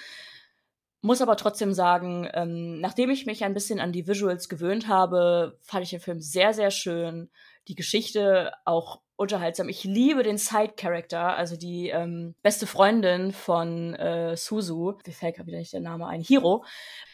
muss 1.02 1.20
aber 1.20 1.36
trotzdem 1.36 1.74
sagen, 1.74 2.28
ähm, 2.32 2.80
nachdem 2.80 3.10
ich 3.10 3.26
mich 3.26 3.44
ein 3.44 3.54
bisschen 3.54 3.80
an 3.80 3.92
die 3.92 4.06
Visuals 4.06 4.48
gewöhnt 4.48 4.88
habe, 4.88 5.58
fand 5.60 5.84
ich 5.84 5.90
den 5.90 6.00
Film 6.00 6.20
sehr, 6.20 6.54
sehr 6.54 6.70
schön. 6.70 7.28
Die 7.68 7.74
Geschichte 7.74 8.52
auch 8.64 9.00
unterhaltsam. 9.16 9.68
Ich 9.68 9.84
liebe 9.84 10.22
den 10.22 10.38
Side-Character, 10.38 11.36
also 11.36 11.56
die 11.56 11.88
ähm, 11.88 12.34
beste 12.42 12.66
Freundin 12.66 13.32
von 13.32 13.94
äh, 13.94 14.36
Suzu. 14.36 14.98
Mir 15.06 15.12
fällt 15.12 15.36
gerade 15.36 15.48
wieder 15.48 15.58
nicht 15.58 15.72
der 15.72 15.80
Name 15.80 16.06
ein. 16.06 16.20
Hiro. 16.20 16.64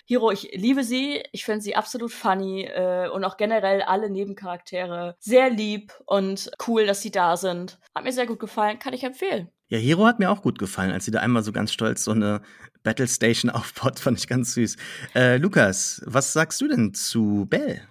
Hiro, 0.06 0.30
ich 0.30 0.50
liebe 0.54 0.84
sie. 0.84 1.22
Ich 1.32 1.44
finde 1.44 1.62
sie 1.62 1.76
absolut 1.76 2.12
funny 2.12 2.64
äh, 2.64 3.08
und 3.08 3.24
auch 3.24 3.36
generell 3.36 3.82
alle 3.82 4.10
Nebencharaktere 4.10 5.16
sehr 5.18 5.50
lieb 5.50 5.92
und 6.06 6.50
cool, 6.66 6.86
dass 6.86 7.02
sie 7.02 7.10
da 7.10 7.36
sind. 7.36 7.78
Hat 7.94 8.04
mir 8.04 8.12
sehr 8.12 8.26
gut 8.26 8.38
gefallen, 8.38 8.78
kann 8.78 8.94
ich 8.94 9.04
empfehlen. 9.04 9.50
Ja, 9.68 9.78
Hero 9.78 10.06
hat 10.06 10.18
mir 10.18 10.30
auch 10.30 10.42
gut 10.42 10.58
gefallen, 10.58 10.92
als 10.92 11.04
sie 11.04 11.10
da 11.10 11.20
einmal 11.20 11.42
so 11.42 11.52
ganz 11.52 11.72
stolz 11.72 12.04
so 12.04 12.12
eine 12.12 12.40
Battle 12.82 13.06
Station 13.06 13.50
aufbaut, 13.54 13.98
fand 14.00 14.18
ich 14.18 14.26
ganz 14.26 14.54
süß. 14.54 14.76
Äh, 15.14 15.36
Lukas, 15.36 16.02
was 16.06 16.32
sagst 16.32 16.60
du 16.60 16.68
denn 16.68 16.94
zu 16.94 17.46
Bell? 17.48 17.82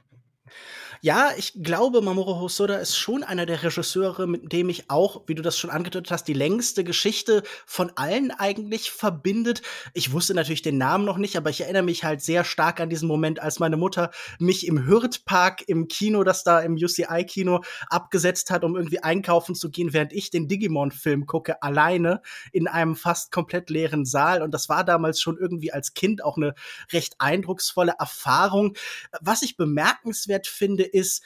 Ja, 1.01 1.29
ich 1.37 1.53
glaube, 1.61 2.01
Mamoru 2.01 2.39
Hosoda 2.39 2.75
ist 2.75 2.97
schon 2.97 3.23
einer 3.23 3.45
der 3.45 3.61
Regisseure, 3.61 4.25
mit 4.25 4.51
dem 4.51 4.69
ich 4.69 4.89
auch, 4.89 5.23
wie 5.27 5.35
du 5.35 5.43
das 5.43 5.57
schon 5.57 5.69
angedeutet 5.69 6.11
hast, 6.11 6.23
die 6.27 6.33
längste 6.33 6.83
Geschichte 6.83 7.43
von 7.67 7.91
allen 7.95 8.31
eigentlich 8.31 8.91
verbindet. 8.91 9.61
Ich 9.93 10.11
wusste 10.11 10.33
natürlich 10.33 10.63
den 10.63 10.79
Namen 10.79 11.05
noch 11.05 11.17
nicht, 11.17 11.37
aber 11.37 11.51
ich 11.51 11.61
erinnere 11.61 11.83
mich 11.83 12.03
halt 12.03 12.21
sehr 12.21 12.43
stark 12.43 12.79
an 12.79 12.89
diesen 12.89 13.07
Moment, 13.07 13.39
als 13.39 13.59
meine 13.59 13.77
Mutter 13.77 14.09
mich 14.39 14.65
im 14.65 14.87
Hürth-Park 14.87 15.63
im 15.67 15.87
Kino, 15.87 16.23
das 16.23 16.43
da 16.43 16.61
im 16.61 16.73
UCI-Kino 16.73 17.61
abgesetzt 17.89 18.49
hat, 18.49 18.63
um 18.63 18.75
irgendwie 18.75 19.03
einkaufen 19.03 19.53
zu 19.53 19.69
gehen, 19.69 19.93
während 19.93 20.13
ich 20.13 20.31
den 20.31 20.47
Digimon-Film 20.47 21.27
gucke, 21.27 21.61
alleine 21.61 22.21
in 22.51 22.67
einem 22.67 22.95
fast 22.95 23.31
komplett 23.31 23.69
leeren 23.69 24.05
Saal. 24.05 24.41
Und 24.41 24.51
das 24.51 24.67
war 24.67 24.83
damals 24.83 25.21
schon 25.21 25.37
irgendwie 25.37 25.71
als 25.71 25.93
Kind 25.93 26.23
auch 26.23 26.37
eine 26.37 26.55
recht 26.91 27.15
eindrucksvolle 27.19 27.93
Erfahrung. 27.99 28.75
Was 29.21 29.43
ich 29.43 29.57
bemerkenswert 29.57 30.47
finde, 30.47 30.86
ist, 30.87 31.23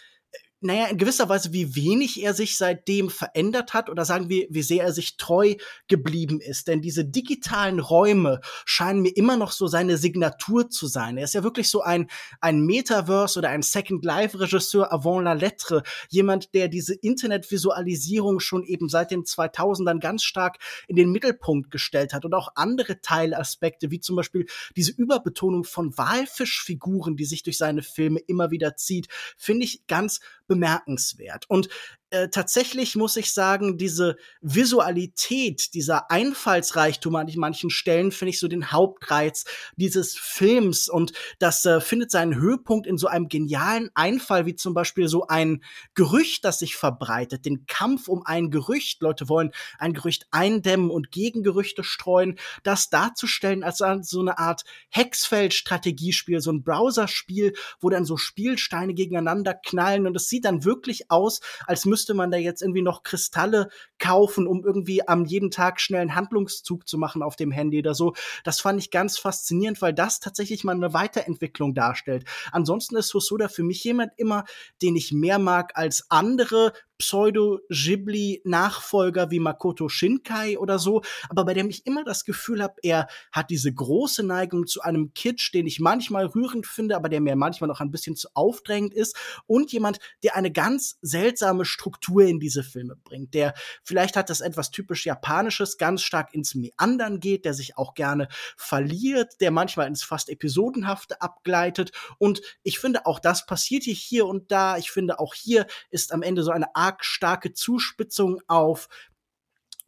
naja, 0.64 0.86
in 0.86 1.00
gewisser 1.00 1.28
Weise, 1.28 1.54
wie 1.54 1.76
wenig 1.76 2.22
er 2.22 2.36
sich 2.36 2.56
seitdem 2.56 3.10
verändert 3.10 3.74
hat 3.74 3.90
oder 3.90 4.06
sagen 4.06 4.30
wir, 4.30 4.46
wie 4.52 4.62
sehr 4.62 4.84
er 4.84 4.94
sich 4.94 5.18
treu 5.18 5.56
geblieben 5.88 6.40
ist. 6.40 6.68
Denn 6.68 6.84
diese 6.84 7.04
digitalen 7.04 7.80
Räume 7.80 8.42
scheinen 8.66 9.02
mir 9.02 9.16
immer 9.18 9.38
noch 9.38 9.52
so 9.54 9.66
seine 9.66 9.98
Signatur 9.98 10.70
zu 10.70 10.86
sein. 10.86 11.18
Er 11.18 11.24
ist 11.24 11.34
ja 11.34 11.44
wirklich 11.44 11.68
so 11.70 11.82
ein, 11.82 12.08
ein 12.42 12.62
Metaverse 12.62 13.40
oder 13.40 13.50
ein 13.50 13.64
Second 13.64 14.06
Life 14.06 14.40
Regisseur 14.40 14.94
avant 14.94 15.24
la 15.24 15.34
lettre. 15.34 15.82
Jemand, 16.10 16.54
der 16.54 16.68
diese 16.68 16.94
Internetvisualisierung 16.94 18.40
schon 18.40 18.64
eben 18.64 18.88
seit 18.88 19.10
den 19.10 19.24
2000ern 19.24 20.00
ganz 20.00 20.24
stark 20.24 20.60
in 20.88 20.96
den 20.96 21.12
Mittelpunkt 21.12 21.72
gestellt 21.72 22.14
hat 22.14 22.24
und 22.24 22.36
auch 22.36 22.50
andere 22.54 23.02
Teilaspekte, 23.02 23.90
wie 23.90 24.00
zum 24.00 24.16
Beispiel 24.16 24.46
diese 24.76 24.92
Überbetonung 24.92 25.64
von 25.64 25.98
Walfischfiguren, 25.98 27.16
die 27.18 27.26
sich 27.26 27.42
durch 27.42 27.58
seine 27.58 27.82
Filme 27.82 28.20
immer 28.20 28.52
wieder 28.52 28.76
zieht, 28.76 29.08
finde 29.38 29.66
ich 29.66 29.88
ganz 29.88 30.20
bemerkenswert. 30.52 31.50
Und 31.50 31.70
äh, 32.12 32.28
tatsächlich 32.30 32.96
muss 32.96 33.16
ich 33.16 33.34
sagen, 33.34 33.78
diese 33.78 34.18
Visualität, 34.42 35.74
dieser 35.74 36.12
Einfallsreichtum 36.12 37.16
an 37.16 37.32
manchen 37.38 37.70
Stellen 37.70 38.12
finde 38.12 38.32
ich 38.32 38.40
so 38.40 38.50
den 38.50 38.72
Hauptreiz 38.72 39.46
dieses 39.78 40.18
Films. 40.18 40.90
Und 40.90 41.14
das 41.40 41.66
äh, 41.66 41.80
findet 41.80 42.12
seinen 42.12 42.36
Höhepunkt 42.36 42.86
in 42.86 42.98
so 42.98 43.08
einem 43.08 43.30
genialen 43.30 43.90
Einfall, 43.94 44.46
wie 44.46 44.56
zum 44.56 44.74
Beispiel 44.74 45.08
so 45.08 45.28
ein 45.28 45.64
Gerücht, 45.94 46.44
das 46.44 46.60
sich 46.60 46.76
verbreitet, 46.76 47.46
den 47.46 47.66
Kampf 47.66 48.10
um 48.10 48.24
ein 48.26 48.52
Gerücht. 48.52 49.02
Leute 49.02 49.30
wollen 49.30 49.52
ein 49.80 49.94
Gerücht 49.94 50.28
eindämmen 50.32 50.92
und 50.92 51.12
Gegengerüchte 51.12 51.86
streuen, 51.86 52.38
das 52.64 52.90
darzustellen 52.90 53.64
als 53.64 53.78
so 53.78 54.20
eine 54.20 54.38
Art 54.38 54.64
Hexfeld-Strategiespiel, 54.90 56.42
so 56.42 56.52
ein 56.52 56.64
Browserspiel, 56.64 57.54
wo 57.80 57.90
dann 57.90 58.04
so 58.04 58.18
Spielsteine 58.18 58.94
gegeneinander 58.94 59.54
knallen. 59.54 60.08
Und 60.08 60.16
es 60.18 60.28
sieht 60.28 60.44
dann 60.44 60.66
wirklich 60.66 61.10
aus, 61.10 61.40
als 61.66 61.86
müsste 61.86 62.01
müsste 62.02 62.16
man 62.16 62.32
da 62.32 62.38
jetzt 62.38 62.64
irgendwie 62.64 62.82
noch 62.82 63.04
Kristalle 63.04 63.70
kaufen, 64.00 64.48
um 64.48 64.66
irgendwie 64.66 65.08
am 65.08 65.24
jeden 65.24 65.52
Tag 65.52 65.80
schnell 65.80 66.02
einen 66.02 66.16
Handlungszug 66.16 66.88
zu 66.88 66.98
machen 66.98 67.22
auf 67.22 67.36
dem 67.36 67.52
Handy 67.52 67.78
oder 67.78 67.94
so. 67.94 68.16
Das 68.44 68.60
fand 68.60 68.80
ich 68.80 68.90
ganz 68.90 69.20
faszinierend, 69.20 69.84
weil 69.84 69.94
das 69.94 70.20
tatsächlich 70.20 70.64
mal 70.64 70.76
eine 70.76 70.96
Weiterentwicklung 70.96 71.76
darstellt. 71.76 72.26
Ansonsten 72.52 72.96
ist 72.96 73.14
Hosoda 73.14 73.50
für 73.50 73.62
mich 73.62 73.84
jemand 73.84 74.14
immer, 74.18 74.46
den 74.82 74.96
ich 74.96 75.12
mehr 75.12 75.38
mag 75.38 75.74
als 75.76 76.10
andere 76.10 76.74
Pseudo-Ghibli-Nachfolger 77.02 79.30
wie 79.30 79.40
Makoto 79.40 79.90
Shinkai 79.90 80.58
oder 80.58 80.80
so, 80.80 81.02
aber 81.30 81.46
bei 81.46 81.54
dem 81.54 81.70
ich 81.70 81.86
immer 81.86 82.04
das 82.04 82.26
Gefühl 82.26 82.64
habe, 82.64 82.76
er 82.82 83.08
hat 83.32 83.50
diese 83.50 83.74
große 83.74 84.24
Neigung 84.24 84.68
zu 84.68 84.82
einem 84.82 85.14
Kitsch, 85.14 85.54
den 85.54 85.68
ich 85.68 85.80
manchmal 85.80 86.28
rührend 86.28 86.66
finde, 86.66 86.96
aber 86.96 87.10
der 87.10 87.22
mir 87.22 87.36
manchmal 87.36 87.68
noch 87.68 87.82
ein 87.82 87.92
bisschen 87.92 88.16
zu 88.16 88.30
aufdrängend 88.34 88.94
ist 88.94 89.16
und 89.46 89.72
jemand, 89.72 90.00
der 90.24 90.36
eine 90.36 90.52
ganz 90.52 90.98
seltsame 91.02 91.66
Struktur 91.66 92.24
in 92.24 92.40
diese 92.40 92.64
Filme 92.64 92.96
bringt, 92.96 93.34
der 93.34 93.54
vielleicht 93.84 94.16
hat 94.16 94.30
das 94.30 94.42
etwas 94.42 94.72
typisch 94.72 95.06
Japanisches, 95.06 95.78
ganz 95.78 96.02
stark 96.02 96.34
ins 96.34 96.56
Meandern 96.56 97.20
geht, 97.20 97.46
der 97.46 97.54
sich 97.54 97.78
auch 97.78 97.94
gerne 97.94 98.28
verliert, 98.56 99.42
der 99.42 99.52
manchmal 99.52 99.88
ins 99.88 100.04
fast 100.04 100.30
Episodenhafte 100.30 101.22
abgleitet 101.22 101.92
und 102.20 102.42
ich 102.64 102.80
finde 102.80 103.06
auch 103.06 103.20
das 103.20 103.46
passiert 103.46 103.84
hier, 103.84 104.26
und 104.26 104.52
da. 104.52 104.78
Ich 104.78 104.92
finde 104.92 105.20
auch 105.20 105.34
hier 105.34 105.66
ist 105.90 106.14
am 106.14 106.22
Ende 106.22 106.44
so 106.44 106.52
eine 106.52 106.76
arg 106.92 107.04
starke 107.06 107.54
Zuspitzung 107.54 108.42
auf 108.48 108.90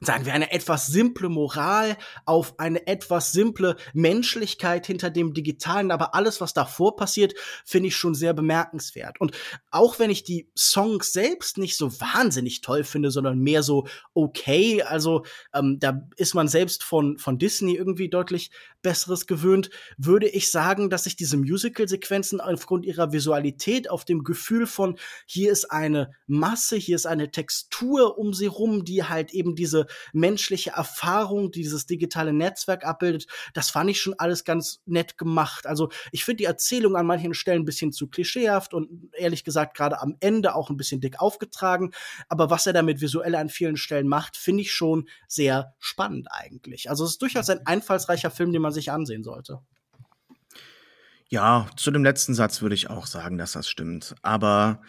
sagen 0.06 0.26
wir, 0.26 0.34
eine 0.34 0.52
etwas 0.52 0.88
simple 0.88 1.30
Moral, 1.30 1.98
auf 2.26 2.60
eine 2.60 2.88
etwas 2.88 3.32
simple 3.32 3.76
Menschlichkeit 3.94 4.86
hinter 4.88 5.10
dem 5.10 5.34
Digitalen. 5.34 5.92
Aber 5.92 6.16
alles, 6.16 6.42
was 6.42 6.54
davor 6.54 6.96
passiert, 6.96 7.34
finde 7.66 7.88
ich 7.88 7.96
schon 7.96 8.16
sehr 8.16 8.34
bemerkenswert. 8.34 9.20
Und 9.20 9.32
auch 9.72 10.00
wenn 10.00 10.10
ich 10.10 10.24
die 10.24 10.50
Songs 10.58 11.14
selbst 11.14 11.58
nicht 11.58 11.78
so 11.78 12.00
wahnsinnig 12.00 12.62
toll 12.62 12.84
finde, 12.84 13.12
sondern 13.12 13.40
mehr 13.40 13.64
so 13.64 13.88
okay, 14.14 14.82
also 14.84 15.26
ähm, 15.54 15.78
da 15.80 16.08
ist 16.18 16.34
man 16.34 16.48
selbst 16.48 16.84
von, 16.84 17.18
von 17.18 17.38
Disney 17.38 17.76
irgendwie 17.76 18.10
deutlich 18.10 18.52
Besseres 18.84 19.26
gewöhnt, 19.26 19.70
würde 19.98 20.28
ich 20.28 20.52
sagen, 20.52 20.90
dass 20.90 21.06
sich 21.06 21.16
diese 21.16 21.38
Musical-Sequenzen 21.38 22.42
aufgrund 22.42 22.86
ihrer 22.86 23.12
Visualität 23.12 23.90
auf 23.90 24.06
dem 24.06 24.24
Gefühl 24.24 24.68
von, 24.68 25.00
hier 25.26 25.52
ist 25.52 25.72
eine 25.72 26.12
Masse, 26.28 26.76
hier 26.76 26.98
ist 26.98 27.08
eine 27.08 27.32
Textur 27.32 28.18
um 28.18 28.34
sie 28.34 28.46
rum, 28.46 28.84
die 28.86 29.04
halt 29.04 29.34
eben 29.34 29.56
diese 29.56 29.88
menschliche 30.14 30.72
Erfahrung, 30.72 31.52
dieses 31.52 31.86
digitale 31.86 32.34
Netzwerk 32.34 32.86
abbildet, 32.86 33.28
das 33.54 33.70
fand 33.70 33.90
ich 33.90 34.02
schon 34.02 34.16
alles 34.18 34.44
ganz 34.44 34.82
nett 34.86 35.18
gemacht. 35.18 35.66
Also 35.66 35.90
ich 36.12 36.26
finde 36.26 36.38
die 36.38 36.46
Erzählung 36.46 36.96
an 36.96 37.06
manchen 37.06 37.34
Stellen 37.34 37.64
ein 37.64 37.66
bisschen 37.66 37.92
zu 37.92 38.08
klischeehaft 38.08 38.74
und 38.74 39.14
ehrlich 39.14 39.44
gesagt 39.44 39.76
gerade 39.76 40.02
am 40.02 40.16
Ende 40.20 40.56
auch 40.56 40.70
ein 40.70 40.78
bisschen 40.78 41.02
dick 41.02 41.20
aufgetragen. 41.20 41.92
Aber 42.30 42.50
was 42.50 42.68
er 42.68 42.74
damit 42.74 43.02
visuell 43.02 43.36
an 43.36 43.50
vielen 43.50 43.78
Stellen 43.78 44.08
macht, 44.08 44.38
finde 44.38 44.62
ich 44.62 44.74
schon 44.74 45.08
sehr 45.28 45.74
spannend 45.80 46.28
eigentlich. 46.32 46.90
Also 46.90 47.06
es 47.06 47.12
ist 47.12 47.22
durchaus 47.22 47.50
ein 47.50 47.66
einfallsreicher 47.66 48.32
Film, 48.32 48.52
den 48.54 48.62
man 48.62 48.74
sich 48.74 48.92
ansehen 48.92 49.24
sollte. 49.24 49.60
Ja, 51.30 51.68
zu 51.78 51.90
dem 51.90 52.04
letzten 52.04 52.36
Satz 52.36 52.62
würde 52.62 52.76
ich 52.76 52.90
auch 52.92 53.08
sagen, 53.08 53.40
dass 53.40 53.54
das 53.54 53.68
stimmt. 53.68 54.14
Aber 54.22 54.82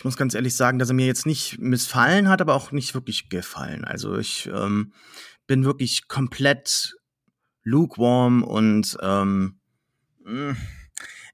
ich 0.00 0.04
muss 0.04 0.16
ganz 0.16 0.34
ehrlich 0.34 0.54
sagen, 0.54 0.78
dass 0.78 0.88
er 0.88 0.94
mir 0.94 1.04
jetzt 1.04 1.26
nicht 1.26 1.58
missfallen 1.58 2.30
hat, 2.30 2.40
aber 2.40 2.54
auch 2.54 2.72
nicht 2.72 2.94
wirklich 2.94 3.28
gefallen. 3.28 3.84
Also 3.84 4.16
ich 4.16 4.48
ähm, 4.50 4.94
bin 5.46 5.66
wirklich 5.66 6.08
komplett 6.08 6.96
lukewarm 7.64 8.42
und 8.42 8.96
ähm, 9.02 9.60
hm, 10.24 10.56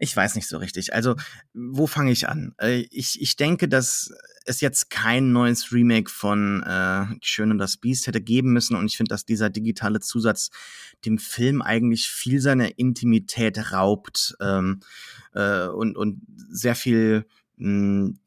ich 0.01 0.17
weiß 0.17 0.35
nicht 0.35 0.49
so 0.49 0.59
richtig. 0.59 0.93
Also, 0.95 1.15
wo 1.55 1.87
fange 1.87 2.11
ich 2.11 2.29
an? 2.29 2.57
Äh, 2.59 2.89
ich, 2.91 3.23
ich 3.23 3.37
denke, 3.37 3.69
dass 3.69 4.11
es 4.47 4.61
jetzt 4.61 4.91
kein 4.91 5.31
neues 5.31 5.71
Remake 5.71 6.11
von 6.11 6.65
äh, 6.65 7.07
Die 7.23 7.29
Schöne 7.29 7.53
und 7.53 7.59
das 7.59 7.77
Biest 7.77 8.09
hätte 8.09 8.21
geben 8.21 8.53
müssen. 8.53 8.75
Und 8.75 8.87
ich 8.87 8.97
finde, 8.97 9.11
dass 9.11 9.25
dieser 9.25 9.49
digitale 9.49 10.01
Zusatz 10.01 10.51
dem 11.05 11.19
Film 11.19 11.63
eigentlich 11.63 12.09
viel 12.09 12.41
seiner 12.41 12.81
Intimität 12.81 13.71
raubt 13.71 14.35
ähm, 14.41 14.81
äh, 15.35 15.69
und, 15.69 15.97
und 15.97 16.21
sehr 16.49 16.75
viel 16.75 17.27
hm, 17.59 18.19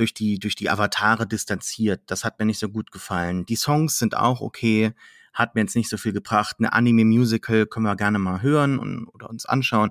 durch 0.00 0.14
die, 0.14 0.38
durch 0.38 0.56
die 0.56 0.70
Avatare 0.70 1.26
distanziert. 1.26 2.02
Das 2.06 2.24
hat 2.24 2.38
mir 2.38 2.46
nicht 2.46 2.58
so 2.58 2.68
gut 2.68 2.90
gefallen. 2.90 3.46
Die 3.46 3.56
Songs 3.56 3.98
sind 3.98 4.16
auch 4.16 4.40
okay, 4.40 4.92
hat 5.32 5.54
mir 5.54 5.60
jetzt 5.60 5.76
nicht 5.76 5.88
so 5.88 5.96
viel 5.96 6.12
gebracht. 6.12 6.56
Eine 6.58 6.72
Anime-Musical 6.72 7.66
können 7.66 7.86
wir 7.86 7.96
gerne 7.96 8.18
mal 8.18 8.42
hören 8.42 8.78
und, 8.78 9.06
oder 9.08 9.30
uns 9.30 9.46
anschauen. 9.46 9.90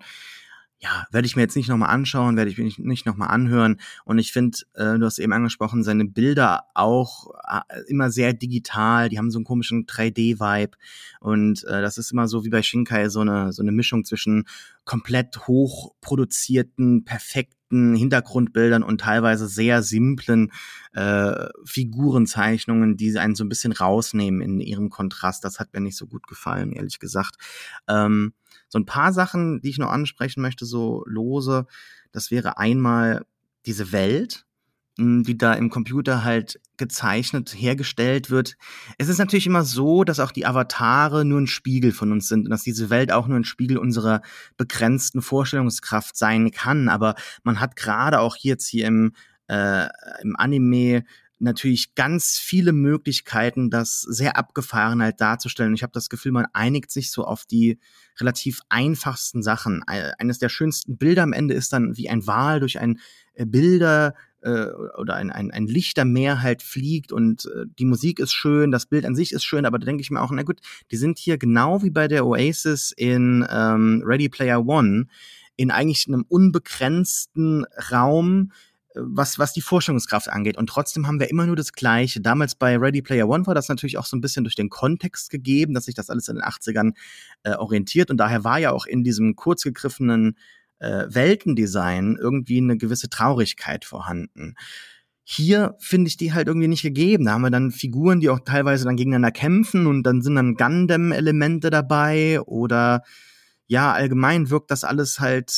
Ja, 0.81 1.05
werde 1.11 1.25
ich 1.25 1.35
mir 1.35 1.41
jetzt 1.41 1.57
nicht 1.57 1.67
nochmal 1.67 1.89
anschauen, 1.89 2.37
werde 2.37 2.49
ich 2.49 2.57
mir 2.57 2.63
nicht, 2.63 2.79
nicht 2.79 3.05
nochmal 3.05 3.29
anhören. 3.29 3.81
Und 4.05 4.17
ich 4.17 4.31
finde, 4.31 4.59
äh, 4.75 4.97
du 4.97 5.05
hast 5.05 5.19
eben 5.19 5.33
angesprochen, 5.33 5.83
seine 5.83 6.05
Bilder 6.05 6.63
auch 6.73 7.31
äh, 7.49 7.81
immer 7.89 8.11
sehr 8.11 8.31
digital, 8.31 9.09
die 9.09 9.17
haben 9.17 9.29
so 9.29 9.39
einen 9.39 9.45
komischen 9.45 9.87
3D-Vibe. 9.87 10.77
Und 11.19 11.65
äh, 11.65 11.81
das 11.81 11.97
ist 11.97 12.13
immer 12.13 12.29
so 12.29 12.45
wie 12.45 12.49
bei 12.49 12.63
Shinkai 12.63 13.09
so 13.09 13.19
eine, 13.19 13.51
so 13.51 13.61
eine 13.61 13.73
Mischung 13.73 14.05
zwischen 14.05 14.45
komplett 14.85 15.47
hochproduzierten, 15.47 17.03
perfekt 17.03 17.58
perfekten 17.69 17.95
Hintergrundbildern 17.95 18.83
und 18.83 19.01
teilweise 19.01 19.47
sehr 19.47 19.83
simplen 19.83 20.51
äh, 20.93 21.47
Figurenzeichnungen, 21.65 22.97
die 22.97 23.17
einen 23.17 23.35
so 23.35 23.43
ein 23.43 23.49
bisschen 23.49 23.71
rausnehmen 23.71 24.41
in 24.41 24.59
ihrem 24.59 24.89
Kontrast. 24.89 25.43
Das 25.43 25.59
hat 25.59 25.73
mir 25.73 25.81
nicht 25.81 25.97
so 25.97 26.07
gut 26.07 26.27
gefallen, 26.27 26.71
ehrlich 26.71 26.99
gesagt. 26.99 27.35
Ähm, 27.87 28.33
so 28.67 28.79
ein 28.79 28.85
paar 28.85 29.13
Sachen, 29.13 29.61
die 29.61 29.69
ich 29.69 29.77
noch 29.77 29.91
ansprechen 29.91 30.41
möchte, 30.41 30.65
so 30.65 31.03
lose, 31.05 31.65
das 32.11 32.31
wäre 32.31 32.57
einmal 32.57 33.25
diese 33.65 33.91
Welt, 33.91 34.45
wie 34.99 35.35
da 35.35 35.53
im 35.53 35.69
Computer 35.69 36.23
halt 36.23 36.59
gezeichnet 36.77 37.53
hergestellt 37.55 38.29
wird. 38.29 38.55
Es 38.97 39.07
ist 39.07 39.17
natürlich 39.17 39.47
immer 39.47 39.63
so, 39.63 40.03
dass 40.03 40.19
auch 40.19 40.31
die 40.31 40.45
Avatare 40.45 41.25
nur 41.25 41.39
ein 41.39 41.47
Spiegel 41.47 41.91
von 41.91 42.11
uns 42.11 42.27
sind 42.27 42.45
und 42.45 42.49
dass 42.49 42.63
diese 42.63 42.89
Welt 42.89 43.11
auch 43.11 43.27
nur 43.27 43.37
ein 43.37 43.45
Spiegel 43.45 43.77
unserer 43.77 44.21
begrenzten 44.57 45.21
Vorstellungskraft 45.21 46.15
sein 46.17 46.51
kann. 46.51 46.89
Aber 46.89 47.15
man 47.43 47.59
hat 47.59 47.75
gerade 47.75 48.19
auch 48.19 48.35
jetzt 48.37 48.67
hier 48.67 48.87
im, 48.87 49.13
äh, 49.47 49.87
im 50.21 50.35
Anime 50.37 51.03
natürlich 51.39 51.95
ganz 51.95 52.37
viele 52.37 52.73
Möglichkeiten, 52.73 53.69
das 53.69 54.01
sehr 54.01 54.35
abgefahren 54.37 55.01
halt 55.01 55.21
darzustellen. 55.21 55.73
Ich 55.73 55.83
habe 55.83 55.93
das 55.93 56.09
Gefühl, 56.09 56.33
man 56.33 56.47
einigt 56.53 56.91
sich 56.91 57.11
so 57.11 57.23
auf 57.23 57.45
die 57.45 57.79
relativ 58.19 58.61
einfachsten 58.67 59.41
Sachen. 59.41 59.83
Eines 59.83 60.39
der 60.39 60.49
schönsten 60.49 60.97
Bilder 60.97 61.23
am 61.23 61.33
Ende 61.33 61.53
ist 61.53 61.71
dann, 61.71 61.95
wie 61.95 62.09
ein 62.09 62.27
Wal 62.27 62.59
durch 62.59 62.79
ein 62.79 62.99
äh, 63.33 63.45
Bilder 63.45 64.15
äh, 64.41 64.67
oder 64.97 65.15
ein, 65.15 65.31
ein, 65.31 65.51
ein 65.51 65.67
Lichtermeer 65.67 66.41
halt 66.41 66.61
fliegt 66.61 67.11
und 67.11 67.45
äh, 67.45 67.65
die 67.77 67.85
Musik 67.85 68.19
ist 68.19 68.33
schön, 68.33 68.71
das 68.71 68.85
Bild 68.85 69.05
an 69.05 69.15
sich 69.15 69.31
ist 69.31 69.43
schön, 69.43 69.65
aber 69.65 69.79
da 69.79 69.85
denke 69.85 70.01
ich 70.01 70.11
mir 70.11 70.21
auch, 70.21 70.31
na 70.31 70.43
gut, 70.43 70.59
die 70.91 70.97
sind 70.97 71.17
hier 71.17 71.37
genau 71.37 71.83
wie 71.83 71.89
bei 71.89 72.07
der 72.07 72.25
Oasis 72.25 72.91
in 72.95 73.45
ähm, 73.49 74.01
Ready 74.05 74.29
Player 74.29 74.65
One 74.65 75.07
in 75.59 75.71
eigentlich 75.71 76.07
einem 76.07 76.23
unbegrenzten 76.29 77.65
Raum, 77.91 78.53
äh, 78.93 78.99
was, 79.03 79.39
was 79.39 79.51
die 79.51 79.61
Vorstellungskraft 79.61 80.29
angeht. 80.29 80.57
Und 80.57 80.67
trotzdem 80.67 81.05
haben 81.05 81.19
wir 81.19 81.29
immer 81.29 81.45
nur 81.45 81.57
das 81.57 81.73
Gleiche. 81.73 82.21
Damals 82.21 82.55
bei 82.55 82.77
Ready 82.77 83.01
Player 83.01 83.27
One 83.27 83.45
war 83.45 83.55
das 83.55 83.67
natürlich 83.67 83.97
auch 83.97 84.05
so 84.05 84.15
ein 84.15 84.21
bisschen 84.21 84.45
durch 84.45 84.55
den 84.55 84.69
Kontext 84.69 85.29
gegeben, 85.29 85.73
dass 85.73 85.83
sich 85.83 85.95
das 85.95 86.09
alles 86.09 86.29
in 86.29 86.35
den 86.35 86.45
80ern 86.45 86.93
äh, 87.43 87.55
orientiert. 87.55 88.09
Und 88.09 88.15
daher 88.17 88.45
war 88.45 88.57
ja 88.57 88.71
auch 88.71 88.85
in 88.85 89.03
diesem 89.03 89.35
kurzgegriffenen 89.35 90.37
äh, 90.79 91.05
Weltendesign 91.09 92.17
irgendwie 92.19 92.57
eine 92.57 92.77
gewisse 92.77 93.09
Traurigkeit 93.09 93.85
vorhanden. 93.85 94.55
Hier 95.23 95.75
finde 95.79 96.07
ich 96.07 96.17
die 96.17 96.33
halt 96.33 96.47
irgendwie 96.47 96.67
nicht 96.67 96.81
gegeben. 96.81 97.25
Da 97.25 97.33
haben 97.33 97.43
wir 97.43 97.51
dann 97.51 97.71
Figuren, 97.71 98.19
die 98.19 98.29
auch 98.29 98.39
teilweise 98.39 98.85
dann 98.85 98.95
gegeneinander 98.95 99.31
kämpfen 99.31 99.85
und 99.85 100.03
dann 100.03 100.21
sind 100.21 100.35
dann 100.35 100.55
Gundam-Elemente 100.55 101.69
dabei 101.69 102.41
oder 102.41 103.03
ja, 103.67 103.93
allgemein 103.93 104.49
wirkt 104.49 104.71
das 104.71 104.83
alles 104.83 105.19
halt 105.19 105.51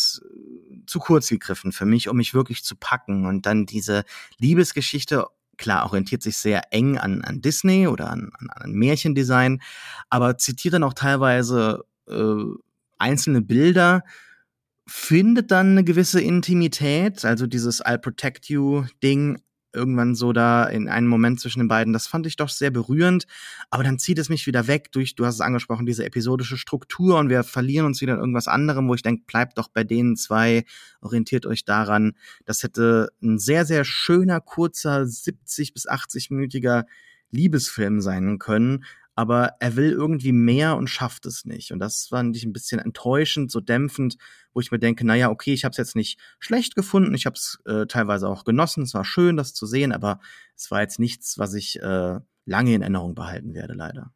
zu 0.85 0.99
kurz 0.99 1.29
gegriffen 1.29 1.71
für 1.71 1.85
mich, 1.85 2.09
um 2.09 2.17
mich 2.17 2.33
wirklich 2.33 2.65
zu 2.65 2.75
packen. 2.75 3.25
Und 3.25 3.45
dann 3.45 3.65
diese 3.65 4.03
Liebesgeschichte, 4.37 5.27
klar, 5.57 5.85
orientiert 5.85 6.21
sich 6.21 6.35
sehr 6.35 6.73
eng 6.73 6.97
an, 6.97 7.21
an 7.21 7.41
Disney 7.41 7.87
oder 7.87 8.09
an, 8.09 8.31
an, 8.37 8.49
an 8.49 8.71
Märchendesign, 8.73 9.61
aber 10.09 10.37
zitiert 10.37 10.73
dann 10.73 10.83
auch 10.83 10.93
teilweise 10.93 11.85
äh, 12.09 12.43
einzelne 12.97 13.41
Bilder, 13.41 14.03
findet 14.91 15.51
dann 15.51 15.71
eine 15.71 15.83
gewisse 15.83 16.19
Intimität, 16.19 17.23
also 17.23 17.47
dieses 17.47 17.83
I'll 17.83 17.97
protect 17.97 18.49
you 18.49 18.83
Ding 19.01 19.41
irgendwann 19.73 20.15
so 20.15 20.33
da 20.33 20.65
in 20.65 20.89
einem 20.89 21.07
Moment 21.07 21.39
zwischen 21.39 21.59
den 21.59 21.69
beiden, 21.69 21.93
das 21.93 22.05
fand 22.05 22.27
ich 22.27 22.35
doch 22.35 22.49
sehr 22.49 22.71
berührend, 22.71 23.25
aber 23.69 23.83
dann 23.83 23.99
zieht 23.99 24.19
es 24.19 24.27
mich 24.27 24.45
wieder 24.45 24.67
weg 24.67 24.91
durch, 24.91 25.15
du 25.15 25.25
hast 25.25 25.35
es 25.35 25.41
angesprochen, 25.41 25.85
diese 25.85 26.03
episodische 26.03 26.57
Struktur 26.57 27.17
und 27.19 27.29
wir 27.29 27.43
verlieren 27.43 27.85
uns 27.85 28.01
wieder 28.01 28.15
in 28.15 28.19
irgendwas 28.19 28.49
anderem, 28.49 28.89
wo 28.89 28.93
ich 28.93 29.01
denke, 29.01 29.23
bleibt 29.27 29.57
doch 29.57 29.69
bei 29.69 29.85
denen 29.85 30.17
zwei, 30.17 30.65
orientiert 30.99 31.45
euch 31.45 31.63
daran. 31.63 32.11
Das 32.43 32.61
hätte 32.63 33.13
ein 33.23 33.39
sehr, 33.39 33.65
sehr 33.65 33.85
schöner, 33.85 34.41
kurzer, 34.41 35.05
70 35.05 35.73
bis 35.73 35.87
80-minütiger 35.87 36.83
Liebesfilm 37.29 38.01
sein 38.01 38.39
können, 38.39 38.83
aber 39.21 39.53
er 39.59 39.75
will 39.75 39.91
irgendwie 39.91 40.31
mehr 40.31 40.75
und 40.77 40.89
schafft 40.89 41.27
es 41.27 41.45
nicht. 41.45 41.71
Und 41.71 41.77
das 41.77 42.07
fand 42.07 42.35
ich 42.35 42.43
ein 42.43 42.53
bisschen 42.53 42.79
enttäuschend, 42.79 43.51
so 43.51 43.61
dämpfend, 43.61 44.17
wo 44.51 44.61
ich 44.61 44.71
mir 44.71 44.79
denke, 44.79 45.05
naja, 45.05 45.29
okay, 45.29 45.53
ich 45.53 45.63
habe 45.63 45.71
es 45.71 45.77
jetzt 45.77 45.95
nicht 45.95 46.19
schlecht 46.39 46.73
gefunden, 46.73 47.13
ich 47.13 47.27
habe 47.27 47.35
es 47.35 47.59
äh, 47.65 47.85
teilweise 47.85 48.27
auch 48.27 48.45
genossen, 48.45 48.81
es 48.81 48.95
war 48.95 49.05
schön, 49.05 49.37
das 49.37 49.53
zu 49.53 49.67
sehen, 49.67 49.91
aber 49.91 50.19
es 50.55 50.71
war 50.71 50.81
jetzt 50.81 50.97
nichts, 50.97 51.37
was 51.37 51.53
ich 51.53 51.79
äh, 51.79 52.19
lange 52.45 52.73
in 52.73 52.81
Erinnerung 52.81 53.13
behalten 53.13 53.53
werde, 53.53 53.75
leider. 53.75 54.11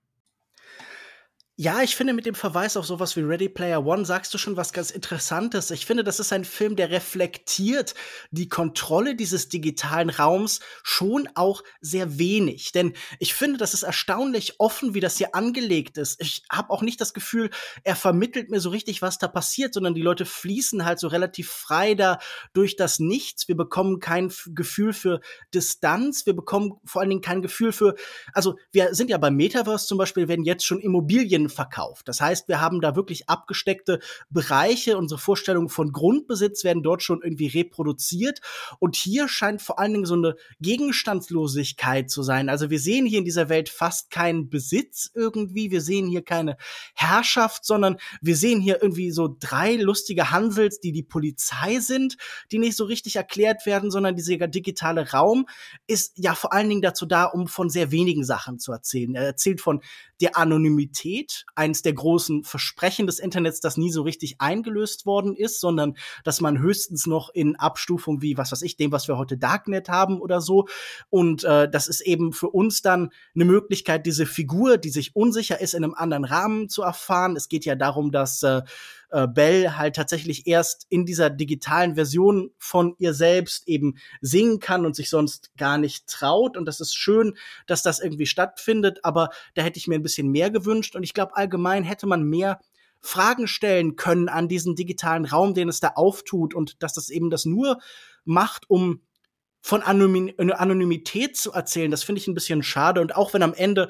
Ja, 1.57 1.81
ich 1.81 1.95
finde 1.95 2.11
mit 2.11 2.25
dem 2.25 2.35
Verweis 2.35 2.75
auf 2.75 2.85
sowas 2.85 3.15
wie 3.15 3.21
Ready 3.21 3.47
Player 3.47 3.85
One 3.85 4.03
sagst 4.03 4.33
du 4.33 4.37
schon 4.37 4.57
was 4.57 4.73
ganz 4.73 4.91
Interessantes. 4.91 5.71
Ich 5.71 5.85
finde, 5.85 6.03
das 6.03 6.19
ist 6.19 6.33
ein 6.33 6.43
Film, 6.43 6.75
der 6.75 6.89
reflektiert 6.89 7.95
die 8.29 8.49
Kontrolle 8.49 9.15
dieses 9.15 9.47
digitalen 9.47 10.09
Raums 10.09 10.59
schon 10.83 11.29
auch 11.33 11.63
sehr 11.79 12.19
wenig. 12.19 12.73
Denn 12.73 12.91
ich 13.19 13.33
finde, 13.33 13.57
das 13.57 13.73
ist 13.73 13.83
erstaunlich 13.83 14.59
offen, 14.59 14.95
wie 14.95 14.99
das 14.99 15.15
hier 15.15 15.33
angelegt 15.33 15.97
ist. 15.97 16.19
Ich 16.19 16.43
habe 16.51 16.71
auch 16.71 16.81
nicht 16.81 16.99
das 16.99 17.13
Gefühl, 17.13 17.49
er 17.85 17.95
vermittelt 17.95 18.49
mir 18.49 18.59
so 18.59 18.69
richtig, 18.69 19.01
was 19.01 19.17
da 19.17 19.29
passiert, 19.29 19.73
sondern 19.75 19.95
die 19.95 20.01
Leute 20.01 20.25
fließen 20.25 20.83
halt 20.83 20.99
so 20.99 21.07
relativ 21.07 21.49
frei 21.49 21.95
da 21.95 22.19
durch 22.51 22.75
das 22.75 22.99
Nichts. 22.99 23.47
Wir 23.47 23.55
bekommen 23.55 24.01
kein 24.01 24.29
Gefühl 24.47 24.91
für 24.91 25.21
Distanz. 25.53 26.25
Wir 26.25 26.35
bekommen 26.35 26.81
vor 26.83 26.99
allen 26.99 27.11
Dingen 27.11 27.21
kein 27.21 27.41
Gefühl 27.41 27.71
für, 27.71 27.95
also 28.33 28.57
wir 28.73 28.93
sind 28.93 29.09
ja 29.09 29.17
beim 29.17 29.37
Metaverse 29.37 29.87
zum 29.87 29.97
Beispiel, 29.97 30.27
werden 30.27 30.43
jetzt 30.43 30.65
schon 30.65 30.81
Immobilien 30.81 31.44
verkauft. 31.49 32.07
Das 32.07 32.21
heißt, 32.21 32.47
wir 32.47 32.61
haben 32.61 32.81
da 32.81 32.95
wirklich 32.95 33.29
abgesteckte 33.29 33.99
Bereiche. 34.29 34.97
Unsere 34.97 35.19
Vorstellungen 35.19 35.69
von 35.69 35.91
Grundbesitz 35.91 36.63
werden 36.63 36.83
dort 36.83 37.03
schon 37.03 37.21
irgendwie 37.21 37.47
reproduziert. 37.47 38.41
Und 38.79 38.95
hier 38.95 39.27
scheint 39.27 39.61
vor 39.61 39.79
allen 39.79 39.93
Dingen 39.93 40.05
so 40.05 40.15
eine 40.15 40.35
Gegenstandslosigkeit 40.59 42.09
zu 42.09 42.23
sein. 42.23 42.49
Also 42.49 42.69
wir 42.69 42.79
sehen 42.79 43.05
hier 43.05 43.19
in 43.19 43.25
dieser 43.25 43.49
Welt 43.49 43.69
fast 43.69 44.09
keinen 44.09 44.49
Besitz 44.49 45.11
irgendwie. 45.13 45.71
Wir 45.71 45.81
sehen 45.81 46.07
hier 46.07 46.23
keine 46.23 46.57
Herrschaft, 46.93 47.65
sondern 47.65 47.97
wir 48.21 48.35
sehen 48.35 48.61
hier 48.61 48.81
irgendwie 48.81 49.11
so 49.11 49.35
drei 49.39 49.75
lustige 49.75 50.31
Hansels, 50.31 50.79
die 50.79 50.91
die 50.91 51.03
Polizei 51.03 51.79
sind, 51.79 52.17
die 52.51 52.59
nicht 52.59 52.75
so 52.75 52.85
richtig 52.85 53.15
erklärt 53.15 53.65
werden, 53.65 53.91
sondern 53.91 54.15
dieser 54.15 54.47
digitale 54.47 55.11
Raum 55.11 55.45
ist 55.87 56.13
ja 56.17 56.35
vor 56.35 56.53
allen 56.53 56.69
Dingen 56.69 56.81
dazu 56.81 57.05
da, 57.05 57.25
um 57.25 57.47
von 57.47 57.69
sehr 57.69 57.91
wenigen 57.91 58.23
Sachen 58.23 58.59
zu 58.59 58.71
erzählen. 58.71 59.15
Er 59.15 59.25
erzählt 59.25 59.61
von 59.61 59.81
der 60.21 60.37
Anonymität, 60.37 61.34
eins 61.55 61.81
der 61.81 61.93
großen 61.93 62.43
Versprechen 62.43 63.07
des 63.07 63.19
Internets, 63.19 63.59
das 63.59 63.77
nie 63.77 63.91
so 63.91 64.03
richtig 64.03 64.35
eingelöst 64.39 65.05
worden 65.05 65.35
ist, 65.35 65.59
sondern 65.59 65.95
dass 66.23 66.41
man 66.41 66.59
höchstens 66.59 67.05
noch 67.07 67.29
in 67.29 67.55
Abstufung 67.55 68.21
wie, 68.21 68.37
was 68.37 68.51
weiß 68.51 68.61
ich, 68.61 68.77
dem, 68.77 68.91
was 68.91 69.07
wir 69.07 69.17
heute 69.17 69.37
Darknet 69.37 69.89
haben 69.89 70.21
oder 70.21 70.41
so. 70.41 70.67
Und 71.09 71.43
äh, 71.43 71.69
das 71.69 71.87
ist 71.87 72.01
eben 72.01 72.33
für 72.33 72.49
uns 72.49 72.81
dann 72.81 73.11
eine 73.33 73.45
Möglichkeit, 73.45 74.05
diese 74.05 74.25
Figur, 74.25 74.77
die 74.77 74.89
sich 74.89 75.15
unsicher 75.15 75.59
ist, 75.59 75.73
in 75.73 75.83
einem 75.83 75.93
anderen 75.93 76.25
Rahmen 76.25 76.69
zu 76.69 76.81
erfahren. 76.81 77.35
Es 77.35 77.49
geht 77.49 77.65
ja 77.65 77.75
darum, 77.75 78.11
dass 78.11 78.43
äh, 78.43 78.61
äh, 79.11 79.27
Bell 79.27 79.71
halt 79.71 79.95
tatsächlich 79.95 80.47
erst 80.47 80.85
in 80.89 81.05
dieser 81.05 81.29
digitalen 81.29 81.95
Version 81.95 82.51
von 82.57 82.95
ihr 82.97 83.13
selbst 83.13 83.67
eben 83.67 83.95
singen 84.21 84.59
kann 84.59 84.85
und 84.85 84.95
sich 84.95 85.09
sonst 85.09 85.55
gar 85.57 85.77
nicht 85.77 86.07
traut. 86.07 86.57
Und 86.57 86.65
das 86.65 86.79
ist 86.79 86.95
schön, 86.95 87.35
dass 87.67 87.83
das 87.83 87.99
irgendwie 87.99 88.25
stattfindet, 88.25 88.99
aber 89.03 89.29
da 89.53 89.61
hätte 89.61 89.77
ich 89.77 89.87
mir 89.87 89.95
ein 89.95 90.03
bisschen 90.03 90.29
mehr 90.29 90.51
gewünscht. 90.51 90.95
Und 90.95 91.03
ich 91.03 91.13
glaube, 91.13 91.35
allgemein 91.35 91.83
hätte 91.83 92.07
man 92.07 92.23
mehr 92.23 92.59
Fragen 93.01 93.47
stellen 93.47 93.95
können 93.95 94.29
an 94.29 94.47
diesen 94.47 94.75
digitalen 94.75 95.25
Raum, 95.25 95.53
den 95.53 95.69
es 95.69 95.79
da 95.79 95.89
auftut 95.95 96.55
und 96.55 96.81
dass 96.81 96.93
das 96.93 97.09
eben 97.09 97.29
das 97.29 97.45
nur 97.45 97.79
macht, 98.23 98.69
um 98.69 99.01
von 99.65 99.81
Anonymität 99.81 101.35
zu 101.35 101.51
erzählen, 101.51 101.89
das 101.89 102.03
finde 102.03 102.21
ich 102.21 102.27
ein 102.27 102.35
bisschen 102.35 102.61
schade. 102.61 103.01
Und 103.01 103.15
auch 103.15 103.33
wenn 103.33 103.41
am 103.41 103.55
Ende 103.55 103.87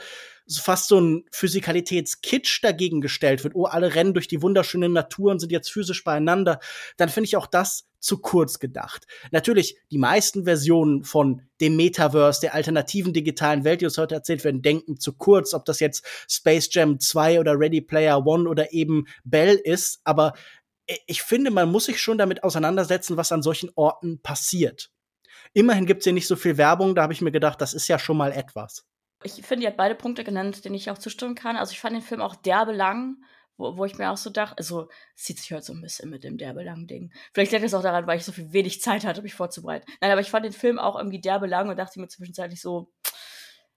fast 0.50 0.88
so 0.88 1.02
ein 1.02 1.26
Physikalitätskitsch 1.34 2.64
dagegen 2.64 3.02
gestellt 3.02 3.44
wird, 3.44 3.56
oh, 3.56 3.66
alle 3.66 3.94
rennen 3.94 4.14
durch 4.14 4.30
die 4.30 4.42
wunderschöne 4.42 4.88
Natur 4.88 5.32
und 5.32 5.40
sind 5.40 5.52
jetzt 5.52 5.70
physisch 5.70 6.06
beieinander, 6.06 6.62
dann 6.96 7.10
finde 7.10 7.26
ich 7.26 7.36
auch 7.36 7.46
das 7.46 7.90
zu 8.00 8.20
kurz 8.20 8.60
gedacht. 8.60 9.06
Natürlich, 9.32 9.76
die 9.92 9.98
meisten 9.98 10.46
Versionen 10.46 11.04
von 11.04 11.42
dem 11.60 11.76
Metaverse, 11.76 12.40
der 12.40 12.54
alternativen 12.54 13.12
digitalen 13.12 13.66
Welt, 13.66 13.82
die 13.82 13.86
uns 13.86 13.98
heute 13.98 14.16
erzählt 14.16 14.46
werden, 14.46 14.62
denken 14.62 14.98
zu 14.98 15.12
kurz, 15.12 15.54
ob 15.54 15.66
das 15.66 15.82
jetzt 15.82 16.06
Space 16.30 16.70
Jam 16.72 17.02
2 17.02 17.42
oder 17.42 17.60
Ready 17.60 17.82
Player 17.82 18.26
One 18.26 18.48
oder 18.48 18.72
eben 18.72 19.08
Bell 19.26 19.60
ist, 19.62 20.00
aber 20.06 20.36
ich 21.06 21.22
finde, 21.22 21.52
man 21.52 21.70
muss 21.70 21.86
sich 21.86 22.00
schon 22.00 22.18
damit 22.18 22.44
auseinandersetzen, 22.44 23.18
was 23.18 23.34
an 23.34 23.42
solchen 23.42 23.72
Orten 23.76 24.22
passiert. 24.22 24.92
Immerhin 25.56 25.88
gibt 25.88 26.02
es 26.02 26.04
hier 26.04 26.14
nicht 26.14 26.28
so 26.28 26.36
viel 26.36 26.58
Werbung, 26.58 26.94
da 26.94 27.02
habe 27.02 27.14
ich 27.14 27.22
mir 27.22 27.32
gedacht, 27.32 27.60
das 27.60 27.74
ist 27.74 27.88
ja 27.88 27.98
schon 27.98 28.18
mal 28.18 28.32
etwas 28.32 28.86
ich 29.26 29.46
finde, 29.46 29.64
ihr 29.64 29.70
habt 29.70 29.78
beide 29.78 29.96
Punkte 29.96 30.24
genannt, 30.24 30.64
denen 30.66 30.76
ich 30.76 30.90
auch 30.92 30.98
zustimmen 30.98 31.36
kann. 31.36 31.58
Also 31.58 31.72
ich 31.72 31.80
fand 31.80 31.96
den 31.96 32.02
Film 32.02 32.22
auch 32.22 32.36
derbe 32.36 32.72
lang, 32.72 33.18
wo, 33.58 33.78
wo 33.78 33.86
ich 33.86 33.98
mir 33.98 34.12
auch 34.12 34.18
so 34.18 34.30
dachte, 34.30 34.58
also 34.58 34.88
es 35.16 35.24
zieht 35.24 35.40
sich 35.40 35.52
heute 35.52 35.64
so 35.64 35.74
ein 35.74 35.82
bisschen 35.82 36.10
mit 36.10 36.24
dem 36.24 36.38
derbe 36.38 36.64
lang 36.64 36.88
Ding. 36.88 37.12
Vielleicht 37.34 37.52
liegt 37.52 37.64
es 37.64 37.74
auch 37.74 37.82
daran, 37.82 38.06
weil 38.06 38.18
ich 38.18 38.26
so 38.26 38.32
viel 38.32 38.54
wenig 38.54 38.82
Zeit 38.82 39.06
hatte, 39.06 39.22
mich 39.24 39.34
vorzubereiten. 39.34 39.92
Nein, 40.00 40.12
aber 40.12 40.22
ich 40.22 40.30
fand 40.30 40.46
den 40.46 40.54
Film 40.54 40.78
auch 40.78 40.96
irgendwie 40.96 41.22
derbe 41.22 41.48
lang 41.48 41.70
und 41.70 41.78
dachte 41.78 42.00
mir 42.00 42.08
zwischenzeitlich 42.08 42.62
so, 42.62 42.92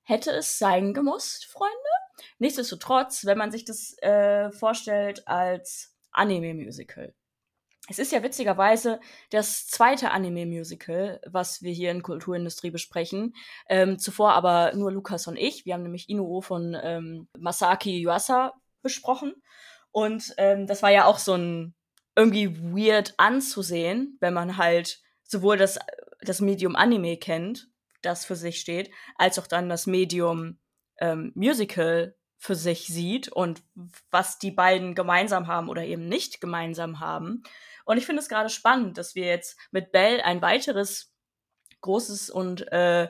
hätte 0.03 0.33
es 0.33 0.59
sein 0.59 0.93
gemusst, 0.93 1.47
Freunde? 1.47 1.75
Nichtsdestotrotz, 2.39 3.25
wenn 3.25 3.39
man 3.39 3.51
sich 3.51 3.65
das 3.65 3.97
äh, 4.03 4.51
vorstellt 4.51 5.27
als 5.27 5.97
Anime-Musical, 6.13 7.15
es 7.89 7.99
ist 7.99 8.13
ja 8.13 8.23
witzigerweise 8.23 9.01
das 9.31 9.67
zweite 9.67 10.11
Anime-Musical, 10.11 11.21
was 11.27 11.63
wir 11.63 11.73
hier 11.73 11.91
in 11.91 12.03
Kulturindustrie 12.03 12.71
besprechen. 12.71 13.35
Ähm, 13.69 13.99
zuvor 13.99 14.33
aber 14.35 14.73
nur 14.75 14.93
Lukas 14.93 15.27
und 15.27 15.37
ich. 15.37 15.65
Wir 15.65 15.75
haben 15.75 15.83
nämlich 15.83 16.09
Inuo 16.09 16.41
von 16.43 16.77
ähm, 16.81 17.29
Masaki 17.39 18.03
Yuasa 18.03 18.53
besprochen. 18.83 19.35
Und 19.91 20.35
ähm, 20.37 20.67
das 20.67 20.83
war 20.83 20.91
ja 20.91 21.07
auch 21.07 21.19
so 21.19 21.35
ein 21.35 21.75
irgendwie 22.15 22.59
weird 22.61 23.15
anzusehen, 23.17 24.19
wenn 24.21 24.35
man 24.35 24.57
halt 24.57 25.01
sowohl 25.23 25.57
das, 25.57 25.79
das 26.21 26.41
Medium 26.41 26.77
Anime 26.77 27.17
kennt, 27.17 27.69
das 28.03 28.25
für 28.25 28.37
sich 28.37 28.61
steht, 28.61 28.91
als 29.17 29.39
auch 29.39 29.47
dann 29.47 29.69
das 29.69 29.87
Medium 29.87 30.59
ähm, 31.01 31.33
Musical 31.35 32.17
für 32.39 32.55
sich 32.55 32.87
sieht 32.87 33.29
und 33.29 33.63
was 34.11 34.39
die 34.39 34.53
beiden 34.53 34.95
gemeinsam 34.95 35.47
haben 35.49 35.69
oder 35.69 35.85
eben 35.85 36.09
nicht 36.09 36.41
gemeinsam 36.41 37.01
haben. 37.01 37.43
Und 37.89 37.97
ich 37.97 38.05
finde 38.05 38.21
es 38.21 38.29
gerade 38.29 38.51
spannend, 38.51 38.99
dass 38.99 39.15
wir 39.15 39.25
jetzt 39.25 39.59
mit 39.71 39.93
Bell 39.93 40.21
ein 40.21 40.43
weiteres 40.43 41.11
großes 41.81 42.29
und 42.29 42.71
äh, 42.71 43.09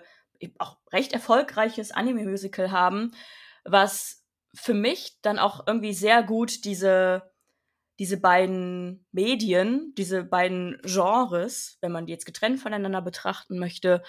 auch 0.58 0.78
recht 0.92 1.12
erfolgreiches 1.12 1.90
Anime-Musical 1.90 2.70
haben, 2.70 3.10
was 3.64 4.24
für 4.54 4.74
mich 4.74 5.18
dann 5.20 5.40
auch 5.40 5.66
irgendwie 5.66 5.92
sehr 5.92 6.22
gut 6.22 6.64
diese 6.64 7.28
diese 7.98 8.20
beiden 8.20 9.04
Medien, 9.10 9.92
diese 9.98 10.22
beiden 10.22 10.80
Genres, 10.84 11.78
wenn 11.80 11.90
man 11.90 12.06
die 12.06 12.12
jetzt 12.12 12.26
getrennt 12.26 12.60
voneinander 12.60 13.02
betrachten 13.02 13.58
möchte, 13.58 14.04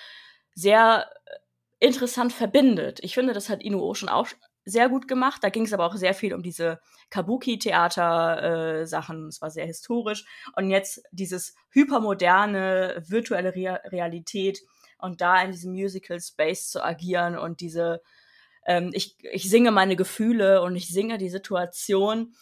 sehr 0.54 1.10
äh, 1.26 1.88
interessant 1.88 2.32
verbindet. 2.32 3.00
Ich 3.02 3.16
finde, 3.16 3.34
das 3.34 3.50
hat 3.50 3.64
Inuo 3.64 3.96
schon 3.96 4.10
auch 4.10 4.28
sehr 4.70 4.90
gut 4.90 5.08
gemacht. 5.08 5.42
Da 5.44 5.50
ging 5.50 5.66
es 5.66 5.74
aber 5.74 5.86
auch 5.86 5.96
sehr 5.96 6.14
viel 6.14 6.34
um 6.34 6.44
diese 6.44 6.80
Kabuki-Theater-Sachen. 7.10 9.24
Äh, 9.24 9.28
es 9.28 9.42
war 9.42 9.50
sehr 9.50 9.66
historisch. 9.66 10.26
Und 10.56 10.70
jetzt 10.70 11.02
dieses 11.12 11.56
hypermoderne, 11.72 13.04
virtuelle 13.08 13.56
Re 13.56 13.80
Realität 13.86 14.62
und 15.00 15.22
da 15.22 15.42
in 15.42 15.52
diesem 15.52 15.72
Musical-Space 15.74 16.70
zu 16.70 16.84
agieren 16.84 17.38
und 17.38 17.62
diese, 17.62 18.02
ähm, 18.66 18.92
ich, 18.94 19.16
ich 19.32 19.50
singe 19.50 19.72
meine 19.72 19.96
Gefühle 19.96 20.62
und 20.62 20.76
ich 20.76 20.90
singe 20.90 21.18
die 21.18 21.30
Situation 21.30 22.36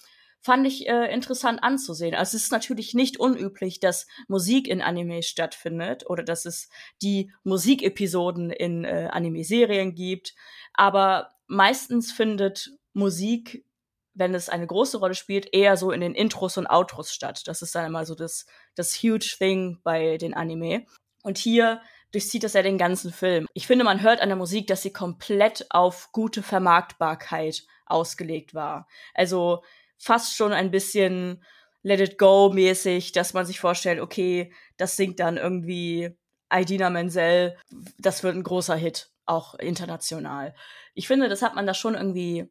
fand 0.47 0.65
ich 0.65 0.87
äh, 0.87 1.13
interessant 1.13 1.61
anzusehen. 1.61 2.15
Also 2.15 2.37
es 2.37 2.43
ist 2.43 2.51
natürlich 2.51 2.93
nicht 2.93 3.19
unüblich, 3.19 3.81
dass 3.81 4.07
Musik 4.27 4.67
in 4.67 4.81
Anime 4.81 5.21
stattfindet 5.23 6.09
oder 6.09 6.23
dass 6.23 6.45
es 6.45 6.69
die 7.01 7.31
Musikepisoden 7.43 8.51
in 8.51 8.85
äh, 8.85 9.09
Anime-Serien 9.11 9.93
gibt. 9.93 10.35
Aber 10.73 11.31
meistens 11.47 12.11
findet 12.11 12.71
Musik, 12.93 13.65
wenn 14.13 14.33
es 14.33 14.49
eine 14.49 14.67
große 14.67 14.97
Rolle 14.97 15.13
spielt, 15.13 15.53
eher 15.53 15.77
so 15.77 15.91
in 15.91 16.01
den 16.01 16.15
Intros 16.15 16.57
und 16.57 16.67
Outros 16.67 17.13
statt. 17.13 17.47
Das 17.47 17.61
ist 17.61 17.75
dann 17.75 17.85
immer 17.85 18.05
so 18.05 18.15
das, 18.15 18.45
das 18.75 18.95
huge 18.95 19.35
thing 19.37 19.79
bei 19.83 20.17
den 20.17 20.33
Anime. 20.33 20.85
Und 21.23 21.37
hier 21.37 21.81
durchzieht 22.11 22.43
das 22.43 22.53
ja 22.53 22.61
den 22.63 22.77
ganzen 22.77 23.11
Film. 23.11 23.47
Ich 23.53 23.67
finde, 23.67 23.85
man 23.85 24.01
hört 24.01 24.21
an 24.21 24.29
der 24.29 24.37
Musik, 24.37 24.67
dass 24.67 24.81
sie 24.81 24.93
komplett 24.93 25.65
auf 25.69 26.11
gute 26.11 26.41
Vermarktbarkeit 26.41 27.63
ausgelegt 27.85 28.53
war. 28.53 28.87
Also 29.13 29.63
fast 29.97 30.35
schon 30.35 30.53
ein 30.53 30.71
bisschen 30.71 31.43
Let 31.83 31.99
It 31.99 32.17
Go 32.17 32.51
mäßig, 32.53 33.11
dass 33.11 33.33
man 33.33 33.45
sich 33.45 33.59
vorstellt, 33.59 33.99
okay, 33.99 34.51
das 34.77 34.95
singt 34.95 35.19
dann 35.19 35.37
irgendwie 35.37 36.15
Idina 36.51 36.89
Menzel, 36.89 37.57
das 37.97 38.23
wird 38.23 38.35
ein 38.35 38.43
großer 38.43 38.75
Hit, 38.75 39.11
auch 39.27 39.55
international 39.55 40.53
ich 40.97 41.07
finde, 41.07 41.29
das 41.29 41.43
hat 41.43 41.53
man 41.53 41.67
da 41.67 41.75
schon 41.75 41.93
irgendwie 41.93 42.49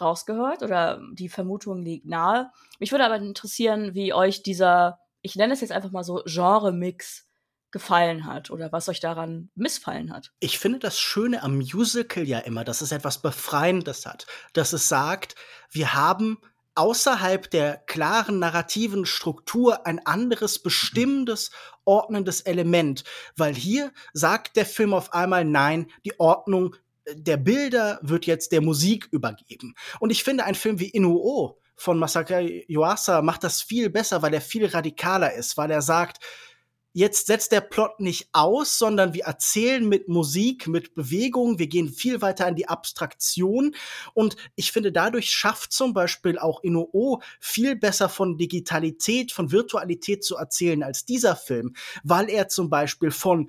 rausgehört 0.00 0.62
oder 0.62 1.00
die 1.12 1.28
Vermutung 1.28 1.82
liegt 1.82 2.06
nahe. 2.06 2.52
Mich 2.78 2.92
würde 2.92 3.04
aber 3.04 3.16
interessieren, 3.16 3.92
wie 3.94 4.14
euch 4.14 4.44
dieser, 4.44 5.00
ich 5.20 5.34
nenne 5.34 5.52
es 5.52 5.60
jetzt 5.60 5.72
einfach 5.72 5.90
mal 5.90 6.04
so, 6.04 6.22
Genre-Mix 6.24 7.28
gefallen 7.72 8.24
hat 8.24 8.50
oder 8.50 8.70
was 8.70 8.88
euch 8.88 9.00
daran 9.00 9.50
missfallen 9.56 10.12
hat. 10.12 10.30
Ich 10.38 10.60
finde 10.60 10.78
das 10.78 11.00
Schöne 11.00 11.42
am 11.42 11.56
Musical 11.56 12.22
ja 12.22 12.38
immer, 12.38 12.62
dass 12.62 12.82
es 12.82 12.92
etwas 12.92 13.20
Befreiendes 13.20 14.06
hat, 14.06 14.28
dass 14.52 14.72
es 14.72 14.88
sagt, 14.88 15.34
wir 15.72 15.94
haben 15.94 16.38
außerhalb 16.78 17.50
der 17.50 17.78
klaren 17.86 18.38
narrativen 18.38 19.04
Struktur 19.04 19.84
ein 19.84 20.04
anderes 20.06 20.60
bestimmendes, 20.60 21.50
ordnendes 21.84 22.40
Element, 22.42 23.02
weil 23.36 23.54
hier 23.54 23.92
sagt 24.12 24.56
der 24.56 24.64
Film 24.64 24.94
auf 24.94 25.12
einmal, 25.12 25.44
nein, 25.44 25.90
die 26.04 26.18
Ordnung 26.20 26.76
der 27.12 27.36
Bilder 27.36 27.98
wird 28.02 28.26
jetzt 28.26 28.52
der 28.52 28.60
Musik 28.60 29.08
übergeben. 29.10 29.74
Und 29.98 30.10
ich 30.10 30.22
finde, 30.22 30.44
ein 30.44 30.54
Film 30.54 30.78
wie 30.78 30.90
Inuo 30.90 31.58
von 31.74 31.98
Masaka 31.98 32.40
Yuasa 32.40 33.22
macht 33.22 33.44
das 33.44 33.62
viel 33.62 33.90
besser, 33.90 34.22
weil 34.22 34.34
er 34.34 34.40
viel 34.40 34.66
radikaler 34.66 35.32
ist, 35.32 35.56
weil 35.56 35.70
er 35.70 35.82
sagt, 35.82 36.18
jetzt 36.98 37.28
setzt 37.28 37.52
der 37.52 37.60
Plot 37.60 38.00
nicht 38.00 38.28
aus, 38.32 38.76
sondern 38.76 39.14
wir 39.14 39.24
erzählen 39.24 39.88
mit 39.88 40.08
Musik, 40.08 40.66
mit 40.66 40.96
Bewegung, 40.96 41.60
wir 41.60 41.68
gehen 41.68 41.88
viel 41.88 42.20
weiter 42.22 42.48
in 42.48 42.56
die 42.56 42.68
Abstraktion. 42.68 43.76
Und 44.14 44.36
ich 44.56 44.72
finde, 44.72 44.90
dadurch 44.90 45.30
schafft 45.30 45.72
zum 45.72 45.94
Beispiel 45.94 46.40
auch 46.40 46.60
Inuo 46.64 47.22
viel 47.38 47.76
besser 47.76 48.08
von 48.08 48.36
Digitalität, 48.36 49.30
von 49.30 49.52
Virtualität 49.52 50.24
zu 50.24 50.36
erzählen 50.36 50.82
als 50.82 51.04
dieser 51.04 51.36
Film, 51.36 51.74
weil 52.02 52.28
er 52.28 52.48
zum 52.48 52.68
Beispiel 52.68 53.12
von 53.12 53.48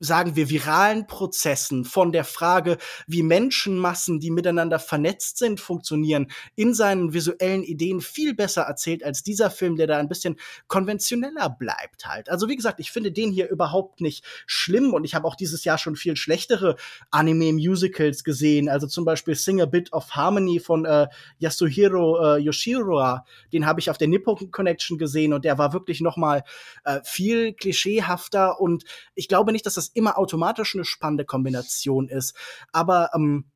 sagen 0.00 0.36
wir, 0.36 0.50
viralen 0.50 1.06
Prozessen, 1.06 1.84
von 1.84 2.12
der 2.12 2.24
Frage, 2.24 2.78
wie 3.06 3.22
Menschenmassen, 3.22 4.20
die 4.20 4.30
miteinander 4.30 4.78
vernetzt 4.78 5.38
sind, 5.38 5.60
funktionieren, 5.60 6.30
in 6.56 6.74
seinen 6.74 7.12
visuellen 7.12 7.62
Ideen 7.62 8.00
viel 8.00 8.34
besser 8.34 8.62
erzählt 8.62 9.04
als 9.04 9.22
dieser 9.22 9.50
Film, 9.50 9.76
der 9.76 9.86
da 9.86 9.98
ein 9.98 10.08
bisschen 10.08 10.36
konventioneller 10.66 11.48
bleibt 11.50 12.06
halt. 12.06 12.28
Also 12.28 12.48
wie 12.48 12.56
gesagt, 12.56 12.80
ich 12.80 12.90
finde 12.90 13.12
den 13.12 13.30
hier 13.30 13.48
überhaupt 13.48 14.00
nicht 14.00 14.24
schlimm 14.46 14.92
und 14.94 15.04
ich 15.04 15.14
habe 15.14 15.26
auch 15.26 15.36
dieses 15.36 15.64
Jahr 15.64 15.78
schon 15.78 15.96
viel 15.96 16.16
schlechtere 16.16 16.76
Anime-Musicals 17.10 18.24
gesehen, 18.24 18.68
also 18.68 18.86
zum 18.86 19.04
Beispiel 19.04 19.34
Sing 19.34 19.60
a 19.60 19.66
Bit 19.66 19.92
of 19.92 20.10
Harmony 20.10 20.60
von 20.60 20.84
äh, 20.84 21.08
Yasuhiro 21.38 22.36
äh, 22.36 22.38
Yoshiro, 22.38 23.20
den 23.52 23.66
habe 23.66 23.80
ich 23.80 23.90
auf 23.90 23.98
der 23.98 24.08
Nippon 24.08 24.50
Connection 24.50 24.98
gesehen 24.98 25.32
und 25.32 25.44
der 25.44 25.58
war 25.58 25.72
wirklich 25.72 26.00
noch 26.00 26.16
mal 26.16 26.44
äh, 26.84 27.00
viel 27.04 27.52
klischeehafter 27.52 28.60
und 28.60 28.84
ich 29.14 29.28
glaube 29.28 29.52
nicht, 29.52 29.66
dass 29.66 29.74
das 29.74 29.83
immer 29.88 30.18
automatisch 30.18 30.74
eine 30.74 30.84
spannende 30.84 31.24
Kombination 31.24 32.08
ist. 32.08 32.34
Aber 32.72 33.10
ähm, 33.14 33.46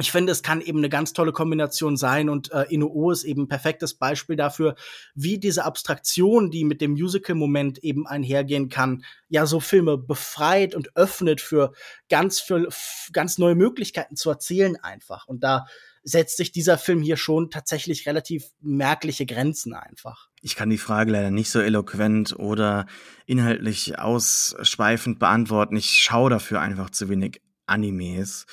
ich 0.00 0.10
finde, 0.10 0.32
es 0.32 0.42
kann 0.42 0.60
eben 0.60 0.78
eine 0.78 0.88
ganz 0.88 1.12
tolle 1.12 1.32
Kombination 1.32 1.96
sein 1.96 2.28
und 2.28 2.50
äh, 2.50 2.64
Inuo 2.70 3.10
ist 3.10 3.24
eben 3.24 3.42
ein 3.42 3.48
perfektes 3.48 3.94
Beispiel 3.94 4.36
dafür, 4.36 4.74
wie 5.14 5.38
diese 5.38 5.64
Abstraktion, 5.64 6.50
die 6.50 6.64
mit 6.64 6.80
dem 6.80 6.92
Musical-Moment 6.92 7.78
eben 7.78 8.06
einhergehen 8.06 8.68
kann, 8.68 9.04
ja 9.28 9.44
so 9.44 9.60
Filme 9.60 9.98
befreit 9.98 10.74
und 10.74 10.96
öffnet 10.96 11.40
für 11.40 11.72
ganz, 12.08 12.40
für 12.40 12.68
ganz 13.12 13.36
neue 13.38 13.54
Möglichkeiten 13.54 14.16
zu 14.16 14.30
erzählen 14.30 14.76
einfach. 14.76 15.28
Und 15.28 15.44
da 15.44 15.66
setzt 16.04 16.36
sich 16.36 16.52
dieser 16.52 16.78
Film 16.78 17.00
hier 17.00 17.16
schon 17.16 17.50
tatsächlich 17.50 18.06
relativ 18.06 18.44
merkliche 18.60 19.26
Grenzen 19.26 19.74
einfach. 19.74 20.28
Ich 20.40 20.56
kann 20.56 20.70
die 20.70 20.78
Frage 20.78 21.12
leider 21.12 21.30
nicht 21.30 21.50
so 21.50 21.60
eloquent 21.60 22.34
oder 22.38 22.86
inhaltlich 23.26 23.98
ausschweifend 23.98 25.18
beantworten. 25.18 25.76
Ich 25.76 26.02
schaue 26.02 26.30
dafür 26.30 26.60
einfach 26.60 26.90
zu 26.90 27.08
wenig 27.08 27.40
Animes 27.66 28.46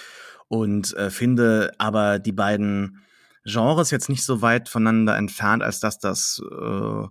und 0.48 0.94
äh, 0.96 1.10
finde 1.10 1.74
aber 1.78 2.20
die 2.20 2.32
beiden 2.32 3.02
Genres 3.46 3.90
jetzt 3.92 4.10
nicht 4.10 4.24
so 4.24 4.42
weit 4.42 4.70
voneinander 4.70 5.18
entfernt, 5.18 5.64
als 5.64 5.80
dass 5.80 5.98
das 5.98 6.42
äh, 6.52 7.08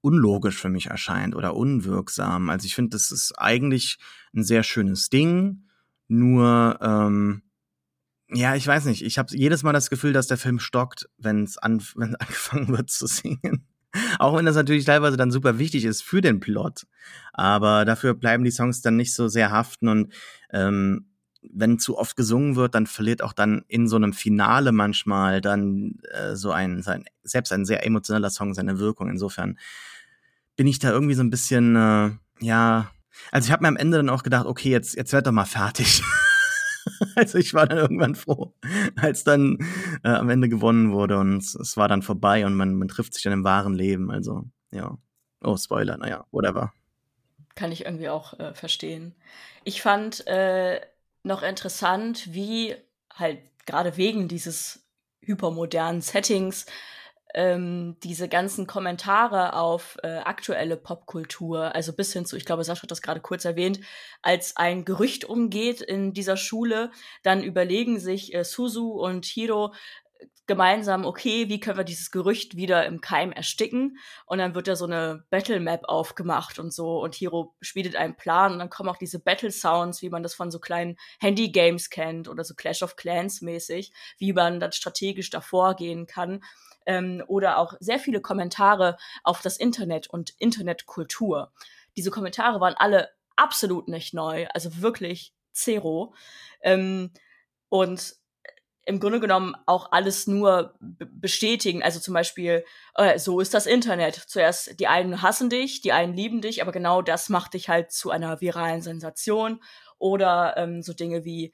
unlogisch 0.00 0.56
für 0.56 0.68
mich 0.68 0.86
erscheint 0.86 1.34
oder 1.34 1.54
unwirksam. 1.54 2.50
Also 2.50 2.66
ich 2.66 2.74
finde, 2.74 2.90
das 2.90 3.10
ist 3.10 3.32
eigentlich 3.38 3.98
ein 4.34 4.44
sehr 4.44 4.62
schönes 4.62 5.08
Ding, 5.08 5.64
nur 6.08 6.78
ähm, 6.82 7.42
ja, 8.30 8.54
ich 8.54 8.66
weiß 8.66 8.84
nicht. 8.84 9.04
Ich 9.04 9.18
habe 9.18 9.34
jedes 9.36 9.62
Mal 9.62 9.72
das 9.72 9.90
Gefühl, 9.90 10.12
dass 10.12 10.26
der 10.26 10.36
Film 10.36 10.58
stockt, 10.58 11.08
wenn's 11.18 11.58
an, 11.58 11.82
wenn 11.96 12.16
angefangen 12.16 12.68
wird 12.68 12.90
zu 12.90 13.06
singen. 13.06 13.66
Auch 14.18 14.36
wenn 14.36 14.44
das 14.44 14.56
natürlich 14.56 14.84
teilweise 14.84 15.16
dann 15.16 15.30
super 15.30 15.58
wichtig 15.58 15.84
ist 15.84 16.02
für 16.02 16.20
den 16.20 16.40
Plot. 16.40 16.86
Aber 17.32 17.84
dafür 17.84 18.14
bleiben 18.14 18.44
die 18.44 18.50
Songs 18.50 18.82
dann 18.82 18.96
nicht 18.96 19.14
so 19.14 19.28
sehr 19.28 19.50
haften 19.50 19.88
und 19.88 20.12
ähm, 20.50 21.06
wenn 21.50 21.78
zu 21.78 21.96
oft 21.96 22.16
gesungen 22.16 22.56
wird, 22.56 22.74
dann 22.74 22.86
verliert 22.86 23.22
auch 23.22 23.32
dann 23.32 23.64
in 23.68 23.88
so 23.88 23.96
einem 23.96 24.12
Finale 24.12 24.72
manchmal 24.72 25.40
dann 25.40 25.94
äh, 26.12 26.34
so 26.34 26.50
ein, 26.50 26.82
sein, 26.82 27.04
selbst 27.22 27.52
ein 27.52 27.64
sehr 27.64 27.86
emotionaler 27.86 28.28
Song 28.28 28.54
seine 28.54 28.78
Wirkung. 28.78 29.08
Insofern 29.08 29.58
bin 30.56 30.66
ich 30.66 30.78
da 30.80 30.90
irgendwie 30.90 31.14
so 31.14 31.22
ein 31.22 31.30
bisschen, 31.30 31.76
äh, 31.76 32.10
ja, 32.40 32.90
also 33.30 33.46
ich 33.46 33.52
habe 33.52 33.62
mir 33.62 33.68
am 33.68 33.76
Ende 33.76 33.96
dann 33.96 34.10
auch 34.10 34.22
gedacht, 34.22 34.46
okay, 34.46 34.70
jetzt, 34.70 34.96
jetzt 34.96 35.12
werd 35.12 35.26
doch 35.26 35.32
mal 35.32 35.44
fertig. 35.44 36.02
also 37.16 37.38
ich 37.38 37.54
war 37.54 37.66
dann 37.66 37.78
irgendwann 37.78 38.14
froh, 38.14 38.54
als 38.96 39.24
dann 39.24 39.58
äh, 40.04 40.08
am 40.08 40.30
Ende 40.30 40.48
gewonnen 40.48 40.92
wurde 40.92 41.18
und 41.18 41.42
es 41.42 41.76
war 41.76 41.88
dann 41.88 42.02
vorbei 42.02 42.46
und 42.46 42.54
man, 42.54 42.74
man 42.74 42.88
trifft 42.88 43.14
sich 43.14 43.22
dann 43.22 43.32
im 43.32 43.44
wahren 43.44 43.74
Leben. 43.74 44.10
Also, 44.10 44.44
ja. 44.70 44.96
Oh, 45.42 45.56
Spoiler, 45.56 45.96
naja, 45.96 46.26
whatever. 46.30 46.72
Kann 47.54 47.72
ich 47.72 47.84
irgendwie 47.84 48.08
auch 48.08 48.38
äh, 48.38 48.54
verstehen. 48.54 49.14
Ich 49.64 49.82
fand 49.82 50.26
äh, 50.26 50.80
noch 51.22 51.42
interessant, 51.42 52.32
wie 52.32 52.74
halt 53.14 53.40
gerade 53.66 53.96
wegen 53.96 54.28
dieses 54.28 54.84
hypermodernen 55.20 56.00
Settings 56.00 56.66
ähm, 57.34 57.96
diese 58.02 58.28
ganzen 58.28 58.66
Kommentare 58.66 59.54
auf 59.54 59.96
äh, 60.02 60.18
aktuelle 60.18 60.76
Popkultur, 60.76 61.74
also 61.74 61.92
bis 61.92 62.12
hin 62.12 62.24
zu, 62.24 62.36
ich 62.36 62.44
glaube, 62.44 62.64
Sascha 62.64 62.82
hat 62.82 62.90
das 62.90 63.02
gerade 63.02 63.20
kurz 63.20 63.44
erwähnt, 63.44 63.80
als 64.22 64.56
ein 64.56 64.84
Gerücht 64.84 65.24
umgeht 65.24 65.80
in 65.80 66.12
dieser 66.12 66.36
Schule, 66.36 66.90
dann 67.22 67.42
überlegen 67.42 68.00
sich 68.00 68.34
äh, 68.34 68.44
Suzu 68.44 68.92
und 68.92 69.26
Hiro 69.26 69.72
gemeinsam, 70.46 71.04
okay, 71.04 71.48
wie 71.50 71.60
können 71.60 71.76
wir 71.76 71.84
dieses 71.84 72.10
Gerücht 72.10 72.56
wieder 72.56 72.86
im 72.86 73.02
Keim 73.02 73.32
ersticken? 73.32 73.98
Und 74.24 74.38
dann 74.38 74.54
wird 74.54 74.66
da 74.66 74.76
so 74.76 74.86
eine 74.86 75.24
Battle 75.28 75.60
Map 75.60 75.82
aufgemacht 75.84 76.58
und 76.58 76.72
so 76.72 77.02
und 77.02 77.14
Hiro 77.14 77.54
spielt 77.60 77.94
einen 77.94 78.16
Plan 78.16 78.52
und 78.52 78.58
dann 78.58 78.70
kommen 78.70 78.88
auch 78.88 78.96
diese 78.96 79.20
Battle 79.20 79.52
Sounds, 79.52 80.00
wie 80.00 80.08
man 80.08 80.22
das 80.22 80.34
von 80.34 80.50
so 80.50 80.58
kleinen 80.58 80.96
Handy 81.20 81.50
Games 81.50 81.90
kennt 81.90 82.28
oder 82.28 82.44
so 82.44 82.54
Clash 82.54 82.82
of 82.82 82.96
Clans 82.96 83.42
mäßig, 83.42 83.92
wie 84.16 84.32
man 84.32 84.58
dann 84.58 84.72
strategisch 84.72 85.28
davor 85.28 85.76
gehen 85.76 86.06
kann 86.06 86.40
ähm, 86.88 87.22
oder 87.28 87.58
auch 87.58 87.74
sehr 87.78 88.00
viele 88.00 88.20
Kommentare 88.20 88.96
auf 89.22 89.40
das 89.42 89.58
Internet 89.58 90.08
und 90.08 90.30
Internetkultur. 90.38 91.52
Diese 91.96 92.10
Kommentare 92.10 92.60
waren 92.60 92.74
alle 92.74 93.10
absolut 93.36 93.86
nicht 93.88 94.14
neu, 94.14 94.48
also 94.54 94.80
wirklich 94.80 95.34
zero. 95.52 96.14
Ähm, 96.62 97.10
und 97.68 98.16
im 98.86 99.00
Grunde 99.00 99.20
genommen 99.20 99.54
auch 99.66 99.92
alles 99.92 100.26
nur 100.26 100.74
bestätigen. 100.80 101.82
Also 101.82 102.00
zum 102.00 102.14
Beispiel, 102.14 102.64
äh, 102.94 103.18
so 103.18 103.38
ist 103.40 103.52
das 103.52 103.66
Internet. 103.66 104.14
Zuerst 104.14 104.80
die 104.80 104.86
einen 104.86 105.20
hassen 105.20 105.50
dich, 105.50 105.82
die 105.82 105.92
einen 105.92 106.14
lieben 106.14 106.40
dich, 106.40 106.62
aber 106.62 106.72
genau 106.72 107.02
das 107.02 107.28
macht 107.28 107.52
dich 107.52 107.68
halt 107.68 107.92
zu 107.92 108.10
einer 108.10 108.40
viralen 108.40 108.80
Sensation. 108.80 109.62
Oder 109.98 110.54
ähm, 110.56 110.80
so 110.80 110.94
Dinge 110.94 111.26
wie, 111.26 111.52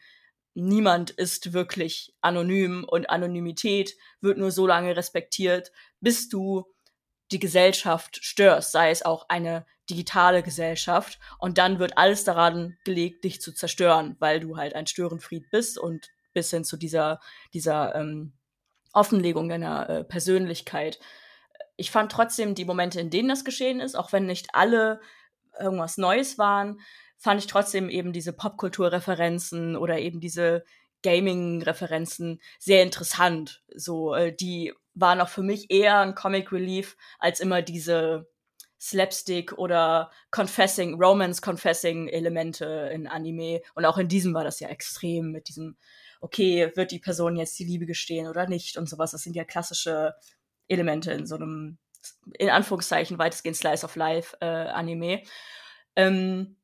niemand 0.54 1.10
ist 1.10 1.52
wirklich 1.52 2.14
anonym 2.20 2.84
und 2.84 3.10
Anonymität 3.10 3.96
wird 4.20 4.38
nur 4.38 4.50
so 4.50 4.66
lange 4.66 4.96
respektiert, 4.96 5.72
bis 6.00 6.28
du 6.28 6.64
die 7.32 7.38
Gesellschaft 7.38 8.24
störst, 8.24 8.72
sei 8.72 8.90
es 8.90 9.04
auch 9.04 9.28
eine 9.28 9.66
digitale 9.90 10.42
Gesellschaft. 10.42 11.18
Und 11.38 11.58
dann 11.58 11.78
wird 11.78 11.98
alles 11.98 12.24
daran 12.24 12.76
gelegt, 12.84 13.24
dich 13.24 13.40
zu 13.40 13.52
zerstören, 13.52 14.16
weil 14.20 14.40
du 14.40 14.56
halt 14.56 14.74
ein 14.74 14.86
Störenfried 14.86 15.50
bist 15.50 15.78
und 15.78 16.10
bis 16.32 16.50
hin 16.50 16.64
zu 16.64 16.76
dieser, 16.76 17.20
dieser 17.52 17.94
ähm, 17.94 18.32
Offenlegung 18.92 19.48
deiner 19.48 19.88
äh, 19.88 20.04
Persönlichkeit. 20.04 20.98
Ich 21.76 21.90
fand 21.90 22.12
trotzdem 22.12 22.54
die 22.54 22.64
Momente, 22.64 23.00
in 23.00 23.10
denen 23.10 23.28
das 23.28 23.44
geschehen 23.44 23.80
ist, 23.80 23.96
auch 23.96 24.12
wenn 24.12 24.26
nicht 24.26 24.48
alle 24.52 25.00
irgendwas 25.58 25.98
Neues 25.98 26.38
waren, 26.38 26.80
fand 27.18 27.40
ich 27.40 27.46
trotzdem 27.46 27.88
eben 27.88 28.12
diese 28.12 28.32
Popkulturreferenzen 28.32 29.76
oder 29.76 29.98
eben 29.98 30.20
diese 30.20 30.64
Gaming-Referenzen 31.02 32.40
sehr 32.58 32.82
interessant. 32.82 33.62
So, 33.74 34.14
äh, 34.14 34.34
die 34.34 34.72
waren 34.94 35.20
auch 35.20 35.28
für 35.28 35.42
mich 35.42 35.70
eher 35.70 36.00
ein 36.00 36.14
Comic 36.14 36.52
Relief 36.52 36.96
als 37.18 37.40
immer 37.40 37.62
diese 37.62 38.26
Slapstick 38.80 39.52
oder 39.54 40.10
Confessing, 40.30 41.00
Romance-Confessing-Elemente 41.02 42.90
in 42.92 43.06
Anime. 43.06 43.62
Und 43.74 43.84
auch 43.84 43.98
in 43.98 44.08
diesem 44.08 44.34
war 44.34 44.44
das 44.44 44.60
ja 44.60 44.68
extrem 44.68 45.30
mit 45.30 45.48
diesem, 45.48 45.76
okay, 46.20 46.70
wird 46.74 46.90
die 46.90 46.98
Person 46.98 47.36
jetzt 47.36 47.58
die 47.58 47.64
Liebe 47.64 47.86
gestehen 47.86 48.28
oder 48.28 48.46
nicht 48.46 48.76
und 48.76 48.88
sowas. 48.88 49.12
Das 49.12 49.22
sind 49.22 49.36
ja 49.36 49.44
klassische 49.44 50.14
Elemente 50.68 51.12
in 51.12 51.26
so 51.26 51.36
einem, 51.36 51.78
in 52.38 52.50
Anführungszeichen, 52.50 53.18
weitestgehend 53.18 53.56
Slice 53.56 53.84
of 53.84 53.96
Life 53.96 54.36
äh, 54.40 54.46
Anime. 54.46 55.22
Ähm, 55.96 56.56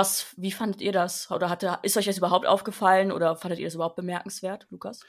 was, 0.00 0.34
wie 0.36 0.50
fandet 0.52 0.80
ihr 0.80 0.92
das? 0.92 1.30
Oder 1.30 1.50
hatte, 1.50 1.78
ist 1.82 1.96
euch 1.96 2.06
das 2.06 2.18
überhaupt 2.18 2.46
aufgefallen 2.46 3.12
oder 3.12 3.36
fandet 3.36 3.60
ihr 3.60 3.66
das 3.66 3.74
überhaupt 3.74 3.96
bemerkenswert, 3.96 4.66
Lukas? 4.70 5.00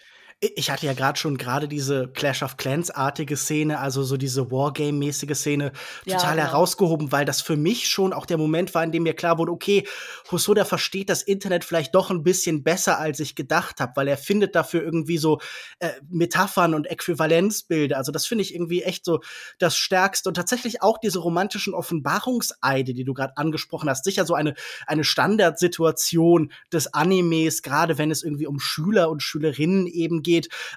Ich 0.44 0.72
hatte 0.72 0.88
ja 0.88 0.94
gerade 0.94 1.20
schon 1.20 1.38
gerade 1.38 1.68
diese 1.68 2.08
Clash 2.08 2.42
of 2.42 2.58
Clans-artige 2.58 3.38
Szene, 3.38 3.78
also 3.78 4.02
so 4.02 4.18
diese 4.18 4.50
Wargame-mäßige 4.50 5.36
Szene, 5.36 5.72
total 6.04 6.22
ja, 6.22 6.32
genau. 6.32 6.44
herausgehoben, 6.48 7.12
weil 7.12 7.26
das 7.26 7.42
für 7.42 7.56
mich 7.56 7.88
schon 7.88 8.12
auch 8.12 8.26
der 8.26 8.40
Moment 8.40 8.74
war, 8.74 8.84
in 8.84 8.92
dem 8.92 9.04
mir 9.04 9.14
klar 9.14 9.38
wurde, 9.38 9.52
okay, 9.52 9.88
Hosoda 10.32 10.66
versteht 10.66 11.12
das 11.12 11.22
Internet 11.22 11.64
vielleicht 11.64 11.94
doch 11.94 12.10
ein 12.10 12.24
bisschen 12.24 12.64
besser, 12.64 12.98
als 12.98 13.20
ich 13.20 13.36
gedacht 13.36 13.80
habe, 13.80 13.92
weil 13.96 14.08
er 14.08 14.18
findet 14.18 14.56
dafür 14.56 14.82
irgendwie 14.82 15.20
so 15.20 15.40
äh, 15.78 15.92
Metaphern 16.10 16.74
und 16.74 16.88
Äquivalenzbilder. 16.88 17.98
Also 17.98 18.12
das 18.12 18.26
finde 18.26 18.42
ich 18.42 18.56
irgendwie 18.56 18.82
echt 18.82 19.06
so 19.06 19.20
das 19.60 19.78
Stärkste 19.78 20.28
und 20.28 20.34
tatsächlich 20.34 20.82
auch 20.82 20.98
diese 20.98 21.20
romantischen 21.20 21.76
Offenbarungseide, 21.76 22.96
die 22.96 23.04
du 23.04 23.14
gerade 23.14 23.38
angesprochen 23.38 23.92
hast, 23.92 24.06
sicher 24.06 24.26
so 24.26 24.34
eine 24.34 24.56
eine 24.88 25.04
Standardsituation 25.04 26.52
des 26.74 26.96
Animes, 26.96 27.62
gerade 27.62 28.00
wenn 28.00 28.10
es 28.10 28.24
irgendwie 28.24 28.48
um 28.48 28.60
Schüler 28.60 29.12
und 29.12 29.22
Schülerinnen 29.22 29.86
eben 29.86 30.24
geht. 30.24 30.31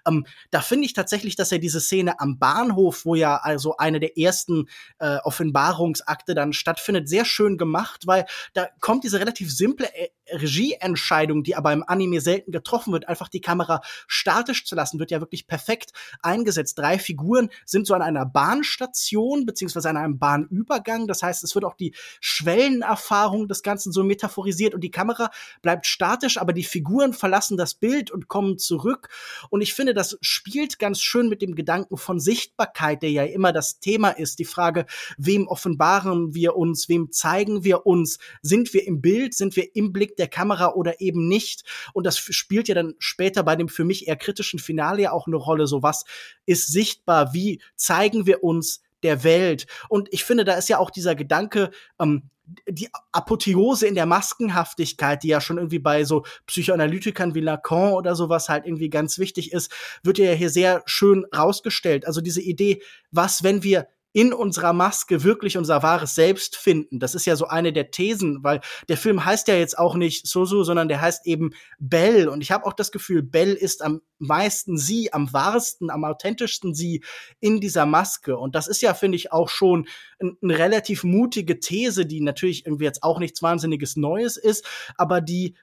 Ähm, 0.06 0.26
da 0.50 0.60
finde 0.60 0.86
ich 0.86 0.92
tatsächlich, 0.92 1.36
dass 1.36 1.52
er 1.52 1.58
diese 1.58 1.80
Szene 1.80 2.20
am 2.20 2.38
Bahnhof, 2.38 3.04
wo 3.04 3.14
ja 3.14 3.36
also 3.36 3.76
eine 3.76 4.00
der 4.00 4.18
ersten 4.18 4.68
äh, 4.98 5.18
Offenbarungsakte 5.18 6.34
dann 6.34 6.52
stattfindet, 6.52 7.08
sehr 7.08 7.24
schön 7.24 7.58
gemacht, 7.58 8.06
weil 8.06 8.26
da 8.52 8.68
kommt 8.80 9.04
diese 9.04 9.20
relativ 9.20 9.54
simple 9.54 9.86
äh, 9.94 10.08
Regieentscheidung, 10.32 11.42
die 11.42 11.54
aber 11.54 11.72
im 11.72 11.84
Anime 11.86 12.20
selten 12.20 12.52
getroffen 12.52 12.92
wird, 12.92 13.08
einfach 13.08 13.28
die 13.28 13.40
Kamera 13.40 13.82
statisch 14.06 14.64
zu 14.64 14.74
lassen, 14.74 14.98
wird 14.98 15.10
ja 15.10 15.20
wirklich 15.20 15.46
perfekt 15.46 15.92
eingesetzt. 16.22 16.78
Drei 16.78 16.98
Figuren 16.98 17.50
sind 17.66 17.86
so 17.86 17.94
an 17.94 18.02
einer 18.02 18.24
Bahnstation 18.24 19.46
beziehungsweise 19.46 19.90
an 19.90 19.96
einem 19.96 20.18
Bahnübergang. 20.18 21.06
Das 21.06 21.22
heißt, 21.22 21.44
es 21.44 21.54
wird 21.54 21.64
auch 21.64 21.74
die 21.74 21.94
Schwellenerfahrung 22.20 23.48
des 23.48 23.62
Ganzen 23.62 23.92
so 23.92 24.02
metaphorisiert 24.02 24.74
und 24.74 24.80
die 24.80 24.90
Kamera 24.90 25.30
bleibt 25.62 25.86
statisch, 25.86 26.38
aber 26.38 26.52
die 26.52 26.64
Figuren 26.64 27.12
verlassen 27.12 27.56
das 27.56 27.74
Bild 27.74 28.10
und 28.10 28.28
kommen 28.28 28.58
zurück. 28.58 29.08
Und 29.50 29.60
ich 29.60 29.74
finde, 29.74 29.94
das 29.94 30.16
spielt 30.20 30.78
ganz 30.78 31.00
schön 31.00 31.28
mit 31.28 31.42
dem 31.42 31.54
Gedanken 31.54 31.96
von 31.96 32.20
Sichtbarkeit, 32.20 33.02
der 33.02 33.10
ja 33.10 33.24
immer 33.24 33.52
das 33.52 33.80
Thema 33.80 34.10
ist. 34.10 34.38
Die 34.38 34.44
Frage, 34.44 34.86
wem 35.16 35.46
offenbaren 35.46 36.34
wir 36.34 36.56
uns, 36.56 36.88
wem 36.88 37.10
zeigen 37.10 37.64
wir 37.64 37.86
uns? 37.86 38.18
Sind 38.42 38.72
wir 38.74 38.86
im 38.86 39.00
Bild? 39.00 39.34
Sind 39.34 39.56
wir 39.56 39.74
im 39.74 39.92
Blick 39.92 40.16
der 40.16 40.28
Kamera 40.28 40.74
oder 40.74 41.00
eben 41.00 41.28
nicht. 41.28 41.64
Und 41.92 42.04
das 42.06 42.18
spielt 42.18 42.68
ja 42.68 42.74
dann 42.74 42.94
später 42.98 43.42
bei 43.42 43.56
dem 43.56 43.68
für 43.68 43.84
mich 43.84 44.08
eher 44.08 44.16
kritischen 44.16 44.58
Finale 44.58 45.02
ja 45.02 45.12
auch 45.12 45.26
eine 45.26 45.36
Rolle. 45.36 45.66
So 45.66 45.82
was 45.82 46.04
ist 46.46 46.72
sichtbar? 46.72 47.34
Wie 47.34 47.60
zeigen 47.76 48.26
wir 48.26 48.42
uns 48.42 48.82
der 49.02 49.24
Welt? 49.24 49.66
Und 49.88 50.08
ich 50.12 50.24
finde, 50.24 50.44
da 50.44 50.54
ist 50.54 50.68
ja 50.68 50.78
auch 50.78 50.90
dieser 50.90 51.14
Gedanke, 51.14 51.70
ähm, 51.98 52.30
die 52.68 52.88
Apotheose 53.12 53.86
in 53.86 53.94
der 53.94 54.06
Maskenhaftigkeit, 54.06 55.22
die 55.22 55.28
ja 55.28 55.40
schon 55.40 55.56
irgendwie 55.58 55.78
bei 55.78 56.04
so 56.04 56.24
Psychoanalytikern 56.46 57.34
wie 57.34 57.40
Lacan 57.40 57.94
oder 57.94 58.14
sowas 58.14 58.48
halt 58.48 58.66
irgendwie 58.66 58.90
ganz 58.90 59.18
wichtig 59.18 59.52
ist, 59.52 59.72
wird 60.02 60.18
ja 60.18 60.32
hier 60.32 60.50
sehr 60.50 60.82
schön 60.86 61.24
rausgestellt. 61.34 62.06
Also 62.06 62.20
diese 62.20 62.42
Idee, 62.42 62.82
was, 63.10 63.42
wenn 63.42 63.62
wir 63.62 63.88
in 64.14 64.32
unserer 64.32 64.72
Maske 64.72 65.24
wirklich 65.24 65.58
unser 65.58 65.82
wahres 65.82 66.14
Selbst 66.14 66.54
finden. 66.56 67.00
Das 67.00 67.16
ist 67.16 67.26
ja 67.26 67.34
so 67.34 67.48
eine 67.48 67.72
der 67.72 67.90
Thesen, 67.90 68.44
weil 68.44 68.60
der 68.88 68.96
Film 68.96 69.24
heißt 69.24 69.48
ja 69.48 69.56
jetzt 69.56 69.76
auch 69.76 69.96
nicht 69.96 70.28
Soso, 70.28 70.62
sondern 70.62 70.88
der 70.88 71.00
heißt 71.00 71.26
eben 71.26 71.50
Bell. 71.80 72.28
Und 72.28 72.40
ich 72.40 72.52
habe 72.52 72.64
auch 72.64 72.74
das 72.74 72.92
Gefühl, 72.92 73.24
Bell 73.24 73.52
ist 73.52 73.82
am 73.82 74.02
meisten 74.18 74.78
sie, 74.78 75.12
am 75.12 75.32
wahrsten, 75.32 75.90
am 75.90 76.04
authentischsten 76.04 76.76
sie 76.76 77.02
in 77.40 77.60
dieser 77.60 77.86
Maske. 77.86 78.38
Und 78.38 78.54
das 78.54 78.68
ist 78.68 78.82
ja, 78.82 78.94
finde 78.94 79.16
ich, 79.16 79.32
auch 79.32 79.48
schon 79.48 79.88
eine 80.20 80.58
relativ 80.58 81.02
mutige 81.02 81.58
These, 81.58 82.06
die 82.06 82.20
natürlich 82.20 82.66
irgendwie 82.66 82.84
jetzt 82.84 83.02
auch 83.02 83.18
nichts 83.18 83.42
Wahnsinniges 83.42 83.96
Neues 83.96 84.36
ist, 84.36 84.64
aber 84.96 85.20
die 85.20 85.56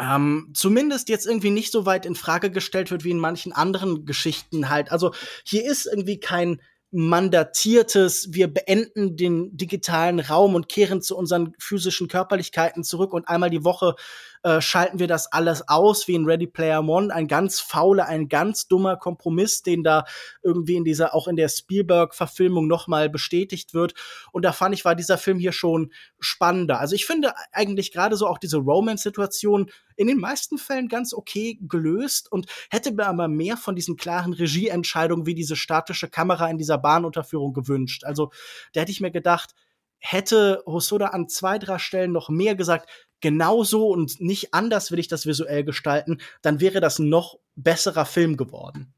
ähm, 0.00 0.52
zumindest 0.54 1.10
jetzt 1.10 1.26
irgendwie 1.26 1.50
nicht 1.50 1.70
so 1.70 1.84
weit 1.84 2.06
in 2.06 2.14
Frage 2.14 2.50
gestellt 2.50 2.90
wird 2.90 3.04
wie 3.04 3.10
in 3.10 3.18
manchen 3.18 3.52
anderen 3.52 4.06
Geschichten 4.06 4.70
halt. 4.70 4.90
Also 4.90 5.12
hier 5.44 5.70
ist 5.70 5.84
irgendwie 5.84 6.18
kein 6.18 6.62
mandatiertes, 6.90 8.32
wir 8.32 8.52
beenden 8.52 9.16
den 9.16 9.56
digitalen 9.56 10.20
Raum 10.20 10.54
und 10.54 10.68
kehren 10.68 11.02
zu 11.02 11.16
unseren 11.16 11.54
physischen 11.58 12.08
Körperlichkeiten 12.08 12.84
zurück 12.84 13.12
und 13.12 13.28
einmal 13.28 13.50
die 13.50 13.64
Woche 13.64 13.94
äh, 14.42 14.60
schalten 14.60 14.98
wir 14.98 15.06
das 15.06 15.32
alles 15.32 15.68
aus 15.68 16.08
wie 16.08 16.14
in 16.14 16.24
Ready 16.24 16.46
Player 16.46 16.86
One. 16.86 17.12
Ein 17.12 17.26
ganz 17.26 17.60
fauler, 17.60 18.06
ein 18.06 18.28
ganz 18.28 18.68
dummer 18.68 18.96
Kompromiss, 18.96 19.62
den 19.62 19.82
da 19.82 20.04
irgendwie 20.42 20.76
in 20.76 20.84
dieser, 20.84 21.14
auch 21.14 21.28
in 21.28 21.36
der 21.36 21.48
Spielberg-Verfilmung 21.48 22.66
nochmal 22.66 23.08
bestätigt 23.08 23.74
wird. 23.74 23.94
Und 24.32 24.44
da 24.44 24.52
fand 24.52 24.74
ich, 24.74 24.84
war 24.84 24.94
dieser 24.94 25.18
Film 25.18 25.38
hier 25.38 25.52
schon 25.52 25.92
spannender. 26.20 26.80
Also 26.80 26.94
ich 26.94 27.06
finde 27.06 27.32
eigentlich 27.52 27.92
gerade 27.92 28.16
so 28.16 28.26
auch 28.26 28.38
diese 28.38 28.58
Romance-Situation 28.58 29.70
in 29.96 30.06
den 30.06 30.18
meisten 30.18 30.58
Fällen 30.58 30.88
ganz 30.88 31.12
okay 31.12 31.58
gelöst 31.60 32.30
und 32.30 32.46
hätte 32.70 32.92
mir 32.92 33.06
aber 33.06 33.26
mehr 33.26 33.56
von 33.56 33.74
diesen 33.74 33.96
klaren 33.96 34.32
Regieentscheidungen 34.32 35.26
wie 35.26 35.34
diese 35.34 35.56
statische 35.56 36.08
Kamera 36.08 36.48
in 36.48 36.58
dieser 36.58 36.78
Bahnunterführung 36.78 37.52
gewünscht. 37.52 38.04
Also 38.04 38.30
da 38.72 38.82
hätte 38.82 38.92
ich 38.92 39.00
mir 39.00 39.10
gedacht, 39.10 39.54
hätte 39.98 40.62
Hosoda 40.66 41.08
an 41.08 41.28
zwei, 41.28 41.58
drei 41.58 41.78
Stellen 41.78 42.12
noch 42.12 42.28
mehr 42.28 42.54
gesagt, 42.54 42.88
genauso 43.20 43.88
und 43.88 44.20
nicht 44.20 44.54
anders 44.54 44.90
will 44.90 44.98
ich 44.98 45.08
das 45.08 45.26
visuell 45.26 45.64
gestalten, 45.64 46.18
dann 46.42 46.60
wäre 46.60 46.80
das 46.80 46.98
ein 46.98 47.08
noch 47.08 47.38
besserer 47.56 48.04
Film 48.04 48.36
geworden. 48.36 48.92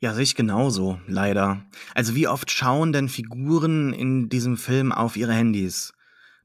Ja, 0.00 0.14
sehe 0.14 0.22
ich 0.22 0.34
genauso, 0.34 1.00
leider. 1.06 1.64
Also 1.94 2.14
wie 2.14 2.28
oft 2.28 2.50
schauen 2.50 2.92
denn 2.92 3.08
Figuren 3.08 3.92
in 3.92 4.28
diesem 4.28 4.56
Film 4.56 4.92
auf 4.92 5.16
ihre 5.16 5.32
Handys? 5.32 5.93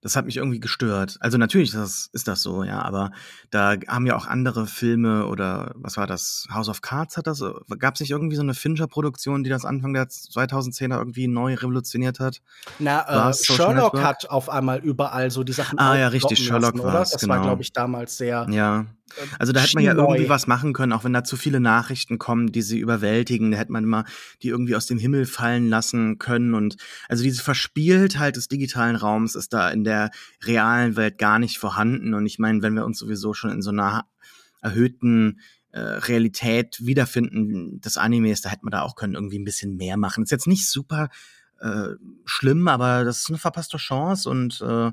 Das 0.02 0.16
hat 0.16 0.26
mich 0.26 0.38
irgendwie 0.38 0.60
gestört. 0.60 1.18
Also 1.20 1.38
natürlich 1.38 1.72
das, 1.72 2.10
ist 2.14 2.28
das 2.28 2.41
so, 2.41 2.64
ja, 2.64 2.82
aber 2.82 3.12
da 3.50 3.76
haben 3.88 4.06
ja 4.06 4.16
auch 4.16 4.28
andere 4.28 4.66
Filme 4.66 5.26
oder 5.26 5.74
was 5.76 5.97
war 5.97 6.08
das? 6.08 6.47
House 6.54 6.70
of 6.70 6.82
Cards 6.82 7.18
hat 7.18 7.28
das? 7.28 7.43
Gab 7.80 7.95
es 7.95 8.00
nicht 8.00 8.12
irgendwie 8.12 8.36
so 8.36 8.41
eine 8.41 8.54
Fincher-Produktion, 8.54 9.43
die 9.43 9.50
das 9.50 9.66
Anfang 9.66 9.93
der 9.93 10.08
2010er 10.08 10.97
irgendwie 10.97 11.28
neu 11.28 11.54
revolutioniert 11.56 12.20
hat? 12.20 12.41
Na, 12.80 13.30
äh, 13.30 13.34
Sherlock 13.34 14.02
hat 14.02 14.30
auf 14.30 14.50
einmal 14.50 14.80
überall 14.80 15.32
so 15.32 15.43
die 15.43 15.54
Sachen. 15.54 15.80
Ah 15.80 15.97
ja, 15.97 16.08
richtig, 16.08 16.39
Sherlock 16.39 16.78
war 16.78 16.93
Das 16.93 17.12
genau. 17.20 17.36
war, 17.36 17.41
glaube 17.41 17.62
ich, 17.62 17.74
damals 17.74 18.18
sehr. 18.18 18.47
Ja. 18.50 18.86
Also 19.38 19.53
da 19.53 19.62
hätte 19.62 19.76
man 19.76 19.84
ja 19.84 19.93
irgendwie 19.93 20.30
was 20.30 20.47
machen 20.47 20.74
können, 20.74 20.93
auch 20.93 21.03
wenn 21.03 21.14
da 21.14 21.24
zu 21.24 21.38
viele 21.38 21.60
Nachrichten 21.60 22.18
kommen, 22.18 22.51
die 22.51 22.62
sie 22.62 22.80
überwältigen. 22.80 23.51
Da 23.51 23.57
hätte 23.57 23.72
man 23.72 23.84
immer 23.84 24.05
die 24.41 24.49
irgendwie 24.49 24.76
aus 24.76 24.86
dem 24.86 24.97
Himmel 24.97 25.26
fallen 25.26 25.70
lassen 25.70 26.18
können. 26.18 26.53
Und 26.53 26.78
also 27.07 27.24
diese 27.24 27.43
Verspieltheit 27.43 28.36
des 28.36 28.47
digitalen 28.47 28.95
Raums 28.95 29.36
ist 29.36 29.53
da 29.53 29.70
in 29.70 29.84
der 29.84 30.12
realen 30.43 30.95
Welt 30.95 31.18
gar 31.18 31.39
nicht 31.39 31.57
vorhanden. 31.57 32.14
Und 32.14 32.26
ich 32.26 32.39
meine, 32.39 32.62
wenn 32.62 32.76
wir 32.76 32.86
uns 32.86 32.99
sowieso 32.99 33.34
schon 33.34 33.51
in 33.51 33.62
so 33.62 33.72
einer 33.72 34.05
erhöhten 34.62 35.39
äh, 35.72 35.80
Realität 35.80 36.86
wiederfinden 36.86 37.80
des 37.82 37.97
Animes, 37.97 38.41
da 38.41 38.49
hätte 38.49 38.64
man 38.64 38.72
da 38.72 38.82
auch 38.82 38.95
können 38.95 39.16
irgendwie 39.16 39.39
ein 39.39 39.45
bisschen 39.45 39.76
mehr 39.76 39.97
machen. 39.97 40.24
Ist 40.24 40.32
jetzt 40.32 40.47
nicht 40.47 40.68
super 40.68 41.10
äh, 41.60 41.89
schlimm, 42.26 42.68
aber 42.68 43.03
das 43.03 43.22
ist 43.22 43.30
eine 43.30 43.38
verpasste 43.38 43.78
Chance 43.78 44.30
und 44.30 44.62
äh, 44.62 44.91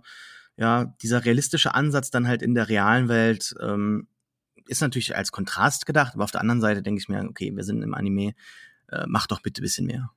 ja, 0.56 0.86
dieser 1.02 1.24
realistische 1.24 1.74
Ansatz 1.74 2.10
dann 2.10 2.26
halt 2.26 2.42
in 2.42 2.54
der 2.54 2.68
realen 2.68 3.08
Welt 3.08 3.54
ähm, 3.60 4.08
ist 4.66 4.80
natürlich 4.80 5.16
als 5.16 5.32
Kontrast 5.32 5.86
gedacht, 5.86 6.14
aber 6.14 6.24
auf 6.24 6.30
der 6.30 6.40
anderen 6.40 6.60
Seite 6.60 6.82
denke 6.82 7.00
ich 7.00 7.08
mir, 7.08 7.24
okay, 7.28 7.54
wir 7.54 7.64
sind 7.64 7.82
im 7.82 7.94
Anime, 7.94 8.34
äh, 8.90 9.04
mach 9.06 9.26
doch 9.26 9.40
bitte 9.40 9.60
ein 9.60 9.64
bisschen 9.64 9.86
mehr. 9.86 10.10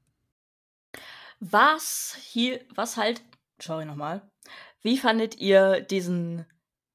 Was 1.39 2.17
hier, 2.21 2.59
was 2.75 2.97
halt, 2.97 3.21
ich 3.59 3.67
nochmal, 3.67 4.29
wie 4.81 4.97
fandet 4.97 5.37
ihr 5.37 5.81
diesen 5.81 6.45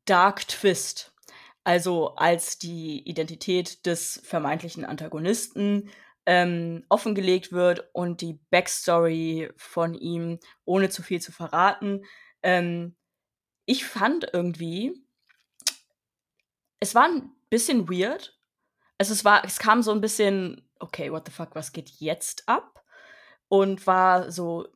Dark 0.04 0.48
Twist? 0.48 1.14
Also 1.62 2.14
als 2.16 2.58
die 2.58 3.08
Identität 3.08 3.86
des 3.86 4.20
vermeintlichen 4.24 4.84
Antagonisten 4.84 5.90
ähm, 6.26 6.84
offengelegt 6.88 7.52
wird 7.52 7.88
und 7.92 8.20
die 8.20 8.38
Backstory 8.50 9.50
von 9.56 9.94
ihm, 9.94 10.40
ohne 10.64 10.90
zu 10.90 11.02
viel 11.02 11.20
zu 11.20 11.32
verraten, 11.32 12.04
ähm, 12.42 12.96
ich 13.66 13.84
fand 13.84 14.28
irgendwie, 14.32 15.04
es 16.80 16.94
war 16.94 17.04
ein 17.04 17.30
bisschen 17.50 17.88
weird. 17.88 18.38
Also 18.98 19.12
es 19.12 19.24
war, 19.24 19.44
es 19.44 19.58
kam 19.58 19.82
so 19.82 19.90
ein 19.90 20.00
bisschen, 20.00 20.68
okay, 20.78 21.10
what 21.10 21.26
the 21.26 21.32
fuck, 21.32 21.54
was 21.54 21.72
geht 21.72 21.90
jetzt 21.98 22.48
ab? 22.48 22.84
Und 23.48 23.86
war 23.86 24.30
so 24.30 24.66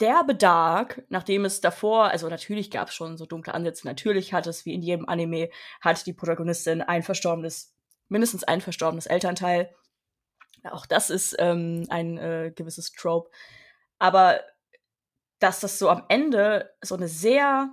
derbe 0.00 0.34
dark, 0.34 1.02
nachdem 1.08 1.44
es 1.44 1.60
davor, 1.60 2.04
also 2.10 2.28
natürlich 2.28 2.70
gab 2.70 2.88
es 2.88 2.94
schon 2.94 3.16
so 3.16 3.26
dunkle 3.26 3.54
Ansätze, 3.54 3.86
natürlich 3.86 4.32
hat 4.32 4.46
es, 4.46 4.64
wie 4.64 4.74
in 4.74 4.82
jedem 4.82 5.08
Anime, 5.08 5.50
hat 5.80 6.06
die 6.06 6.12
Protagonistin 6.12 6.82
ein 6.82 7.02
verstorbenes, 7.02 7.74
mindestens 8.08 8.44
ein 8.44 8.60
verstorbenes 8.60 9.06
Elternteil. 9.06 9.74
Auch 10.64 10.86
das 10.86 11.10
ist 11.10 11.36
ähm, 11.38 11.86
ein 11.88 12.18
äh, 12.18 12.52
gewisses 12.54 12.92
Trope. 12.92 13.30
Aber 13.98 14.40
dass 15.38 15.60
das 15.60 15.78
so 15.78 15.88
am 15.88 16.04
Ende 16.08 16.74
so 16.82 16.94
eine 16.94 17.08
sehr 17.08 17.70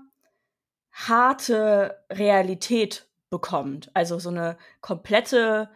harte 0.96 2.04
Realität 2.10 3.08
bekommt. 3.30 3.92
Also 3.94 4.18
so 4.18 4.30
eine 4.30 4.58
komplette 4.82 5.70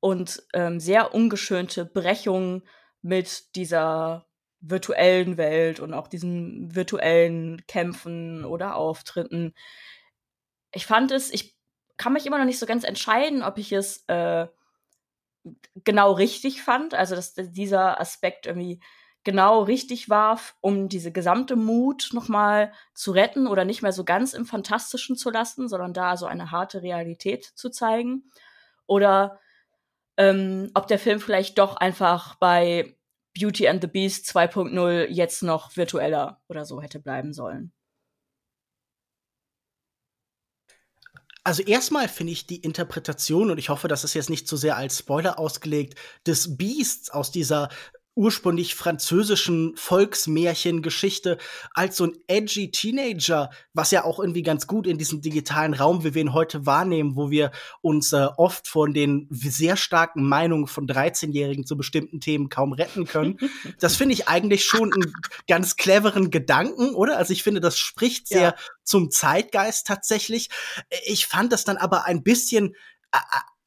und 0.00 0.42
ähm, 0.54 0.80
sehr 0.80 1.14
ungeschönte 1.14 1.84
Brechung 1.84 2.62
mit 3.02 3.54
dieser 3.54 4.26
virtuellen 4.60 5.36
Welt 5.36 5.78
und 5.78 5.92
auch 5.92 6.08
diesen 6.08 6.74
virtuellen 6.74 7.66
Kämpfen 7.66 8.44
oder 8.44 8.76
Auftritten. 8.76 9.52
Ich 10.72 10.86
fand 10.86 11.10
es, 11.10 11.30
ich 11.30 11.56
kann 11.98 12.14
mich 12.14 12.24
immer 12.26 12.38
noch 12.38 12.46
nicht 12.46 12.58
so 12.58 12.66
ganz 12.66 12.84
entscheiden, 12.84 13.42
ob 13.42 13.58
ich 13.58 13.72
es 13.72 14.04
äh, 14.06 14.46
genau 15.84 16.12
richtig 16.12 16.62
fand, 16.62 16.94
also 16.94 17.14
dass 17.14 17.34
dieser 17.34 18.00
Aspekt 18.00 18.46
irgendwie 18.46 18.80
genau 19.24 19.62
richtig 19.62 20.08
war, 20.08 20.40
um 20.60 20.88
diese 20.88 21.12
gesamte 21.12 21.56
Mut 21.56 22.10
nochmal 22.12 22.72
zu 22.94 23.12
retten 23.12 23.46
oder 23.46 23.64
nicht 23.64 23.82
mehr 23.82 23.92
so 23.92 24.04
ganz 24.04 24.32
im 24.32 24.46
Fantastischen 24.46 25.16
zu 25.16 25.30
lassen, 25.30 25.68
sondern 25.68 25.92
da 25.92 26.16
so 26.16 26.26
eine 26.26 26.50
harte 26.50 26.82
Realität 26.82 27.44
zu 27.44 27.70
zeigen. 27.70 28.24
Oder 28.86 29.38
ähm, 30.16 30.70
ob 30.74 30.86
der 30.88 30.98
Film 30.98 31.20
vielleicht 31.20 31.58
doch 31.58 31.76
einfach 31.76 32.34
bei 32.36 32.96
Beauty 33.38 33.68
and 33.68 33.80
the 33.80 33.88
Beast 33.88 34.26
2.0 34.26 35.06
jetzt 35.08 35.42
noch 35.42 35.76
virtueller 35.76 36.40
oder 36.48 36.64
so 36.64 36.82
hätte 36.82 36.98
bleiben 36.98 37.32
sollen. 37.32 37.72
Also 41.44 41.62
erstmal 41.64 42.08
finde 42.08 42.32
ich 42.32 42.46
die 42.46 42.60
Interpretation, 42.60 43.50
und 43.50 43.58
ich 43.58 43.68
hoffe, 43.68 43.88
das 43.88 44.04
ist 44.04 44.14
jetzt 44.14 44.30
nicht 44.30 44.46
zu 44.46 44.56
sehr 44.56 44.76
als 44.76 44.98
Spoiler 44.98 45.40
ausgelegt, 45.40 45.98
des 46.24 46.56
Beasts 46.56 47.10
aus 47.10 47.32
dieser 47.32 47.68
ursprünglich 48.14 48.74
französischen 48.74 49.74
Volksmärchengeschichte 49.76 51.38
als 51.72 51.96
so 51.96 52.04
ein 52.04 52.12
edgy 52.26 52.70
Teenager, 52.70 53.50
was 53.72 53.90
ja 53.90 54.04
auch 54.04 54.18
irgendwie 54.20 54.42
ganz 54.42 54.66
gut 54.66 54.86
in 54.86 54.98
diesem 54.98 55.22
digitalen 55.22 55.72
Raum, 55.72 56.04
wie 56.04 56.14
wir 56.14 56.22
ihn 56.22 56.34
heute 56.34 56.66
wahrnehmen, 56.66 57.16
wo 57.16 57.30
wir 57.30 57.52
uns 57.80 58.12
äh, 58.12 58.28
oft 58.36 58.68
von 58.68 58.92
den 58.92 59.28
sehr 59.30 59.76
starken 59.76 60.28
Meinungen 60.28 60.66
von 60.66 60.86
13-Jährigen 60.86 61.64
zu 61.64 61.76
bestimmten 61.76 62.20
Themen 62.20 62.50
kaum 62.50 62.72
retten 62.72 63.06
können. 63.06 63.38
das 63.80 63.96
finde 63.96 64.14
ich 64.14 64.28
eigentlich 64.28 64.64
schon 64.64 64.92
einen 64.92 65.14
ganz 65.48 65.76
cleveren 65.76 66.30
Gedanken, 66.30 66.94
oder? 66.94 67.16
Also 67.16 67.32
ich 67.32 67.42
finde, 67.42 67.60
das 67.60 67.78
spricht 67.78 68.28
sehr 68.28 68.42
ja. 68.42 68.54
zum 68.84 69.10
Zeitgeist 69.10 69.86
tatsächlich. 69.86 70.50
Ich 71.06 71.26
fand 71.26 71.52
das 71.52 71.64
dann 71.64 71.78
aber 71.78 72.04
ein 72.04 72.22
bisschen 72.22 72.74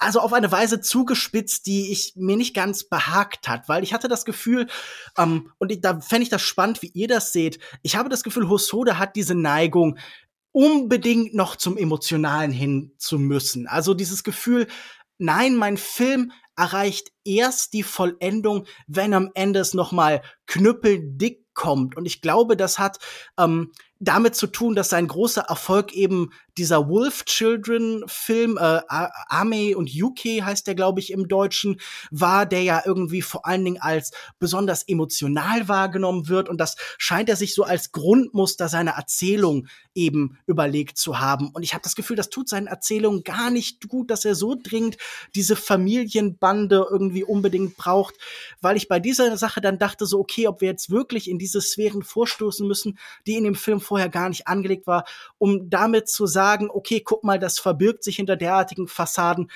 also 0.06 0.20
auf 0.20 0.34
eine 0.34 0.51
Weise 0.51 0.80
zugespitzt, 0.82 1.66
die 1.66 1.91
ich 1.91 2.14
mir 2.16 2.38
nicht 2.38 2.56
ganz 2.56 2.84
behagt 2.84 3.47
hat, 3.47 3.68
weil 3.68 3.84
ich 3.84 3.93
hatte 3.93 4.08
das 4.08 4.24
Gefühl, 4.24 4.68
ähm, 5.18 5.51
und 5.58 5.72
ich, 5.72 5.82
da 5.82 5.99
fände 5.99 6.24
ich 6.24 6.30
das 6.30 6.43
spannend, 6.43 6.82
wie 6.82 6.91
ihr 6.93 7.08
das 7.08 7.34
seht. 7.34 7.60
Ich 7.82 7.95
habe 7.95 8.10
das 8.10 8.24
Gefühl, 8.24 8.47
Hosoda 8.47 8.97
hat 8.97 9.16
diese 9.16 9.36
Neigung, 9.36 9.97
unbedingt 10.51 11.34
noch 11.34 11.56
zum 11.58 11.76
Emotionalen 11.76 12.51
hin 12.51 12.93
zu 12.97 13.20
müssen. 13.20 13.68
Also 13.68 13.93
dieses 13.93 14.24
Gefühl, 14.24 14.68
nein, 15.18 15.56
mein 15.56 15.76
Film 15.76 16.32
erreicht 16.56 17.12
erst 17.26 17.74
die 17.74 17.84
Vollendung, 17.84 18.66
wenn 18.88 19.14
am 19.14 19.32
Ende 19.34 19.60
es 19.60 19.74
noch 19.74 19.91
mal 19.91 20.22
knüppeldick 20.45 21.45
kommt. 21.53 21.97
Und 21.97 22.06
ich 22.06 22.22
glaube, 22.22 22.56
das 22.56 22.80
hat 22.80 22.99
ähm, 23.38 23.72
damit 23.99 24.36
zu 24.36 24.47
tun, 24.47 24.76
dass 24.76 24.89
sein 24.89 25.08
großer 25.08 25.41
Erfolg 25.41 25.93
eben 25.93 26.30
dieser 26.58 26.88
Wolf 26.88 27.26
Children 27.26 28.03
Film, 28.08 28.58
äh, 28.58 28.82
Ame 28.88 29.76
und 29.76 29.89
Yuki 29.89 30.41
heißt 30.43 30.68
der, 30.68 30.76
glaube 30.76 30.99
ich, 30.99 31.12
im 31.12 31.28
Deutschen, 31.28 31.80
war, 32.12 32.45
der 32.45 32.64
ja 32.64 32.82
irgendwie 32.86 33.22
vor 33.22 33.45
allen 33.45 33.66
Dingen 33.66 33.82
als 33.82 34.12
besonders 34.39 34.84
emotional 34.84 35.68
wahrgenommen 35.68 36.28
wird. 36.28 36.49
Und 36.49 36.60
das 36.60 36.76
scheint 36.97 37.30
er 37.30 37.36
sich 37.36 37.53
so 37.53 37.64
als 37.64 37.91
Grundmuster 37.91 38.70
seiner 38.70 38.91
Erzählung 38.91 39.68
eben 39.93 40.38
überlegt 40.45 40.97
zu 40.97 41.20
haben. 41.20 41.49
Und 41.49 41.64
ich 41.64 41.74
habe 41.74 41.84
das 41.84 41.95
Gefühl, 41.95 42.16
das 42.16 42.30
tut 42.30 42.49
seinen 42.49 42.68
Erzählungen 42.68 43.24
gar 43.24 43.49
nicht 43.49 43.88
gut, 43.88 44.12
dass 44.12 44.26
er 44.26 44.36
so 44.36 44.56
dringend 44.62 44.97
diese 45.36 45.56
Familienbande 45.56 46.86
irgendwie 46.89 47.24
unbedingt 47.24 47.78
braucht, 47.78 48.16
weil 48.62 48.78
ich 48.78 48.88
bei 48.88 48.99
dieser 48.99 49.38
Sache 49.38 49.62
dann 49.62 49.80
dachte 49.80 50.06
so, 50.06 50.20
okay, 50.20 50.47
ob 50.47 50.62
wir 50.62 50.68
jetzt 50.68 50.89
wirklich 50.89 51.30
in 51.30 51.39
diese 51.39 51.62
Sphären 51.62 52.03
vorstoßen 52.03 52.68
müssen, 52.68 52.97
die 53.26 53.36
in 53.36 53.45
dem 53.45 53.56
Film 53.56 53.80
vorher 53.80 54.10
gar 54.10 54.30
nicht 54.30 54.47
angelegt 54.47 54.88
war, 54.88 55.06
um 55.38 55.70
damit 55.70 56.10
zu 56.10 56.26
sagen, 56.28 56.45
okay, 56.70 57.02
guck 57.02 57.24
mal, 57.24 57.39
das 57.39 57.60
verbirgt 57.60 58.04
sich 58.04 58.16
hinter 58.18 58.36
derartigen 58.36 58.88
Fassaden. 58.88 59.52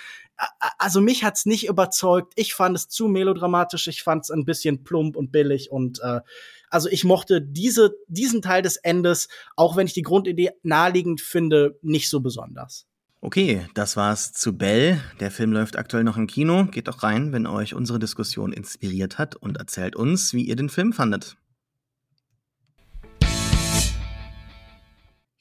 Also 0.77 1.01
mich 1.01 1.23
hat's 1.23 1.45
nicht 1.45 1.67
überzeugt. 1.67 2.33
Ich 2.35 2.53
fand 2.53 2.75
es 2.75 2.87
zu 2.87 3.07
melodramatisch. 3.07 3.87
Ich 3.87 4.03
fand 4.03 4.23
es 4.23 4.31
ein 4.31 4.45
bisschen 4.45 4.83
plump 4.83 5.15
und 5.15 5.31
billig 5.31 5.69
und 5.71 5.99
äh, 6.01 6.21
also 6.69 6.87
ich 6.89 7.03
mochte 7.03 7.41
diese, 7.41 7.95
diesen 8.07 8.41
Teil 8.41 8.61
des 8.61 8.77
Endes, 8.77 9.27
auch 9.55 9.75
wenn 9.75 9.87
ich 9.87 9.93
die 9.93 10.03
Grundidee 10.03 10.51
naheliegend 10.63 11.19
finde, 11.19 11.79
nicht 11.81 12.09
so 12.09 12.19
besonders. 12.19 12.85
Okay, 13.21 13.65
das 13.73 13.97
war's 13.97 14.31
zu 14.31 14.57
Bell. 14.57 15.01
Der 15.19 15.29
Film 15.29 15.51
läuft 15.51 15.77
aktuell 15.77 16.05
noch 16.05 16.15
im 16.15 16.27
Kino. 16.27 16.65
Geht 16.65 16.87
doch 16.87 17.03
rein, 17.03 17.33
wenn 17.33 17.47
euch 17.47 17.73
unsere 17.73 17.99
Diskussion 17.99 18.53
inspiriert 18.53 19.17
hat 19.17 19.35
und 19.35 19.57
erzählt 19.57 19.97
uns, 19.97 20.33
wie 20.33 20.43
ihr 20.43 20.55
den 20.55 20.69
Film 20.69 20.93
fandet. 20.93 21.35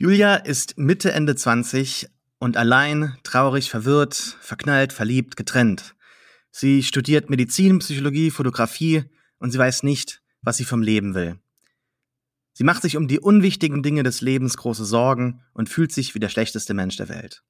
Julia 0.01 0.36
ist 0.36 0.78
Mitte, 0.78 1.11
Ende 1.11 1.34
20 1.34 2.09
und 2.38 2.57
allein, 2.57 3.16
traurig, 3.24 3.68
verwirrt, 3.68 4.14
verknallt, 4.14 4.92
verliebt, 4.92 5.36
getrennt. 5.36 5.96
Sie 6.53 6.84
studiert 6.84 7.30
Medizin, 7.30 7.80
Psychologie, 7.80 8.30
Fotografie 8.30 9.07
und 9.40 9.51
sie 9.51 9.59
weiß 9.59 9.82
nicht, 9.82 10.22
was 10.40 10.57
sie 10.57 10.64
vom 10.64 10.82
Leben 10.82 11.16
will. 11.16 11.40
Sie 12.53 12.62
macht 12.62 12.82
sich 12.82 12.96
um 12.96 13.09
die 13.09 13.18
unwichtigen 13.18 13.82
Dinge 13.82 14.05
des 14.05 14.20
Lebens 14.20 14.57
große 14.57 14.84
Sorgen 14.84 15.40
und 15.53 15.68
fühlt 15.68 15.90
sich 15.90 16.14
wie 16.14 16.20
der 16.20 16.28
schlechteste 16.28 16.74
Mensch 16.74 16.96
der 16.96 17.09
Welt. 17.09 17.42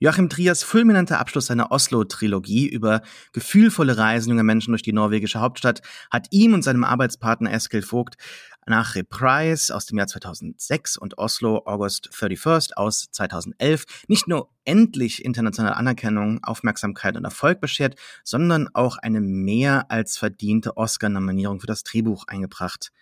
Joachim 0.00 0.28
Triers 0.28 0.62
fulminanter 0.62 1.18
Abschluss 1.18 1.46
seiner 1.46 1.72
Oslo-Trilogie 1.72 2.68
über 2.68 3.02
gefühlvolle 3.32 3.98
Reisen 3.98 4.30
junger 4.30 4.44
Menschen 4.44 4.70
durch 4.70 4.82
die 4.82 4.92
norwegische 4.92 5.40
Hauptstadt 5.40 5.82
hat 6.08 6.28
ihm 6.30 6.54
und 6.54 6.62
seinem 6.62 6.84
Arbeitspartner 6.84 7.52
Eskil 7.52 7.82
Vogt 7.82 8.16
nach 8.64 8.94
Reprise 8.94 9.74
aus 9.74 9.86
dem 9.86 9.98
Jahr 9.98 10.06
2006 10.06 10.98
und 10.98 11.18
Oslo 11.18 11.62
August 11.64 12.10
31st 12.12 12.74
aus 12.76 13.08
2011 13.10 14.04
nicht 14.06 14.28
nur 14.28 14.50
endlich 14.64 15.24
internationale 15.24 15.76
Anerkennung, 15.76 16.44
Aufmerksamkeit 16.44 17.16
und 17.16 17.24
Erfolg 17.24 17.60
beschert, 17.60 17.96
sondern 18.22 18.68
auch 18.74 18.98
eine 18.98 19.20
mehr 19.20 19.90
als 19.90 20.16
verdiente 20.16 20.76
Oscar-Nominierung 20.76 21.58
für 21.58 21.66
das 21.66 21.82
Drehbuch 21.82 22.28
eingebracht. 22.28 22.92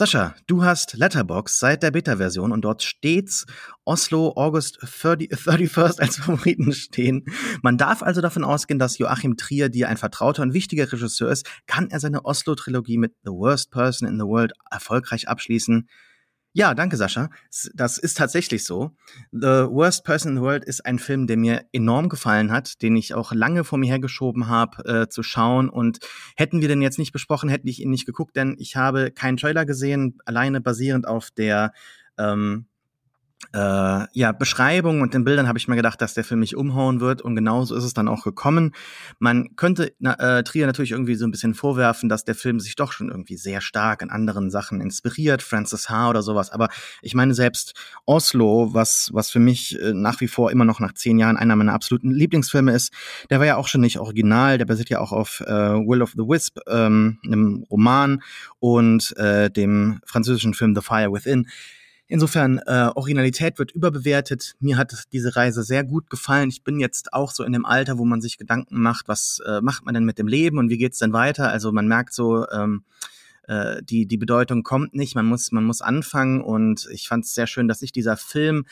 Sascha, 0.00 0.34
du 0.46 0.64
hast 0.64 0.94
Letterbox 0.94 1.58
seit 1.58 1.82
der 1.82 1.90
Beta-Version 1.90 2.52
und 2.52 2.62
dort 2.62 2.82
stets 2.82 3.44
Oslo 3.84 4.32
August 4.34 4.78
30, 4.80 5.30
31st 5.32 6.00
als 6.00 6.16
Favoriten 6.20 6.72
stehen. 6.72 7.26
Man 7.60 7.76
darf 7.76 8.02
also 8.02 8.22
davon 8.22 8.42
ausgehen, 8.42 8.78
dass 8.78 8.96
Joachim 8.96 9.36
Trier 9.36 9.68
dir 9.68 9.90
ein 9.90 9.98
vertrauter 9.98 10.42
und 10.42 10.54
wichtiger 10.54 10.90
Regisseur 10.90 11.30
ist. 11.30 11.46
Kann 11.66 11.90
er 11.90 12.00
seine 12.00 12.24
Oslo-Trilogie 12.24 12.96
mit 12.96 13.12
The 13.24 13.30
Worst 13.30 13.72
Person 13.72 14.08
in 14.08 14.18
the 14.18 14.24
World 14.24 14.54
erfolgreich 14.70 15.28
abschließen? 15.28 15.86
Ja, 16.52 16.74
danke, 16.74 16.96
Sascha. 16.96 17.30
Das 17.74 17.96
ist 17.96 18.18
tatsächlich 18.18 18.64
so. 18.64 18.90
The 19.30 19.68
Worst 19.70 20.04
Person 20.04 20.32
in 20.32 20.38
the 20.38 20.42
World 20.42 20.64
ist 20.64 20.84
ein 20.84 20.98
Film, 20.98 21.28
der 21.28 21.36
mir 21.36 21.64
enorm 21.72 22.08
gefallen 22.08 22.50
hat, 22.50 22.82
den 22.82 22.96
ich 22.96 23.14
auch 23.14 23.32
lange 23.32 23.62
vor 23.62 23.78
mir 23.78 23.86
hergeschoben 23.86 24.48
habe, 24.48 24.84
äh, 24.84 25.08
zu 25.08 25.22
schauen. 25.22 25.68
Und 25.68 26.00
hätten 26.36 26.60
wir 26.60 26.66
den 26.66 26.82
jetzt 26.82 26.98
nicht 26.98 27.12
besprochen, 27.12 27.48
hätte 27.48 27.68
ich 27.68 27.80
ihn 27.80 27.90
nicht 27.90 28.04
geguckt, 28.04 28.34
denn 28.34 28.56
ich 28.58 28.74
habe 28.74 29.12
keinen 29.12 29.36
Trailer 29.36 29.64
gesehen, 29.64 30.18
alleine 30.24 30.60
basierend 30.60 31.06
auf 31.06 31.30
der 31.30 31.72
ähm, 32.18 32.66
äh, 33.52 34.06
ja, 34.12 34.32
Beschreibung 34.32 35.00
und 35.00 35.14
den 35.14 35.24
Bildern 35.24 35.48
habe 35.48 35.58
ich 35.58 35.66
mir 35.66 35.76
gedacht, 35.76 36.00
dass 36.00 36.14
der 36.14 36.24
Film 36.24 36.40
mich 36.40 36.56
umhauen 36.56 37.00
wird 37.00 37.22
und 37.22 37.34
genauso 37.34 37.74
ist 37.74 37.84
es 37.84 37.94
dann 37.94 38.06
auch 38.06 38.22
gekommen. 38.22 38.72
Man 39.18 39.56
könnte 39.56 39.92
na, 39.98 40.38
äh, 40.38 40.44
Trier 40.44 40.66
natürlich 40.66 40.92
irgendwie 40.92 41.14
so 41.14 41.26
ein 41.26 41.30
bisschen 41.30 41.54
vorwerfen, 41.54 42.08
dass 42.08 42.24
der 42.24 42.34
Film 42.34 42.60
sich 42.60 42.76
doch 42.76 42.92
schon 42.92 43.08
irgendwie 43.08 43.36
sehr 43.36 43.60
stark 43.60 44.02
an 44.02 44.10
anderen 44.10 44.50
Sachen 44.50 44.80
inspiriert, 44.80 45.42
Francis 45.42 45.88
H. 45.88 46.10
oder 46.10 46.22
sowas, 46.22 46.50
aber 46.50 46.68
ich 47.02 47.14
meine 47.14 47.34
selbst 47.34 47.74
Oslo, 48.06 48.70
was, 48.72 49.10
was 49.12 49.30
für 49.30 49.40
mich 49.40 49.80
äh, 49.80 49.94
nach 49.94 50.20
wie 50.20 50.28
vor 50.28 50.50
immer 50.50 50.64
noch 50.64 50.80
nach 50.80 50.92
zehn 50.92 51.18
Jahren 51.18 51.36
einer 51.36 51.56
meiner 51.56 51.74
absoluten 51.74 52.10
Lieblingsfilme 52.10 52.72
ist, 52.72 52.92
der 53.30 53.40
war 53.40 53.46
ja 53.46 53.56
auch 53.56 53.68
schon 53.68 53.80
nicht 53.80 53.98
original, 53.98 54.58
der 54.58 54.66
basiert 54.66 54.90
ja 54.90 55.00
auch 55.00 55.12
auf 55.12 55.40
äh, 55.40 55.50
Will 55.50 56.02
of 56.02 56.12
the 56.12 56.22
Wisp, 56.22 56.58
ähm, 56.68 57.18
einem 57.24 57.64
Roman 57.70 58.22
und 58.58 59.16
äh, 59.16 59.50
dem 59.50 60.00
französischen 60.04 60.54
Film 60.54 60.74
The 60.74 60.82
Fire 60.82 61.12
Within. 61.12 61.46
Insofern, 62.12 62.58
äh, 62.66 62.90
Originalität 62.96 63.60
wird 63.60 63.70
überbewertet. 63.70 64.56
Mir 64.58 64.76
hat 64.76 65.04
diese 65.12 65.36
Reise 65.36 65.62
sehr 65.62 65.84
gut 65.84 66.10
gefallen. 66.10 66.48
Ich 66.48 66.64
bin 66.64 66.80
jetzt 66.80 67.12
auch 67.12 67.30
so 67.30 67.44
in 67.44 67.52
dem 67.52 67.64
Alter, 67.64 67.98
wo 67.98 68.04
man 68.04 68.20
sich 68.20 68.36
Gedanken 68.36 68.80
macht, 68.82 69.06
was 69.06 69.40
äh, 69.46 69.60
macht 69.60 69.84
man 69.84 69.94
denn 69.94 70.04
mit 70.04 70.18
dem 70.18 70.26
Leben 70.26 70.58
und 70.58 70.70
wie 70.70 70.76
geht's 70.76 70.98
denn 70.98 71.12
weiter? 71.12 71.50
Also 71.50 71.70
man 71.70 71.86
merkt 71.86 72.12
so, 72.12 72.48
ähm, 72.50 72.82
äh, 73.46 73.80
die, 73.84 74.06
die 74.06 74.16
Bedeutung 74.16 74.64
kommt 74.64 74.92
nicht, 74.92 75.14
man 75.14 75.26
muss, 75.26 75.52
man 75.52 75.62
muss 75.62 75.82
anfangen 75.82 76.40
und 76.40 76.88
ich 76.90 77.06
fand 77.06 77.26
es 77.26 77.32
sehr 77.32 77.46
schön, 77.46 77.68
dass 77.68 77.78
sich 77.78 77.92
dieser 77.92 78.16
Film 78.16 78.64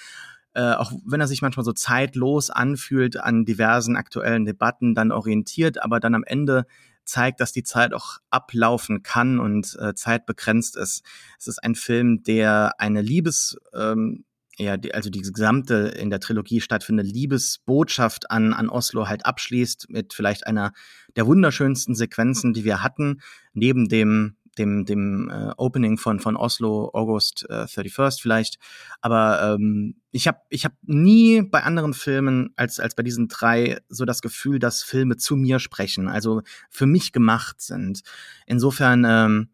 äh, 0.55 0.73
auch 0.73 0.91
wenn 1.07 1.21
er 1.21 1.29
sich 1.29 1.41
manchmal 1.41 1.65
so 1.65 1.73
zeitlos 1.73 2.51
anfühlt 2.51 3.17
an 3.17 3.45
diversen 3.45 3.95
aktuellen 3.95 4.47
Debatten, 4.47 4.97
dann 4.97 5.13
orientiert, 5.13 5.81
aber 5.81 6.01
dann 6.01 6.17
am 6.17 6.25
Ende 6.25 6.67
zeigt, 7.09 7.41
dass 7.41 7.53
die 7.53 7.63
Zeit 7.63 7.95
auch 7.95 8.19
ablaufen 8.31 9.03
kann 9.03 9.41
und 9.41 9.77
äh, 9.81 9.95
Zeit 9.95 10.27
begrenzt 10.27 10.77
ist. 10.77 11.03
Es 11.39 11.47
ist 11.47 11.59
ein 11.63 11.75
Film, 11.75 12.23
der 12.23 12.75
eine 12.79 13.03
Liebes, 13.03 13.57
ähm, 13.75 14.25
ja, 14.59 14.77
die, 14.77 14.93
also 14.93 15.09
die 15.09 15.21
gesamte 15.21 15.75
in 15.75 16.11
der 16.11 16.21
Trilogie 16.21 16.61
stattfindende 16.61 17.11
Liebesbotschaft 17.11 18.31
an, 18.31 18.53
an 18.53 18.69
Oslo 18.69 19.09
halt 19.09 19.25
abschließt 19.25 19.89
mit 19.89 20.15
vielleicht 20.15 20.47
einer 20.47 20.73
der 21.17 21.27
wunderschönsten 21.27 21.95
Sequenzen, 21.95 22.53
die 22.53 22.65
wir 22.65 22.83
hatten, 22.83 23.21
neben 23.53 23.89
dem 23.89 24.37
dem, 24.59 24.85
dem 24.85 25.31
äh, 25.31 25.53
Opening 25.57 25.99
von, 25.99 26.21
von 26.21 26.37
Oslo, 26.37 26.91
August 26.93 27.47
äh, 27.49 27.65
31st 27.65 28.21
vielleicht. 28.21 28.59
Aber 29.01 29.55
ähm, 29.55 29.97
ich 30.11 30.27
habe 30.27 30.39
ich 30.49 30.65
hab 30.65 30.73
nie 30.83 31.43
bei 31.43 31.63
anderen 31.63 31.95
Filmen 31.95 32.53
als, 32.57 32.81
als 32.81 32.95
bei 32.95 33.03
diesen 33.03 33.29
drei 33.29 33.79
so 33.89 34.05
das 34.05 34.23
Gefühl, 34.23 34.59
dass 34.59 34.83
Filme 34.83 35.17
zu 35.17 35.37
mir 35.37 35.59
sprechen, 35.59 36.09
also 36.09 36.43
für 36.71 36.87
mich 36.87 37.13
gemacht 37.13 37.61
sind. 37.61 38.03
Insofern, 38.47 39.05
ähm, 39.05 39.49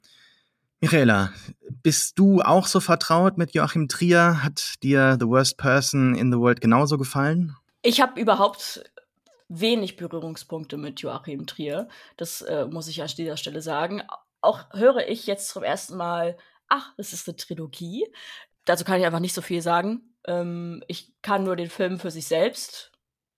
Michaela, 0.80 1.32
bist 1.82 2.18
du 2.18 2.42
auch 2.42 2.66
so 2.66 2.80
vertraut 2.80 3.38
mit 3.38 3.54
Joachim 3.54 3.88
Trier? 3.88 4.42
Hat 4.42 4.82
dir 4.82 5.16
The 5.18 5.26
Worst 5.26 5.56
Person 5.56 6.14
in 6.14 6.30
the 6.30 6.38
World 6.38 6.60
genauso 6.60 6.98
gefallen? 6.98 7.56
Ich 7.82 8.00
habe 8.00 8.20
überhaupt 8.20 8.82
wenig 9.48 9.96
Berührungspunkte 9.96 10.76
mit 10.76 11.00
Joachim 11.00 11.46
Trier. 11.46 11.88
Das 12.16 12.42
äh, 12.42 12.66
muss 12.66 12.88
ich 12.88 13.02
an 13.02 13.08
dieser 13.16 13.36
Stelle 13.36 13.62
sagen. 13.62 14.02
Auch 14.44 14.64
höre 14.72 15.08
ich 15.08 15.26
jetzt 15.26 15.48
zum 15.48 15.62
ersten 15.62 15.96
Mal, 15.96 16.36
ach, 16.68 16.92
das 16.96 17.12
ist 17.12 17.28
eine 17.28 17.36
Trilogie. 17.36 18.06
Dazu 18.64 18.84
kann 18.84 19.00
ich 19.00 19.06
einfach 19.06 19.20
nicht 19.20 19.34
so 19.34 19.42
viel 19.42 19.62
sagen. 19.62 20.14
Ähm, 20.26 20.82
ich 20.88 21.12
kann 21.22 21.44
nur 21.44 21.56
den 21.56 21.70
Film 21.70 21.98
für 21.98 22.10
sich 22.10 22.26
selbst 22.26 22.92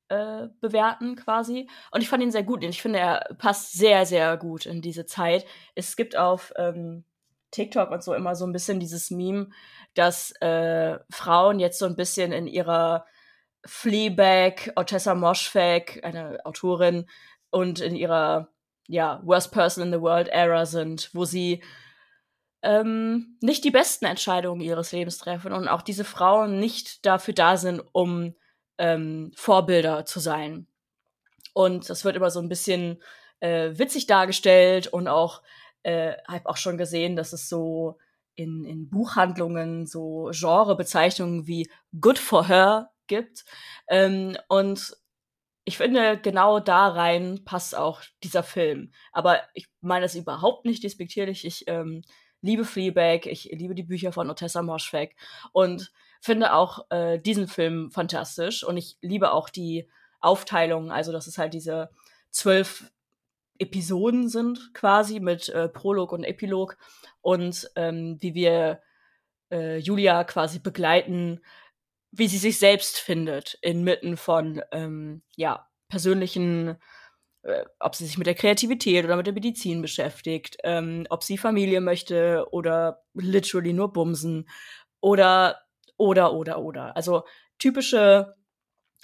äh, 0.09 0.49
bewerten 0.61 1.17
quasi. 1.17 1.69
Und 1.91 2.03
ich 2.03 2.09
fand 2.09 2.23
ihn 2.23 2.31
sehr 2.31 2.45
gut. 2.45 2.63
Ich 2.65 2.83
finde, 2.83 2.99
er 2.99 3.35
passt 3.39 3.73
sehr, 3.73 4.07
sehr 4.07 4.37
gut 4.37 4.67
in 4.67 4.83
diese 4.83 5.07
Zeit. 5.07 5.47
Es 5.75 5.97
gibt 5.97 6.17
auf 6.17 6.53
ähm, 6.57 7.05
TikTok 7.51 7.91
und 7.91 8.03
so 8.03 8.15
immer 8.15 8.35
so 8.35 8.47
ein 8.47 8.53
bisschen 8.53 8.81
dieses 8.81 9.11
Meme, 9.11 9.51
dass 9.95 10.33
äh, 10.41 10.99
Frauen 11.11 11.59
jetzt 11.59 11.79
so 11.79 11.87
ein 11.87 11.97
bisschen 11.97 12.33
in 12.33 12.47
ihrer 12.47 13.07
Fleabag, 13.65 14.73
Otessa 14.77 15.15
Moschweg, 15.15 16.01
eine 16.05 16.39
Autorin, 16.45 17.07
und 17.51 17.81
in 17.81 17.97
ihrer 17.97 18.49
ja, 18.89 19.21
Worst 19.25 19.53
Person 19.53 19.85
in 19.85 19.93
the 19.93 20.01
World 20.01 20.29
Era 20.29 20.67
sind, 20.67 21.11
wo 21.13 21.25
sie 21.25 21.63
ähm, 22.63 23.37
nicht 23.41 23.65
die 23.65 23.71
besten 23.71 24.07
Entscheidungen 24.07 24.61
ihres 24.61 24.93
Lebens 24.93 25.19
treffen 25.19 25.53
und 25.53 25.69
auch 25.69 25.83
diese 25.83 26.05
Frauen 26.05 26.59
nicht 26.59 27.05
dafür 27.07 27.35
da 27.35 27.57
sind, 27.57 27.83
um 27.93 28.35
ähm, 28.79 29.33
Vorbilder 29.37 30.05
zu 30.05 30.21
sein. 30.21 30.67
Und 31.55 31.89
das 31.89 32.05
wird 32.05 32.17
immer 32.17 32.31
so 32.31 32.41
ein 32.41 32.49
bisschen 32.49 33.03
äh, 33.41 33.71
witzig 33.79 34.07
dargestellt 34.07 34.89
und 34.89 35.09
auch, 35.09 35.43
äh, 35.83 36.15
habe 36.29 36.49
auch 36.49 36.57
schon 36.57 36.77
gesehen, 36.77 37.17
dass 37.17 37.33
es 37.33 37.49
so 37.49 37.99
in, 38.35 38.65
in 38.65 38.91
Buchhandlungen 38.91 39.87
so 39.87 40.31
Genrebezeichnungen 40.33 41.47
wie 41.47 41.71
Good 42.01 42.19
for 42.19 42.47
Her 42.49 42.91
gibt. 43.07 43.45
Ähm, 43.89 44.37
und 44.49 44.97
ich 45.69 45.79
finde, 45.79 46.17
genau 46.17 46.61
da 46.61 46.87
rein 46.87 47.45
passt 47.45 47.77
auch 47.77 48.01
dieser 48.23 48.45
Film. 48.45 48.93
Aber 49.13 49.41
ich 49.53 49.67
meine 49.81 50.05
das 50.05 50.15
überhaupt 50.15 50.65
nicht 50.65 50.85
despektierlich. 50.85 51.45
Ich 51.45 51.65
ähm, 51.67 52.03
liebe 52.41 52.65
Fleabag, 52.65 53.27
ich 53.27 53.51
liebe 53.53 53.75
die 53.75 53.83
Bücher 53.83 54.13
von 54.13 54.31
Otessa 54.31 54.63
Moschweg 54.63 55.17
und 55.53 55.91
finde 56.21 56.55
auch 56.55 56.89
äh, 56.91 57.19
diesen 57.19 57.49
Film 57.49 57.91
fantastisch. 57.91 58.63
Und 58.63 58.77
ich 58.77 58.97
liebe 59.01 59.33
auch 59.33 59.51
die 59.51 59.89
Aufteilung, 60.21 60.93
also 60.93 61.11
dass 61.11 61.27
es 61.27 61.37
halt 61.37 61.53
diese 61.53 61.91
zwölf 62.31 62.93
Episoden 63.59 64.29
sind 64.29 64.73
quasi 64.73 65.19
mit 65.19 65.49
äh, 65.49 65.69
Prolog 65.69 66.13
und 66.13 66.23
Epilog 66.23 66.79
und 67.23 67.69
ähm, 67.75 68.19
wie 68.21 68.35
wir 68.35 68.83
äh, 69.51 69.79
Julia 69.79 70.23
quasi 70.23 70.61
begleiten 70.61 71.41
wie 72.11 72.29
sie 72.29 72.39
sich 72.39 72.59
selbst 72.59 72.99
findet 72.99 73.59
inmitten 73.63 74.17
von 74.17 74.63
ähm, 74.73 75.23
ja 75.37 75.69
persönlichen 75.89 76.79
äh, 77.47 77.65
ob 77.79 77.95
sie 77.95 78.07
sich 78.07 78.19
mit 78.19 78.27
der 78.27 78.35
Kreativität 78.35 79.05
oder 79.05 79.17
mit 79.17 79.27
der 79.27 79.35
Medizin 79.35 79.81
beschäftigt, 79.81 80.57
ähm, 80.65 81.07
ob 81.11 81.23
sie 81.23 81.39
Familie 81.39 81.81
möchte 81.81 82.47
oder 82.51 83.05
literally 83.15 83.73
nur 83.73 83.93
bumsen 83.93 84.49
oder 85.01 85.61
oder 85.97 86.33
oder 86.33 86.61
oder. 86.61 86.97
Also 86.97 87.25
typische 87.59 88.35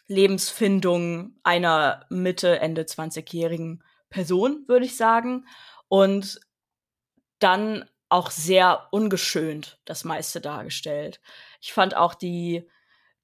Lebensfindung 0.09 1.39
einer 1.43 2.05
Mitte, 2.11 2.59
Ende 2.59 2.83
20-jährigen 2.83 3.83
Person, 4.11 4.65
würde 4.67 4.87
ich 4.87 4.97
sagen. 4.97 5.47
Und 5.89 6.41
dann 7.39 7.89
auch 8.09 8.31
sehr 8.31 8.89
ungeschönt 8.91 9.81
das 9.85 10.05
meiste 10.05 10.41
dargestellt. 10.41 11.21
Ich 11.61 11.73
fand 11.73 11.97
auch 11.97 12.15
die 12.15 12.69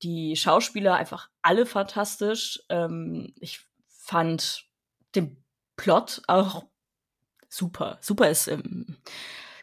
die 0.03 0.37
Schauspieler 0.37 0.95
einfach 0.95 1.29
alle 1.43 1.67
fantastisch. 1.67 2.63
Ähm, 2.69 3.35
ich 3.41 3.67
fand 3.89 4.65
den 5.15 5.43
Plot 5.77 6.23
auch 6.27 6.67
super. 7.49 7.99
Super 8.01 8.31
ist 8.31 8.49
ähm, 8.49 8.97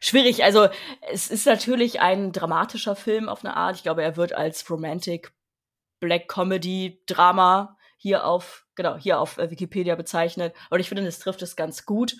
schwierig. 0.01 0.43
Also 0.43 0.67
es 1.11 1.29
ist 1.29 1.45
natürlich 1.45 2.01
ein 2.01 2.31
dramatischer 2.31 2.95
Film 2.95 3.29
auf 3.29 3.43
eine 3.43 3.55
Art. 3.55 3.77
Ich 3.77 3.83
glaube, 3.83 4.03
er 4.03 4.17
wird 4.17 4.33
als 4.33 4.69
Romantic 4.69 5.33
Black 5.99 6.27
Comedy 6.27 7.01
Drama 7.05 7.77
hier 7.97 8.25
auf 8.25 8.65
genau 8.75 8.97
hier 8.97 9.19
auf 9.19 9.37
äh, 9.37 9.49
Wikipedia 9.49 9.95
bezeichnet. 9.95 10.53
Und 10.69 10.79
ich 10.79 10.89
finde, 10.89 11.05
es 11.07 11.19
trifft 11.19 11.41
es 11.41 11.55
ganz 11.55 11.85
gut 11.85 12.15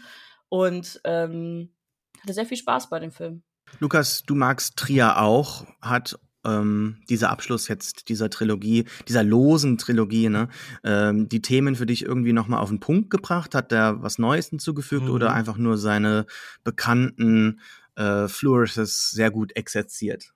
und 0.50 1.02
ähm, 1.04 1.74
hatte 2.22 2.34
sehr 2.34 2.46
viel 2.46 2.58
Spaß 2.58 2.90
bei 2.90 3.00
dem 3.00 3.12
Film. 3.12 3.44
Lukas, 3.80 4.24
du 4.24 4.36
magst 4.36 4.78
Trier 4.78 5.20
auch, 5.22 5.66
hat 5.82 6.18
ähm, 6.46 6.98
dieser 7.10 7.30
Abschluss 7.30 7.68
jetzt 7.68 8.10
dieser 8.10 8.30
Trilogie, 8.30 8.86
dieser 9.08 9.24
losen 9.24 9.78
Trilogie, 9.78 10.30
ne, 10.30 10.50
ähm, 10.84 11.28
die 11.30 11.42
Themen 11.42 11.76
für 11.76 11.86
dich 11.86 12.04
irgendwie 12.04 12.34
nochmal 12.34 12.62
auf 12.62 12.70
den 12.70 12.80
Punkt 12.80 13.10
gebracht? 13.10 13.56
Hat 13.56 13.72
der 13.72 14.02
was 14.02 14.20
Neues 14.20 14.50
hinzugefügt 14.50 15.06
mhm. 15.06 15.12
oder 15.12 15.34
einfach 15.34 15.58
nur 15.58 15.78
seine 15.78 16.26
bekannten 16.64 17.60
äh, 17.96 18.28
Flourishes 18.28 19.12
sehr 19.12 19.32
gut 19.32 19.56
exerziert? 19.56 20.34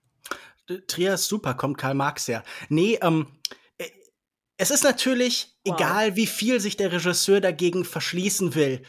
Trier 0.87 1.15
ist 1.15 1.27
super, 1.27 1.55
kommt 1.55 1.77
Karl 1.77 1.95
Marx 1.95 2.27
her. 2.27 2.43
Nee, 2.69 2.99
ähm, 3.01 3.27
äh, 3.77 3.87
es 4.57 4.71
ist 4.71 4.83
natürlich 4.83 5.57
wow. 5.65 5.75
egal, 5.75 6.15
wie 6.15 6.27
viel 6.27 6.59
sich 6.59 6.77
der 6.77 6.91
Regisseur 6.91 7.41
dagegen 7.41 7.85
verschließen 7.85 8.55
will 8.55 8.81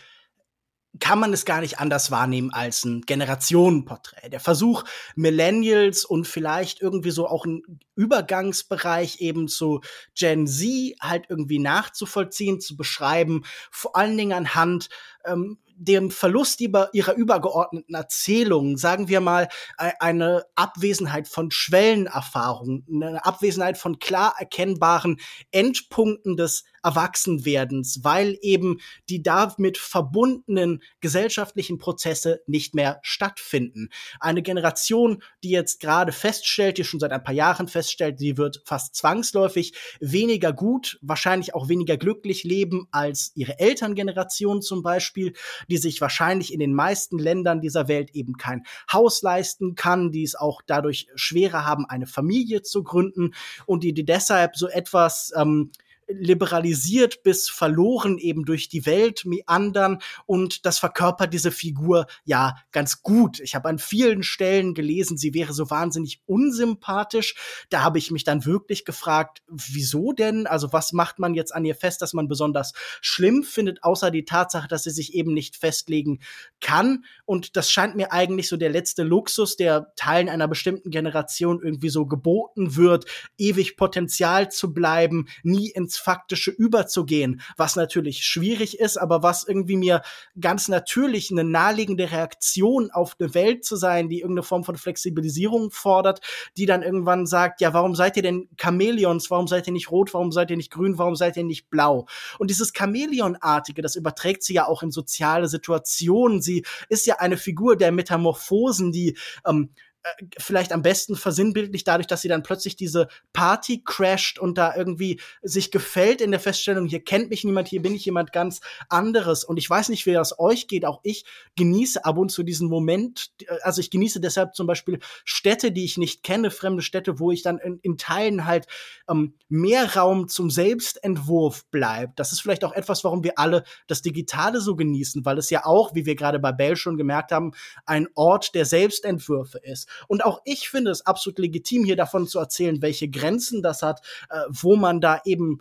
kann 0.99 1.21
man 1.21 1.33
es 1.33 1.45
gar 1.45 1.61
nicht 1.61 1.79
anders 1.79 2.11
wahrnehmen 2.11 2.53
als 2.53 2.85
ein 2.85 3.03
Generationenporträt. 3.03 4.29
Der 4.29 4.41
Versuch, 4.41 4.83
Millennials 5.15 6.05
und 6.05 6.27
vielleicht 6.27 6.81
irgendwie 6.81 7.13
so 7.13 7.29
auch 7.29 7.45
ein 7.45 7.63
Übergangsbereich 7.95 9.21
eben 9.21 9.47
zu 9.47 9.81
Gen 10.19 10.49
Z 10.49 10.97
halt 11.01 11.27
irgendwie 11.29 11.61
nachzuvollziehen, 11.61 12.61
zu 12.61 12.77
beschreiben, 12.77 13.43
vor 13.71 13.95
allen 13.95 14.17
Dingen 14.17 14.33
anhand 14.33 14.89
ähm, 15.25 15.59
dem 15.81 16.11
Verlust 16.11 16.61
ihrer 16.61 17.15
übergeordneten 17.15 17.95
Erzählung, 17.95 18.77
sagen 18.77 19.09
wir 19.09 19.21
mal, 19.21 19.49
eine 19.79 20.45
Abwesenheit 20.55 21.27
von 21.27 21.51
Schwellenerfahrungen, 21.51 22.87
eine 22.93 23.25
Abwesenheit 23.25 23.79
von 23.79 23.99
klar 23.99 24.35
erkennbaren 24.39 25.19
Endpunkten 25.53 26.37
des 26.37 26.65
Erwachsenwerdens, 26.83 28.01
weil 28.03 28.39
eben 28.43 28.79
die 29.09 29.23
damit 29.23 29.79
verbundenen 29.79 30.83
gesellschaftlichen 31.01 31.79
Prozesse 31.79 32.43
nicht 32.47 32.75
mehr 32.75 33.01
stattfinden. 33.03 33.89
Eine 34.19 34.43
Generation, 34.43 35.23
die 35.43 35.51
jetzt 35.51 35.81
gerade 35.81 36.13
feststellt, 36.13 36.79
die 36.79 36.85
schon 36.85 37.01
seit 37.01 37.13
ein 37.13 37.23
paar 37.23 37.35
Jahren 37.35 37.69
feststellt, 37.69 38.19
sie 38.19 38.37
wird 38.37 38.63
fast 38.65 38.95
zwangsläufig 38.95 39.75
weniger 40.01 40.53
gut, 40.53 40.99
wahrscheinlich 41.03 41.55
auch 41.55 41.69
weniger 41.69 41.97
glücklich 41.97 42.45
leben 42.45 42.87
als 42.91 43.33
ihre 43.35 43.59
Elterngeneration 43.59 44.63
zum 44.63 44.83
Beispiel, 44.83 45.33
die 45.69 45.79
sich 45.79 46.01
wahrscheinlich 46.01 46.53
in 46.53 46.61
den 46.61 46.75
meisten 46.75 47.19
Ländern 47.19 47.61
dieser 47.61 47.89
Welt 47.89 48.11
eben 48.13 48.37
kein 48.37 48.65
Haus 48.93 49.23
leisten 49.23 49.75
kann, 49.75 50.11
die 50.11 50.23
es 50.23 50.35
auch 50.35 50.63
dadurch 50.67 51.09
schwerer 51.15 51.65
haben, 51.65 51.87
eine 51.87 52.07
Familie 52.07 52.63
zu 52.63 52.83
gründen 52.83 53.35
und 53.67 53.85
die, 53.85 53.93
die 53.93 54.05
deshalb 54.05 54.57
so 54.57 54.69
etwas 54.69 55.33
ähm, 55.37 55.71
liberalisiert 56.13 57.23
bis 57.23 57.49
verloren 57.49 58.19
eben 58.19 58.45
durch 58.45 58.69
die 58.69 58.87
Welt 58.87 59.25
meandern 59.25 59.99
und 60.27 60.67
das 60.67 60.79
verkörpert 60.79 61.33
diese 61.33 61.51
Figur 61.51 62.07
ja 62.25 62.57
ganz 62.73 63.03
gut. 63.03 63.41
Ich 63.41 63.55
habe 63.55 63.69
an 63.69 63.79
vielen 63.79 64.23
Stellen 64.23 64.75
gelesen, 64.75 65.17
sie 65.17 65.35
wäre 65.35 65.53
so 65.53 65.71
wahnsinnig 65.71 66.21
unsympathisch. 66.27 67.35
Da 67.71 67.83
habe 67.83 67.99
ich 67.99 68.11
mich 68.11 68.25
dann 68.25 68.45
wirklich 68.45 68.85
gefragt, 68.85 69.43
wieso 69.49 70.13
denn? 70.13 70.47
Also 70.47 70.73
was 70.73 70.93
macht 70.93 71.19
man 71.19 71.35
jetzt 71.35 71.55
an 71.55 71.65
ihr 71.65 71.75
fest, 71.75 72.03
dass 72.03 72.13
man 72.13 72.29
besonders 72.29 72.73
schlimm 73.01 73.43
findet, 73.43 73.83
außer 73.83 74.11
die 74.11 74.25
Tatsache, 74.25 74.69
dass 74.69 74.85
sie 74.85 74.91
sich 74.91 75.15
eben 75.15 75.33
nicht 75.33 75.57
festlegen 75.57 76.21
kann. 76.61 77.05
Und 77.25 77.57
das 77.57 77.71
scheint 77.71 77.97
mir 77.97 78.13
eigentlich 78.13 78.49
so 78.49 78.57
der 78.57 78.71
letzte 78.71 79.03
Luxus, 79.03 79.57
der 79.57 79.93
Teilen 79.97 80.29
einer 80.29 80.49
bestimmten 80.49 80.91
Generation 80.91 81.61
irgendwie 81.63 81.91
so 81.91 82.07
geboten 82.07 82.77
wird, 82.77 83.07
ewig 83.39 83.77
Potenzial 83.77 84.51
zu 84.51 84.73
bleiben, 84.73 85.27
nie 85.43 85.71
ins 85.71 86.00
Faktische 86.01 86.51
überzugehen, 86.51 87.41
was 87.57 87.77
natürlich 87.77 88.25
schwierig 88.25 88.81
ist, 88.81 88.97
aber 88.97 89.23
was 89.23 89.45
irgendwie 89.47 89.77
mir 89.77 90.03
ganz 90.41 90.69
natürlich 90.69 91.31
eine 91.31 91.45
naheliegende 91.45 92.11
Reaktion 92.11 92.91
auf 92.91 93.17
eine 93.19 93.35
Welt 93.35 93.65
zu 93.65 93.77
sein, 93.77 94.09
die 94.09 94.21
irgendeine 94.21 94.43
Form 94.43 94.65
von 94.65 94.77
Flexibilisierung 94.77 95.71
fordert, 95.71 96.21
die 96.57 96.67
dann 96.67 96.83
irgendwann 96.83 97.27
sagt, 97.27 97.61
ja, 97.61 97.73
warum 97.73 97.95
seid 97.95 98.17
ihr 98.17 98.23
denn 98.23 98.49
Chamäleons? 98.57 99.31
Warum 99.31 99.47
seid 99.47 99.67
ihr 99.67 99.73
nicht 99.73 99.91
rot? 99.91 100.13
Warum 100.15 100.33
seid 100.33 100.51
ihr 100.51 100.57
nicht 100.57 100.73
grün? 100.73 100.99
Warum 100.99 101.17
seid 101.17 101.37
ihr 101.37 101.45
nicht 101.45 101.71
blau? 101.71 102.07
Und 102.39 102.51
dieses 102.51 102.73
Chamäleonartige, 102.73 103.83
das 103.83 103.97
überträgt 103.97 104.43
sie 104.43 104.55
ja 104.55 104.67
auch 104.67 104.83
in 104.83 104.91
soziale 104.91 105.49
Situationen. 105.49 106.43
Sie 106.43 106.65
ist 106.89 107.07
ja 107.07 107.17
eine 107.19 107.37
Figur 107.37 107.77
der 107.77 107.93
Metamorphosen, 107.93 108.93
die 108.93 109.17
ähm, 109.47 109.71
äh, 110.03 110.25
vielleicht 110.39 110.73
am 110.73 110.83
besten 110.83 111.15
versinnbildlich 111.15 111.85
dadurch, 111.85 112.07
dass 112.07 112.23
sie 112.23 112.29
dann 112.29 112.43
plötzlich 112.43 112.77
diese 112.77 113.09
Party 113.33 113.83
crasht 113.85 114.39
und 114.39 114.57
da 114.57 114.75
irgendwie 114.75 115.21
sich 115.43 115.71
gefällt 115.71 116.23
in 116.23 116.31
der 116.31 116.41
Feststellung, 116.41 116.87
hier 116.87 117.05
kennt 117.05 117.29
mich 117.29 117.45
niemand, 117.45 117.69
hier 117.69 117.83
bin 117.83 117.95
ich 117.95 118.07
jemand 118.07 118.33
ganz 118.33 118.61
anderes. 118.89 119.45
Und 119.45 119.59
ich 119.59 119.69
weiß 119.69 119.91
nicht, 119.91 120.07
wie 120.07 120.13
das 120.13 120.39
euch 120.39 120.69
geht. 120.69 120.87
Auch 120.87 121.01
ich 121.03 121.25
genieße 121.57 122.05
ab 122.05 122.17
und 122.17 122.31
zu 122.31 122.43
diesen 122.43 122.69
Moment. 122.69 123.31
Äh, 123.43 123.57
also 123.63 123.81
ich 123.81 123.91
genieße 123.91 124.21
deshalb 124.21 124.55
zum 124.55 124.67
Beispiel 124.67 125.01
Städte, 125.25 125.71
die 125.71 125.85
ich 125.85 125.99
nicht 125.99 126.23
kenne, 126.23 126.51
fremde 126.51 126.83
Städte, 126.83 127.19
wo 127.19 127.31
ich 127.31 127.43
dann 127.43 127.59
in, 127.59 127.79
in 127.83 127.99
Teilen 127.99 128.47
halt 128.47 128.67
ähm, 129.09 129.35
mehr 129.49 129.97
Raum 129.97 130.29
zum 130.29 130.51
Selbstentwurf 130.51 131.67
bleibt. 131.67 132.19
Das 132.19 132.33
ist 132.33 132.41
vielleicht 132.41 132.65
auch 132.65 132.73
etwas, 132.73 133.05
warum 133.05 133.23
wir 133.23 133.39
alle 133.39 133.65
das 133.87 134.01
Digitale 134.01 134.63
so 134.63 134.77
genießen, 134.77 135.25
weil 135.27 135.37
es 135.37 135.51
ja 135.51 135.67
auch, 135.67 135.95
wie 135.95 136.07
wir 136.07 136.15
gerade 136.15 136.39
bei 136.39 136.53
Bell 136.53 136.77
schon 136.77 136.97
gemerkt 136.97 137.33
haben, 137.33 137.53
ein 137.85 138.09
Ort 138.15 138.55
der 138.55 138.65
Selbstentwürfe 138.65 139.59
ist. 139.59 139.90
Und 140.09 140.25
auch 140.25 140.41
ich 140.45 140.69
finde 140.69 140.91
es 140.91 141.07
absolut 141.07 141.39
legitim, 141.39 141.85
hier 141.85 141.97
davon 141.97 142.27
zu 142.27 142.39
erzählen, 142.39 142.83
welche 142.83 143.09
Grenzen 143.09 143.63
das 143.63 143.83
hat, 143.83 144.01
äh, 144.31 144.41
wo 144.49 144.77
man 144.77 145.01
da 145.01 145.21
eben 145.25 145.61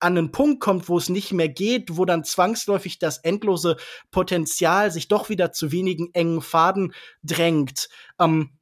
an 0.00 0.16
einen 0.16 0.32
Punkt 0.32 0.60
kommt, 0.60 0.88
wo 0.88 0.96
es 0.96 1.08
nicht 1.08 1.32
mehr 1.32 1.48
geht, 1.48 1.96
wo 1.96 2.04
dann 2.04 2.24
zwangsläufig 2.24 2.98
das 2.98 3.18
endlose 3.18 3.76
Potenzial 4.10 4.90
sich 4.90 5.08
doch 5.08 5.28
wieder 5.28 5.52
zu 5.52 5.72
wenigen 5.72 6.08
engen 6.14 6.40
Faden 6.40 6.94
drängt. 7.22 7.88
Ähm, 8.18 8.58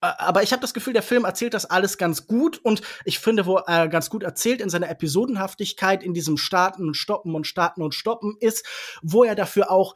äh, 0.00 0.12
aber 0.18 0.42
ich 0.42 0.52
habe 0.52 0.60
das 0.60 0.74
Gefühl, 0.74 0.92
der 0.92 1.02
Film 1.02 1.24
erzählt 1.24 1.54
das 1.54 1.64
alles 1.64 1.98
ganz 1.98 2.26
gut 2.26 2.58
und 2.58 2.82
ich 3.04 3.18
finde, 3.18 3.46
wo 3.46 3.56
er 3.56 3.88
ganz 3.88 4.10
gut 4.10 4.22
erzählt 4.22 4.60
in 4.60 4.70
seiner 4.70 4.90
Episodenhaftigkeit, 4.90 6.02
in 6.02 6.14
diesem 6.14 6.36
Starten 6.36 6.86
und 6.86 6.94
Stoppen 6.94 7.34
und 7.34 7.46
Starten 7.46 7.82
und 7.82 7.94
Stoppen 7.94 8.36
ist, 8.38 8.66
wo 9.02 9.24
er 9.24 9.34
dafür 9.34 9.70
auch 9.70 9.94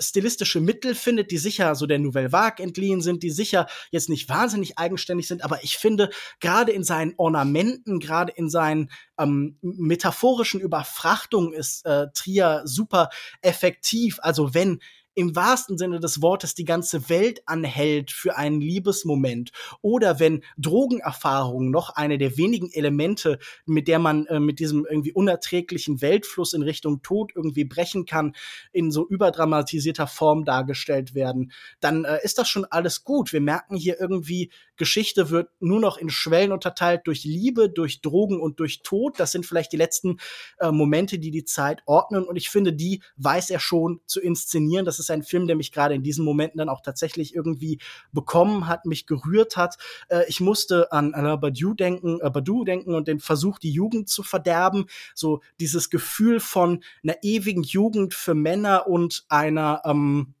stilistische 0.00 0.60
Mittel 0.60 0.94
findet, 0.94 1.30
die 1.30 1.38
sicher 1.38 1.74
so 1.74 1.86
der 1.86 1.98
Nouvelle 1.98 2.32
Vague 2.32 2.62
entliehen 2.62 3.00
sind, 3.00 3.22
die 3.22 3.30
sicher 3.30 3.66
jetzt 3.90 4.08
nicht 4.08 4.28
wahnsinnig 4.28 4.78
eigenständig 4.78 5.28
sind, 5.28 5.44
aber 5.44 5.62
ich 5.62 5.76
finde, 5.76 6.10
gerade 6.40 6.72
in 6.72 6.84
seinen 6.84 7.14
Ornamenten, 7.16 8.00
gerade 8.00 8.32
in 8.32 8.48
seinen 8.48 8.90
ähm, 9.18 9.58
metaphorischen 9.60 10.60
Überfrachtungen 10.60 11.52
ist 11.52 11.84
äh, 11.86 12.06
Trier 12.14 12.62
super 12.64 13.10
effektiv. 13.40 14.18
Also 14.22 14.54
wenn 14.54 14.80
im 15.14 15.36
wahrsten 15.36 15.78
Sinne 15.78 16.00
des 16.00 16.22
Wortes 16.22 16.54
die 16.54 16.64
ganze 16.64 17.08
Welt 17.08 17.42
anhält 17.46 18.10
für 18.10 18.36
einen 18.36 18.60
Liebesmoment 18.60 19.50
oder 19.80 20.20
wenn 20.20 20.42
Drogenerfahrung 20.56 21.70
noch 21.70 21.90
eine 21.90 22.18
der 22.18 22.36
wenigen 22.36 22.70
Elemente, 22.72 23.38
mit 23.66 23.88
der 23.88 23.98
man 23.98 24.26
äh, 24.26 24.40
mit 24.40 24.58
diesem 24.58 24.86
irgendwie 24.88 25.12
unerträglichen 25.12 26.00
Weltfluss 26.00 26.52
in 26.52 26.62
Richtung 26.62 27.02
Tod 27.02 27.32
irgendwie 27.34 27.64
brechen 27.64 28.06
kann, 28.06 28.34
in 28.72 28.90
so 28.90 29.06
überdramatisierter 29.06 30.06
Form 30.06 30.44
dargestellt 30.44 31.14
werden, 31.14 31.52
dann 31.80 32.04
äh, 32.04 32.18
ist 32.22 32.38
das 32.38 32.48
schon 32.48 32.64
alles 32.64 33.04
gut. 33.04 33.32
Wir 33.32 33.40
merken 33.40 33.76
hier 33.76 34.00
irgendwie, 34.00 34.50
Geschichte 34.82 35.30
wird 35.30 35.48
nur 35.60 35.78
noch 35.78 35.96
in 35.96 36.10
Schwellen 36.10 36.50
unterteilt 36.50 37.02
durch 37.04 37.22
Liebe, 37.22 37.70
durch 37.70 38.00
Drogen 38.00 38.40
und 38.40 38.58
durch 38.58 38.82
Tod. 38.82 39.20
Das 39.20 39.30
sind 39.30 39.46
vielleicht 39.46 39.70
die 39.70 39.76
letzten 39.76 40.16
äh, 40.58 40.72
Momente, 40.72 41.20
die 41.20 41.30
die 41.30 41.44
Zeit 41.44 41.82
ordnen 41.86 42.24
und 42.24 42.34
ich 42.34 42.50
finde, 42.50 42.72
die 42.72 43.00
weiß 43.16 43.50
er 43.50 43.60
schon 43.60 44.00
zu 44.06 44.20
inszenieren. 44.20 44.84
Das 44.84 44.98
ist 44.98 45.08
ein 45.08 45.22
Film, 45.22 45.46
der 45.46 45.54
mich 45.54 45.70
gerade 45.70 45.94
in 45.94 46.02
diesen 46.02 46.24
Momenten 46.24 46.58
dann 46.58 46.68
auch 46.68 46.80
tatsächlich 46.80 47.32
irgendwie 47.32 47.78
bekommen 48.10 48.66
hat, 48.66 48.84
mich 48.84 49.06
gerührt 49.06 49.56
hat. 49.56 49.76
Äh, 50.08 50.24
ich 50.26 50.40
musste 50.40 50.90
an 50.90 51.14
Alain 51.14 51.38
Badiou 51.38 51.74
denken, 51.74 52.18
äh, 52.20 52.28
Badiou 52.28 52.64
denken 52.64 52.96
und 52.96 53.06
den 53.06 53.20
Versuch, 53.20 53.60
die 53.60 53.70
Jugend 53.70 54.08
zu 54.08 54.24
verderben. 54.24 54.86
So 55.14 55.42
dieses 55.60 55.90
Gefühl 55.90 56.40
von 56.40 56.82
einer 57.04 57.22
ewigen 57.22 57.62
Jugend 57.62 58.14
für 58.14 58.34
Männer 58.34 58.88
und 58.88 59.24
einer 59.28 59.82
ähm, 59.84 60.34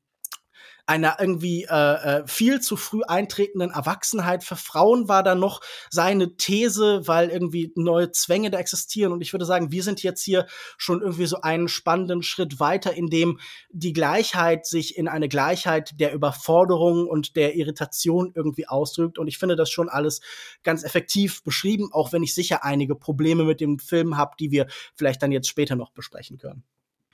einer 0.92 1.16
irgendwie 1.18 1.64
äh, 1.70 2.20
äh, 2.20 2.26
viel 2.26 2.60
zu 2.60 2.76
früh 2.76 3.00
eintretenden 3.02 3.70
Erwachsenheit 3.70 4.44
für 4.44 4.56
Frauen 4.56 5.08
war 5.08 5.22
da 5.22 5.34
noch 5.34 5.62
seine 5.88 6.36
These, 6.36 7.02
weil 7.06 7.30
irgendwie 7.30 7.72
neue 7.76 8.10
Zwänge 8.12 8.50
da 8.50 8.58
existieren. 8.58 9.10
Und 9.12 9.22
ich 9.22 9.32
würde 9.32 9.46
sagen, 9.46 9.72
wir 9.72 9.82
sind 9.82 10.02
jetzt 10.02 10.22
hier 10.22 10.46
schon 10.76 11.00
irgendwie 11.00 11.24
so 11.24 11.40
einen 11.40 11.68
spannenden 11.68 12.22
Schritt 12.22 12.60
weiter, 12.60 12.92
in 12.92 13.06
dem 13.06 13.40
die 13.70 13.94
Gleichheit 13.94 14.66
sich 14.66 14.98
in 14.98 15.08
eine 15.08 15.30
Gleichheit 15.30 15.98
der 15.98 16.12
Überforderung 16.12 17.06
und 17.08 17.36
der 17.36 17.54
Irritation 17.54 18.32
irgendwie 18.34 18.68
ausdrückt. 18.68 19.18
Und 19.18 19.28
ich 19.28 19.38
finde 19.38 19.56
das 19.56 19.70
schon 19.70 19.88
alles 19.88 20.20
ganz 20.62 20.84
effektiv 20.84 21.42
beschrieben, 21.42 21.88
auch 21.90 22.12
wenn 22.12 22.22
ich 22.22 22.34
sicher 22.34 22.64
einige 22.64 22.96
Probleme 22.96 23.44
mit 23.44 23.62
dem 23.62 23.78
Film 23.78 24.18
habe, 24.18 24.32
die 24.38 24.50
wir 24.50 24.66
vielleicht 24.94 25.22
dann 25.22 25.32
jetzt 25.32 25.48
später 25.48 25.74
noch 25.74 25.92
besprechen 25.92 26.36
können. 26.36 26.64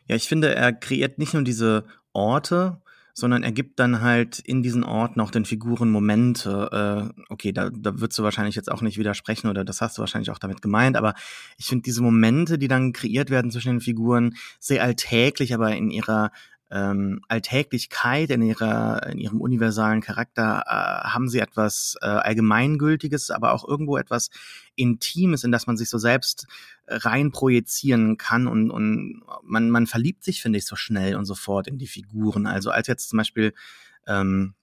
Ja, 0.09 0.17
ich 0.17 0.27
finde, 0.27 0.53
er 0.53 0.73
kreiert 0.73 1.19
nicht 1.19 1.35
nur 1.35 1.45
diese 1.45 1.85
Orte, 2.13 2.81
sondern 3.19 3.43
er 3.43 3.51
gibt 3.51 3.81
dann 3.81 4.01
halt 4.01 4.39
in 4.39 4.63
diesen 4.63 4.85
Orten 4.85 5.21
auch 5.21 5.33
den 5.33 5.45
Figuren 5.45 5.91
Momente. 5.91 7.11
Äh, 7.17 7.23
okay, 7.29 7.53
da, 7.53 7.69
da 7.71 8.01
würdest 8.01 8.19
du 8.19 8.23
wahrscheinlich 8.23 8.55
jetzt 8.55 8.71
auch 8.71 8.81
nicht 8.81 8.97
widersprechen 8.97 9.49
oder 9.49 9.65
das 9.65 9.81
hast 9.81 9.99
du 9.99 10.01
wahrscheinlich 10.01 10.31
auch 10.31 10.39
damit 10.39 10.63
gemeint, 10.63 10.97
aber 10.97 11.15
ich 11.57 11.67
finde 11.67 11.83
diese 11.83 12.01
Momente, 12.01 12.59
die 12.59 12.69
dann 12.69 12.93
kreiert 12.93 13.31
werden 13.31 13.51
zwischen 13.51 13.71
den 13.71 13.81
Figuren, 13.81 14.37
sehr 14.61 14.85
alltäglich, 14.85 15.53
aber 15.53 15.75
in 15.75 15.91
ihrer 15.91 16.31
ähm, 16.71 17.21
Alltäglichkeit, 17.29 18.31
in, 18.31 18.43
ihrer, 18.43 19.07
in 19.07 19.19
ihrem 19.19 19.41
universalen 19.41 20.01
Charakter 20.01 20.65
äh, 20.67 21.09
haben 21.09 21.29
sie 21.29 21.39
etwas 21.39 21.97
äh, 22.03 22.07
Allgemeingültiges, 22.07 23.31
aber 23.31 23.53
auch 23.53 23.67
irgendwo 23.67 23.97
etwas 23.97 24.31
Intimes, 24.75 25.45
in 25.45 25.53
das 25.53 25.67
man 25.67 25.77
sich 25.77 25.89
so 25.89 25.99
selbst 25.99 26.47
äh, 26.87 26.97
rein 26.97 27.31
projizieren 27.31 28.17
kann 28.19 28.47
und, 28.47 28.71
und 28.71 29.23
man, 29.43 29.71
man 29.71 29.87
verliebt 29.87 30.25
sich, 30.25 30.43
finde 30.43 30.59
ich, 30.59 30.67
so 30.67 30.77
schnell 30.77 31.17
und 31.17 31.25
sofort 31.25 31.67
in 31.67 31.79
die 31.79 31.87
Figuren. 31.87 32.47
Also 32.47 32.71
als 32.71 32.87
jetzt 32.87 33.09
zum 33.09 33.17
Beispiel 33.17 33.55
ähm, 34.07 34.55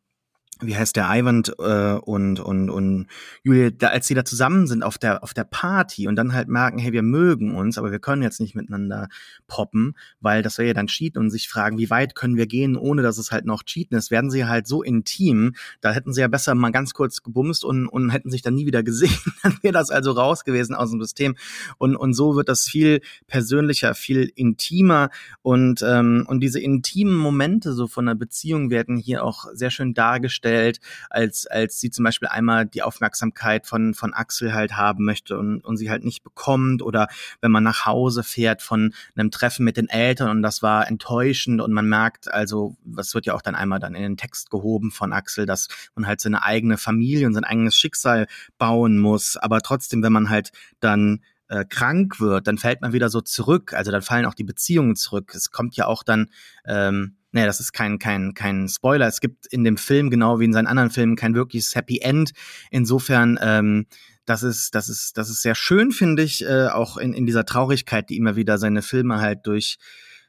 wie 0.62 0.76
heißt 0.76 0.96
der 0.96 1.10
Ivan 1.10 1.44
äh, 1.60 2.00
und 2.00 2.40
und 2.40 2.70
und 2.70 3.08
Julia, 3.44 3.72
da, 3.72 3.88
als 3.88 4.08
sie 4.08 4.14
da 4.14 4.24
zusammen 4.24 4.68
sind 4.68 4.84
auf 4.84 4.98
der 4.98 5.22
auf 5.22 5.34
der 5.34 5.44
Party 5.44 6.08
und 6.08 6.16
dann 6.16 6.34
halt 6.34 6.48
merken, 6.48 6.80
hey, 6.80 6.94
wir 6.94 7.02
mögen 7.02 7.56
uns, 7.56 7.78
aber 7.78 7.92
wir 7.92 8.00
können 8.00 8.22
jetzt 8.22 8.40
nicht 8.40 8.56
miteinander 8.56 9.10
poppen, 9.48 9.96
weil 10.22 10.44
das 10.44 10.58
wäre 10.58 10.70
ja 10.70 10.74
dann 10.74 10.88
Cheaten 10.88 11.20
und 11.20 11.30
sich 11.30 11.50
fragen, 11.50 11.78
wie 11.78 11.90
weit 11.90 12.16
können 12.16 12.38
wir 12.38 12.48
gehen, 12.48 12.78
ohne 12.78 13.02
dass 13.02 13.18
es 13.18 13.32
halt 13.32 13.46
noch 13.46 13.64
Cheaten 13.64 13.98
ist, 13.98 14.12
werden 14.12 14.32
sie 14.32 14.46
halt 14.46 14.66
so 14.66 14.82
intim, 14.82 15.56
da 15.82 15.92
hätten 15.92 16.14
sie 16.14 16.22
ja 16.22 16.30
besser 16.30 16.56
mal 16.56 16.72
ganz 16.72 16.94
kurz 16.94 17.22
gebumst 17.22 17.66
und 17.66 17.88
und 17.88 18.12
hätten 18.12 18.32
sich 18.32 18.42
dann 18.42 18.56
nie 18.56 18.66
wieder 18.66 18.84
gesehen, 18.84 19.18
dann 19.44 19.58
wäre 19.62 19.74
das 19.74 19.90
also 19.90 20.12
raus 20.12 20.46
gewesen 20.46 20.74
aus 20.74 20.92
dem 20.92 21.02
System. 21.02 21.36
Und 21.78 21.98
und 21.98 22.14
so 22.14 22.36
wird 22.38 22.48
das 22.48 22.64
viel 22.64 23.02
persönlicher, 23.28 23.94
viel 23.94 24.32
intimer 24.36 25.10
und 25.42 25.84
ähm, 25.86 26.26
und 26.28 26.40
diese 26.40 26.62
intimen 26.62 27.16
Momente 27.16 27.74
so 27.74 27.88
von 27.88 28.08
einer 28.08 28.16
Beziehung 28.16 28.70
werden 28.70 28.96
hier 28.96 29.24
auch 29.24 29.46
sehr 29.54 29.70
schön 29.70 29.94
dargestellt 29.94 30.45
dargestellt, 30.46 30.80
als, 31.10 31.48
als 31.48 31.80
sie 31.80 31.90
zum 31.90 32.04
Beispiel 32.04 32.28
einmal 32.28 32.66
die 32.66 32.84
Aufmerksamkeit 32.84 33.68
von, 33.68 33.94
von 33.94 34.14
Axel 34.14 34.54
halt 34.54 34.78
haben 34.78 35.06
möchte 35.06 35.38
und, 35.38 35.62
und 35.62 35.78
sie 35.78 35.90
halt 35.90 36.04
nicht 36.04 36.24
bekommt 36.24 36.82
oder 36.82 37.08
wenn 37.42 37.52
man 37.52 37.64
nach 37.64 37.86
Hause 37.86 38.24
fährt 38.24 38.62
von 38.62 38.94
einem 39.16 39.32
Treffen 39.32 39.66
mit 39.66 39.78
den 39.78 39.90
Eltern 39.90 40.30
und 40.30 40.42
das 40.42 40.62
war 40.62 40.88
enttäuschend 40.88 41.62
und 41.62 41.72
man 41.74 41.88
merkt 41.88 42.32
also, 42.32 42.76
was 42.84 43.14
wird 43.14 43.26
ja 43.26 43.34
auch 43.34 43.42
dann 43.42 43.56
einmal 43.56 43.80
dann 43.80 43.96
in 43.96 44.02
den 44.02 44.18
Text 44.18 44.50
gehoben 44.50 44.92
von 44.92 45.14
Axel, 45.14 45.46
dass 45.46 45.68
man 45.96 46.08
halt 46.08 46.22
seine 46.22 46.44
eigene 46.44 46.78
Familie 46.78 47.28
und 47.28 47.34
sein 47.34 47.44
eigenes 47.44 47.76
Schicksal 47.76 48.28
bauen 48.58 48.98
muss, 48.98 49.38
aber 49.38 49.62
trotzdem, 49.62 50.04
wenn 50.04 50.14
man 50.14 50.30
halt 50.30 50.52
dann 50.80 51.22
äh, 51.48 51.64
krank 51.66 52.20
wird, 52.20 52.48
dann 52.48 52.58
fällt 52.58 52.82
man 52.82 52.94
wieder 52.94 53.10
so 53.10 53.22
zurück. 53.22 53.74
Also 53.74 53.92
dann 53.92 54.02
fallen 54.02 54.26
auch 54.26 54.34
die 54.34 54.44
Beziehungen 54.44 54.96
zurück. 54.96 55.34
Es 55.36 55.52
kommt 55.52 55.76
ja 55.76 55.86
auch 55.86 56.02
dann 56.02 56.32
ähm, 56.66 57.18
naja, 57.36 57.48
das 57.48 57.60
ist 57.60 57.74
kein, 57.74 58.00
kein, 58.00 58.34
kein 58.34 58.70
Spoiler. 58.70 59.08
Es 59.08 59.20
gibt 59.20 59.46
in 59.48 59.66
dem 59.66 59.76
Film, 59.76 60.10
genau 60.10 60.40
wie 60.40 60.46
in 60.46 60.54
seinen 60.54 60.68
anderen 60.68 60.90
Filmen, 60.90 61.18
kein 61.18 61.36
wirkliches 61.36 61.76
Happy 61.76 62.00
End. 62.00 62.32
Insofern, 62.72 63.38
ähm, 63.42 63.88
das 64.26 64.42
ist, 64.42 64.74
das 64.74 64.88
ist, 64.88 65.18
das 65.18 65.30
ist 65.30 65.42
sehr 65.42 65.54
schön, 65.54 65.92
finde 65.92 66.24
ich, 66.24 66.46
äh, 66.46 66.68
auch 66.68 66.96
in, 66.96 67.12
in 67.14 67.26
dieser 67.26 67.44
Traurigkeit, 67.44 68.10
die 68.10 68.16
immer 68.16 68.38
wieder 68.38 68.58
seine 68.58 68.82
Filme 68.82 69.20
halt 69.20 69.46
durch, 69.48 69.76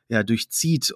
ja, 0.09 0.25
durchzieht. 0.25 0.95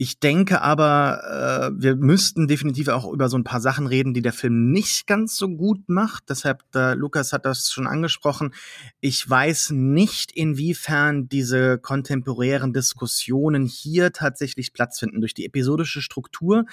Ich 0.00 0.20
denke 0.20 0.62
aber, 0.62 1.72
äh, 1.74 1.82
wir 1.82 1.96
müssten 1.96 2.46
definitiv 2.46 2.86
auch 2.86 3.12
über 3.12 3.28
so 3.28 3.36
ein 3.36 3.42
paar 3.42 3.60
Sachen 3.60 3.88
reden, 3.88 4.14
die 4.14 4.22
der 4.22 4.32
Film 4.32 4.70
nicht 4.70 5.08
ganz 5.08 5.36
so 5.36 5.48
gut 5.48 5.88
macht. 5.88 6.30
Deshalb, 6.30 6.62
da, 6.70 6.92
Lukas 6.92 7.32
hat 7.32 7.44
das 7.44 7.72
schon 7.72 7.88
angesprochen. 7.88 8.54
Ich 9.00 9.28
weiß 9.28 9.70
nicht, 9.70 10.30
inwiefern 10.30 11.28
diese 11.28 11.78
kontemporären 11.78 12.72
Diskussionen 12.72 13.66
hier 13.66 14.12
tatsächlich 14.12 14.72
Platz 14.72 15.00
finden. 15.00 15.20
Durch 15.20 15.34
die 15.34 15.44
episodische 15.44 16.00
Struktur 16.00 16.66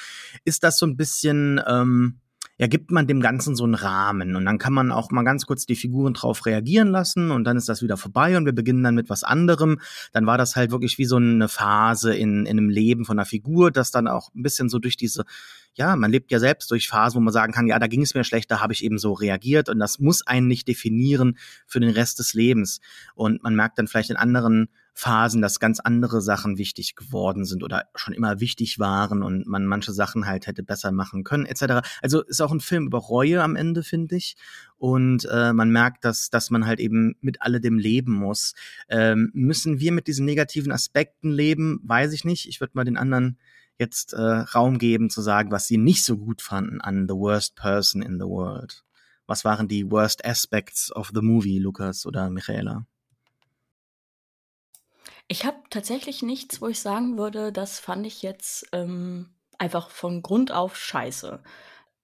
ist 0.43 0.63
das 0.63 0.77
so 0.77 0.85
ein 0.85 0.95
bisschen 0.95 1.59
ähm, 1.67 2.19
ja, 2.57 2.67
gibt 2.67 2.89
man 2.89 3.05
dem 3.05 3.19
Ganzen 3.19 3.55
so 3.55 3.65
einen 3.65 3.75
Rahmen 3.75 4.35
und 4.35 4.45
dann 4.45 4.57
kann 4.57 4.73
man 4.73 4.91
auch 4.91 5.11
mal 5.11 5.23
ganz 5.23 5.45
kurz 5.45 5.65
die 5.65 5.75
Figuren 5.75 6.13
drauf 6.13 6.45
reagieren 6.45 6.87
lassen 6.89 7.31
und 7.31 7.43
dann 7.43 7.57
ist 7.57 7.67
das 7.67 7.81
wieder 7.81 7.97
vorbei 7.97 8.37
und 8.37 8.45
wir 8.45 8.53
beginnen 8.53 8.83
dann 8.83 8.95
mit 8.95 9.09
was 9.09 9.23
anderem. 9.23 9.79
Dann 10.13 10.25
war 10.25 10.37
das 10.37 10.55
halt 10.55 10.71
wirklich 10.71 10.97
wie 10.97 11.05
so 11.05 11.17
eine 11.17 11.49
Phase 11.49 12.15
in, 12.15 12.45
in 12.45 12.57
einem 12.57 12.69
Leben 12.69 13.03
von 13.03 13.19
einer 13.19 13.25
Figur, 13.25 13.71
das 13.71 13.91
dann 13.91 14.07
auch 14.07 14.33
ein 14.33 14.41
bisschen 14.41 14.69
so 14.69 14.79
durch 14.79 14.95
diese, 14.95 15.25
ja, 15.73 15.97
man 15.97 16.11
lebt 16.11 16.31
ja 16.31 16.39
selbst 16.39 16.71
durch 16.71 16.87
Phasen, 16.87 17.17
wo 17.17 17.23
man 17.23 17.33
sagen 17.33 17.51
kann, 17.51 17.67
ja, 17.67 17.77
da 17.77 17.87
ging 17.87 18.01
es 18.01 18.15
mir 18.15 18.23
schlecht, 18.23 18.49
da 18.49 18.61
habe 18.61 18.71
ich 18.71 18.85
eben 18.85 18.97
so 18.97 19.11
reagiert 19.11 19.67
und 19.67 19.79
das 19.79 19.99
muss 19.99 20.25
einen 20.25 20.47
nicht 20.47 20.67
definieren 20.69 21.37
für 21.67 21.81
den 21.81 21.89
Rest 21.89 22.19
des 22.19 22.33
Lebens. 22.33 22.79
Und 23.15 23.43
man 23.43 23.55
merkt 23.55 23.77
dann 23.79 23.87
vielleicht 23.87 24.11
in 24.11 24.15
anderen 24.15 24.69
Phasen, 24.97 25.41
dass 25.41 25.59
ganz 25.59 25.81
andere 25.81 26.21
Sachen 26.21 26.57
wichtig 26.57 26.95
geworden 26.95 27.43
sind 27.43 27.63
oder 27.63 27.89
schon 27.95 28.13
immer 28.13 28.39
wichtig 28.39 28.79
waren 28.79 29.23
und 29.23 29.45
man 29.45 29.65
manche 29.65 29.91
Sachen 29.91 30.25
halt 30.25 30.47
hätte 30.47 30.63
besser 30.63 30.93
machen 30.93 31.25
können, 31.25 31.45
etc. 31.45 31.85
Also 32.01 32.23
ist 32.23 32.41
auch 32.41 32.53
ein 32.53 32.61
Film 32.61 32.87
über 32.87 32.99
Reue 32.99 33.43
am 33.43 33.57
Ende, 33.57 33.83
finde 33.83 34.15
ich. 34.15 34.37
Und 34.77 35.27
äh, 35.29 35.51
man 35.51 35.69
merkt, 35.69 36.05
dass, 36.05 36.29
dass 36.29 36.49
man 36.49 36.65
halt 36.65 36.79
eben 36.79 37.17
mit 37.19 37.41
alledem 37.41 37.77
leben 37.77 38.13
muss. 38.13 38.53
Ähm, 38.87 39.31
müssen 39.33 39.81
wir 39.81 39.91
mit 39.91 40.07
diesen 40.07 40.25
negativen 40.25 40.71
Aspekten 40.71 41.29
leben? 41.29 41.81
Weiß 41.83 42.13
ich 42.13 42.23
nicht. 42.23 42.47
Ich 42.47 42.61
würde 42.61 42.71
mal 42.75 42.85
den 42.85 42.97
anderen 42.97 43.37
jetzt 43.77 44.13
äh, 44.13 44.21
Raum 44.21 44.77
geben 44.77 45.09
zu 45.09 45.21
sagen, 45.21 45.51
was 45.51 45.67
sie 45.67 45.77
nicht 45.77 46.05
so 46.05 46.17
gut 46.17 46.41
fanden 46.41 46.79
an 46.79 47.05
The 47.09 47.15
Worst 47.15 47.57
Person 47.57 48.01
in 48.01 48.17
the 48.17 48.25
World. 48.25 48.85
Was 49.27 49.43
waren 49.43 49.67
die 49.67 49.91
worst 49.91 50.23
aspects 50.23 50.89
of 50.95 51.11
the 51.13 51.21
movie, 51.21 51.59
Lukas 51.59 52.05
oder 52.05 52.29
Michaela? 52.29 52.85
Ich 55.27 55.45
habe 55.45 55.57
tatsächlich 55.69 56.21
nichts, 56.21 56.61
wo 56.61 56.67
ich 56.67 56.79
sagen 56.79 57.17
würde, 57.17 57.51
das 57.51 57.79
fand 57.79 58.05
ich 58.05 58.21
jetzt 58.21 58.67
ähm, 58.71 59.35
einfach 59.57 59.89
von 59.89 60.21
Grund 60.21 60.51
auf 60.51 60.75
scheiße. 60.77 61.41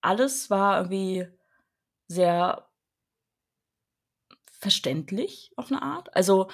Alles 0.02 0.50
war 0.50 0.78
irgendwie 0.80 1.28
sehr 2.08 2.68
verständlich 4.52 5.52
auf 5.56 5.72
eine 5.72 5.82
Art. 5.82 6.16
Also 6.16 6.50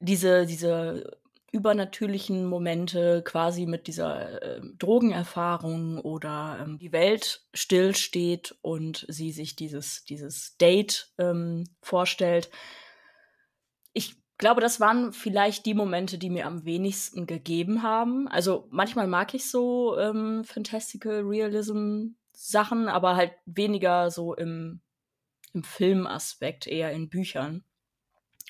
diese, 0.00 0.46
diese 0.46 1.18
übernatürlichen 1.52 2.46
Momente 2.46 3.22
quasi 3.22 3.66
mit 3.66 3.86
dieser 3.86 4.42
äh, 4.42 4.60
Drogenerfahrung 4.78 5.98
oder 5.98 6.58
ähm, 6.62 6.78
die 6.78 6.92
Welt 6.92 7.42
stillsteht 7.52 8.56
und 8.62 9.04
sie 9.08 9.32
sich 9.32 9.54
dieses, 9.54 10.04
dieses 10.04 10.56
Date 10.56 11.12
ähm, 11.18 11.64
vorstellt. 11.82 12.50
Ich 14.42 14.44
glaube, 14.44 14.60
das 14.60 14.80
waren 14.80 15.12
vielleicht 15.12 15.66
die 15.66 15.72
Momente, 15.72 16.18
die 16.18 16.28
mir 16.28 16.48
am 16.48 16.64
wenigsten 16.64 17.26
gegeben 17.26 17.84
haben. 17.84 18.26
Also 18.26 18.66
manchmal 18.72 19.06
mag 19.06 19.34
ich 19.34 19.48
so 19.48 19.96
ähm, 19.96 20.42
Fantastical 20.42 21.20
Realism 21.20 22.06
Sachen, 22.32 22.88
aber 22.88 23.14
halt 23.14 23.34
weniger 23.46 24.10
so 24.10 24.34
im, 24.34 24.80
im 25.52 25.62
Filmaspekt, 25.62 26.66
eher 26.66 26.90
in 26.90 27.08
Büchern. 27.08 27.62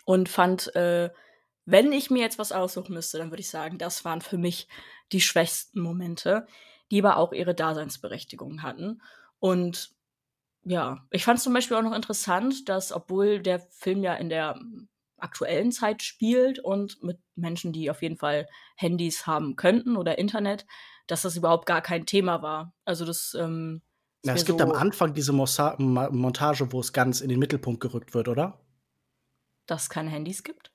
Und 0.06 0.31
fand, 0.31 0.74
äh, 0.77 1.10
wenn 1.66 1.93
ich 1.93 2.10
mir 2.10 2.23
jetzt 2.23 2.39
was 2.39 2.52
aussuchen 2.52 2.94
müsste, 2.94 3.19
dann 3.19 3.31
würde 3.31 3.43
ich 3.43 3.51
sagen, 3.51 3.77
das 3.77 4.02
waren 4.02 4.23
für 4.23 4.39
mich 4.39 4.69
die 5.12 5.20
schwächsten 5.20 5.81
Momente, 5.82 6.47
die 6.90 7.05
aber 7.05 7.19
auch 7.19 7.35
ihre 7.35 7.55
Daseinsberechtigung 7.55 8.62
hatten. 8.62 9.02
Und 9.40 9.90
ja, 10.64 11.06
ich 11.10 11.27
fand 11.27 11.36
es 11.36 11.44
zum 11.44 11.52
Beispiel 11.52 11.77
auch 11.77 11.82
noch 11.82 11.94
interessant, 11.94 12.70
dass 12.70 12.93
obwohl 12.93 13.40
der 13.43 13.60
Film 13.60 14.02
ja 14.02 14.14
in 14.14 14.31
der 14.31 14.59
aktuellen 15.22 15.72
Zeit 15.72 16.02
spielt 16.02 16.58
und 16.58 17.02
mit 17.02 17.18
Menschen, 17.34 17.72
die 17.72 17.90
auf 17.90 18.02
jeden 18.02 18.16
Fall 18.16 18.48
Handys 18.76 19.26
haben 19.26 19.56
könnten 19.56 19.96
oder 19.96 20.18
Internet, 20.18 20.66
dass 21.06 21.22
das 21.22 21.36
überhaupt 21.36 21.66
gar 21.66 21.82
kein 21.82 22.06
Thema 22.06 22.42
war. 22.42 22.74
Also 22.84 23.04
das. 23.04 23.34
Ähm, 23.38 23.82
ja, 24.24 24.34
es 24.34 24.44
gibt 24.44 24.60
so 24.60 24.64
am 24.64 24.72
Anfang 24.72 25.14
diese 25.14 25.32
Mossa 25.32 25.74
Montage, 25.78 26.72
wo 26.72 26.80
es 26.80 26.92
ganz 26.92 27.20
in 27.20 27.28
den 27.28 27.40
Mittelpunkt 27.40 27.80
gerückt 27.80 28.14
wird, 28.14 28.28
oder? 28.28 28.60
Dass 29.66 29.84
es 29.84 29.90
keine 29.90 30.10
Handys 30.10 30.44
gibt? 30.44 30.71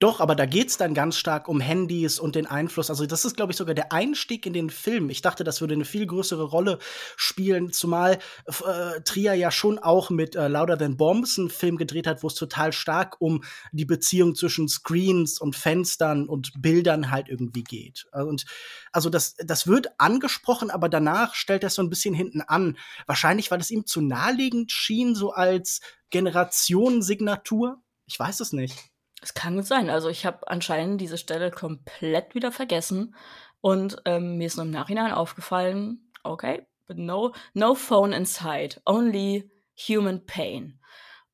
Doch, 0.00 0.20
aber 0.20 0.34
da 0.34 0.46
geht's 0.46 0.78
dann 0.78 0.94
ganz 0.94 1.18
stark 1.18 1.46
um 1.46 1.60
Handys 1.60 2.18
und 2.18 2.34
den 2.34 2.46
Einfluss. 2.46 2.88
Also 2.88 3.04
das 3.04 3.26
ist, 3.26 3.36
glaube 3.36 3.52
ich, 3.52 3.58
sogar 3.58 3.74
der 3.74 3.92
Einstieg 3.92 4.46
in 4.46 4.54
den 4.54 4.70
Film. 4.70 5.10
Ich 5.10 5.20
dachte, 5.20 5.44
das 5.44 5.60
würde 5.60 5.74
eine 5.74 5.84
viel 5.84 6.06
größere 6.06 6.42
Rolle 6.42 6.78
spielen, 7.16 7.70
zumal 7.70 8.18
äh, 8.46 9.02
Trier 9.04 9.34
ja 9.34 9.50
schon 9.50 9.78
auch 9.78 10.08
mit 10.08 10.36
äh, 10.36 10.48
Louder 10.48 10.78
Than 10.78 10.96
Bombs 10.96 11.38
einen 11.38 11.50
Film 11.50 11.76
gedreht 11.76 12.06
hat, 12.06 12.22
wo 12.22 12.28
es 12.28 12.34
total 12.34 12.72
stark 12.72 13.20
um 13.20 13.44
die 13.72 13.84
Beziehung 13.84 14.34
zwischen 14.34 14.68
Screens 14.68 15.38
und 15.38 15.54
Fenstern 15.54 16.30
und 16.30 16.52
Bildern 16.62 17.10
halt 17.10 17.28
irgendwie 17.28 17.62
geht. 17.62 18.06
Und 18.12 18.46
also 18.92 19.10
das, 19.10 19.34
das 19.36 19.66
wird 19.66 19.88
angesprochen, 19.98 20.70
aber 20.70 20.88
danach 20.88 21.34
stellt 21.34 21.62
das 21.62 21.74
so 21.74 21.82
ein 21.82 21.90
bisschen 21.90 22.14
hinten 22.14 22.40
an. 22.40 22.78
Wahrscheinlich, 23.04 23.50
weil 23.50 23.60
es 23.60 23.70
ihm 23.70 23.84
zu 23.84 24.00
naheliegend 24.00 24.72
schien, 24.72 25.14
so 25.14 25.32
als 25.32 25.82
Generationensignatur. 26.08 27.82
Ich 28.06 28.18
weiß 28.18 28.40
es 28.40 28.54
nicht. 28.54 28.89
Es 29.22 29.34
kann 29.34 29.56
gut 29.56 29.66
sein. 29.66 29.90
Also 29.90 30.08
ich 30.08 30.24
habe 30.24 30.48
anscheinend 30.48 31.00
diese 31.00 31.18
Stelle 31.18 31.50
komplett 31.50 32.34
wieder 32.34 32.52
vergessen 32.52 33.14
und 33.60 33.98
ähm, 34.06 34.38
mir 34.38 34.46
ist 34.46 34.56
nur 34.56 34.64
im 34.64 34.70
Nachhinein 34.70 35.12
aufgefallen, 35.12 36.10
okay, 36.22 36.66
but 36.86 36.96
no, 36.96 37.32
no 37.52 37.74
phone 37.74 38.12
inside, 38.12 38.80
only 38.86 39.50
human 39.76 40.24
pain. 40.24 40.78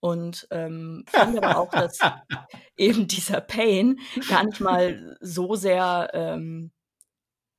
Und 0.01 0.47
ähm, 0.51 1.05
fand 1.09 1.37
aber 1.43 1.59
auch, 1.59 1.71
dass 1.71 1.99
eben 2.77 3.09
dieser 3.09 3.41
Pain 3.41 3.99
gar 4.29 4.45
nicht 4.45 4.61
mal 4.61 5.17
so 5.21 5.55
sehr 5.55 6.11
ähm, 6.13 6.71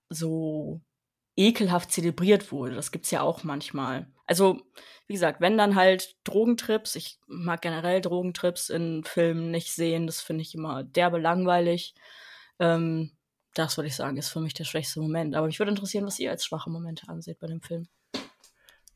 so 0.10 0.82
ekelhaft 1.36 1.92
zelebriert 1.92 2.52
wurde. 2.52 2.76
Das 2.76 2.92
gibt's 2.92 3.12
ja 3.12 3.22
auch 3.22 3.44
manchmal. 3.44 4.08
Also, 4.28 4.62
wie 5.08 5.14
gesagt, 5.14 5.42
wenn 5.42 5.58
dann 5.58 5.76
halt 5.76 6.16
Drogentrips, 6.26 6.96
ich 6.96 7.20
mag 7.28 7.62
generell 7.62 8.02
Drogentrips 8.02 8.70
in 8.70 9.04
Filmen 9.06 9.52
nicht 9.52 9.72
sehen, 9.74 10.06
das 10.08 10.22
finde 10.22 10.42
ich 10.44 10.54
immer 10.56 10.84
derbe 10.84 11.18
langweilig. 11.20 11.96
Ähm, 12.60 13.12
das 13.54 13.78
würde 13.78 13.88
ich 13.88 13.96
sagen, 13.96 14.18
ist 14.18 14.30
für 14.30 14.42
mich 14.42 14.54
der 14.54 14.66
schwächste 14.66 15.00
Moment. 15.02 15.36
Aber 15.36 15.48
mich 15.48 15.60
würde 15.60 15.72
interessieren, 15.72 16.06
was 16.06 16.20
ihr 16.20 16.32
als 16.32 16.46
schwache 16.46 16.70
Momente 16.70 17.10
anseht 17.10 17.40
bei 17.40 17.48
dem 17.48 17.62
Film. 17.62 17.88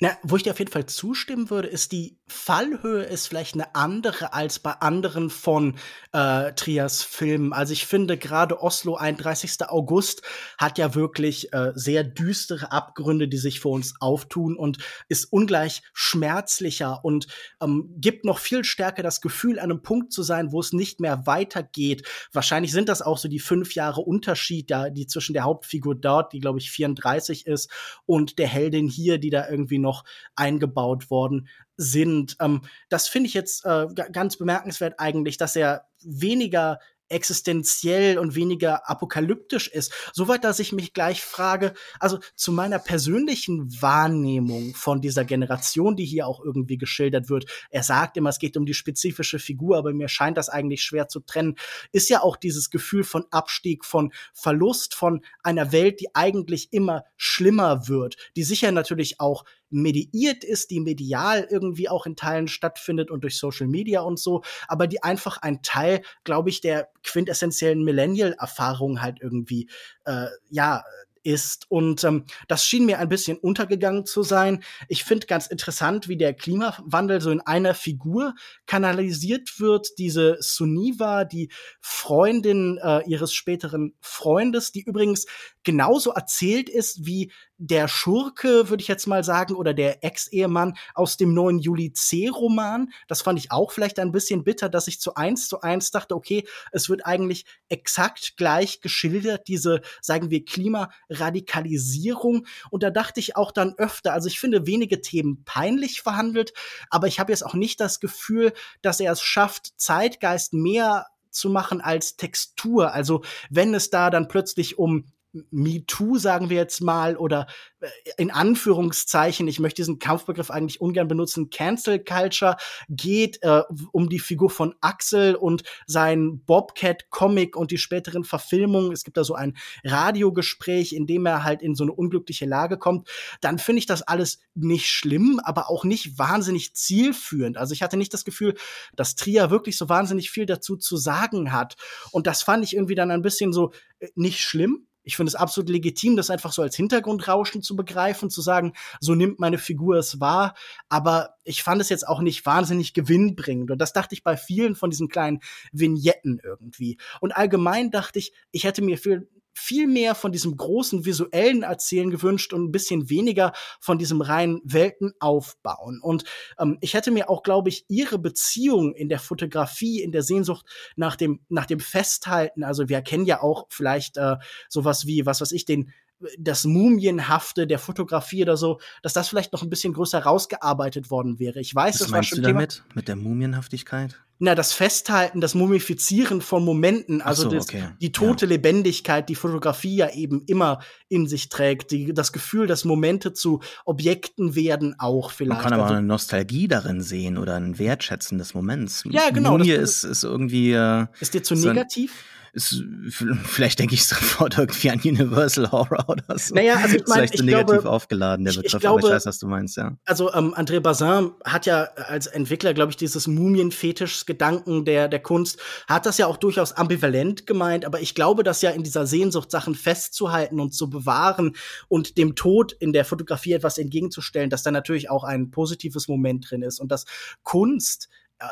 Na, 0.03 0.17
wo 0.23 0.35
ich 0.35 0.41
dir 0.41 0.49
auf 0.49 0.57
jeden 0.57 0.71
Fall 0.71 0.87
zustimmen 0.87 1.51
würde, 1.51 1.67
ist 1.67 1.91
die 1.91 2.17
Fallhöhe 2.25 3.03
ist 3.03 3.27
vielleicht 3.27 3.53
eine 3.53 3.75
andere 3.75 4.33
als 4.33 4.57
bei 4.57 4.71
anderen 4.71 5.29
von 5.29 5.75
äh, 6.11 6.53
Trias 6.53 7.03
Filmen. 7.03 7.53
Also 7.53 7.73
ich 7.73 7.85
finde 7.85 8.17
gerade 8.17 8.61
Oslo 8.61 8.95
31. 8.95 9.57
August 9.67 10.23
hat 10.57 10.79
ja 10.79 10.95
wirklich 10.95 11.53
äh, 11.53 11.71
sehr 11.75 12.03
düstere 12.03 12.71
Abgründe, 12.71 13.27
die 13.27 13.37
sich 13.37 13.59
vor 13.59 13.73
uns 13.73 13.93
auftun 13.99 14.55
und 14.55 14.79
ist 15.07 15.25
ungleich 15.25 15.83
schmerzlicher 15.93 17.03
und 17.03 17.27
ähm, 17.61 17.93
gibt 17.97 18.25
noch 18.25 18.39
viel 18.39 18.63
stärker 18.63 19.03
das 19.03 19.21
Gefühl, 19.21 19.59
an 19.59 19.65
einem 19.65 19.83
Punkt 19.83 20.13
zu 20.13 20.23
sein, 20.23 20.51
wo 20.51 20.61
es 20.61 20.73
nicht 20.73 20.99
mehr 20.99 21.27
weitergeht. 21.27 22.07
Wahrscheinlich 22.31 22.71
sind 22.71 22.89
das 22.89 23.03
auch 23.03 23.19
so 23.19 23.27
die 23.27 23.39
fünf 23.39 23.75
Jahre 23.75 24.01
Unterschied, 24.01 24.71
da, 24.71 24.89
die 24.89 25.05
zwischen 25.05 25.33
der 25.33 25.43
Hauptfigur 25.43 25.93
dort, 25.93 26.33
die 26.33 26.39
glaube 26.39 26.57
ich 26.57 26.71
34 26.71 27.45
ist, 27.45 27.69
und 28.07 28.39
der 28.39 28.47
Heldin 28.47 28.87
hier, 28.87 29.19
die 29.19 29.29
da 29.29 29.47
irgendwie 29.47 29.77
noch 29.77 29.90
noch 29.91 30.05
eingebaut 30.35 31.09
worden 31.09 31.49
sind. 31.75 32.37
Ähm, 32.39 32.61
das 32.89 33.09
finde 33.09 33.27
ich 33.27 33.33
jetzt 33.33 33.65
äh, 33.65 33.87
ganz 34.11 34.37
bemerkenswert 34.37 34.95
eigentlich, 34.97 35.37
dass 35.37 35.55
er 35.55 35.87
weniger 36.01 36.79
existenziell 37.11 38.17
und 38.17 38.35
weniger 38.35 38.89
apokalyptisch 38.89 39.67
ist. 39.67 39.93
Soweit, 40.13 40.43
dass 40.43 40.59
ich 40.59 40.71
mich 40.71 40.93
gleich 40.93 41.21
frage, 41.21 41.73
also 41.99 42.19
zu 42.35 42.51
meiner 42.51 42.79
persönlichen 42.79 43.81
Wahrnehmung 43.81 44.73
von 44.73 45.01
dieser 45.01 45.25
Generation, 45.25 45.95
die 45.95 46.05
hier 46.05 46.25
auch 46.25 46.43
irgendwie 46.43 46.77
geschildert 46.77 47.29
wird, 47.29 47.45
er 47.69 47.83
sagt 47.83 48.17
immer, 48.17 48.29
es 48.29 48.39
geht 48.39 48.55
um 48.57 48.65
die 48.65 48.73
spezifische 48.73 49.39
Figur, 49.39 49.77
aber 49.77 49.93
mir 49.93 50.07
scheint 50.07 50.37
das 50.37 50.49
eigentlich 50.49 50.83
schwer 50.83 51.09
zu 51.09 51.19
trennen, 51.19 51.57
ist 51.91 52.09
ja 52.09 52.21
auch 52.21 52.37
dieses 52.37 52.69
Gefühl 52.69 53.03
von 53.03 53.25
Abstieg, 53.29 53.83
von 53.83 54.13
Verlust, 54.33 54.95
von 54.95 55.21
einer 55.43 55.71
Welt, 55.73 55.99
die 55.99 56.15
eigentlich 56.15 56.71
immer 56.71 57.03
schlimmer 57.17 57.89
wird, 57.89 58.15
die 58.37 58.43
sicher 58.43 58.71
natürlich 58.71 59.19
auch 59.19 59.43
mediiert 59.71 60.43
ist, 60.43 60.71
die 60.71 60.79
medial 60.79 61.47
irgendwie 61.49 61.89
auch 61.89 62.05
in 62.05 62.15
Teilen 62.15 62.47
stattfindet 62.47 63.11
und 63.11 63.21
durch 63.23 63.37
Social 63.37 63.67
Media 63.67 64.01
und 64.01 64.19
so, 64.19 64.43
aber 64.67 64.87
die 64.87 65.03
einfach 65.03 65.37
ein 65.41 65.61
Teil, 65.61 66.01
glaube 66.23 66.49
ich, 66.49 66.61
der 66.61 66.89
quintessentiellen 67.03 67.83
Millennial-Erfahrung 67.83 69.01
halt 69.01 69.19
irgendwie, 69.21 69.69
äh, 70.05 70.27
ja, 70.49 70.83
ist. 71.23 71.69
Und 71.69 72.03
ähm, 72.03 72.25
das 72.47 72.65
schien 72.65 72.85
mir 72.85 72.99
ein 72.99 73.09
bisschen 73.09 73.37
untergegangen 73.37 74.05
zu 74.05 74.23
sein. 74.23 74.63
Ich 74.87 75.03
finde 75.03 75.27
ganz 75.27 75.47
interessant, 75.47 76.07
wie 76.07 76.17
der 76.17 76.33
Klimawandel 76.33 77.21
so 77.21 77.31
in 77.31 77.41
einer 77.41 77.73
Figur 77.73 78.33
kanalisiert 78.65 79.59
wird. 79.59 79.97
Diese 79.97 80.37
Suniva, 80.39 81.25
die 81.25 81.49
Freundin 81.79 82.79
äh, 82.81 83.01
ihres 83.07 83.33
späteren 83.33 83.93
Freundes, 84.01 84.71
die 84.71 84.81
übrigens 84.81 85.25
genauso 85.63 86.11
erzählt 86.11 86.69
ist 86.69 87.05
wie 87.05 87.31
der 87.57 87.87
Schurke, 87.87 88.69
würde 88.69 88.81
ich 88.81 88.87
jetzt 88.87 89.05
mal 89.05 89.23
sagen, 89.23 89.53
oder 89.53 89.75
der 89.75 90.03
Ex-Ehemann 90.03 90.75
aus 90.95 91.17
dem 91.17 91.35
neuen 91.35 91.59
Juli 91.59 91.93
C-Roman. 91.93 92.91
Das 93.07 93.21
fand 93.21 93.37
ich 93.37 93.51
auch 93.51 93.71
vielleicht 93.71 93.99
ein 93.99 94.11
bisschen 94.11 94.43
bitter, 94.43 94.67
dass 94.67 94.87
ich 94.87 94.99
zu 94.99 95.13
eins 95.13 95.47
zu 95.47 95.61
eins 95.61 95.91
dachte, 95.91 96.15
okay, 96.15 96.47
es 96.71 96.89
wird 96.89 97.05
eigentlich 97.05 97.45
exakt 97.69 98.35
gleich 98.35 98.81
geschildert, 98.81 99.47
diese, 99.47 99.81
sagen 100.01 100.31
wir, 100.31 100.43
Klimaradikalisierung. 100.43 102.47
Und 102.71 102.81
da 102.81 102.89
dachte 102.89 103.19
ich 103.19 103.35
auch 103.35 103.51
dann 103.51 103.75
öfter, 103.77 104.13
also 104.13 104.27
ich 104.27 104.39
finde 104.39 104.65
wenige 104.65 105.01
Themen 105.01 105.43
peinlich 105.45 106.01
verhandelt, 106.01 106.53
aber 106.89 107.05
ich 107.05 107.19
habe 107.19 107.31
jetzt 107.31 107.45
auch 107.45 107.53
nicht 107.53 107.79
das 107.79 107.99
Gefühl, 107.99 108.53
dass 108.81 108.99
er 108.99 109.11
es 109.11 109.21
schafft, 109.21 109.79
Zeitgeist 109.79 110.53
mehr 110.53 111.07
zu 111.29 111.49
machen 111.49 111.81
als 111.81 112.17
Textur. 112.17 112.91
Also 112.91 113.21
wenn 113.49 113.73
es 113.73 113.89
da 113.89 114.09
dann 114.09 114.27
plötzlich 114.27 114.79
um 114.79 115.05
MeToo, 115.49 116.17
sagen 116.17 116.49
wir 116.49 116.57
jetzt 116.57 116.81
mal, 116.81 117.15
oder 117.15 117.47
äh, 117.79 117.87
in 118.17 118.31
Anführungszeichen, 118.31 119.47
ich 119.47 119.59
möchte 119.59 119.81
diesen 119.81 119.99
Kampfbegriff 119.99 120.51
eigentlich 120.51 120.81
ungern 120.81 121.07
benutzen, 121.07 121.49
Cancel 121.49 122.03
Culture 122.03 122.57
geht 122.89 123.41
äh, 123.41 123.63
um 123.91 124.09
die 124.09 124.19
Figur 124.19 124.49
von 124.49 124.75
Axel 124.81 125.35
und 125.35 125.63
sein 125.87 126.43
Bobcat-Comic 126.45 127.55
und 127.55 127.71
die 127.71 127.77
späteren 127.77 128.23
Verfilmungen. 128.23 128.91
Es 128.91 129.03
gibt 129.03 129.17
da 129.17 129.23
so 129.23 129.35
ein 129.35 129.57
Radiogespräch, 129.83 130.93
in 130.93 131.07
dem 131.07 131.25
er 131.25 131.43
halt 131.43 131.61
in 131.61 131.75
so 131.75 131.83
eine 131.83 131.93
unglückliche 131.93 132.45
Lage 132.45 132.77
kommt. 132.77 133.09
Dann 133.39 133.57
finde 133.57 133.79
ich 133.79 133.85
das 133.85 134.01
alles 134.01 134.39
nicht 134.53 134.89
schlimm, 134.89 135.39
aber 135.43 135.69
auch 135.69 135.85
nicht 135.85 136.17
wahnsinnig 136.17 136.75
zielführend. 136.75 137.57
Also 137.57 137.73
ich 137.73 137.81
hatte 137.81 137.97
nicht 137.97 138.13
das 138.13 138.25
Gefühl, 138.25 138.55
dass 138.95 139.15
Trier 139.15 139.49
wirklich 139.49 139.77
so 139.77 139.87
wahnsinnig 139.87 140.29
viel 140.29 140.45
dazu 140.45 140.75
zu 140.75 140.97
sagen 140.97 141.53
hat. 141.53 141.75
Und 142.11 142.27
das 142.27 142.43
fand 142.43 142.63
ich 142.63 142.75
irgendwie 142.75 142.95
dann 142.95 143.11
ein 143.11 143.21
bisschen 143.21 143.53
so 143.53 143.71
äh, 143.99 144.09
nicht 144.15 144.41
schlimm, 144.41 144.87
ich 145.03 145.15
finde 145.15 145.29
es 145.29 145.35
absolut 145.35 145.69
legitim, 145.69 146.15
das 146.15 146.29
einfach 146.29 146.53
so 146.53 146.61
als 146.61 146.75
Hintergrundrauschen 146.75 147.61
zu 147.61 147.75
begreifen, 147.75 148.29
zu 148.29 148.41
sagen, 148.41 148.73
so 148.99 149.15
nimmt 149.15 149.39
meine 149.39 149.57
Figur 149.57 149.97
es 149.97 150.19
wahr. 150.19 150.53
Aber 150.89 151.35
ich 151.43 151.63
fand 151.63 151.81
es 151.81 151.89
jetzt 151.89 152.07
auch 152.07 152.21
nicht 152.21 152.45
wahnsinnig 152.45 152.93
gewinnbringend. 152.93 153.71
Und 153.71 153.79
das 153.79 153.93
dachte 153.93 154.15
ich 154.15 154.23
bei 154.23 154.37
vielen 154.37 154.75
von 154.75 154.89
diesen 154.89 155.09
kleinen 155.09 155.39
Vignetten 155.71 156.39
irgendwie. 156.43 156.97
Und 157.19 157.35
allgemein 157.35 157.91
dachte 157.91 158.19
ich, 158.19 158.33
ich 158.51 158.63
hätte 158.63 158.81
mir 158.81 158.97
viel 158.97 159.27
viel 159.53 159.87
mehr 159.87 160.15
von 160.15 160.31
diesem 160.31 160.55
großen 160.55 161.05
visuellen 161.05 161.63
Erzählen 161.63 162.09
gewünscht 162.09 162.53
und 162.53 162.65
ein 162.65 162.71
bisschen 162.71 163.09
weniger 163.09 163.53
von 163.79 163.97
diesem 163.97 164.21
reinen 164.21 164.61
Weltenaufbauen. 164.63 165.99
Und 166.01 166.23
ähm, 166.59 166.77
ich 166.81 166.93
hätte 166.93 167.11
mir 167.11 167.29
auch, 167.29 167.43
glaube 167.43 167.69
ich, 167.69 167.85
ihre 167.87 168.19
Beziehung 168.19 168.93
in 168.93 169.09
der 169.09 169.19
Fotografie, 169.19 170.01
in 170.01 170.11
der 170.11 170.23
Sehnsucht 170.23 170.65
nach 170.95 171.15
dem, 171.15 171.41
nach 171.49 171.65
dem 171.65 171.79
Festhalten, 171.79 172.63
also 172.63 172.89
wir 172.89 173.01
kennen 173.01 173.25
ja 173.25 173.41
auch 173.41 173.65
vielleicht 173.69 174.17
äh, 174.17 174.37
sowas 174.69 175.05
wie, 175.05 175.25
was 175.25 175.41
weiß 175.41 175.51
ich, 175.51 175.65
den 175.65 175.91
das 176.37 176.65
Mumienhafte 176.65 177.67
der 177.67 177.79
Fotografie 177.79 178.43
oder 178.43 178.57
so, 178.57 178.79
dass 179.01 179.13
das 179.13 179.27
vielleicht 179.29 179.53
noch 179.53 179.63
ein 179.63 179.69
bisschen 179.69 179.93
größer 179.93 180.19
rausgearbeitet 180.19 181.09
worden 181.09 181.39
wäre. 181.39 181.59
Ich 181.59 181.73
weiß, 181.73 181.95
Was 181.95 181.99
das 181.99 182.09
meinst 182.09 182.31
war 182.31 182.37
du 182.37 182.43
schon 182.43 182.53
damit? 182.55 182.71
Thema. 182.71 182.95
Mit 182.95 183.07
der 183.07 183.15
Mumienhaftigkeit? 183.15 184.19
Na, 184.43 184.55
das 184.55 184.73
Festhalten, 184.73 185.39
das 185.39 185.53
Mumifizieren 185.53 186.41
von 186.41 186.65
Momenten, 186.65 187.21
also 187.21 187.43
so, 187.43 187.49
das, 187.49 187.65
okay. 187.69 187.89
die 188.01 188.11
tote 188.11 188.47
Lebendigkeit, 188.47 189.29
die 189.29 189.35
Fotografie 189.35 189.97
ja 189.97 190.09
eben 190.09 190.41
immer 190.47 190.79
in 191.09 191.27
sich 191.27 191.49
trägt, 191.49 191.91
die, 191.91 192.11
das 192.11 192.33
Gefühl, 192.33 192.65
dass 192.65 192.83
Momente 192.83 193.33
zu 193.33 193.59
Objekten 193.85 194.55
werden 194.55 194.95
auch 194.97 195.27
Man 195.27 195.35
vielleicht. 195.35 195.61
kann 195.61 195.73
aber 195.73 195.83
also, 195.83 195.93
eine 195.93 196.07
Nostalgie 196.07 196.67
darin 196.67 197.01
sehen 197.01 197.37
oder 197.37 197.53
ein 197.55 197.77
Wertschätzen 197.77 198.39
des 198.39 198.55
Moments. 198.55 199.03
Ja, 199.11 199.29
genau, 199.29 199.59
Mumie 199.59 199.73
ist, 199.73 200.03
ist 200.03 200.23
irgendwie. 200.23 200.71
Äh, 200.71 201.05
ist 201.19 201.35
dir 201.35 201.43
zu 201.43 201.55
so 201.55 201.69
ein- 201.69 201.75
negativ? 201.75 202.11
Ist, 202.53 202.83
vielleicht 203.43 203.79
denke 203.79 203.93
ich 203.95 204.05
sofort 204.05 204.57
irgendwie 204.57 204.89
an 204.89 204.99
Universal 205.03 205.71
Horror 205.71 206.05
oder 206.09 206.37
so. 206.37 206.53
Naja, 206.55 206.75
also 206.75 206.95
ich 206.95 207.01
Ist 207.01 207.07
mein, 207.07 207.17
vielleicht 207.19 207.37
so 207.37 207.43
negativ 207.43 207.67
glaube- 207.67 207.89
aufgeladen, 207.89 208.45
der 208.45 208.51
ich- 208.53 208.57
ich 208.59 208.63
Begriff, 208.71 208.85
aber 208.85 208.95
ich 208.97 209.01
glaube- 209.01 209.15
weiß, 209.15 209.25
was 209.25 209.39
du 209.39 209.47
meinst, 209.47 209.77
ja. 209.77 209.95
Also 210.05 210.33
ähm, 210.33 210.53
André 210.55 210.79
Bazin 210.79 211.31
hat 211.45 211.65
ja 211.65 211.83
als 211.83 212.27
Entwickler, 212.27 212.73
glaube 212.73 212.91
ich, 212.91 212.97
dieses 212.97 213.27
Mumienfetisch-Gedanken 213.27 214.85
der, 214.85 215.07
der 215.07 215.19
Kunst, 215.21 215.59
hat 215.87 216.05
das 216.05 216.17
ja 216.17 216.27
auch 216.27 216.37
durchaus 216.37 216.73
ambivalent 216.73 217.45
gemeint, 217.47 217.85
aber 217.85 218.01
ich 218.01 218.15
glaube, 218.15 218.43
dass 218.43 218.61
ja 218.61 218.71
in 218.71 218.83
dieser 218.83 219.05
Sehnsucht, 219.05 219.51
Sachen 219.51 219.75
festzuhalten 219.75 220.59
und 220.59 220.73
zu 220.73 220.89
bewahren 220.89 221.55
und 221.87 222.17
dem 222.17 222.35
Tod 222.35 222.71
in 222.73 222.93
der 222.93 223.05
Fotografie 223.05 223.53
etwas 223.53 223.77
entgegenzustellen, 223.77 224.49
dass 224.49 224.63
da 224.63 224.71
natürlich 224.71 225.09
auch 225.09 225.23
ein 225.23 225.51
positives 225.51 226.07
Moment 226.07 226.49
drin 226.49 226.61
ist 226.63 226.79
und 226.79 226.91
dass 226.91 227.05
Kunst 227.43 228.09
äh, 228.39 228.45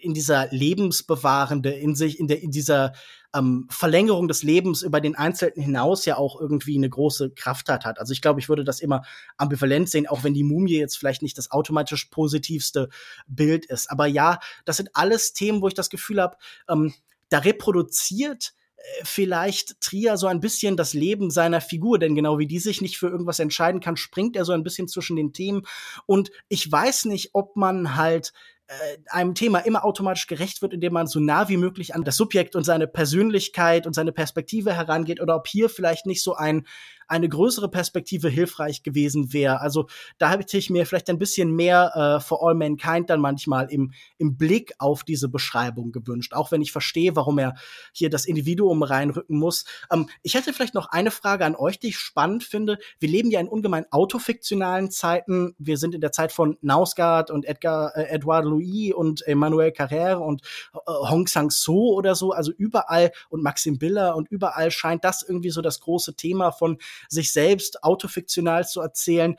in 0.00 0.14
dieser 0.14 0.48
lebensbewahrende, 0.50 1.70
in 1.70 1.94
sich, 1.94 2.18
in 2.18 2.28
der, 2.28 2.42
in 2.42 2.50
dieser 2.50 2.92
ähm, 3.34 3.66
Verlängerung 3.68 4.28
des 4.28 4.42
Lebens 4.42 4.82
über 4.82 5.00
den 5.00 5.16
Einzelnen 5.16 5.62
hinaus 5.62 6.04
ja 6.04 6.16
auch 6.16 6.40
irgendwie 6.40 6.76
eine 6.76 6.88
große 6.88 7.30
Kraft 7.30 7.68
hat. 7.68 7.98
Also 7.98 8.12
ich 8.12 8.22
glaube, 8.22 8.40
ich 8.40 8.48
würde 8.48 8.64
das 8.64 8.80
immer 8.80 9.02
ambivalent 9.36 9.90
sehen, 9.90 10.06
auch 10.06 10.24
wenn 10.24 10.34
die 10.34 10.44
Mumie 10.44 10.78
jetzt 10.78 10.96
vielleicht 10.96 11.22
nicht 11.22 11.36
das 11.36 11.50
automatisch 11.50 12.06
positivste 12.06 12.88
Bild 13.26 13.66
ist. 13.66 13.90
Aber 13.90 14.06
ja, 14.06 14.38
das 14.64 14.76
sind 14.76 14.90
alles 14.94 15.32
Themen, 15.32 15.60
wo 15.60 15.68
ich 15.68 15.74
das 15.74 15.90
Gefühl 15.90 16.22
habe, 16.22 16.36
ähm, 16.68 16.94
da 17.28 17.38
reproduziert 17.38 18.54
äh, 18.76 18.82
vielleicht 19.02 19.80
Trier 19.80 20.16
so 20.16 20.28
ein 20.28 20.40
bisschen 20.40 20.76
das 20.76 20.94
Leben 20.94 21.30
seiner 21.30 21.60
Figur, 21.60 21.98
denn 21.98 22.14
genau 22.14 22.38
wie 22.38 22.46
die 22.46 22.60
sich 22.60 22.80
nicht 22.80 22.98
für 22.98 23.08
irgendwas 23.08 23.40
entscheiden 23.40 23.80
kann, 23.80 23.96
springt 23.96 24.36
er 24.36 24.44
so 24.44 24.52
ein 24.52 24.62
bisschen 24.62 24.86
zwischen 24.86 25.16
den 25.16 25.32
Themen. 25.32 25.62
Und 26.06 26.30
ich 26.48 26.70
weiß 26.70 27.06
nicht, 27.06 27.30
ob 27.32 27.56
man 27.56 27.96
halt 27.96 28.32
äh, 28.66 28.96
einem 29.10 29.34
Thema 29.34 29.58
immer 29.58 29.84
automatisch 29.84 30.26
gerecht 30.26 30.62
wird, 30.62 30.72
indem 30.72 30.94
man 30.94 31.06
so 31.06 31.20
nah 31.20 31.48
wie 31.48 31.58
möglich 31.58 31.94
an 31.94 32.02
das 32.02 32.16
Subjekt 32.16 32.56
und 32.56 32.64
seine 32.64 32.86
Persönlichkeit 32.86 33.86
und 33.86 33.92
seine 33.92 34.12
Perspektive 34.12 34.74
herangeht 34.74 35.20
oder 35.20 35.36
ob 35.36 35.46
hier 35.46 35.68
vielleicht 35.68 36.06
nicht 36.06 36.22
so 36.22 36.34
ein 36.34 36.66
eine 37.08 37.28
größere 37.28 37.68
Perspektive 37.68 38.28
hilfreich 38.28 38.82
gewesen 38.82 39.32
wäre. 39.32 39.60
Also 39.60 39.86
da 40.18 40.30
hätte 40.30 40.56
ich 40.56 40.70
mir 40.70 40.86
vielleicht 40.86 41.10
ein 41.10 41.18
bisschen 41.18 41.54
mehr 41.54 41.92
äh, 41.94 42.20
For 42.20 42.46
All 42.46 42.54
Mankind 42.54 43.10
dann 43.10 43.20
manchmal 43.20 43.70
im, 43.70 43.92
im 44.18 44.36
Blick 44.36 44.74
auf 44.78 45.04
diese 45.04 45.28
Beschreibung 45.28 45.92
gewünscht, 45.92 46.34
auch 46.34 46.52
wenn 46.52 46.62
ich 46.62 46.72
verstehe, 46.72 47.16
warum 47.16 47.38
er 47.38 47.54
hier 47.92 48.10
das 48.10 48.24
Individuum 48.24 48.82
reinrücken 48.82 49.38
muss. 49.38 49.64
Ähm, 49.90 50.08
ich 50.22 50.34
hätte 50.34 50.52
vielleicht 50.52 50.74
noch 50.74 50.88
eine 50.90 51.10
Frage 51.10 51.44
an 51.44 51.56
euch, 51.56 51.78
die 51.78 51.88
ich 51.88 51.98
spannend 51.98 52.44
finde. 52.44 52.78
Wir 52.98 53.08
leben 53.08 53.30
ja 53.30 53.40
in 53.40 53.48
ungemein 53.48 53.86
autofiktionalen 53.90 54.90
Zeiten. 54.90 55.54
Wir 55.58 55.76
sind 55.76 55.94
in 55.94 56.00
der 56.00 56.12
Zeit 56.12 56.32
von 56.32 56.56
Nausgard 56.60 57.30
und 57.30 57.44
Edgar, 57.44 57.96
äh, 57.96 58.04
Edouard 58.14 58.44
Louis 58.44 58.92
und 58.94 59.26
Emmanuel 59.26 59.70
Carrère 59.70 60.16
und 60.16 60.42
äh, 60.74 60.78
Hong 60.86 61.26
Sang-so 61.26 61.94
oder 61.94 62.14
so, 62.14 62.32
also 62.32 62.52
überall 62.52 63.12
und 63.28 63.42
Maxim 63.42 63.78
Biller 63.78 64.16
und 64.16 64.30
überall 64.30 64.70
scheint 64.70 65.04
das 65.04 65.22
irgendwie 65.22 65.50
so 65.50 65.62
das 65.62 65.80
große 65.80 66.16
Thema 66.16 66.52
von 66.52 66.78
sich 67.08 67.32
selbst 67.32 67.82
autofiktional 67.82 68.66
zu 68.66 68.80
erzählen. 68.80 69.36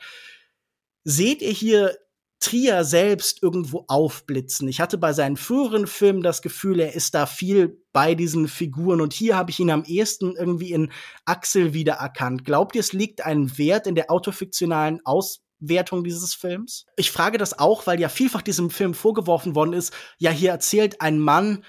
Seht 1.04 1.42
ihr 1.42 1.52
hier 1.52 1.96
Trier 2.38 2.84
selbst 2.84 3.42
irgendwo 3.42 3.84
aufblitzen? 3.88 4.68
Ich 4.68 4.80
hatte 4.80 4.98
bei 4.98 5.12
seinen 5.12 5.36
früheren 5.36 5.86
Filmen 5.86 6.22
das 6.22 6.42
Gefühl, 6.42 6.80
er 6.80 6.94
ist 6.94 7.14
da 7.14 7.26
viel 7.26 7.82
bei 7.92 8.14
diesen 8.14 8.46
Figuren 8.46 9.00
und 9.00 9.12
hier 9.12 9.36
habe 9.36 9.50
ich 9.50 9.58
ihn 9.58 9.70
am 9.70 9.84
ehesten 9.84 10.36
irgendwie 10.36 10.72
in 10.72 10.92
Axel 11.24 11.72
wiedererkannt. 11.72 12.44
Glaubt 12.44 12.74
ihr, 12.74 12.80
es 12.80 12.92
liegt 12.92 13.24
ein 13.24 13.56
Wert 13.56 13.86
in 13.86 13.94
der 13.94 14.10
autofiktionalen 14.10 15.00
Aus 15.04 15.40
Wertung 15.58 16.04
dieses 16.04 16.34
Films. 16.34 16.86
Ich 16.96 17.10
frage 17.10 17.38
das 17.38 17.58
auch, 17.58 17.86
weil 17.86 18.00
ja 18.00 18.08
vielfach 18.08 18.42
diesem 18.42 18.70
Film 18.70 18.94
vorgeworfen 18.94 19.54
worden 19.54 19.72
ist, 19.72 19.94
ja, 20.18 20.30
hier 20.30 20.50
erzählt 20.50 21.00
ein 21.00 21.18
Mann 21.18 21.64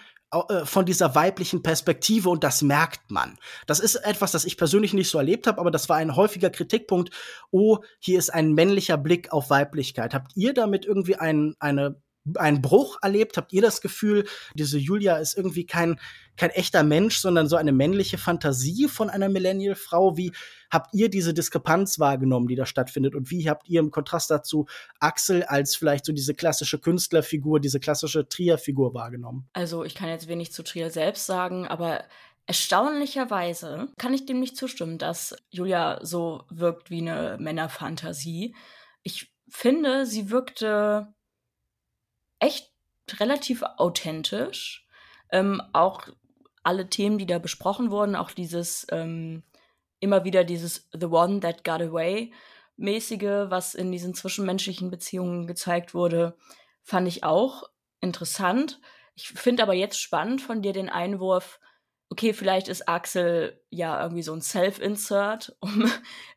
von 0.65 0.85
dieser 0.85 1.15
weiblichen 1.15 1.63
Perspektive 1.63 2.29
und 2.29 2.43
das 2.43 2.61
merkt 2.61 3.11
man. 3.11 3.37
Das 3.65 3.79
ist 3.79 3.95
etwas, 3.95 4.31
das 4.31 4.43
ich 4.43 4.57
persönlich 4.57 4.93
nicht 4.93 5.09
so 5.09 5.17
erlebt 5.17 5.47
habe, 5.47 5.59
aber 5.59 5.71
das 5.71 5.87
war 5.87 5.97
ein 5.97 6.15
häufiger 6.15 6.49
Kritikpunkt. 6.49 7.11
Oh, 7.51 7.77
hier 7.99 8.19
ist 8.19 8.33
ein 8.33 8.53
männlicher 8.53 8.97
Blick 8.97 9.31
auf 9.31 9.49
Weiblichkeit. 9.49 10.13
Habt 10.13 10.35
ihr 10.35 10.53
damit 10.53 10.85
irgendwie 10.85 11.15
ein, 11.15 11.55
eine 11.59 12.01
einen 12.35 12.61
Bruch 12.61 12.97
erlebt? 13.01 13.37
Habt 13.37 13.53
ihr 13.53 13.61
das 13.61 13.81
Gefühl, 13.81 14.25
diese 14.55 14.77
Julia 14.77 15.17
ist 15.17 15.37
irgendwie 15.37 15.65
kein, 15.65 15.99
kein 16.35 16.49
echter 16.51 16.83
Mensch, 16.83 17.17
sondern 17.17 17.47
so 17.47 17.55
eine 17.55 17.71
männliche 17.71 18.17
Fantasie 18.17 18.87
von 18.87 19.09
einer 19.09 19.29
Millennial-Frau? 19.29 20.17
Wie 20.17 20.31
habt 20.69 20.93
ihr 20.93 21.09
diese 21.09 21.33
Diskrepanz 21.33 21.99
wahrgenommen, 21.99 22.47
die 22.47 22.55
da 22.55 22.65
stattfindet? 22.65 23.15
Und 23.15 23.31
wie 23.31 23.49
habt 23.49 23.67
ihr 23.69 23.79
im 23.79 23.91
Kontrast 23.91 24.29
dazu 24.29 24.67
Axel 24.99 25.43
als 25.43 25.75
vielleicht 25.75 26.05
so 26.05 26.13
diese 26.13 26.33
klassische 26.33 26.79
Künstlerfigur, 26.79 27.59
diese 27.59 27.79
klassische 27.79 28.27
Trier-Figur 28.27 28.93
wahrgenommen? 28.93 29.49
Also 29.53 29.83
ich 29.83 29.95
kann 29.95 30.09
jetzt 30.09 30.27
wenig 30.27 30.51
zu 30.51 30.63
Trier 30.63 30.91
selbst 30.91 31.25
sagen, 31.25 31.67
aber 31.67 32.03
erstaunlicherweise 32.47 33.89
kann 33.97 34.13
ich 34.13 34.25
dem 34.25 34.39
nicht 34.39 34.57
zustimmen, 34.57 34.97
dass 34.97 35.35
Julia 35.49 35.99
so 36.03 36.43
wirkt 36.49 36.89
wie 36.89 37.01
eine 37.01 37.37
Männerfantasie. 37.39 38.55
Ich 39.03 39.33
finde, 39.49 40.05
sie 40.05 40.29
wirkte 40.29 41.13
echt 42.39 42.72
relativ 43.19 43.64
authentisch. 43.64 44.88
Ähm, 45.31 45.61
auch 45.73 46.07
alle 46.64 46.89
Themen, 46.89 47.18
die 47.18 47.26
da 47.26 47.39
besprochen 47.39 47.91
wurden, 47.91 48.15
auch 48.15 48.31
dieses 48.31 48.88
ähm, 48.91 49.43
immer 49.99 50.23
wieder 50.23 50.43
dieses 50.43 50.89
The 50.93 51.07
One 51.07 51.39
That 51.39 51.64
Got 51.64 51.81
Away 51.81 52.31
mäßige, 52.77 53.49
was 53.49 53.76
in 53.76 53.91
diesen 53.91 54.14
zwischenmenschlichen 54.14 54.91
Beziehungen 54.91 55.47
gezeigt 55.47 55.93
wurde, 55.93 56.38
fand 56.84 57.07
ich 57.07 57.23
auch 57.23 57.64
interessant. 58.01 58.80
Ich 59.15 59.30
finde 59.30 59.64
aber 59.64 59.73
jetzt 59.73 59.99
spannend 59.99 60.41
von 60.41 60.61
dir 60.61 60.73
den 60.73 60.89
Einwurf, 60.89 61.59
okay, 62.09 62.34
vielleicht 62.34 62.68
ist 62.68 62.88
Axel 62.88 63.61
ja 63.69 64.01
irgendwie 64.01 64.23
so 64.23 64.34
ein 64.34 64.41
Self-Insert, 64.41 65.57
um 65.61 65.91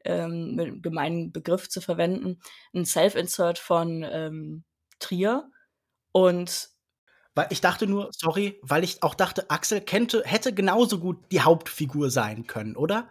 ähm, 0.04 0.54
mit 0.56 0.66
einem 0.66 0.82
gemeinen 0.82 1.32
Begriff 1.32 1.68
zu 1.68 1.80
verwenden, 1.80 2.40
ein 2.74 2.86
Self-Insert 2.86 3.58
von 3.58 4.04
ähm, 4.10 4.64
Trier. 4.98 5.50
Und 6.12 6.70
weil 7.34 7.46
ich 7.50 7.60
dachte 7.60 7.86
nur, 7.86 8.10
sorry, 8.12 8.58
weil 8.62 8.84
ich 8.84 9.02
auch 9.02 9.14
dachte, 9.14 9.50
Axel 9.50 9.80
kennte, 9.80 10.22
hätte 10.24 10.52
genauso 10.52 10.98
gut 10.98 11.18
die 11.30 11.40
Hauptfigur 11.40 12.10
sein 12.10 12.46
können, 12.46 12.76
oder? 12.76 13.08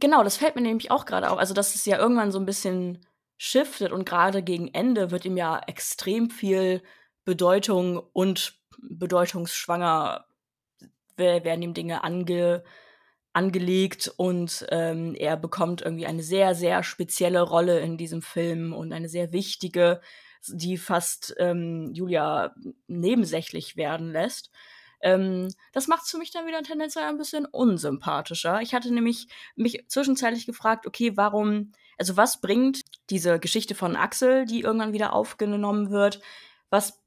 Genau, 0.00 0.22
das 0.22 0.36
fällt 0.36 0.56
mir 0.56 0.62
nämlich 0.62 0.90
auch 0.90 1.06
gerade 1.06 1.30
auf. 1.30 1.38
Also, 1.38 1.54
dass 1.54 1.74
es 1.74 1.84
ja 1.86 1.98
irgendwann 1.98 2.32
so 2.32 2.38
ein 2.38 2.46
bisschen 2.46 3.06
shiftet 3.36 3.92
und 3.92 4.04
gerade 4.04 4.42
gegen 4.42 4.68
Ende 4.68 5.10
wird 5.10 5.24
ihm 5.24 5.36
ja 5.36 5.60
extrem 5.66 6.30
viel 6.30 6.82
Bedeutung 7.24 7.98
und 8.12 8.58
bedeutungsschwanger 8.78 10.26
werden 11.16 11.62
ihm 11.62 11.74
Dinge 11.74 12.04
ange, 12.04 12.64
angelegt 13.32 14.12
und 14.16 14.66
ähm, 14.70 15.14
er 15.14 15.36
bekommt 15.36 15.82
irgendwie 15.82 16.06
eine 16.06 16.22
sehr, 16.22 16.54
sehr 16.54 16.82
spezielle 16.82 17.42
Rolle 17.42 17.80
in 17.80 17.96
diesem 17.96 18.22
Film 18.22 18.72
und 18.72 18.92
eine 18.92 19.08
sehr 19.08 19.32
wichtige, 19.32 20.00
die 20.46 20.76
fast 20.78 21.34
ähm, 21.38 21.92
Julia 21.92 22.54
nebensächlich 22.86 23.76
werden 23.76 24.12
lässt. 24.12 24.50
Ähm, 25.00 25.52
das 25.72 25.86
macht 25.86 26.04
es 26.04 26.10
für 26.10 26.18
mich 26.18 26.30
dann 26.30 26.46
wieder 26.46 26.62
tendenziell 26.62 27.04
ein 27.04 27.18
bisschen 27.18 27.44
unsympathischer. 27.44 28.60
Ich 28.62 28.74
hatte 28.74 28.92
nämlich 28.92 29.28
mich 29.54 29.84
zwischenzeitlich 29.88 30.46
gefragt, 30.46 30.86
okay, 30.86 31.16
warum, 31.16 31.72
also 31.98 32.16
was 32.16 32.40
bringt 32.40 32.80
diese 33.10 33.38
Geschichte 33.38 33.74
von 33.74 33.96
Axel, 33.96 34.46
die 34.46 34.62
irgendwann 34.62 34.94
wieder 34.94 35.12
aufgenommen 35.12 35.90
wird, 35.90 36.20
was 36.70 37.02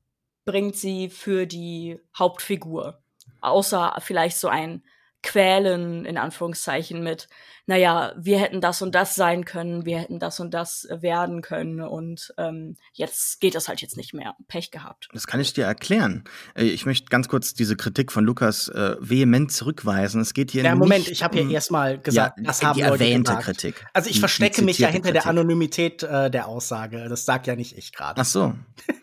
bringt 0.45 0.75
sie 0.75 1.09
für 1.09 1.47
die 1.47 1.99
Hauptfigur? 2.17 3.01
Außer 3.41 3.95
vielleicht 3.99 4.37
so 4.37 4.47
ein 4.47 4.83
Quälen 5.23 6.05
in 6.05 6.17
Anführungszeichen 6.17 7.03
mit, 7.03 7.27
naja, 7.67 8.13
wir 8.17 8.39
hätten 8.39 8.61
das 8.61 8.81
und 8.81 8.95
das 8.95 9.13
sein 9.15 9.43
können, 9.43 9.85
wir 9.85 9.99
hätten 9.99 10.19
das 10.19 10.39
und 10.39 10.53
das 10.53 10.87
werden 10.89 11.41
können 11.41 11.81
und 11.81 12.33
ähm, 12.37 12.77
jetzt 12.93 13.41
geht 13.41 13.55
das 13.55 13.67
halt 13.67 13.81
jetzt 13.81 13.97
nicht 13.97 14.13
mehr. 14.13 14.35
Pech 14.47 14.71
gehabt. 14.71 15.09
Das 15.13 15.27
kann 15.27 15.41
ich 15.41 15.51
dir 15.53 15.65
erklären. 15.65 16.23
Äh, 16.55 16.63
ich 16.63 16.85
möchte 16.85 17.07
ganz 17.09 17.27
kurz 17.27 17.53
diese 17.53 17.75
Kritik 17.75 18.13
von 18.13 18.23
Lukas 18.23 18.69
äh, 18.69 18.95
vehement 19.01 19.51
zurückweisen. 19.51 20.21
Es 20.21 20.33
geht 20.33 20.51
hier 20.51 20.63
ja, 20.63 20.71
nicht 20.71 20.79
Moment, 20.79 21.09
ich 21.09 21.23
habe 21.23 21.39
ja 21.39 21.49
erstmal 21.49 21.99
gesagt, 21.99 22.37
ja, 22.37 22.43
das 22.45 22.63
haben 22.63 22.77
die 22.77 22.83
Leute 22.83 23.03
erwähnte 23.03 23.31
gesagt. 23.31 23.45
Kritik. 23.45 23.85
Also 23.93 24.07
ich 24.09 24.15
Die- 24.15 24.19
verstecke 24.21 24.61
die 24.61 24.65
mich 24.65 24.79
ja 24.79 24.87
hinter 24.87 25.11
der 25.11 25.21
Kritik. 25.23 25.29
Anonymität 25.29 26.03
äh, 26.03 26.31
der 26.31 26.47
Aussage. 26.47 27.07
Das 27.09 27.25
sagt 27.25 27.47
ja 27.47 27.57
nicht 27.57 27.77
ich 27.77 27.91
gerade. 27.91 28.21
Ach 28.21 28.25
so. 28.25 28.53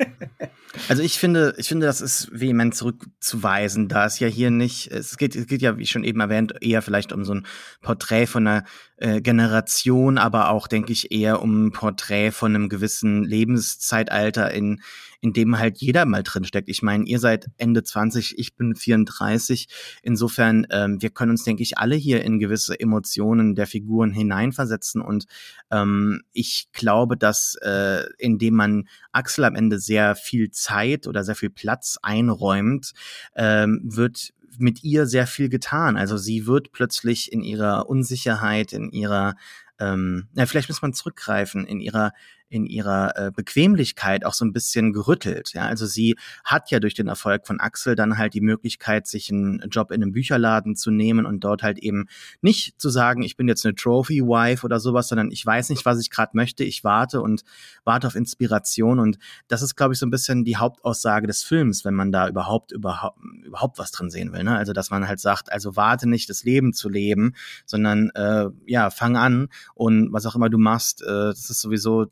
Also 0.88 1.02
ich 1.02 1.18
finde, 1.18 1.54
ich 1.56 1.68
finde, 1.68 1.86
das 1.86 2.00
ist 2.00 2.28
vehement 2.32 2.74
zurückzuweisen, 2.74 3.88
da 3.88 4.06
es 4.06 4.18
ja 4.18 4.26
hier 4.26 4.50
nicht, 4.50 4.90
es 4.90 5.16
geht, 5.16 5.36
es 5.36 5.46
geht 5.46 5.62
ja, 5.62 5.78
wie 5.78 5.86
schon 5.86 6.04
eben 6.04 6.18
erwähnt, 6.20 6.54
eher 6.60 6.82
vielleicht 6.82 7.12
um 7.12 7.24
so 7.24 7.34
ein 7.34 7.46
Porträt 7.80 8.26
von 8.26 8.46
einer 8.46 8.53
äh, 8.96 9.20
Generation, 9.20 10.18
aber 10.18 10.50
auch, 10.50 10.68
denke 10.68 10.92
ich, 10.92 11.10
eher 11.10 11.42
um 11.42 11.66
ein 11.66 11.72
Porträt 11.72 12.30
von 12.30 12.54
einem 12.54 12.68
gewissen 12.68 13.24
Lebenszeitalter, 13.24 14.52
in, 14.52 14.80
in 15.20 15.32
dem 15.32 15.58
halt 15.58 15.78
jeder 15.78 16.04
mal 16.04 16.22
drin 16.22 16.44
steckt. 16.44 16.68
Ich 16.68 16.82
meine, 16.82 17.04
ihr 17.04 17.18
seid 17.18 17.46
Ende 17.58 17.82
20, 17.82 18.38
ich 18.38 18.54
bin 18.54 18.74
34. 18.74 19.68
Insofern, 20.02 20.66
ähm, 20.70 21.02
wir 21.02 21.10
können 21.10 21.32
uns, 21.32 21.44
denke 21.44 21.62
ich, 21.62 21.78
alle 21.78 21.96
hier 21.96 22.22
in 22.22 22.38
gewisse 22.38 22.78
Emotionen 22.78 23.54
der 23.54 23.66
Figuren 23.66 24.12
hineinversetzen. 24.12 25.02
Und 25.02 25.24
ähm, 25.70 26.22
ich 26.32 26.68
glaube, 26.72 27.16
dass 27.16 27.56
äh, 27.62 28.04
indem 28.18 28.54
man 28.54 28.88
Axel 29.12 29.44
am 29.44 29.56
Ende 29.56 29.78
sehr 29.80 30.14
viel 30.14 30.50
Zeit 30.50 31.06
oder 31.06 31.24
sehr 31.24 31.34
viel 31.34 31.50
Platz 31.50 31.98
einräumt, 32.02 32.92
ähm, 33.34 33.80
wird 33.84 34.34
mit 34.58 34.84
ihr 34.84 35.06
sehr 35.06 35.26
viel 35.26 35.48
getan. 35.48 35.96
Also 35.96 36.16
sie 36.16 36.46
wird 36.46 36.72
plötzlich 36.72 37.32
in 37.32 37.42
ihrer 37.42 37.88
Unsicherheit, 37.88 38.72
in 38.72 38.90
ihrer 38.90 39.34
ähm, 39.78 40.28
na, 40.34 40.46
vielleicht 40.46 40.68
muss 40.68 40.82
man 40.82 40.92
zurückgreifen, 40.92 41.66
in 41.66 41.80
ihrer 41.80 42.12
in 42.54 42.66
ihrer 42.66 43.16
äh, 43.16 43.30
Bequemlichkeit 43.32 44.24
auch 44.24 44.32
so 44.32 44.44
ein 44.44 44.52
bisschen 44.52 44.92
gerüttelt. 44.92 45.52
Ja, 45.54 45.66
also 45.66 45.86
sie 45.86 46.16
hat 46.44 46.70
ja 46.70 46.78
durch 46.78 46.94
den 46.94 47.08
Erfolg 47.08 47.46
von 47.46 47.58
Axel 47.58 47.96
dann 47.96 48.16
halt 48.16 48.32
die 48.34 48.40
Möglichkeit, 48.40 49.06
sich 49.06 49.30
einen 49.30 49.60
Job 49.70 49.90
in 49.90 50.02
einem 50.02 50.12
Bücherladen 50.12 50.76
zu 50.76 50.90
nehmen 50.90 51.26
und 51.26 51.40
dort 51.42 51.62
halt 51.62 51.78
eben 51.78 52.06
nicht 52.40 52.80
zu 52.80 52.90
sagen, 52.90 53.22
ich 53.22 53.36
bin 53.36 53.48
jetzt 53.48 53.66
eine 53.66 53.74
Trophy 53.74 54.22
Wife 54.22 54.64
oder 54.64 54.78
sowas, 54.78 55.08
sondern 55.08 55.32
ich 55.32 55.44
weiß 55.44 55.70
nicht, 55.70 55.84
was 55.84 56.00
ich 56.00 56.10
gerade 56.10 56.30
möchte. 56.34 56.62
Ich 56.62 56.84
warte 56.84 57.20
und 57.20 57.42
warte 57.82 58.06
auf 58.06 58.14
Inspiration 58.14 59.00
und 59.00 59.18
das 59.48 59.62
ist, 59.62 59.74
glaube 59.74 59.94
ich, 59.94 59.98
so 59.98 60.06
ein 60.06 60.10
bisschen 60.10 60.44
die 60.44 60.56
Hauptaussage 60.56 61.26
des 61.26 61.42
Films, 61.42 61.84
wenn 61.84 61.94
man 61.94 62.12
da 62.12 62.28
überhaupt 62.28 62.70
überhaupt 62.70 63.18
überhaupt 63.44 63.78
was 63.78 63.90
drin 63.90 64.10
sehen 64.10 64.32
will. 64.32 64.44
Ne? 64.44 64.56
Also 64.56 64.72
dass 64.72 64.90
man 64.90 65.08
halt 65.08 65.18
sagt, 65.18 65.50
also 65.50 65.74
warte 65.74 66.08
nicht, 66.08 66.30
das 66.30 66.44
Leben 66.44 66.72
zu 66.72 66.88
leben, 66.88 67.34
sondern 67.66 68.10
äh, 68.10 68.46
ja, 68.66 68.90
fang 68.90 69.16
an 69.16 69.48
und 69.74 70.12
was 70.12 70.24
auch 70.26 70.36
immer 70.36 70.50
du 70.50 70.58
machst, 70.58 71.02
äh, 71.02 71.06
das 71.06 71.50
ist 71.50 71.60
sowieso 71.60 72.06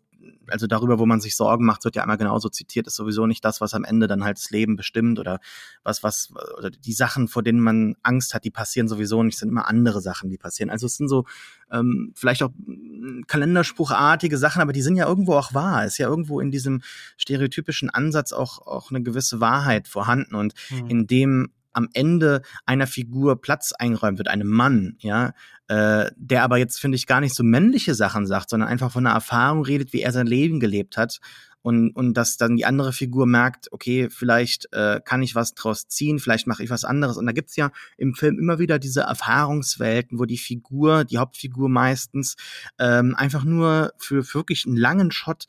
also 0.49 0.67
darüber, 0.67 0.99
wo 0.99 1.07
man 1.07 1.21
sich 1.21 1.37
Sorgen 1.37 1.65
macht, 1.65 1.85
wird 1.85 1.97
ja 1.97 2.03
einmal 2.03 2.17
genauso 2.17 2.49
zitiert, 2.49 2.87
ist 2.87 2.97
sowieso 2.97 3.27
nicht 3.27 3.45
das, 3.45 3.61
was 3.61 3.75
am 3.75 3.85
Ende 3.85 4.07
dann 4.07 4.25
halt 4.25 4.39
das 4.39 4.51
Leben 4.51 4.77
bestimmt 4.77 5.19
oder 5.19 5.41
was, 5.83 6.03
was, 6.03 6.33
oder 6.59 6.71
die 6.71 6.93
Sachen, 6.93 7.29
vor 7.29 7.43
denen 7.43 7.61
man 7.61 7.97
Angst 8.03 8.35
hat, 8.35 8.45
die 8.45 8.51
passieren 8.51 8.89
sowieso 8.89 9.23
nicht, 9.23 9.39
sind 9.39 9.49
immer 9.49 9.69
andere 9.69 10.01
Sachen, 10.01 10.31
die 10.31 10.39
passieren. 10.39 10.71
Also 10.71 10.87
es 10.87 10.97
sind 10.97 11.09
so 11.09 11.25
ähm, 11.71 12.13
vielleicht 12.15 12.43
auch 12.43 12.51
mm, 12.51 13.23
kalenderspruchartige 13.27 14.39
Sachen, 14.39 14.63
aber 14.63 14.73
die 14.73 14.83
sind 14.83 14.97
ja 14.97 15.07
irgendwo 15.07 15.35
auch 15.35 15.55
wahr. 15.55 15.85
Ist 15.85 15.99
ja 15.99 16.09
irgendwo 16.09 16.41
in 16.41 16.51
diesem 16.51 16.83
stereotypischen 17.17 17.91
Ansatz 17.91 18.33
auch, 18.33 18.67
auch 18.67 18.91
eine 18.91 19.03
gewisse 19.03 19.41
Wahrheit 19.41 19.89
vorhanden 19.89 20.35
und 20.35 20.55
Hm. 20.69 20.87
in 20.87 21.07
dem 21.07 21.51
am 21.73 21.89
Ende 21.93 22.43
einer 22.67 22.87
Figur 22.87 23.41
Platz 23.41 23.73
eingeräumt 23.73 24.19
wird, 24.19 24.29
einem 24.29 24.49
Mann, 24.49 24.97
ja, 24.99 25.33
äh, 25.69 26.11
der 26.17 26.43
aber 26.43 26.59
jetzt, 26.59 26.81
finde 26.81 26.97
ich, 26.97 27.07
gar 27.07 27.21
nicht 27.21 27.35
so 27.35 27.43
männliche 27.43 27.95
Sachen 27.95 28.27
sagt, 28.27 28.51
sondern 28.51 28.69
einfach 28.69 28.93
von 28.93 29.07
einer 29.07 29.15
Erfahrung 29.15 29.65
redet, 29.65 29.93
wie 29.93 30.03
er 30.03 30.13
sein 30.13 30.27
Leben 30.27 30.61
gelebt 30.61 30.97
hat. 30.97 31.19
Und, 31.63 31.93
und 31.93 32.15
dass 32.15 32.37
dann 32.37 32.57
die 32.57 32.67
andere 32.67 32.93
Figur 32.93 33.25
merkt, 33.25 33.71
okay, 33.71 34.11
vielleicht 34.11 34.67
äh, 34.73 35.01
kann 35.05 35.23
ich 35.23 35.37
was 35.37 35.55
draus 35.55 35.87
ziehen, 35.87 36.19
vielleicht 36.19 36.49
mache 36.49 36.65
ich 36.65 36.71
was 36.71 36.85
anderes. 36.85 37.17
Und 37.17 37.25
da 37.25 37.33
gibt's 37.33 37.55
ja 37.55 37.71
im 37.97 38.15
Film 38.15 38.37
immer 38.39 38.59
wieder 38.59 38.81
diese 38.81 39.03
Erfahrungswelten, 39.03 40.19
wo 40.19 40.25
die 40.25 40.39
Figur, 40.39 41.05
die 41.05 41.19
Hauptfigur 41.19 41.69
meistens, 41.69 42.35
ähm, 42.81 43.15
einfach 43.15 43.45
nur 43.45 43.93
für, 43.97 44.25
für 44.25 44.41
wirklich 44.41 44.67
einen 44.67 44.77
langen 44.77 45.13
Shot 45.13 45.47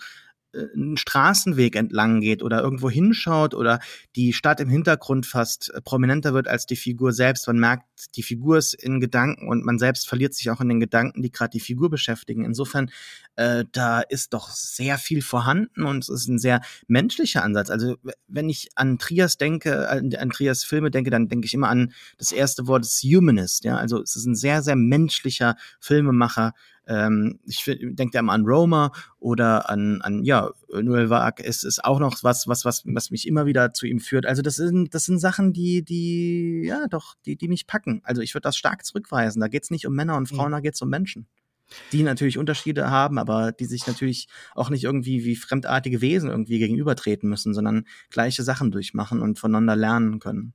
einen 0.53 0.97
Straßenweg 0.97 1.75
entlang 1.75 2.21
geht 2.21 2.43
oder 2.43 2.61
irgendwo 2.61 2.89
hinschaut 2.89 3.53
oder 3.53 3.79
die 4.15 4.33
Stadt 4.33 4.59
im 4.59 4.69
Hintergrund 4.69 5.25
fast 5.25 5.71
äh, 5.73 5.81
prominenter 5.81 6.33
wird 6.33 6.47
als 6.47 6.65
die 6.65 6.75
Figur 6.75 7.11
selbst. 7.11 7.47
Man 7.47 7.57
merkt, 7.57 8.15
die 8.15 8.23
Figur 8.23 8.57
ist 8.57 8.73
in 8.73 8.99
Gedanken 8.99 9.47
und 9.47 9.65
man 9.65 9.79
selbst 9.79 10.07
verliert 10.07 10.33
sich 10.33 10.49
auch 10.51 10.61
in 10.61 10.69
den 10.69 10.79
Gedanken, 10.79 11.21
die 11.21 11.31
gerade 11.31 11.51
die 11.51 11.59
Figur 11.59 11.89
beschäftigen. 11.89 12.45
Insofern, 12.45 12.91
äh, 13.35 13.65
da 13.71 14.01
ist 14.01 14.33
doch 14.33 14.49
sehr 14.49 14.97
viel 14.97 15.21
vorhanden 15.21 15.83
und 15.83 16.03
es 16.03 16.09
ist 16.09 16.27
ein 16.27 16.39
sehr 16.39 16.61
menschlicher 16.87 17.43
Ansatz. 17.43 17.69
Also 17.69 17.95
wenn 18.27 18.49
ich 18.49 18.69
an 18.75 18.99
Trias 18.99 19.37
denke, 19.37 19.89
an, 19.89 20.13
an 20.15 20.29
Trias 20.29 20.63
Filme 20.63 20.91
denke, 20.91 21.09
dann 21.09 21.27
denke 21.27 21.45
ich 21.45 21.53
immer 21.53 21.69
an 21.69 21.93
das 22.17 22.31
erste 22.31 22.67
Wort 22.67 22.83
des 22.83 23.01
Humanist. 23.03 23.63
Ja, 23.63 23.77
also 23.77 24.01
es 24.01 24.15
ist 24.15 24.25
ein 24.25 24.35
sehr, 24.35 24.61
sehr 24.61 24.75
menschlicher 24.75 25.55
Filmemacher. 25.79 26.53
Ähm, 26.87 27.39
ich 27.45 27.63
denke 27.63 28.11
da 28.11 28.19
immer 28.19 28.33
an 28.33 28.45
Roma 28.45 28.91
oder 29.19 29.69
an, 29.69 30.01
an 30.01 30.23
ja, 30.23 30.49
Noel 30.69 31.09
Vague. 31.09 31.45
Es 31.45 31.63
ist 31.63 31.83
auch 31.83 31.99
noch 31.99 32.23
was, 32.23 32.47
was, 32.47 32.65
was, 32.65 32.83
was 32.85 33.11
mich 33.11 33.27
immer 33.27 33.45
wieder 33.45 33.73
zu 33.73 33.85
ihm 33.85 33.99
führt. 33.99 34.25
Also 34.25 34.41
das 34.41 34.55
sind, 34.55 34.93
das 34.93 35.05
sind 35.05 35.19
Sachen, 35.19 35.53
die, 35.53 35.83
die, 35.83 36.63
ja, 36.65 36.87
doch, 36.87 37.15
die, 37.25 37.35
die 37.35 37.47
mich 37.47 37.67
packen. 37.67 38.01
Also 38.03 38.21
ich 38.21 38.33
würde 38.33 38.43
das 38.43 38.57
stark 38.57 38.85
zurückweisen. 38.85 39.39
Da 39.39 39.47
geht's 39.47 39.71
nicht 39.71 39.87
um 39.87 39.93
Männer 39.95 40.17
und 40.17 40.27
Frauen, 40.27 40.49
Mhm. 40.49 40.53
da 40.53 40.59
geht's 40.59 40.81
um 40.81 40.89
Menschen. 40.89 41.27
Die 41.91 42.03
natürlich 42.03 42.37
Unterschiede 42.37 42.89
haben, 42.91 43.17
aber 43.17 43.51
die 43.51 43.65
sich 43.65 43.87
natürlich 43.87 44.27
auch 44.53 44.69
nicht 44.69 44.83
irgendwie 44.83 45.23
wie 45.23 45.35
fremdartige 45.35 46.01
Wesen 46.01 46.29
irgendwie 46.29 46.59
gegenübertreten 46.59 47.29
müssen, 47.29 47.53
sondern 47.53 47.85
gleiche 48.09 48.43
Sachen 48.43 48.69
durchmachen 48.69 49.21
und 49.21 49.39
voneinander 49.39 49.75
lernen 49.75 50.19
können. 50.19 50.53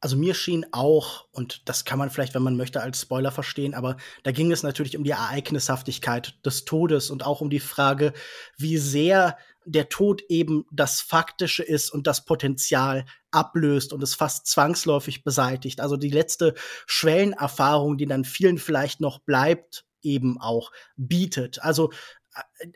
Also 0.00 0.16
mir 0.16 0.34
schien 0.34 0.64
auch, 0.72 1.26
und 1.30 1.68
das 1.68 1.84
kann 1.84 1.98
man 1.98 2.08
vielleicht, 2.08 2.34
wenn 2.34 2.42
man 2.42 2.56
möchte, 2.56 2.80
als 2.80 3.02
Spoiler 3.02 3.30
verstehen, 3.30 3.74
aber 3.74 3.98
da 4.22 4.32
ging 4.32 4.50
es 4.50 4.62
natürlich 4.62 4.96
um 4.96 5.04
die 5.04 5.10
Ereignishaftigkeit 5.10 6.34
des 6.44 6.64
Todes 6.64 7.10
und 7.10 7.26
auch 7.26 7.42
um 7.42 7.50
die 7.50 7.60
Frage, 7.60 8.14
wie 8.56 8.78
sehr 8.78 9.36
der 9.66 9.90
Tod 9.90 10.22
eben 10.28 10.64
das 10.72 11.02
Faktische 11.02 11.62
ist 11.62 11.90
und 11.90 12.06
das 12.06 12.24
Potenzial 12.24 13.04
ablöst 13.30 13.92
und 13.92 14.02
es 14.02 14.14
fast 14.14 14.46
zwangsläufig 14.46 15.22
beseitigt. 15.22 15.80
Also 15.80 15.98
die 15.98 16.10
letzte 16.10 16.54
Schwellenerfahrung, 16.86 17.98
die 17.98 18.06
dann 18.06 18.24
vielen 18.24 18.56
vielleicht 18.58 19.00
noch 19.00 19.18
bleibt, 19.18 19.84
eben 20.02 20.40
auch 20.40 20.72
bietet. 20.96 21.62
Also 21.62 21.92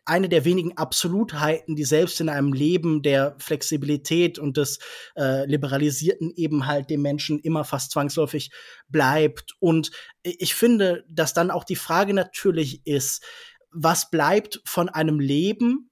eine 0.05 0.28
der 0.28 0.44
wenigen 0.44 0.76
Absolutheiten, 0.76 1.76
die 1.76 1.85
selbst 1.85 2.20
in 2.20 2.28
einem 2.28 2.52
Leben 2.52 3.02
der 3.02 3.36
Flexibilität 3.39 4.39
und 4.39 4.56
des 4.56 4.78
äh, 5.16 5.47
Liberalisierten 5.47 6.32
eben 6.35 6.66
halt 6.66 6.90
dem 6.90 7.02
Menschen 7.02 7.39
immer 7.39 7.64
fast 7.64 7.93
zwangsläufig 7.93 8.51
bleibt. 8.89 9.55
Und 9.60 9.90
ich 10.22 10.55
finde, 10.55 11.05
dass 11.09 11.35
dann 11.35 11.51
auch 11.51 11.64
die 11.64 11.76
Frage 11.76 12.14
natürlich 12.14 12.86
ist, 12.86 13.24
was 13.70 14.10
bleibt 14.10 14.60
von 14.64 14.89
einem 14.89 15.20
Leben, 15.20 15.90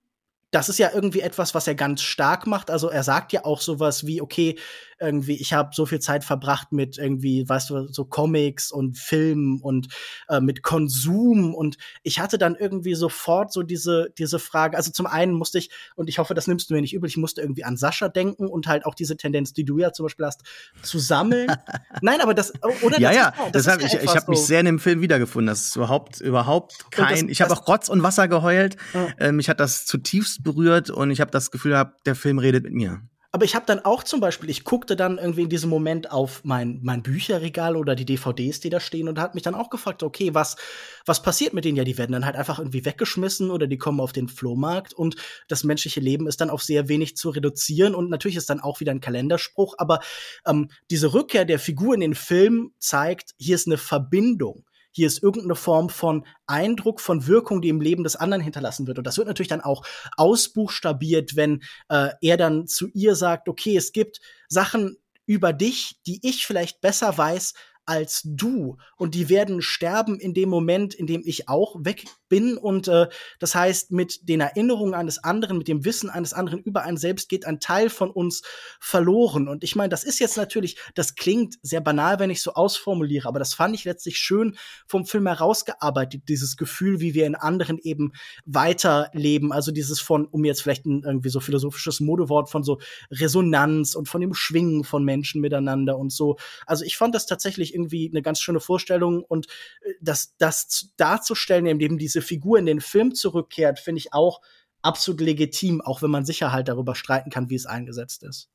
das 0.53 0.69
ist 0.69 0.79
ja 0.79 0.91
irgendwie 0.93 1.21
etwas, 1.21 1.55
was 1.55 1.67
er 1.67 1.75
ganz 1.75 2.03
stark 2.03 2.47
macht. 2.47 2.71
Also 2.71 2.89
er 2.89 3.03
sagt 3.03 3.33
ja 3.33 3.45
auch 3.45 3.61
sowas 3.61 4.07
wie, 4.07 4.21
okay, 4.21 4.59
irgendwie, 5.03 5.35
ich 5.37 5.53
habe 5.53 5.71
so 5.75 5.85
viel 5.85 5.99
Zeit 6.01 6.25
verbracht 6.25 6.73
mit 6.73 6.97
irgendwie, 6.97 7.49
weißt 7.49 7.71
du, 7.71 7.89
so 7.89 8.05
Comics 8.05 8.71
und 8.71 8.97
Filmen 8.97 9.61
und 9.61 9.89
äh, 10.29 10.41
mit 10.41 10.63
Konsum 10.63 11.55
und 11.55 11.77
ich 12.03 12.21
hatte 12.21 12.39
dann 12.39 12.55
irgendwie 12.55 12.95
sofort 12.95 13.53
so 13.53 13.63
diese, 13.63 14.09
diese 14.17 14.39
Frage, 14.39 14.77
also 14.77 14.91
zum 14.93 15.07
einen 15.07 15.33
musste 15.33 15.59
ich, 15.59 15.71
und 15.97 16.09
ich 16.09 16.19
hoffe, 16.19 16.35
das 16.35 16.47
nimmst 16.47 16.71
du 16.71 16.75
mir 16.75 16.81
nicht 16.81 16.95
übel, 16.95 17.09
ich 17.09 17.17
musste 17.17 17.41
irgendwie 17.43 17.65
an 17.65 17.77
Sascha 17.77 18.09
denken 18.09 18.47
und 18.47 18.67
halt 18.67 18.87
auch 18.87 18.95
diese 18.95 19.17
Tendenz, 19.17 19.53
die 19.53 19.65
du 19.65 19.79
ja 19.79 19.93
zum 19.93 20.05
Beispiel 20.07 20.27
hast, 20.27 20.43
zu 20.83 20.99
sammeln. 20.99 21.49
Nein, 22.01 22.21
aber 22.21 22.35
das, 22.35 22.53
oder? 22.83 22.99
Ja, 22.99 23.11
das 23.11 23.17
ja, 23.17 23.29
ist, 23.29 23.37
das 23.39 23.53
deshalb, 23.53 23.81
ja 23.81 23.87
ich, 23.89 23.95
ich 23.95 24.11
habe 24.11 24.27
so. 24.27 24.31
mich 24.31 24.41
sehr 24.41 24.61
in 24.61 24.67
dem 24.67 24.79
Film 24.79 25.01
wiedergefunden. 25.01 25.49
Das 25.49 25.67
ist 25.67 25.77
überhaupt, 25.77 26.21
überhaupt 26.21 26.91
kein, 26.91 27.27
das- 27.27 27.31
ich 27.31 27.43
habe 27.43 27.53
auch 27.53 27.67
Rotz 27.67 27.89
und 27.89 28.03
Wasser 28.03 28.29
geheult. 28.29 28.77
Ja. 28.95 29.09
Ähm, 29.19 29.37
mich 29.37 29.49
hat 29.49 29.61
das 29.61 29.85
zutiefst 29.87 30.43
berührt 30.43 30.91
und 30.91 31.11
ich 31.11 31.21
habe 31.21 31.31
das 31.31 31.51
Gefühl 31.51 31.73
gehabt, 31.73 32.07
der 32.07 32.15
Film 32.15 32.39
redet 32.39 32.65
mit 32.65 32.73
mir. 32.73 33.03
Aber 33.35 33.47
ich 33.47 33.55
habe 33.55 33.65
dann 33.65 33.81
auch 33.81 34.03
zum 34.03 34.21
Beispiel, 34.21 34.51
ich 34.51 34.63
guckte 34.63 34.95
dann 34.95 35.17
irgendwie 35.17 35.45
in 35.45 35.49
diesem 35.49 35.71
Moment 35.71 36.11
auf 36.11 36.45
mein, 36.45 36.81
mein 36.83 37.03
Bücherregal 37.03 37.77
oder 37.77 37.95
die 37.95 38.05
DVDs, 38.05 38.61
die 38.61 38.69
da 38.69 38.79
stehen 38.79 39.09
und 39.09 39.19
hat 39.19 39.35
mich 39.35 39.43
dann 39.43 39.55
auch 39.55 39.71
gefragt, 39.71 40.03
okay, 40.03 40.35
was, 40.35 40.57
was 41.07 41.23
passiert 41.23 41.55
mit 41.55 41.65
denen? 41.65 41.79
Ja, 41.79 41.85
die 41.85 41.97
werden 41.97 42.13
dann 42.13 42.27
halt 42.27 42.37
einfach 42.37 42.59
irgendwie 42.59 42.85
weggeschmissen 42.85 43.51
oder 43.51 43.67
die 43.67 43.79
kommen 43.79 44.01
auf 44.01 44.13
den 44.13 44.29
Flohmarkt 44.29 44.93
und 44.93 45.17
das 45.49 45.65
menschliche 45.65 46.01
Leben 46.01 46.27
ist 46.27 46.43
dann 46.43 46.51
auf 46.51 46.63
sehr 46.63 46.89
wenig 46.89 47.17
zu 47.17 47.31
reduzieren 47.31 47.95
und 47.95 48.11
natürlich 48.11 48.37
ist 48.37 48.51
dann 48.51 48.61
auch 48.61 48.81
wieder 48.81 48.93
ein 48.93 49.01
Kalenderspruch, 49.01 49.77
aber 49.79 50.01
ähm, 50.47 50.69
diese 50.91 51.15
Rückkehr 51.15 51.47
der 51.47 51.59
Figur 51.59 51.95
in 51.95 52.01
den 52.01 52.15
Film 52.15 52.75
zeigt, 52.81 53.31
hier 53.39 53.55
ist 53.55 53.67
eine 53.67 53.79
Verbindung. 53.79 54.67
Hier 54.93 55.07
ist 55.07 55.23
irgendeine 55.23 55.55
Form 55.55 55.89
von 55.89 56.27
Eindruck, 56.47 57.01
von 57.01 57.27
Wirkung, 57.27 57.61
die 57.61 57.69
im 57.69 57.81
Leben 57.81 58.05
des 58.05 58.17
anderen 58.17 58.43
hinterlassen 58.43 58.87
wird. 58.87 58.99
Und 58.99 59.07
das 59.07 59.17
wird 59.17 59.27
natürlich 59.27 59.49
dann 59.49 59.61
auch 59.61 59.85
ausbuchstabiert, 60.17 61.35
wenn 61.37 61.63
äh, 61.89 62.11
er 62.21 62.37
dann 62.37 62.67
zu 62.67 62.89
ihr 62.89 63.17
sagt, 63.17 63.49
okay, 63.49 63.77
es 63.77 63.93
gibt 63.93 64.21
Sachen 64.49 64.97
über 65.27 65.53
dich, 65.53 66.01
die 66.07 66.21
ich 66.23 66.47
vielleicht 66.47 66.81
besser 66.81 67.17
weiß 67.17 67.55
als 67.85 68.23
du. 68.25 68.77
Und 68.97 69.15
die 69.15 69.29
werden 69.29 69.63
sterben 69.63 70.19
in 70.21 70.35
dem 70.35 70.49
Moment, 70.49 70.95
in 70.95 71.07
dem 71.07 71.23
ich 71.25 71.49
auch 71.49 71.77
weg 71.81 72.05
bin. 72.33 72.57
Und 72.57 72.89
äh, 72.89 73.09
das 73.41 73.55
heißt, 73.55 73.91
mit 73.91 74.27
den 74.27 74.41
Erinnerungen 74.41 74.95
eines 74.95 75.23
anderen, 75.23 75.59
mit 75.59 75.69
dem 75.69 75.85
Wissen 75.85 76.09
eines 76.09 76.33
anderen 76.33 76.63
über 76.63 76.83
einen 76.83 76.97
selbst 76.97 77.29
geht 77.29 77.45
ein 77.45 77.61
Teil 77.61 77.91
von 77.91 78.11
uns 78.11 78.41
verloren. 78.81 79.49
Und 79.49 79.63
ich 79.63 79.77
meine, 79.77 79.91
das 79.91 80.03
ist 80.03 80.19
jetzt 80.19 80.39
natürlich, 80.39 80.79
das 80.95 81.15
klingt 81.15 81.57
sehr 81.61 81.83
banal, 81.83 82.21
wenn 82.21 82.31
ich 82.31 82.41
so 82.41 82.55
ausformuliere, 82.55 83.29
aber 83.29 83.39
das 83.39 83.53
fand 83.53 83.75
ich 83.75 83.85
letztlich 83.85 84.17
schön 84.17 84.57
vom 84.87 85.05
Film 85.05 85.27
herausgearbeitet, 85.27 86.23
dieses 86.29 86.57
Gefühl, 86.57 87.01
wie 87.01 87.13
wir 87.13 87.27
in 87.27 87.35
anderen 87.35 87.77
eben 87.77 88.13
weiterleben. 88.47 89.53
Also 89.53 89.71
dieses 89.71 90.01
von, 90.01 90.25
um 90.25 90.47
jetzt 90.47 90.63
vielleicht 90.63 90.87
ein 90.87 91.03
irgendwie 91.05 91.29
so 91.29 91.41
philosophisches 91.41 92.01
Modewort 92.01 92.49
von 92.49 92.65
so 92.65 92.81
Resonanz 93.11 93.95
und 93.95 94.09
von 94.09 94.23
dem 94.23 94.33
Schwingen 94.33 94.85
von 94.85 95.05
Menschen 95.05 95.43
miteinander 95.43 95.99
und 95.99 96.11
so. 96.11 96.39
Also 96.67 96.83
ich 96.87 96.97
fand 96.97 97.15
das 97.15 97.27
tatsächlich 97.27 97.75
irgendwie 97.75 98.09
eine 98.11 98.23
ganz 98.23 98.41
schöne 98.41 98.61
Vorstellung 98.61 99.23
und 99.23 99.49
äh, 99.83 99.93
das, 100.01 100.35
das 100.39 100.69
zu- 100.69 100.87
darzustellen, 100.97 101.67
indem 101.67 101.99
diese 101.99 102.22
Figur 102.23 102.59
in 102.59 102.67
den 102.67 102.81
Film 102.81 103.15
zurückkehrt, 103.15 103.79
finde 103.79 103.99
ich 103.99 104.13
auch 104.13 104.41
absolut 104.83 105.21
legitim, 105.21 105.81
auch 105.81 106.03
wenn 106.03 106.11
man 106.11 106.25
sicher 106.25 106.53
halt 106.53 106.69
darüber 106.69 106.95
streiten 106.95 107.31
kann, 107.31 107.51
wie 107.51 107.55
es 107.55 107.67
eingesetzt 107.67 108.23
ist. 108.25 108.51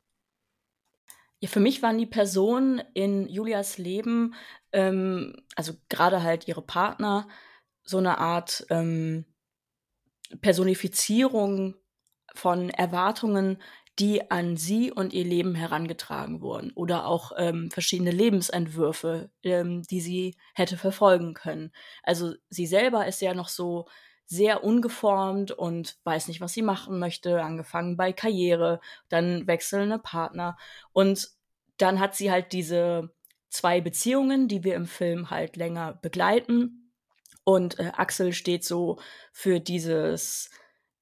Ja, 1.39 1.47
für 1.47 1.59
mich 1.59 1.83
waren 1.83 1.97
die 1.97 2.07
Personen 2.07 2.81
in 2.93 3.27
Julias 3.29 3.77
Leben, 3.77 4.33
ähm, 4.71 5.35
also 5.55 5.73
gerade 5.87 6.23
halt 6.23 6.47
ihre 6.47 6.63
Partner, 6.63 7.27
so 7.83 7.99
eine 7.99 8.17
Art 8.17 8.65
ähm, 8.69 9.25
Personifizierung 10.41 11.75
von 12.33 12.69
Erwartungen, 12.69 13.61
die 13.99 14.29
an 14.29 14.57
sie 14.57 14.91
und 14.91 15.13
ihr 15.13 15.23
Leben 15.23 15.55
herangetragen 15.55 16.41
wurden. 16.41 16.71
Oder 16.71 17.07
auch 17.07 17.31
ähm, 17.37 17.71
verschiedene 17.71 18.11
Lebensentwürfe, 18.11 19.31
ähm, 19.43 19.83
die 19.83 20.01
sie 20.01 20.35
hätte 20.53 20.77
verfolgen 20.77 21.33
können. 21.33 21.71
Also 22.03 22.33
sie 22.49 22.67
selber 22.67 23.07
ist 23.07 23.21
ja 23.21 23.33
noch 23.33 23.49
so 23.49 23.87
sehr 24.25 24.63
ungeformt 24.63 25.51
und 25.51 25.97
weiß 26.03 26.27
nicht, 26.27 26.41
was 26.41 26.53
sie 26.53 26.61
machen 26.61 26.99
möchte, 26.99 27.41
angefangen 27.41 27.95
bei 27.97 28.11
Karriere, 28.13 28.81
dann 29.09 29.47
wechselnde 29.47 29.99
Partner. 29.99 30.57
Und 30.91 31.29
dann 31.77 31.99
hat 31.99 32.15
sie 32.15 32.29
halt 32.29 32.53
diese 32.53 33.09
zwei 33.49 33.81
Beziehungen, 33.81 34.47
die 34.47 34.63
wir 34.63 34.75
im 34.75 34.85
Film 34.85 35.31
halt 35.31 35.55
länger 35.55 35.93
begleiten. 36.01 36.91
Und 37.45 37.79
äh, 37.79 37.91
Axel 37.95 38.33
steht 38.33 38.65
so 38.65 38.99
für 39.31 39.59
dieses 39.59 40.49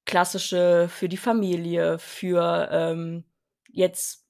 klassische, 0.06 0.88
für 0.88 1.08
die 1.08 1.16
Familie, 1.16 1.98
für 1.98 2.68
ähm, 2.70 3.24
jetzt 3.68 4.24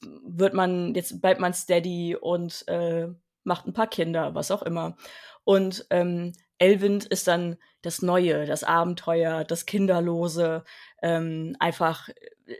wird 0.00 0.54
man, 0.54 0.94
jetzt 0.94 1.20
bleibt 1.20 1.40
man 1.40 1.54
steady 1.54 2.16
und 2.16 2.66
äh, 2.68 3.08
macht 3.42 3.66
ein 3.66 3.72
paar 3.72 3.88
Kinder, 3.88 4.34
was 4.34 4.50
auch 4.50 4.62
immer. 4.62 4.96
Und 5.44 5.86
ähm, 5.90 6.32
Elvind 6.58 7.04
ist 7.06 7.26
dann 7.26 7.56
das 7.82 8.02
Neue, 8.02 8.46
das 8.46 8.64
Abenteuer, 8.64 9.44
das 9.44 9.66
Kinderlose, 9.66 10.64
ähm, 11.02 11.56
einfach 11.58 12.08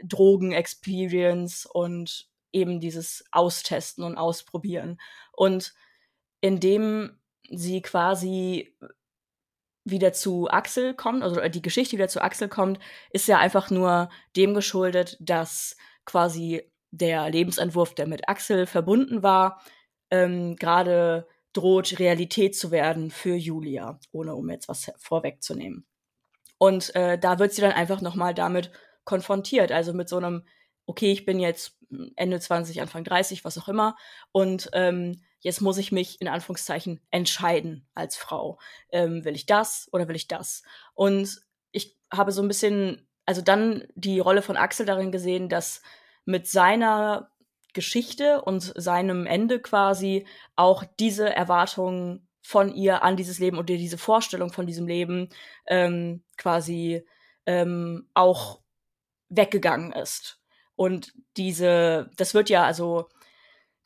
Drogen-Experience 0.05 1.67
und 1.67 2.29
eben 2.53 2.81
dieses 2.81 3.25
Austesten 3.31 4.05
und 4.05 4.17
Ausprobieren. 4.17 5.01
Und 5.33 5.75
indem 6.41 7.19
sie 7.51 7.83
quasi 7.83 8.77
wieder 9.91 10.13
zu 10.13 10.49
Axel 10.49 10.95
kommt, 10.95 11.23
also 11.23 11.41
die 11.49 11.63
Geschichte 11.63 11.97
wieder 11.97 12.09
zu 12.09 12.23
Axel 12.23 12.49
kommt, 12.49 12.79
ist 13.11 13.29
ja 13.29 13.39
einfach 13.39 13.71
nur 13.71 14.09
dem 14.37 14.55
geschuldet, 14.55 15.17
dass 15.21 15.77
quasi 16.05 16.63
der 16.91 17.31
Lebensentwurf, 17.31 17.95
der 17.95 18.07
mit 18.07 18.29
Axel 18.29 18.67
verbunden 18.67 19.23
war, 19.23 19.63
ähm, 20.11 20.57
gerade 20.57 21.27
droht, 21.53 21.99
Realität 21.99 22.57
zu 22.57 22.71
werden 22.71 23.11
für 23.11 23.35
Julia, 23.35 23.99
ohne 24.13 24.35
um 24.35 24.49
jetzt 24.51 24.69
was 24.69 24.91
vorwegzunehmen. 24.97 25.87
Und 26.59 26.95
äh, 26.95 27.19
da 27.19 27.39
wird 27.39 27.53
sie 27.53 27.63
dann 27.63 27.73
einfach 27.73 28.01
nochmal 28.01 28.35
damit 28.35 28.71
konfrontiert, 29.05 29.73
also 29.73 29.93
mit 29.93 30.09
so 30.09 30.17
einem, 30.17 30.45
okay, 30.87 31.13
ich 31.13 31.25
bin 31.25 31.41
jetzt 31.41 31.79
Ende 32.17 32.41
20, 32.41 32.81
Anfang 32.81 33.05
30, 33.05 33.45
was 33.45 33.59
auch 33.59 33.69
immer, 33.69 33.97
und 34.33 34.69
ähm, 34.73 35.21
jetzt 35.41 35.61
muss 35.61 35.79
ich 35.79 35.93
mich 35.93 36.21
in 36.21 36.29
Anführungszeichen 36.29 37.01
entscheiden 37.11 37.87
als 37.95 38.17
Frau. 38.17 38.59
Ähm, 38.91 39.25
will 39.25 39.35
ich 39.35 39.47
das 39.47 39.89
oder 39.93 40.09
will 40.09 40.17
ich 40.17 40.29
das? 40.29 40.63
Und 40.95 41.41
ich 41.71 41.97
habe 42.13 42.33
so 42.33 42.43
ein 42.43 42.49
bisschen, 42.49 43.07
also 43.27 43.43
dann 43.43 43.87
die 43.95 44.21
Rolle 44.21 44.43
von 44.43 44.57
Axel 44.57 44.87
darin 44.87 45.13
gesehen, 45.13 45.49
dass 45.49 45.83
mit 46.25 46.47
seiner 46.47 47.31
Geschichte 47.73 48.43
und 48.43 48.73
seinem 48.77 49.27
Ende 49.27 49.61
quasi 49.61 50.27
auch 50.57 50.85
diese 50.99 51.35
Erwartungen 51.35 52.27
von 52.43 52.75
ihr 52.75 53.03
an 53.03 53.17
dieses 53.17 53.39
Leben 53.39 53.59
und 53.59 53.69
diese 53.69 53.99
Vorstellung 53.99 54.51
von 54.53 54.67
diesem 54.67 54.87
Leben 54.87 55.29
ähm, 55.67 56.23
quasi 56.37 57.05
ähm, 57.47 58.09
auch 58.15 58.61
weggegangen 59.29 59.93
ist. 59.93 60.41
Und 60.77 61.13
diese, 61.37 62.11
das 62.17 62.35
wird 62.35 62.49
ja, 62.49 62.65
also 62.65 63.09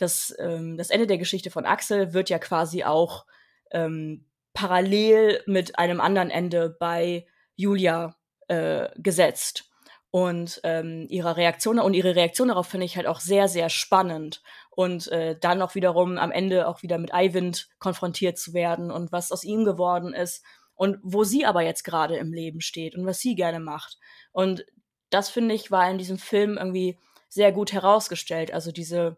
das, 0.03 0.35
ähm, 0.39 0.77
das 0.77 0.91
Ende 0.91 1.07
der 1.07 1.19
Geschichte 1.19 1.51
von 1.51 1.65
Axel 1.65 2.13
wird 2.13 2.29
ja 2.29 2.39
quasi 2.39 2.85
auch 2.85 3.27
ähm, 3.71 4.27
parallel 4.53 5.43
mit 5.47 5.79
einem 5.79 6.01
anderen 6.01 6.31
Ende 6.31 6.77
bei 6.79 7.27
Julia 7.57 8.17
äh, 8.49 8.89
gesetzt. 8.97 9.69
Und 10.11 10.61
ähm, 10.65 11.07
ihre 11.09 11.39
Reaktion 11.39 11.79
und 11.79 11.95
ihre 11.95 12.15
Reaktion 12.15 12.49
darauf 12.49 12.67
finde 12.67 12.85
ich 12.85 12.97
halt 12.97 13.07
auch 13.07 13.21
sehr, 13.21 13.49
sehr 13.49 13.71
spannend. 13.71 14.43
Und 14.69 15.09
äh, 15.09 15.39
dann 15.39 15.63
auch 15.63 15.75
wiederum 15.75 16.19
am 16.19 16.31
Ende 16.31 16.69
auch 16.69 16.83
wieder 16.83 16.99
mit 16.99 17.15
Eivind 17.15 17.71
konfrontiert 17.79 18.39
zu 18.39 18.53
werden 18.53 18.91
und 18.91 19.11
was 19.11 19.33
aus 19.33 19.43
ihm 19.45 19.65
geworden 19.65 20.13
ist 20.13 20.45
und 20.75 20.99
wo 21.03 21.25
sie 21.25 21.47
aber 21.47 21.63
jetzt 21.63 21.85
gerade 21.85 22.17
im 22.17 22.33
Leben 22.33 22.61
steht 22.61 22.95
und 22.95 23.07
was 23.07 23.21
sie 23.21 23.35
gerne 23.35 23.61
macht. 23.61 23.99
Und 24.33 24.67
das 25.11 25.31
finde 25.31 25.55
ich 25.55 25.71
war 25.71 25.91
in 25.91 25.99
diesem 25.99 26.19
Film 26.19 26.59
irgendwie 26.59 26.99
sehr 27.29 27.53
gut 27.53 27.73
herausgestellt. 27.73 28.53
Also 28.53 28.73
diese, 28.73 29.17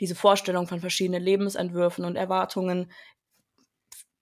diese 0.00 0.14
Vorstellung 0.14 0.66
von 0.66 0.80
verschiedenen 0.80 1.22
Lebensentwürfen 1.22 2.04
und 2.04 2.16
Erwartungen, 2.16 2.90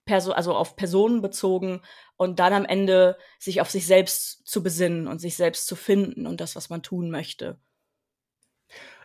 perso 0.05 0.33
also 0.33 0.55
auf 0.55 0.77
Personen 0.77 1.21
bezogen 1.21 1.83
und 2.17 2.39
dann 2.39 2.53
am 2.53 2.65
Ende 2.65 3.17
sich 3.39 3.61
auf 3.61 3.71
sich 3.71 3.87
selbst 3.87 4.47
zu 4.47 4.63
besinnen 4.63 5.07
und 5.07 5.21
sich 5.21 5.37
selbst 5.37 5.67
zu 5.67 5.77
finden 5.77 6.27
und 6.27 6.41
das, 6.41 6.57
was 6.57 6.71
man 6.71 6.83
tun 6.83 7.11
möchte. 7.11 7.61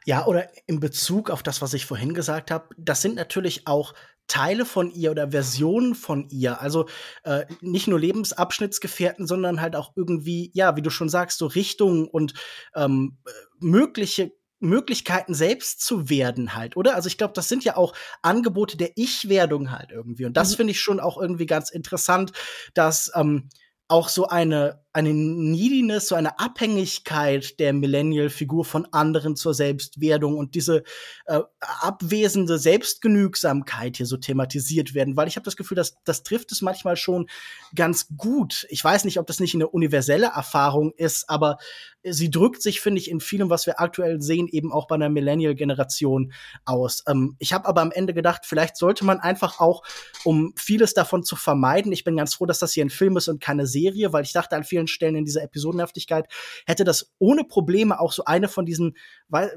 Ja, 0.05 0.25
oder 0.25 0.49
in 0.65 0.80
Bezug 0.80 1.30
auf 1.30 1.43
das, 1.43 1.61
was 1.61 1.73
ich 1.73 1.85
vorhin 1.85 2.13
gesagt 2.13 2.51
habe, 2.51 2.69
das 2.77 3.01
sind 3.01 3.15
natürlich 3.15 3.67
auch 3.67 3.93
Teile 4.27 4.65
von 4.65 4.91
ihr 4.91 5.11
oder 5.11 5.31
Versionen 5.31 5.95
von 5.95 6.27
ihr. 6.30 6.61
Also 6.61 6.88
äh, 7.23 7.45
nicht 7.61 7.88
nur 7.88 7.99
Lebensabschnittsgefährten, 7.99 9.27
sondern 9.27 9.61
halt 9.61 9.75
auch 9.75 9.93
irgendwie, 9.95 10.51
ja, 10.53 10.75
wie 10.75 10.81
du 10.81 10.89
schon 10.89 11.09
sagst, 11.09 11.38
so 11.38 11.47
Richtungen 11.47 12.07
und 12.07 12.34
ähm, 12.75 13.17
mögliche 13.59 14.31
Möglichkeiten 14.64 15.34
selbst 15.34 15.81
zu 15.81 16.10
werden 16.10 16.56
halt, 16.56 16.77
oder? 16.77 16.95
Also 16.95 17.07
ich 17.07 17.18
glaube, 17.18 17.34
das 17.34 17.49
sind 17.49 17.64
ja 17.64 17.77
auch 17.77 17.94
Angebote 18.22 18.77
der 18.77 18.91
Ich-Werdung 18.95 19.72
halt 19.72 19.91
irgendwie. 19.91 20.26
Und 20.26 20.38
das 20.38 20.52
Mhm. 20.53 20.56
finde 20.57 20.72
ich 20.72 20.80
schon 20.81 20.99
auch 20.99 21.18
irgendwie 21.22 21.45
ganz 21.45 21.69
interessant, 21.69 22.31
dass 22.73 23.11
ähm, 23.15 23.49
auch 23.88 24.10
so 24.10 24.27
eine 24.27 24.82
eine 24.94 25.14
Neediness, 25.14 26.07
so 26.07 26.15
eine 26.15 26.40
Abhängigkeit 26.40 27.60
der 27.60 27.74
Millennial-Figur 27.74 28.64
von 28.64 28.88
anderen 28.91 29.36
zur 29.36 29.56
Selbstwerdung 29.56 30.38
und 30.38 30.53
diese 30.53 30.84
äh, 31.26 31.41
abwesende 31.60 32.60
Selbstgenügsamkeit 32.60 33.98
hier 33.98 34.06
so 34.06 34.18
thematisiert 34.18 34.94
werden, 34.94 35.18
weil 35.18 35.28
ich 35.28 35.36
habe 35.36 35.45
das 35.45 35.57
Gefühl, 35.57 35.76
dass 35.76 35.95
das 36.03 36.22
trifft 36.22 36.52
es 36.52 36.61
manchmal 36.61 36.95
schon 36.95 37.28
ganz 37.76 38.07
gut. 38.15 38.68
Ich 38.70 38.84
weiß 38.84 39.06
nicht, 39.06 39.18
ob 39.20 39.26
das 39.26 39.40
nicht 39.40 39.56
eine 39.56 39.68
universelle 39.68 40.28
Erfahrung 40.28 40.94
ist, 40.95 41.28
aber 41.28 41.57
sie 42.03 42.30
drückt 42.30 42.61
sich, 42.61 42.82
finde 42.82 42.99
ich, 42.99 43.10
in 43.10 43.20
vielem, 43.20 43.49
was 43.49 43.65
wir 43.65 43.80
aktuell 43.80 44.22
sehen, 44.22 44.48
eben 44.48 44.72
auch 44.72 44.88
bei 44.88 44.95
einer 44.95 45.10
Millennial-Generation 45.10 46.34
aus. 46.65 47.03
Ähm, 47.07 47.36
ich 47.40 47.53
habe 47.53 47.68
aber 47.68 47.82
am 47.82 47.91
Ende 47.91 48.14
gedacht, 48.14 48.45
vielleicht 48.45 48.78
sollte 48.78 49.06
man 49.06 49.20
einfach 49.20 49.60
auch, 49.60 49.84
um 50.24 50.53
vieles 50.56 50.94
davon 50.94 51.24
zu 51.24 51.36
vermeiden, 51.36 51.91
ich 51.91 52.03
bin 52.03 52.18
ganz 52.18 52.36
froh, 52.36 52.45
dass 52.45 52.60
das 52.60 52.74
hier 52.74 52.86
ein 52.86 52.90
Film 52.90 53.18
ist 53.18 53.28
und 53.28 53.41
keine 53.41 53.68
Serie, 53.68 54.14
weil 54.14 54.24
ich 54.24 54.34
dachte 54.34 54.56
an 54.56 54.64
vielen 54.64 54.82
Stellen 54.88 55.15
in 55.15 55.26
dieser 55.26 55.43
Episodenhaftigkeit, 55.43 56.27
hätte 56.65 56.84
das 56.84 57.11
ohne 57.19 57.43
Probleme 57.43 57.99
auch 57.99 58.11
so 58.11 58.26
eine 58.26 58.47
von 58.47 58.65
diesen 58.65 58.95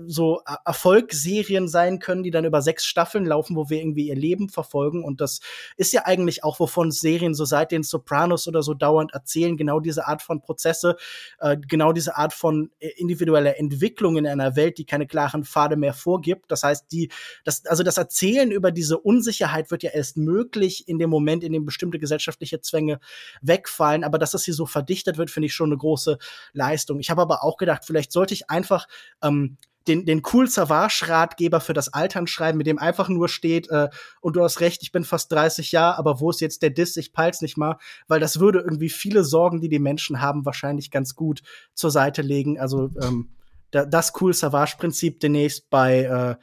so 0.07 0.40
Erfolgsserien 0.65 1.69
sein 1.69 1.98
können, 1.98 2.23
die 2.23 2.31
dann 2.31 2.44
über 2.44 2.62
sechs 2.62 2.86
Staffeln 2.86 3.27
laufen, 3.27 3.57
wo 3.57 3.69
wir 3.69 3.78
irgendwie 3.78 4.09
ihr 4.09 4.16
Leben 4.16 4.48
verfolgen. 4.48 5.05
Und 5.05 5.20
das 5.20 5.40
ist 5.77 5.93
ja 5.93 6.07
eigentlich 6.07 6.44
auch, 6.44 6.61
wovon 6.61 6.90
Serien 6.90 7.35
so 7.35 7.44
seit 7.44 7.73
den 7.73 7.82
Sopranos 7.82 8.48
oder 8.48 8.62
so 8.62 8.74
dauernd 8.74 9.12
erzählen, 9.12 9.57
genau 9.57 9.81
diese 9.81 10.07
Art 10.07 10.23
von 10.23 10.40
Prozesse, 10.40 10.97
äh, 11.40 11.57
genau 11.57 11.93
diese 11.93 12.16
Art 12.16 12.32
von 12.32 12.70
äh, 12.78 12.89
individueller 12.97 13.59
Entwicklung 13.59 14.16
in 14.16 14.27
einer 14.27 14.57
Welt, 14.57 14.78
die 14.78 14.86
keine 14.86 15.07
klaren 15.07 15.44
Pfade 15.44 15.77
mehr 15.77 15.93
vorgibt. 15.93 16.51
Das 16.51 16.62
heißt, 16.62 16.90
die, 16.93 17.11
das, 17.44 17.66
also 17.66 17.82
das 17.82 17.98
Erzählen 17.98 18.51
über 18.51 18.70
diese 18.70 18.98
Unsicherheit 18.98 19.70
wird 19.70 19.82
ja 19.82 19.90
erst 19.90 20.16
möglich 20.16 20.89
in 20.89 20.98
dem 20.98 21.11
Moment, 21.11 21.44
in 21.44 21.53
dem 21.53 21.66
bestimmte 21.66 21.98
gesellschaftliche 21.98 22.61
Zwänge 22.61 22.98
wegfallen. 23.43 24.05
Aber 24.05 24.19
dass 24.19 24.31
das 24.31 24.44
hier 24.44 24.55
so 24.55 24.65
verdichtet 24.65 25.16
wird, 25.17 25.31
finde 25.31 25.47
ich 25.47 25.55
schon 25.55 25.71
eine 25.71 25.79
große 25.79 26.19
Leistung. 26.53 27.01
Ich 27.01 27.11
habe 27.11 27.23
aber 27.23 27.45
auch 27.45 27.57
gedacht, 27.57 27.85
vielleicht 27.85 28.13
sollte 28.13 28.35
ich 28.35 28.51
einfach 28.51 28.87
ähm, 29.23 29.59
den, 29.89 30.05
den 30.05 30.23
cool 30.33 30.49
Savage-Ratgeber 30.49 31.61
für 31.61 31.73
das 31.73 31.93
Altern 31.93 32.27
schreiben, 32.27 32.59
mit 32.59 32.67
dem 32.67 32.79
einfach 32.79 33.09
nur 33.09 33.29
steht, 33.29 33.69
äh, 33.71 33.89
und 34.21 34.37
du 34.37 34.43
hast 34.43 34.61
recht, 34.61 34.83
ich 34.83 34.93
bin 34.93 35.05
fast 35.05 35.31
30 35.33 35.73
Jahre, 35.73 35.99
aber 35.99 36.21
wo 36.21 36.31
ist 36.31 36.41
jetzt 36.41 36.63
der 36.63 36.71
Diss? 36.71 36.97
Ich 36.97 37.13
peil's 37.13 37.41
nicht 37.41 37.57
mal, 37.57 37.79
weil 38.09 38.21
das 38.21 38.41
würde 38.41 38.61
irgendwie 38.61 38.89
viele 38.89 39.25
Sorgen, 39.25 39.61
die 39.61 39.69
die 39.69 39.79
Menschen 39.79 40.21
haben, 40.21 40.45
wahrscheinlich 40.45 40.91
ganz 40.91 41.15
gut 41.15 41.43
zur 41.75 41.91
Seite 41.91 42.23
legen. 42.23 42.59
Also 42.59 42.91
ähm, 43.01 43.31
da, 43.71 43.85
das 43.85 44.13
cool 44.21 44.35
Savage-Prinzip 44.35 45.21
demnächst 45.21 45.71
bei, 45.71 46.03
äh, 46.03 46.37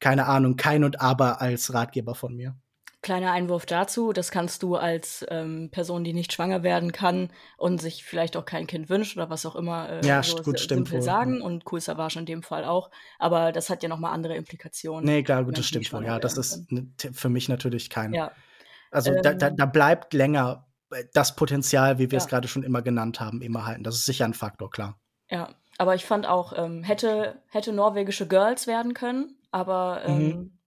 keine 0.00 0.26
Ahnung, 0.26 0.56
kein 0.56 0.82
und 0.84 1.00
aber 1.00 1.40
als 1.40 1.72
Ratgeber 1.72 2.14
von 2.14 2.34
mir. 2.34 2.56
Kleiner 3.02 3.32
Einwurf 3.32 3.64
dazu, 3.64 4.12
das 4.12 4.30
kannst 4.30 4.62
du 4.62 4.76
als 4.76 5.24
ähm, 5.30 5.70
Person, 5.70 6.04
die 6.04 6.12
nicht 6.12 6.34
schwanger 6.34 6.62
werden 6.62 6.92
kann 6.92 7.30
und 7.56 7.80
sich 7.80 8.04
vielleicht 8.04 8.36
auch 8.36 8.44
kein 8.44 8.66
Kind 8.66 8.90
wünscht 8.90 9.16
oder 9.16 9.30
was 9.30 9.46
auch 9.46 9.56
immer, 9.56 9.88
äh, 9.88 10.06
ja, 10.06 10.22
so 10.22 10.42
gut, 10.42 10.60
stimmt 10.60 10.92
wohl, 10.92 11.00
sagen 11.00 11.38
ja. 11.38 11.44
und 11.44 11.64
cool 11.72 11.80
Savage 11.80 12.18
in 12.18 12.26
dem 12.26 12.42
Fall 12.42 12.66
auch, 12.66 12.90
aber 13.18 13.52
das 13.52 13.70
hat 13.70 13.82
ja 13.82 13.88
nochmal 13.88 14.12
andere 14.12 14.36
Implikationen. 14.36 15.06
Nee, 15.06 15.22
klar, 15.22 15.44
gut, 15.44 15.56
das 15.56 15.66
stimmt 15.66 15.90
wohl, 15.94 16.04
ja, 16.04 16.18
das 16.18 16.36
ist 16.36 16.66
für 17.12 17.30
mich 17.30 17.48
natürlich 17.48 17.88
kein, 17.88 18.12
ja. 18.12 18.32
also 18.90 19.12
ähm, 19.12 19.22
da, 19.22 19.32
da, 19.32 19.48
ähm. 19.48 19.56
da, 19.56 19.64
bleibt 19.64 20.12
länger 20.12 20.66
äh, 20.90 21.04
das 21.14 21.34
Potenzial, 21.36 21.98
wie 21.98 22.10
wir 22.10 22.18
ja. 22.18 22.22
es 22.22 22.28
gerade 22.28 22.48
schon 22.48 22.64
immer 22.64 22.82
genannt 22.82 23.18
haben, 23.18 23.40
immer 23.40 23.64
halten, 23.64 23.82
das 23.82 23.94
ist 23.94 24.04
sicher 24.04 24.26
ein 24.26 24.34
Faktor, 24.34 24.68
klar. 24.68 25.00
Ja, 25.30 25.48
aber 25.78 25.94
ich 25.94 26.04
fand 26.04 26.26
auch, 26.26 26.52
ähm, 26.54 26.82
hätte, 26.82 27.40
hätte 27.48 27.72
norwegische 27.72 28.28
Girls 28.28 28.66
werden 28.66 28.92
können, 28.92 29.38
aber 29.50 30.02
ähm, 30.04 30.18
mhm 30.18 30.59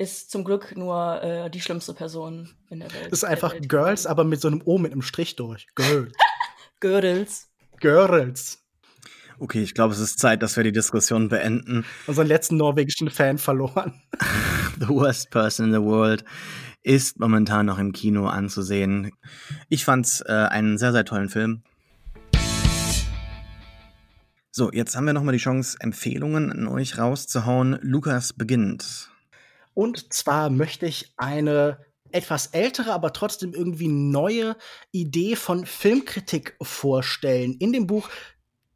ist 0.00 0.30
zum 0.30 0.44
Glück 0.44 0.74
nur 0.76 1.22
äh, 1.22 1.50
die 1.50 1.60
schlimmste 1.60 1.92
Person 1.92 2.48
in 2.70 2.80
der 2.80 2.90
Welt. 2.94 3.12
Ist 3.12 3.22
einfach 3.22 3.52
Welt. 3.52 3.68
Girls, 3.68 4.06
aber 4.06 4.24
mit 4.24 4.40
so 4.40 4.48
einem 4.48 4.62
O 4.64 4.78
mit 4.78 4.92
einem 4.92 5.02
Strich 5.02 5.36
durch. 5.36 5.66
Girls. 5.74 6.12
Girls. 6.80 7.50
Girls. 7.80 8.64
Okay, 9.38 9.62
ich 9.62 9.74
glaube, 9.74 9.92
es 9.92 10.00
ist 10.00 10.18
Zeit, 10.18 10.42
dass 10.42 10.56
wir 10.56 10.64
die 10.64 10.72
Diskussion 10.72 11.28
beenden. 11.28 11.84
Unseren 12.06 12.28
letzten 12.28 12.56
norwegischen 12.56 13.10
Fan 13.10 13.36
verloren. 13.36 14.00
the 14.80 14.88
worst 14.88 15.30
person 15.30 15.66
in 15.66 15.72
the 15.72 15.82
world 15.82 16.24
ist 16.82 17.20
momentan 17.20 17.66
noch 17.66 17.78
im 17.78 17.92
Kino 17.92 18.26
anzusehen. 18.26 19.12
Ich 19.68 19.84
fand's 19.84 20.22
äh, 20.22 20.32
einen 20.32 20.78
sehr, 20.78 20.92
sehr 20.92 21.04
tollen 21.04 21.28
Film. 21.28 21.62
So, 24.50 24.72
jetzt 24.72 24.96
haben 24.96 25.04
wir 25.04 25.12
nochmal 25.12 25.34
die 25.34 25.38
Chance, 25.38 25.76
Empfehlungen 25.78 26.50
an 26.50 26.68
euch 26.68 26.96
rauszuhauen. 26.96 27.78
Lukas 27.82 28.32
beginnt. 28.32 29.10
Und 29.74 30.12
zwar 30.12 30.50
möchte 30.50 30.86
ich 30.86 31.12
eine 31.16 31.78
etwas 32.12 32.48
ältere, 32.48 32.92
aber 32.92 33.12
trotzdem 33.12 33.54
irgendwie 33.54 33.88
neue 33.88 34.56
Idee 34.90 35.36
von 35.36 35.64
Filmkritik 35.64 36.56
vorstellen. 36.60 37.54
In 37.58 37.72
dem 37.72 37.86
Buch 37.86 38.08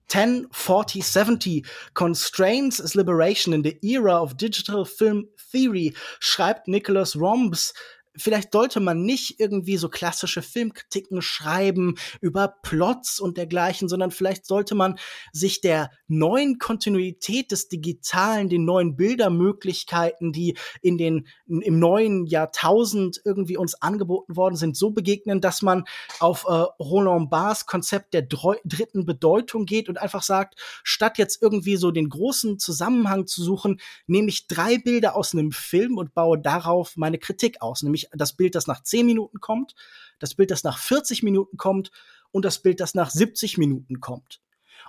10, 0.09 0.49
40, 0.53 1.05
70 1.05 1.67
Constraints 1.95 2.79
is 2.79 2.95
Liberation 2.95 3.55
in 3.55 3.65
the 3.65 3.79
Era 3.83 4.21
of 4.21 4.37
Digital 4.37 4.85
Film 4.85 5.29
Theory 5.51 5.95
schreibt 6.21 6.69
Nicholas 6.69 7.17
Rombs 7.17 7.75
vielleicht 8.17 8.53
sollte 8.53 8.81
man 8.81 9.03
nicht 9.03 9.41
irgendwie 9.41 9.77
so 9.77 9.89
klassische 9.89 10.43
Filmkritiken 10.43 11.23
schreiben 11.23 11.97
über 12.21 12.49
Plots 12.63 13.21
und 13.21 13.37
dergleichen, 13.37 13.89
sondern 13.89 14.11
vielleicht 14.11 14.47
sollte 14.47 14.75
man 14.75 14.99
sich 15.33 15.61
der 15.61 15.91
neuen 16.07 16.59
Kontinuität 16.59 17.51
des 17.51 17.69
Digitalen, 17.69 18.49
den 18.49 18.65
neuen 18.65 18.97
Bildermöglichkeiten, 18.97 20.33
die 20.33 20.57
in 20.81 20.99
den, 20.99 21.27
im 21.47 21.79
neuen 21.79 22.27
Jahrtausend 22.27 23.21
irgendwie 23.25 23.57
uns 23.57 23.81
angeboten 23.81 24.37
worden 24.37 24.57
sind, 24.57 24.77
so 24.77 24.91
begegnen, 24.91 25.41
dass 25.41 25.63
man 25.63 25.85
auf 26.21 26.45
äh, 26.45 26.53
Roland 26.83 27.31
Barrs 27.31 27.67
Konzept 27.67 28.15
der 28.15 28.23
dritten 28.23 29.07
Bedeutung 29.07 29.67
geht 29.67 29.89
und 29.89 29.99
einfach 29.99 30.23
sagt, 30.23 30.61
statt 30.83 31.19
jetzt 31.19 31.43
irgendwie 31.43 31.77
so 31.77 31.91
den 31.91 32.09
großen 32.09 32.59
Zusammenhang 32.59 33.27
zu 33.27 33.43
suchen, 33.43 33.81
nehme 34.07 34.29
ich 34.29 34.47
drei 34.47 34.79
Bilder 34.79 35.17
aus 35.17 35.33
einem 35.33 35.53
Film 35.53 35.99
und 35.99 36.15
baue 36.15 36.39
darauf 36.39 36.97
meine 36.97 37.19
Kritik 37.19 37.61
aus, 37.61 37.83
nämlich 37.83 38.04
das 38.13 38.37
Bild, 38.37 38.55
das 38.55 38.67
nach 38.67 38.83
10 38.83 39.07
Minuten 39.07 39.41
kommt, 39.41 39.75
das 40.19 40.35
Bild, 40.35 40.51
das 40.51 40.65
nach 40.65 40.79
40 40.79 41.23
Minuten 41.23 41.57
kommt 41.57 41.91
und 42.31 42.45
das 42.45 42.61
Bild, 42.61 42.81
das 42.81 42.95
nach 42.95 43.11
70 43.11 43.59
Minuten 43.59 44.01
kommt. 44.01 44.41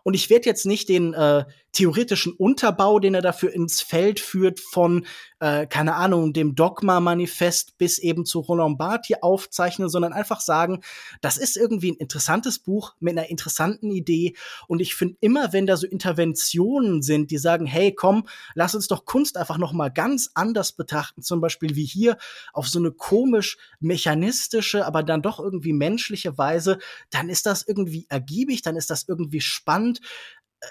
Und 0.04 0.14
ich 0.14 0.30
werde 0.30 0.46
jetzt 0.46 0.66
nicht 0.66 0.90
den 0.90 1.14
äh, 1.14 1.46
theoretischen 1.76 2.34
Unterbau, 2.34 3.00
den 3.00 3.14
er 3.14 3.22
dafür 3.22 3.54
ins 3.54 3.82
Feld 3.82 4.20
führt, 4.20 4.60
von, 4.60 5.06
äh, 5.40 5.68
keine 5.68 5.96
Ahnung, 5.96 6.34
dem 6.34 6.56
Dogma-Manifest 6.56 7.78
bis 7.78 8.00
eben 8.00 8.26
zu 8.26 8.40
Roland 8.40 8.78
Barthes 8.78 9.08
hier 9.08 9.24
aufzeichnen, 9.24 9.90
sondern 9.90 10.14
einfach 10.14 10.40
sagen, 10.40 10.82
das 11.22 11.38
ist 11.38 11.58
irgendwie 11.58 11.92
ein 11.92 11.98
interessantes 11.98 12.60
Buch 12.60 12.96
mit 13.00 13.18
einer 13.18 13.30
interessanten 13.30 13.92
Idee. 13.92 14.36
Und 14.68 14.80
ich 14.80 14.96
finde 14.96 15.18
immer, 15.20 15.52
wenn 15.54 15.68
da 15.68 15.76
so 15.76 15.86
Interventionen 15.86 17.02
sind, 17.02 17.30
die 17.30 17.38
sagen, 17.38 17.66
hey, 17.66 17.94
komm, 17.94 18.28
lass 18.54 18.74
uns 18.74 18.88
doch 18.88 19.06
Kunst 19.06 19.38
einfach 19.38 19.58
noch 19.58 19.74
mal 19.74 19.90
ganz 19.90 20.32
anders 20.34 20.72
betrachten, 20.72 21.22
zum 21.22 21.42
Beispiel 21.42 21.76
wie 21.76 21.86
hier 21.86 22.18
auf 22.54 22.70
so 22.70 22.80
eine 22.80 22.92
komisch 22.92 23.58
mechanistische, 23.82 24.86
aber 24.86 25.04
dann 25.04 25.22
doch 25.22 25.40
irgendwie 25.40 25.74
menschliche 25.74 26.38
Weise, 26.38 26.80
dann 27.10 27.30
ist 27.30 27.46
das 27.46 27.68
irgendwie 27.68 28.06
ergiebig, 28.08 28.62
dann 28.62 28.78
ist 28.78 28.90
das 28.90 29.08
irgendwie 29.08 29.42
spannend 29.42 30.00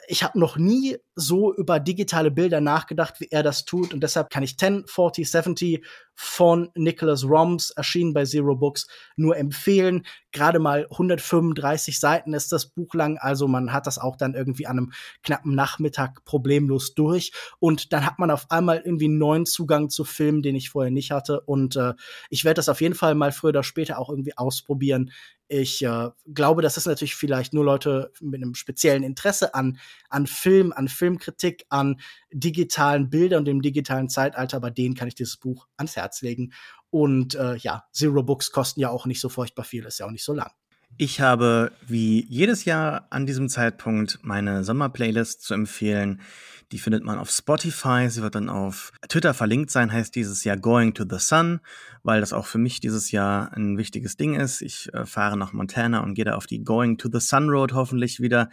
ich 0.08 0.22
habe 0.22 0.38
noch 0.38 0.56
nie 0.56 0.96
so 1.14 1.54
über 1.54 1.78
digitale 1.80 2.30
Bilder 2.30 2.60
nachgedacht, 2.60 3.20
wie 3.20 3.28
er 3.30 3.42
das 3.42 3.64
tut. 3.64 3.94
Und 3.94 4.00
deshalb 4.00 4.30
kann 4.30 4.42
ich 4.42 4.58
10, 4.58 4.86
40, 4.86 5.30
70 5.30 5.84
von 6.14 6.70
Nicholas 6.74 7.24
Roms, 7.24 7.70
erschienen 7.70 8.14
bei 8.14 8.24
Zero 8.24 8.56
Books, 8.56 8.86
nur 9.16 9.36
empfehlen. 9.36 10.06
Gerade 10.32 10.58
mal 10.58 10.86
135 10.90 11.98
Seiten 11.98 12.34
ist 12.34 12.52
das 12.52 12.66
Buch 12.66 12.94
lang, 12.94 13.18
also 13.18 13.48
man 13.48 13.72
hat 13.72 13.86
das 13.86 13.98
auch 13.98 14.16
dann 14.16 14.34
irgendwie 14.34 14.66
an 14.66 14.78
einem 14.78 14.92
knappen 15.22 15.54
Nachmittag 15.54 16.24
problemlos 16.24 16.94
durch. 16.94 17.32
Und 17.58 17.92
dann 17.92 18.06
hat 18.06 18.18
man 18.18 18.30
auf 18.30 18.50
einmal 18.50 18.82
irgendwie 18.84 19.06
einen 19.06 19.18
neuen 19.18 19.46
Zugang 19.46 19.90
zu 19.90 20.04
Filmen, 20.04 20.42
den 20.42 20.56
ich 20.56 20.70
vorher 20.70 20.92
nicht 20.92 21.10
hatte. 21.10 21.40
Und 21.40 21.76
äh, 21.76 21.94
ich 22.30 22.44
werde 22.44 22.56
das 22.56 22.68
auf 22.68 22.80
jeden 22.80 22.94
Fall 22.94 23.14
mal 23.14 23.32
früher 23.32 23.50
oder 23.50 23.64
später 23.64 23.98
auch 23.98 24.10
irgendwie 24.10 24.36
ausprobieren. 24.36 25.10
Ich 25.56 25.84
äh, 25.84 26.10
glaube, 26.26 26.62
das 26.62 26.76
ist 26.76 26.86
natürlich 26.86 27.14
vielleicht 27.14 27.54
nur 27.54 27.64
Leute 27.64 28.10
mit 28.20 28.42
einem 28.42 28.56
speziellen 28.56 29.04
Interesse 29.04 29.54
an, 29.54 29.78
an 30.10 30.26
Film, 30.26 30.72
an 30.72 30.88
Filmkritik, 30.88 31.64
an 31.68 32.00
digitalen 32.32 33.08
Bildern 33.08 33.38
und 33.38 33.44
dem 33.44 33.62
digitalen 33.62 34.08
Zeitalter. 34.08 34.58
Bei 34.58 34.70
denen 34.70 34.96
kann 34.96 35.06
ich 35.06 35.14
dieses 35.14 35.36
Buch 35.36 35.68
ans 35.76 35.94
Herz 35.94 36.22
legen. 36.22 36.52
Und 36.90 37.36
äh, 37.36 37.54
ja, 37.54 37.84
Zero 37.92 38.24
Books 38.24 38.50
kosten 38.50 38.80
ja 38.80 38.88
auch 38.88 39.06
nicht 39.06 39.20
so 39.20 39.28
furchtbar 39.28 39.62
viel, 39.62 39.84
ist 39.84 40.00
ja 40.00 40.06
auch 40.06 40.10
nicht 40.10 40.24
so 40.24 40.32
lang. 40.34 40.50
Ich 40.96 41.20
habe 41.20 41.70
wie 41.86 42.26
jedes 42.28 42.64
Jahr 42.64 43.06
an 43.10 43.24
diesem 43.24 43.48
Zeitpunkt 43.48 44.18
meine 44.22 44.64
Sommerplaylist 44.64 45.40
zu 45.42 45.54
empfehlen. 45.54 46.20
Die 46.72 46.78
findet 46.78 47.04
man 47.04 47.18
auf 47.18 47.30
Spotify. 47.30 48.08
Sie 48.08 48.22
wird 48.22 48.34
dann 48.34 48.48
auf 48.48 48.92
Twitter 49.08 49.34
verlinkt 49.34 49.70
sein, 49.70 49.92
heißt 49.92 50.14
dieses 50.14 50.44
Jahr 50.44 50.56
Going 50.56 50.94
to 50.94 51.04
the 51.08 51.18
Sun, 51.18 51.60
weil 52.02 52.20
das 52.20 52.32
auch 52.32 52.46
für 52.46 52.58
mich 52.58 52.80
dieses 52.80 53.10
Jahr 53.10 53.52
ein 53.52 53.78
wichtiges 53.78 54.16
Ding 54.16 54.34
ist. 54.34 54.62
Ich 54.62 54.92
äh, 54.92 55.06
fahre 55.06 55.36
nach 55.36 55.52
Montana 55.52 56.00
und 56.00 56.14
gehe 56.14 56.24
da 56.24 56.34
auf 56.34 56.46
die 56.46 56.64
Going 56.64 56.98
to 56.98 57.08
the 57.12 57.20
Sun 57.20 57.48
Road 57.50 57.72
hoffentlich 57.72 58.20
wieder, 58.20 58.50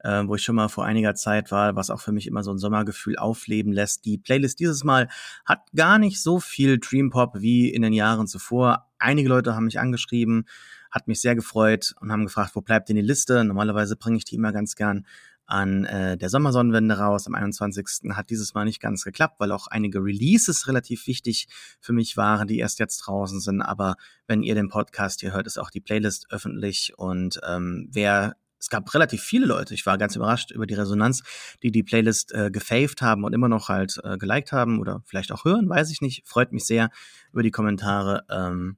äh, 0.00 0.22
wo 0.26 0.34
ich 0.34 0.42
schon 0.42 0.56
mal 0.56 0.68
vor 0.68 0.84
einiger 0.84 1.14
Zeit 1.14 1.50
war, 1.50 1.76
was 1.76 1.90
auch 1.90 2.00
für 2.00 2.12
mich 2.12 2.26
immer 2.26 2.42
so 2.42 2.50
ein 2.52 2.58
Sommergefühl 2.58 3.16
aufleben 3.16 3.72
lässt. 3.72 4.04
Die 4.04 4.18
Playlist 4.18 4.60
dieses 4.60 4.84
Mal 4.84 5.08
hat 5.44 5.60
gar 5.74 5.98
nicht 5.98 6.22
so 6.22 6.40
viel 6.40 6.78
Dream 6.78 7.10
Pop 7.10 7.40
wie 7.40 7.70
in 7.70 7.82
den 7.82 7.92
Jahren 7.92 8.26
zuvor. 8.26 8.90
Einige 8.98 9.28
Leute 9.28 9.54
haben 9.54 9.64
mich 9.64 9.80
angeschrieben, 9.80 10.46
Hat 10.92 11.08
mich 11.08 11.22
sehr 11.22 11.34
gefreut 11.34 11.94
und 12.00 12.12
haben 12.12 12.26
gefragt, 12.26 12.54
wo 12.54 12.60
bleibt 12.60 12.90
denn 12.90 12.96
die 12.96 13.02
Liste? 13.02 13.44
Normalerweise 13.44 13.96
bringe 13.96 14.18
ich 14.18 14.26
die 14.26 14.34
immer 14.34 14.52
ganz 14.52 14.74
gern 14.76 15.06
an 15.46 15.84
äh, 15.84 16.16
der 16.16 16.28
Sommersonnenwende 16.28 16.98
raus. 16.98 17.26
Am 17.26 17.34
21. 17.34 18.10
hat 18.14 18.30
dieses 18.30 18.54
Mal 18.54 18.64
nicht 18.64 18.80
ganz 18.80 19.04
geklappt, 19.04 19.36
weil 19.38 19.52
auch 19.52 19.66
einige 19.66 19.98
Releases 19.98 20.66
relativ 20.66 21.06
wichtig 21.06 21.48
für 21.80 21.92
mich 21.92 22.16
waren, 22.16 22.48
die 22.48 22.58
erst 22.58 22.78
jetzt 22.78 22.98
draußen 22.98 23.40
sind. 23.40 23.62
Aber 23.62 23.96
wenn 24.26 24.42
ihr 24.42 24.54
den 24.54 24.68
Podcast 24.68 25.20
hier 25.20 25.32
hört, 25.32 25.46
ist 25.46 25.58
auch 25.58 25.70
die 25.70 25.80
Playlist 25.80 26.26
öffentlich. 26.30 26.92
Und 26.96 27.40
ähm, 27.46 27.88
wer 27.90 28.36
es 28.62 28.70
gab 28.70 28.94
relativ 28.94 29.22
viele 29.22 29.46
Leute. 29.46 29.74
Ich 29.74 29.86
war 29.86 29.98
ganz 29.98 30.14
überrascht 30.14 30.52
über 30.52 30.66
die 30.66 30.74
Resonanz, 30.74 31.22
die 31.64 31.72
die 31.72 31.82
Playlist 31.82 32.32
äh, 32.32 32.50
gefaved 32.50 33.02
haben 33.02 33.24
und 33.24 33.32
immer 33.32 33.48
noch 33.48 33.68
halt 33.68 33.98
äh, 34.04 34.16
geliked 34.16 34.52
haben 34.52 34.78
oder 34.78 35.02
vielleicht 35.04 35.32
auch 35.32 35.44
hören, 35.44 35.68
weiß 35.68 35.90
ich 35.90 36.00
nicht. 36.00 36.26
Freut 36.28 36.52
mich 36.52 36.64
sehr 36.64 36.90
über 37.32 37.42
die 37.42 37.50
Kommentare. 37.50 38.24
Ähm, 38.30 38.76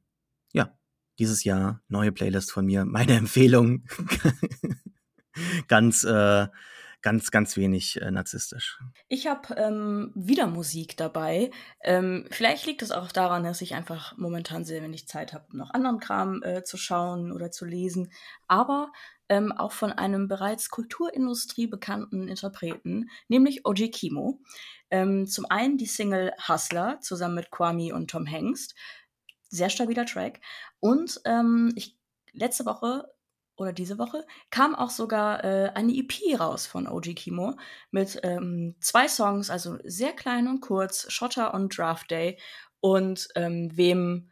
ja, 0.54 0.72
dieses 1.18 1.44
Jahr 1.44 1.82
neue 1.88 2.12
Playlist 2.12 2.50
von 2.50 2.64
mir. 2.64 2.86
Meine 2.86 3.12
Empfehlung. 3.16 3.84
ganz, 5.68 6.04
äh, 6.04 6.46
ganz, 7.02 7.30
ganz 7.30 7.56
wenig 7.56 8.00
äh, 8.00 8.10
narzisstisch. 8.10 8.80
Ich 9.08 9.26
habe 9.26 9.54
ähm, 9.56 10.10
wieder 10.14 10.46
Musik 10.46 10.96
dabei. 10.96 11.50
Ähm, 11.82 12.26
vielleicht 12.30 12.66
liegt 12.66 12.82
es 12.82 12.90
auch 12.90 13.12
daran, 13.12 13.44
dass 13.44 13.60
ich 13.60 13.74
einfach 13.74 14.16
momentan 14.16 14.64
sehr 14.64 14.82
wenig 14.82 15.06
Zeit 15.06 15.32
habe, 15.32 15.56
noch 15.56 15.70
anderen 15.70 16.00
Kram 16.00 16.42
äh, 16.42 16.64
zu 16.64 16.76
schauen 16.76 17.30
oder 17.30 17.50
zu 17.50 17.66
lesen. 17.66 18.10
Aber 18.48 18.90
ähm, 19.28 19.52
auch 19.52 19.72
von 19.72 19.92
einem 19.92 20.28
bereits 20.28 20.70
Kulturindustrie 20.70 21.66
bekannten 21.66 22.28
Interpreten, 22.28 23.10
nämlich 23.28 23.66
Oji 23.66 23.90
Kimo. 23.90 24.40
Ähm, 24.90 25.26
zum 25.26 25.46
einen 25.50 25.76
die 25.76 25.86
Single 25.86 26.32
Hustler 26.48 27.00
zusammen 27.00 27.34
mit 27.34 27.50
Kwame 27.50 27.94
und 27.94 28.10
Tom 28.10 28.26
Hengst. 28.26 28.74
Sehr 29.48 29.70
stabiler 29.70 30.06
Track. 30.06 30.40
Und 30.80 31.20
ähm, 31.24 31.72
ich, 31.74 31.98
letzte 32.32 32.64
Woche 32.64 33.12
oder 33.56 33.72
diese 33.72 33.98
Woche 33.98 34.24
kam 34.50 34.74
auch 34.74 34.90
sogar 34.90 35.44
äh, 35.44 35.70
eine 35.74 35.92
EP 35.92 36.38
raus 36.38 36.66
von 36.66 36.88
OG 36.88 37.14
Kimo 37.14 37.56
mit 37.90 38.20
ähm, 38.22 38.74
zwei 38.80 39.08
Songs, 39.08 39.50
also 39.50 39.78
sehr 39.84 40.12
klein 40.12 40.48
und 40.48 40.60
kurz, 40.60 41.10
Shotter 41.12 41.54
und 41.54 41.76
Draft 41.76 42.10
Day. 42.10 42.38
Und 42.80 43.28
ähm, 43.34 43.70
wem 43.74 44.30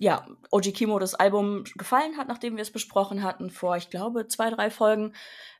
ja, 0.00 0.26
OG 0.50 0.72
Kimo 0.72 0.98
das 0.98 1.14
Album 1.14 1.64
gefallen 1.76 2.16
hat, 2.16 2.26
nachdem 2.26 2.56
wir 2.56 2.62
es 2.62 2.72
besprochen 2.72 3.22
hatten, 3.22 3.50
vor, 3.50 3.76
ich 3.76 3.90
glaube, 3.90 4.26
zwei, 4.28 4.48
drei 4.48 4.70
Folgen 4.70 5.14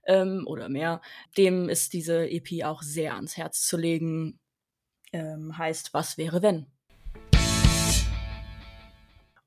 ähm, 0.06 0.44
oder 0.46 0.70
mehr, 0.70 1.02
dem 1.36 1.68
ist 1.68 1.92
diese 1.92 2.26
EP 2.26 2.64
auch 2.64 2.80
sehr 2.80 3.14
ans 3.16 3.36
Herz 3.36 3.66
zu 3.66 3.76
legen. 3.76 4.40
Ähm, 5.12 5.58
heißt, 5.58 5.92
was 5.92 6.16
wäre 6.16 6.40
wenn? 6.40 6.66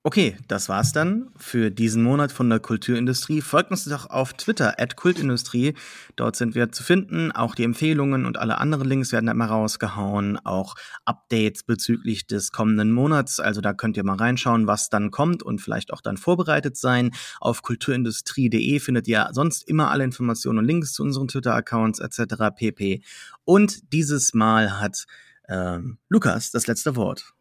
Okay, 0.06 0.36
das 0.50 0.68
war's 0.68 0.92
dann 0.92 1.30
für 1.38 1.72
diesen 1.72 2.04
Monat 2.04 2.34
von 2.34 2.50
der 2.50 2.60
Kulturindustrie. 2.60 3.40
Folgt 3.40 3.72
uns 3.72 3.86
doch 3.86 4.10
auf 4.10 4.34
Twitter, 4.34 4.78
at 4.78 4.98
Kultindustrie. 4.98 5.76
Dort 6.18 6.36
sind 6.36 6.56
wir 6.56 6.74
zu 6.74 6.84
finden. 6.84 7.32
Auch 7.32 7.56
die 7.56 7.64
Empfehlungen 7.64 8.26
und 8.26 8.38
alle 8.38 8.58
anderen 8.58 8.90
Links 8.90 9.14
werden 9.14 9.28
da 9.28 9.32
immer 9.32 9.46
rausgehauen. 9.46 10.38
Auch 10.44 10.76
Updates 11.06 11.64
bezüglich 11.64 12.28
des 12.28 12.52
kommenden 12.52 12.92
Monats. 12.92 13.40
Also 13.40 13.62
da 13.62 13.74
könnt 13.74 13.96
ihr 13.96 14.04
mal 14.04 14.18
reinschauen, 14.18 14.68
was 14.68 14.90
dann 14.90 15.10
kommt 15.10 15.42
und 15.42 15.62
vielleicht 15.62 15.94
auch 15.94 16.02
dann 16.02 16.18
vorbereitet 16.18 16.76
sein. 16.76 17.12
Auf 17.40 17.62
kulturindustrie.de 17.62 18.82
findet 18.82 19.08
ihr 19.08 19.30
sonst 19.32 19.66
immer 19.70 19.90
alle 19.90 20.04
Informationen 20.04 20.60
und 20.60 20.66
Links 20.66 20.92
zu 20.92 21.04
unseren 21.04 21.30
Twitter-Accounts 21.30 22.00
etc. 22.00 22.54
pp. 22.54 23.02
Und 23.46 23.94
dieses 23.94 24.34
Mal 24.34 24.82
hat 24.82 25.06
ähm, 25.48 25.98
Lukas 26.10 26.52
das 26.52 26.68
letzte 26.68 26.98
Wort. 26.98 27.33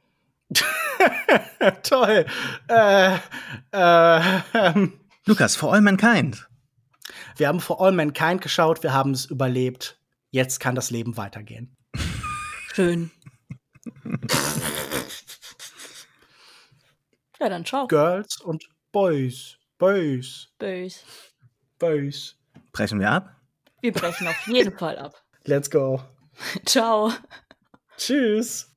Toll. 1.83 2.27
Äh, 2.69 3.17
äh, 3.73 4.41
ähm. 4.55 5.01
Lukas, 5.27 5.57
For 5.57 5.73
All 5.73 5.81
Mankind. 5.81 6.49
Wir 7.37 7.49
haben 7.49 7.61
For 7.61 7.81
All 7.81 7.93
Mankind 7.93 8.41
geschaut, 8.43 8.83
wir 8.83 8.93
haben 8.93 9.13
es 9.13 9.27
überlebt. 9.27 9.99
Jetzt 10.31 10.61
kann 10.61 10.75
das 10.75 10.91
Leben 10.91 11.17
weitergehen. 11.17 11.77
Schön. 12.75 13.11
ja, 17.41 17.49
dann 17.49 17.65
ciao. 17.65 17.87
Girls 17.87 18.41
und 18.41 18.69
Boys. 18.93 19.59
Boys. 19.79 20.49
Boys. 20.59 21.05
Boys. 21.79 22.37
Brechen 22.73 23.01
wir 23.01 23.11
ab? 23.11 23.35
Wir 23.81 23.93
brechen 23.93 24.29
auf 24.29 24.47
jeden 24.47 24.77
Fall 24.79 24.99
ab. 24.99 25.15
Let's 25.45 25.71
go. 25.71 26.01
Ciao. 26.65 27.13
Tschüss. 27.97 28.72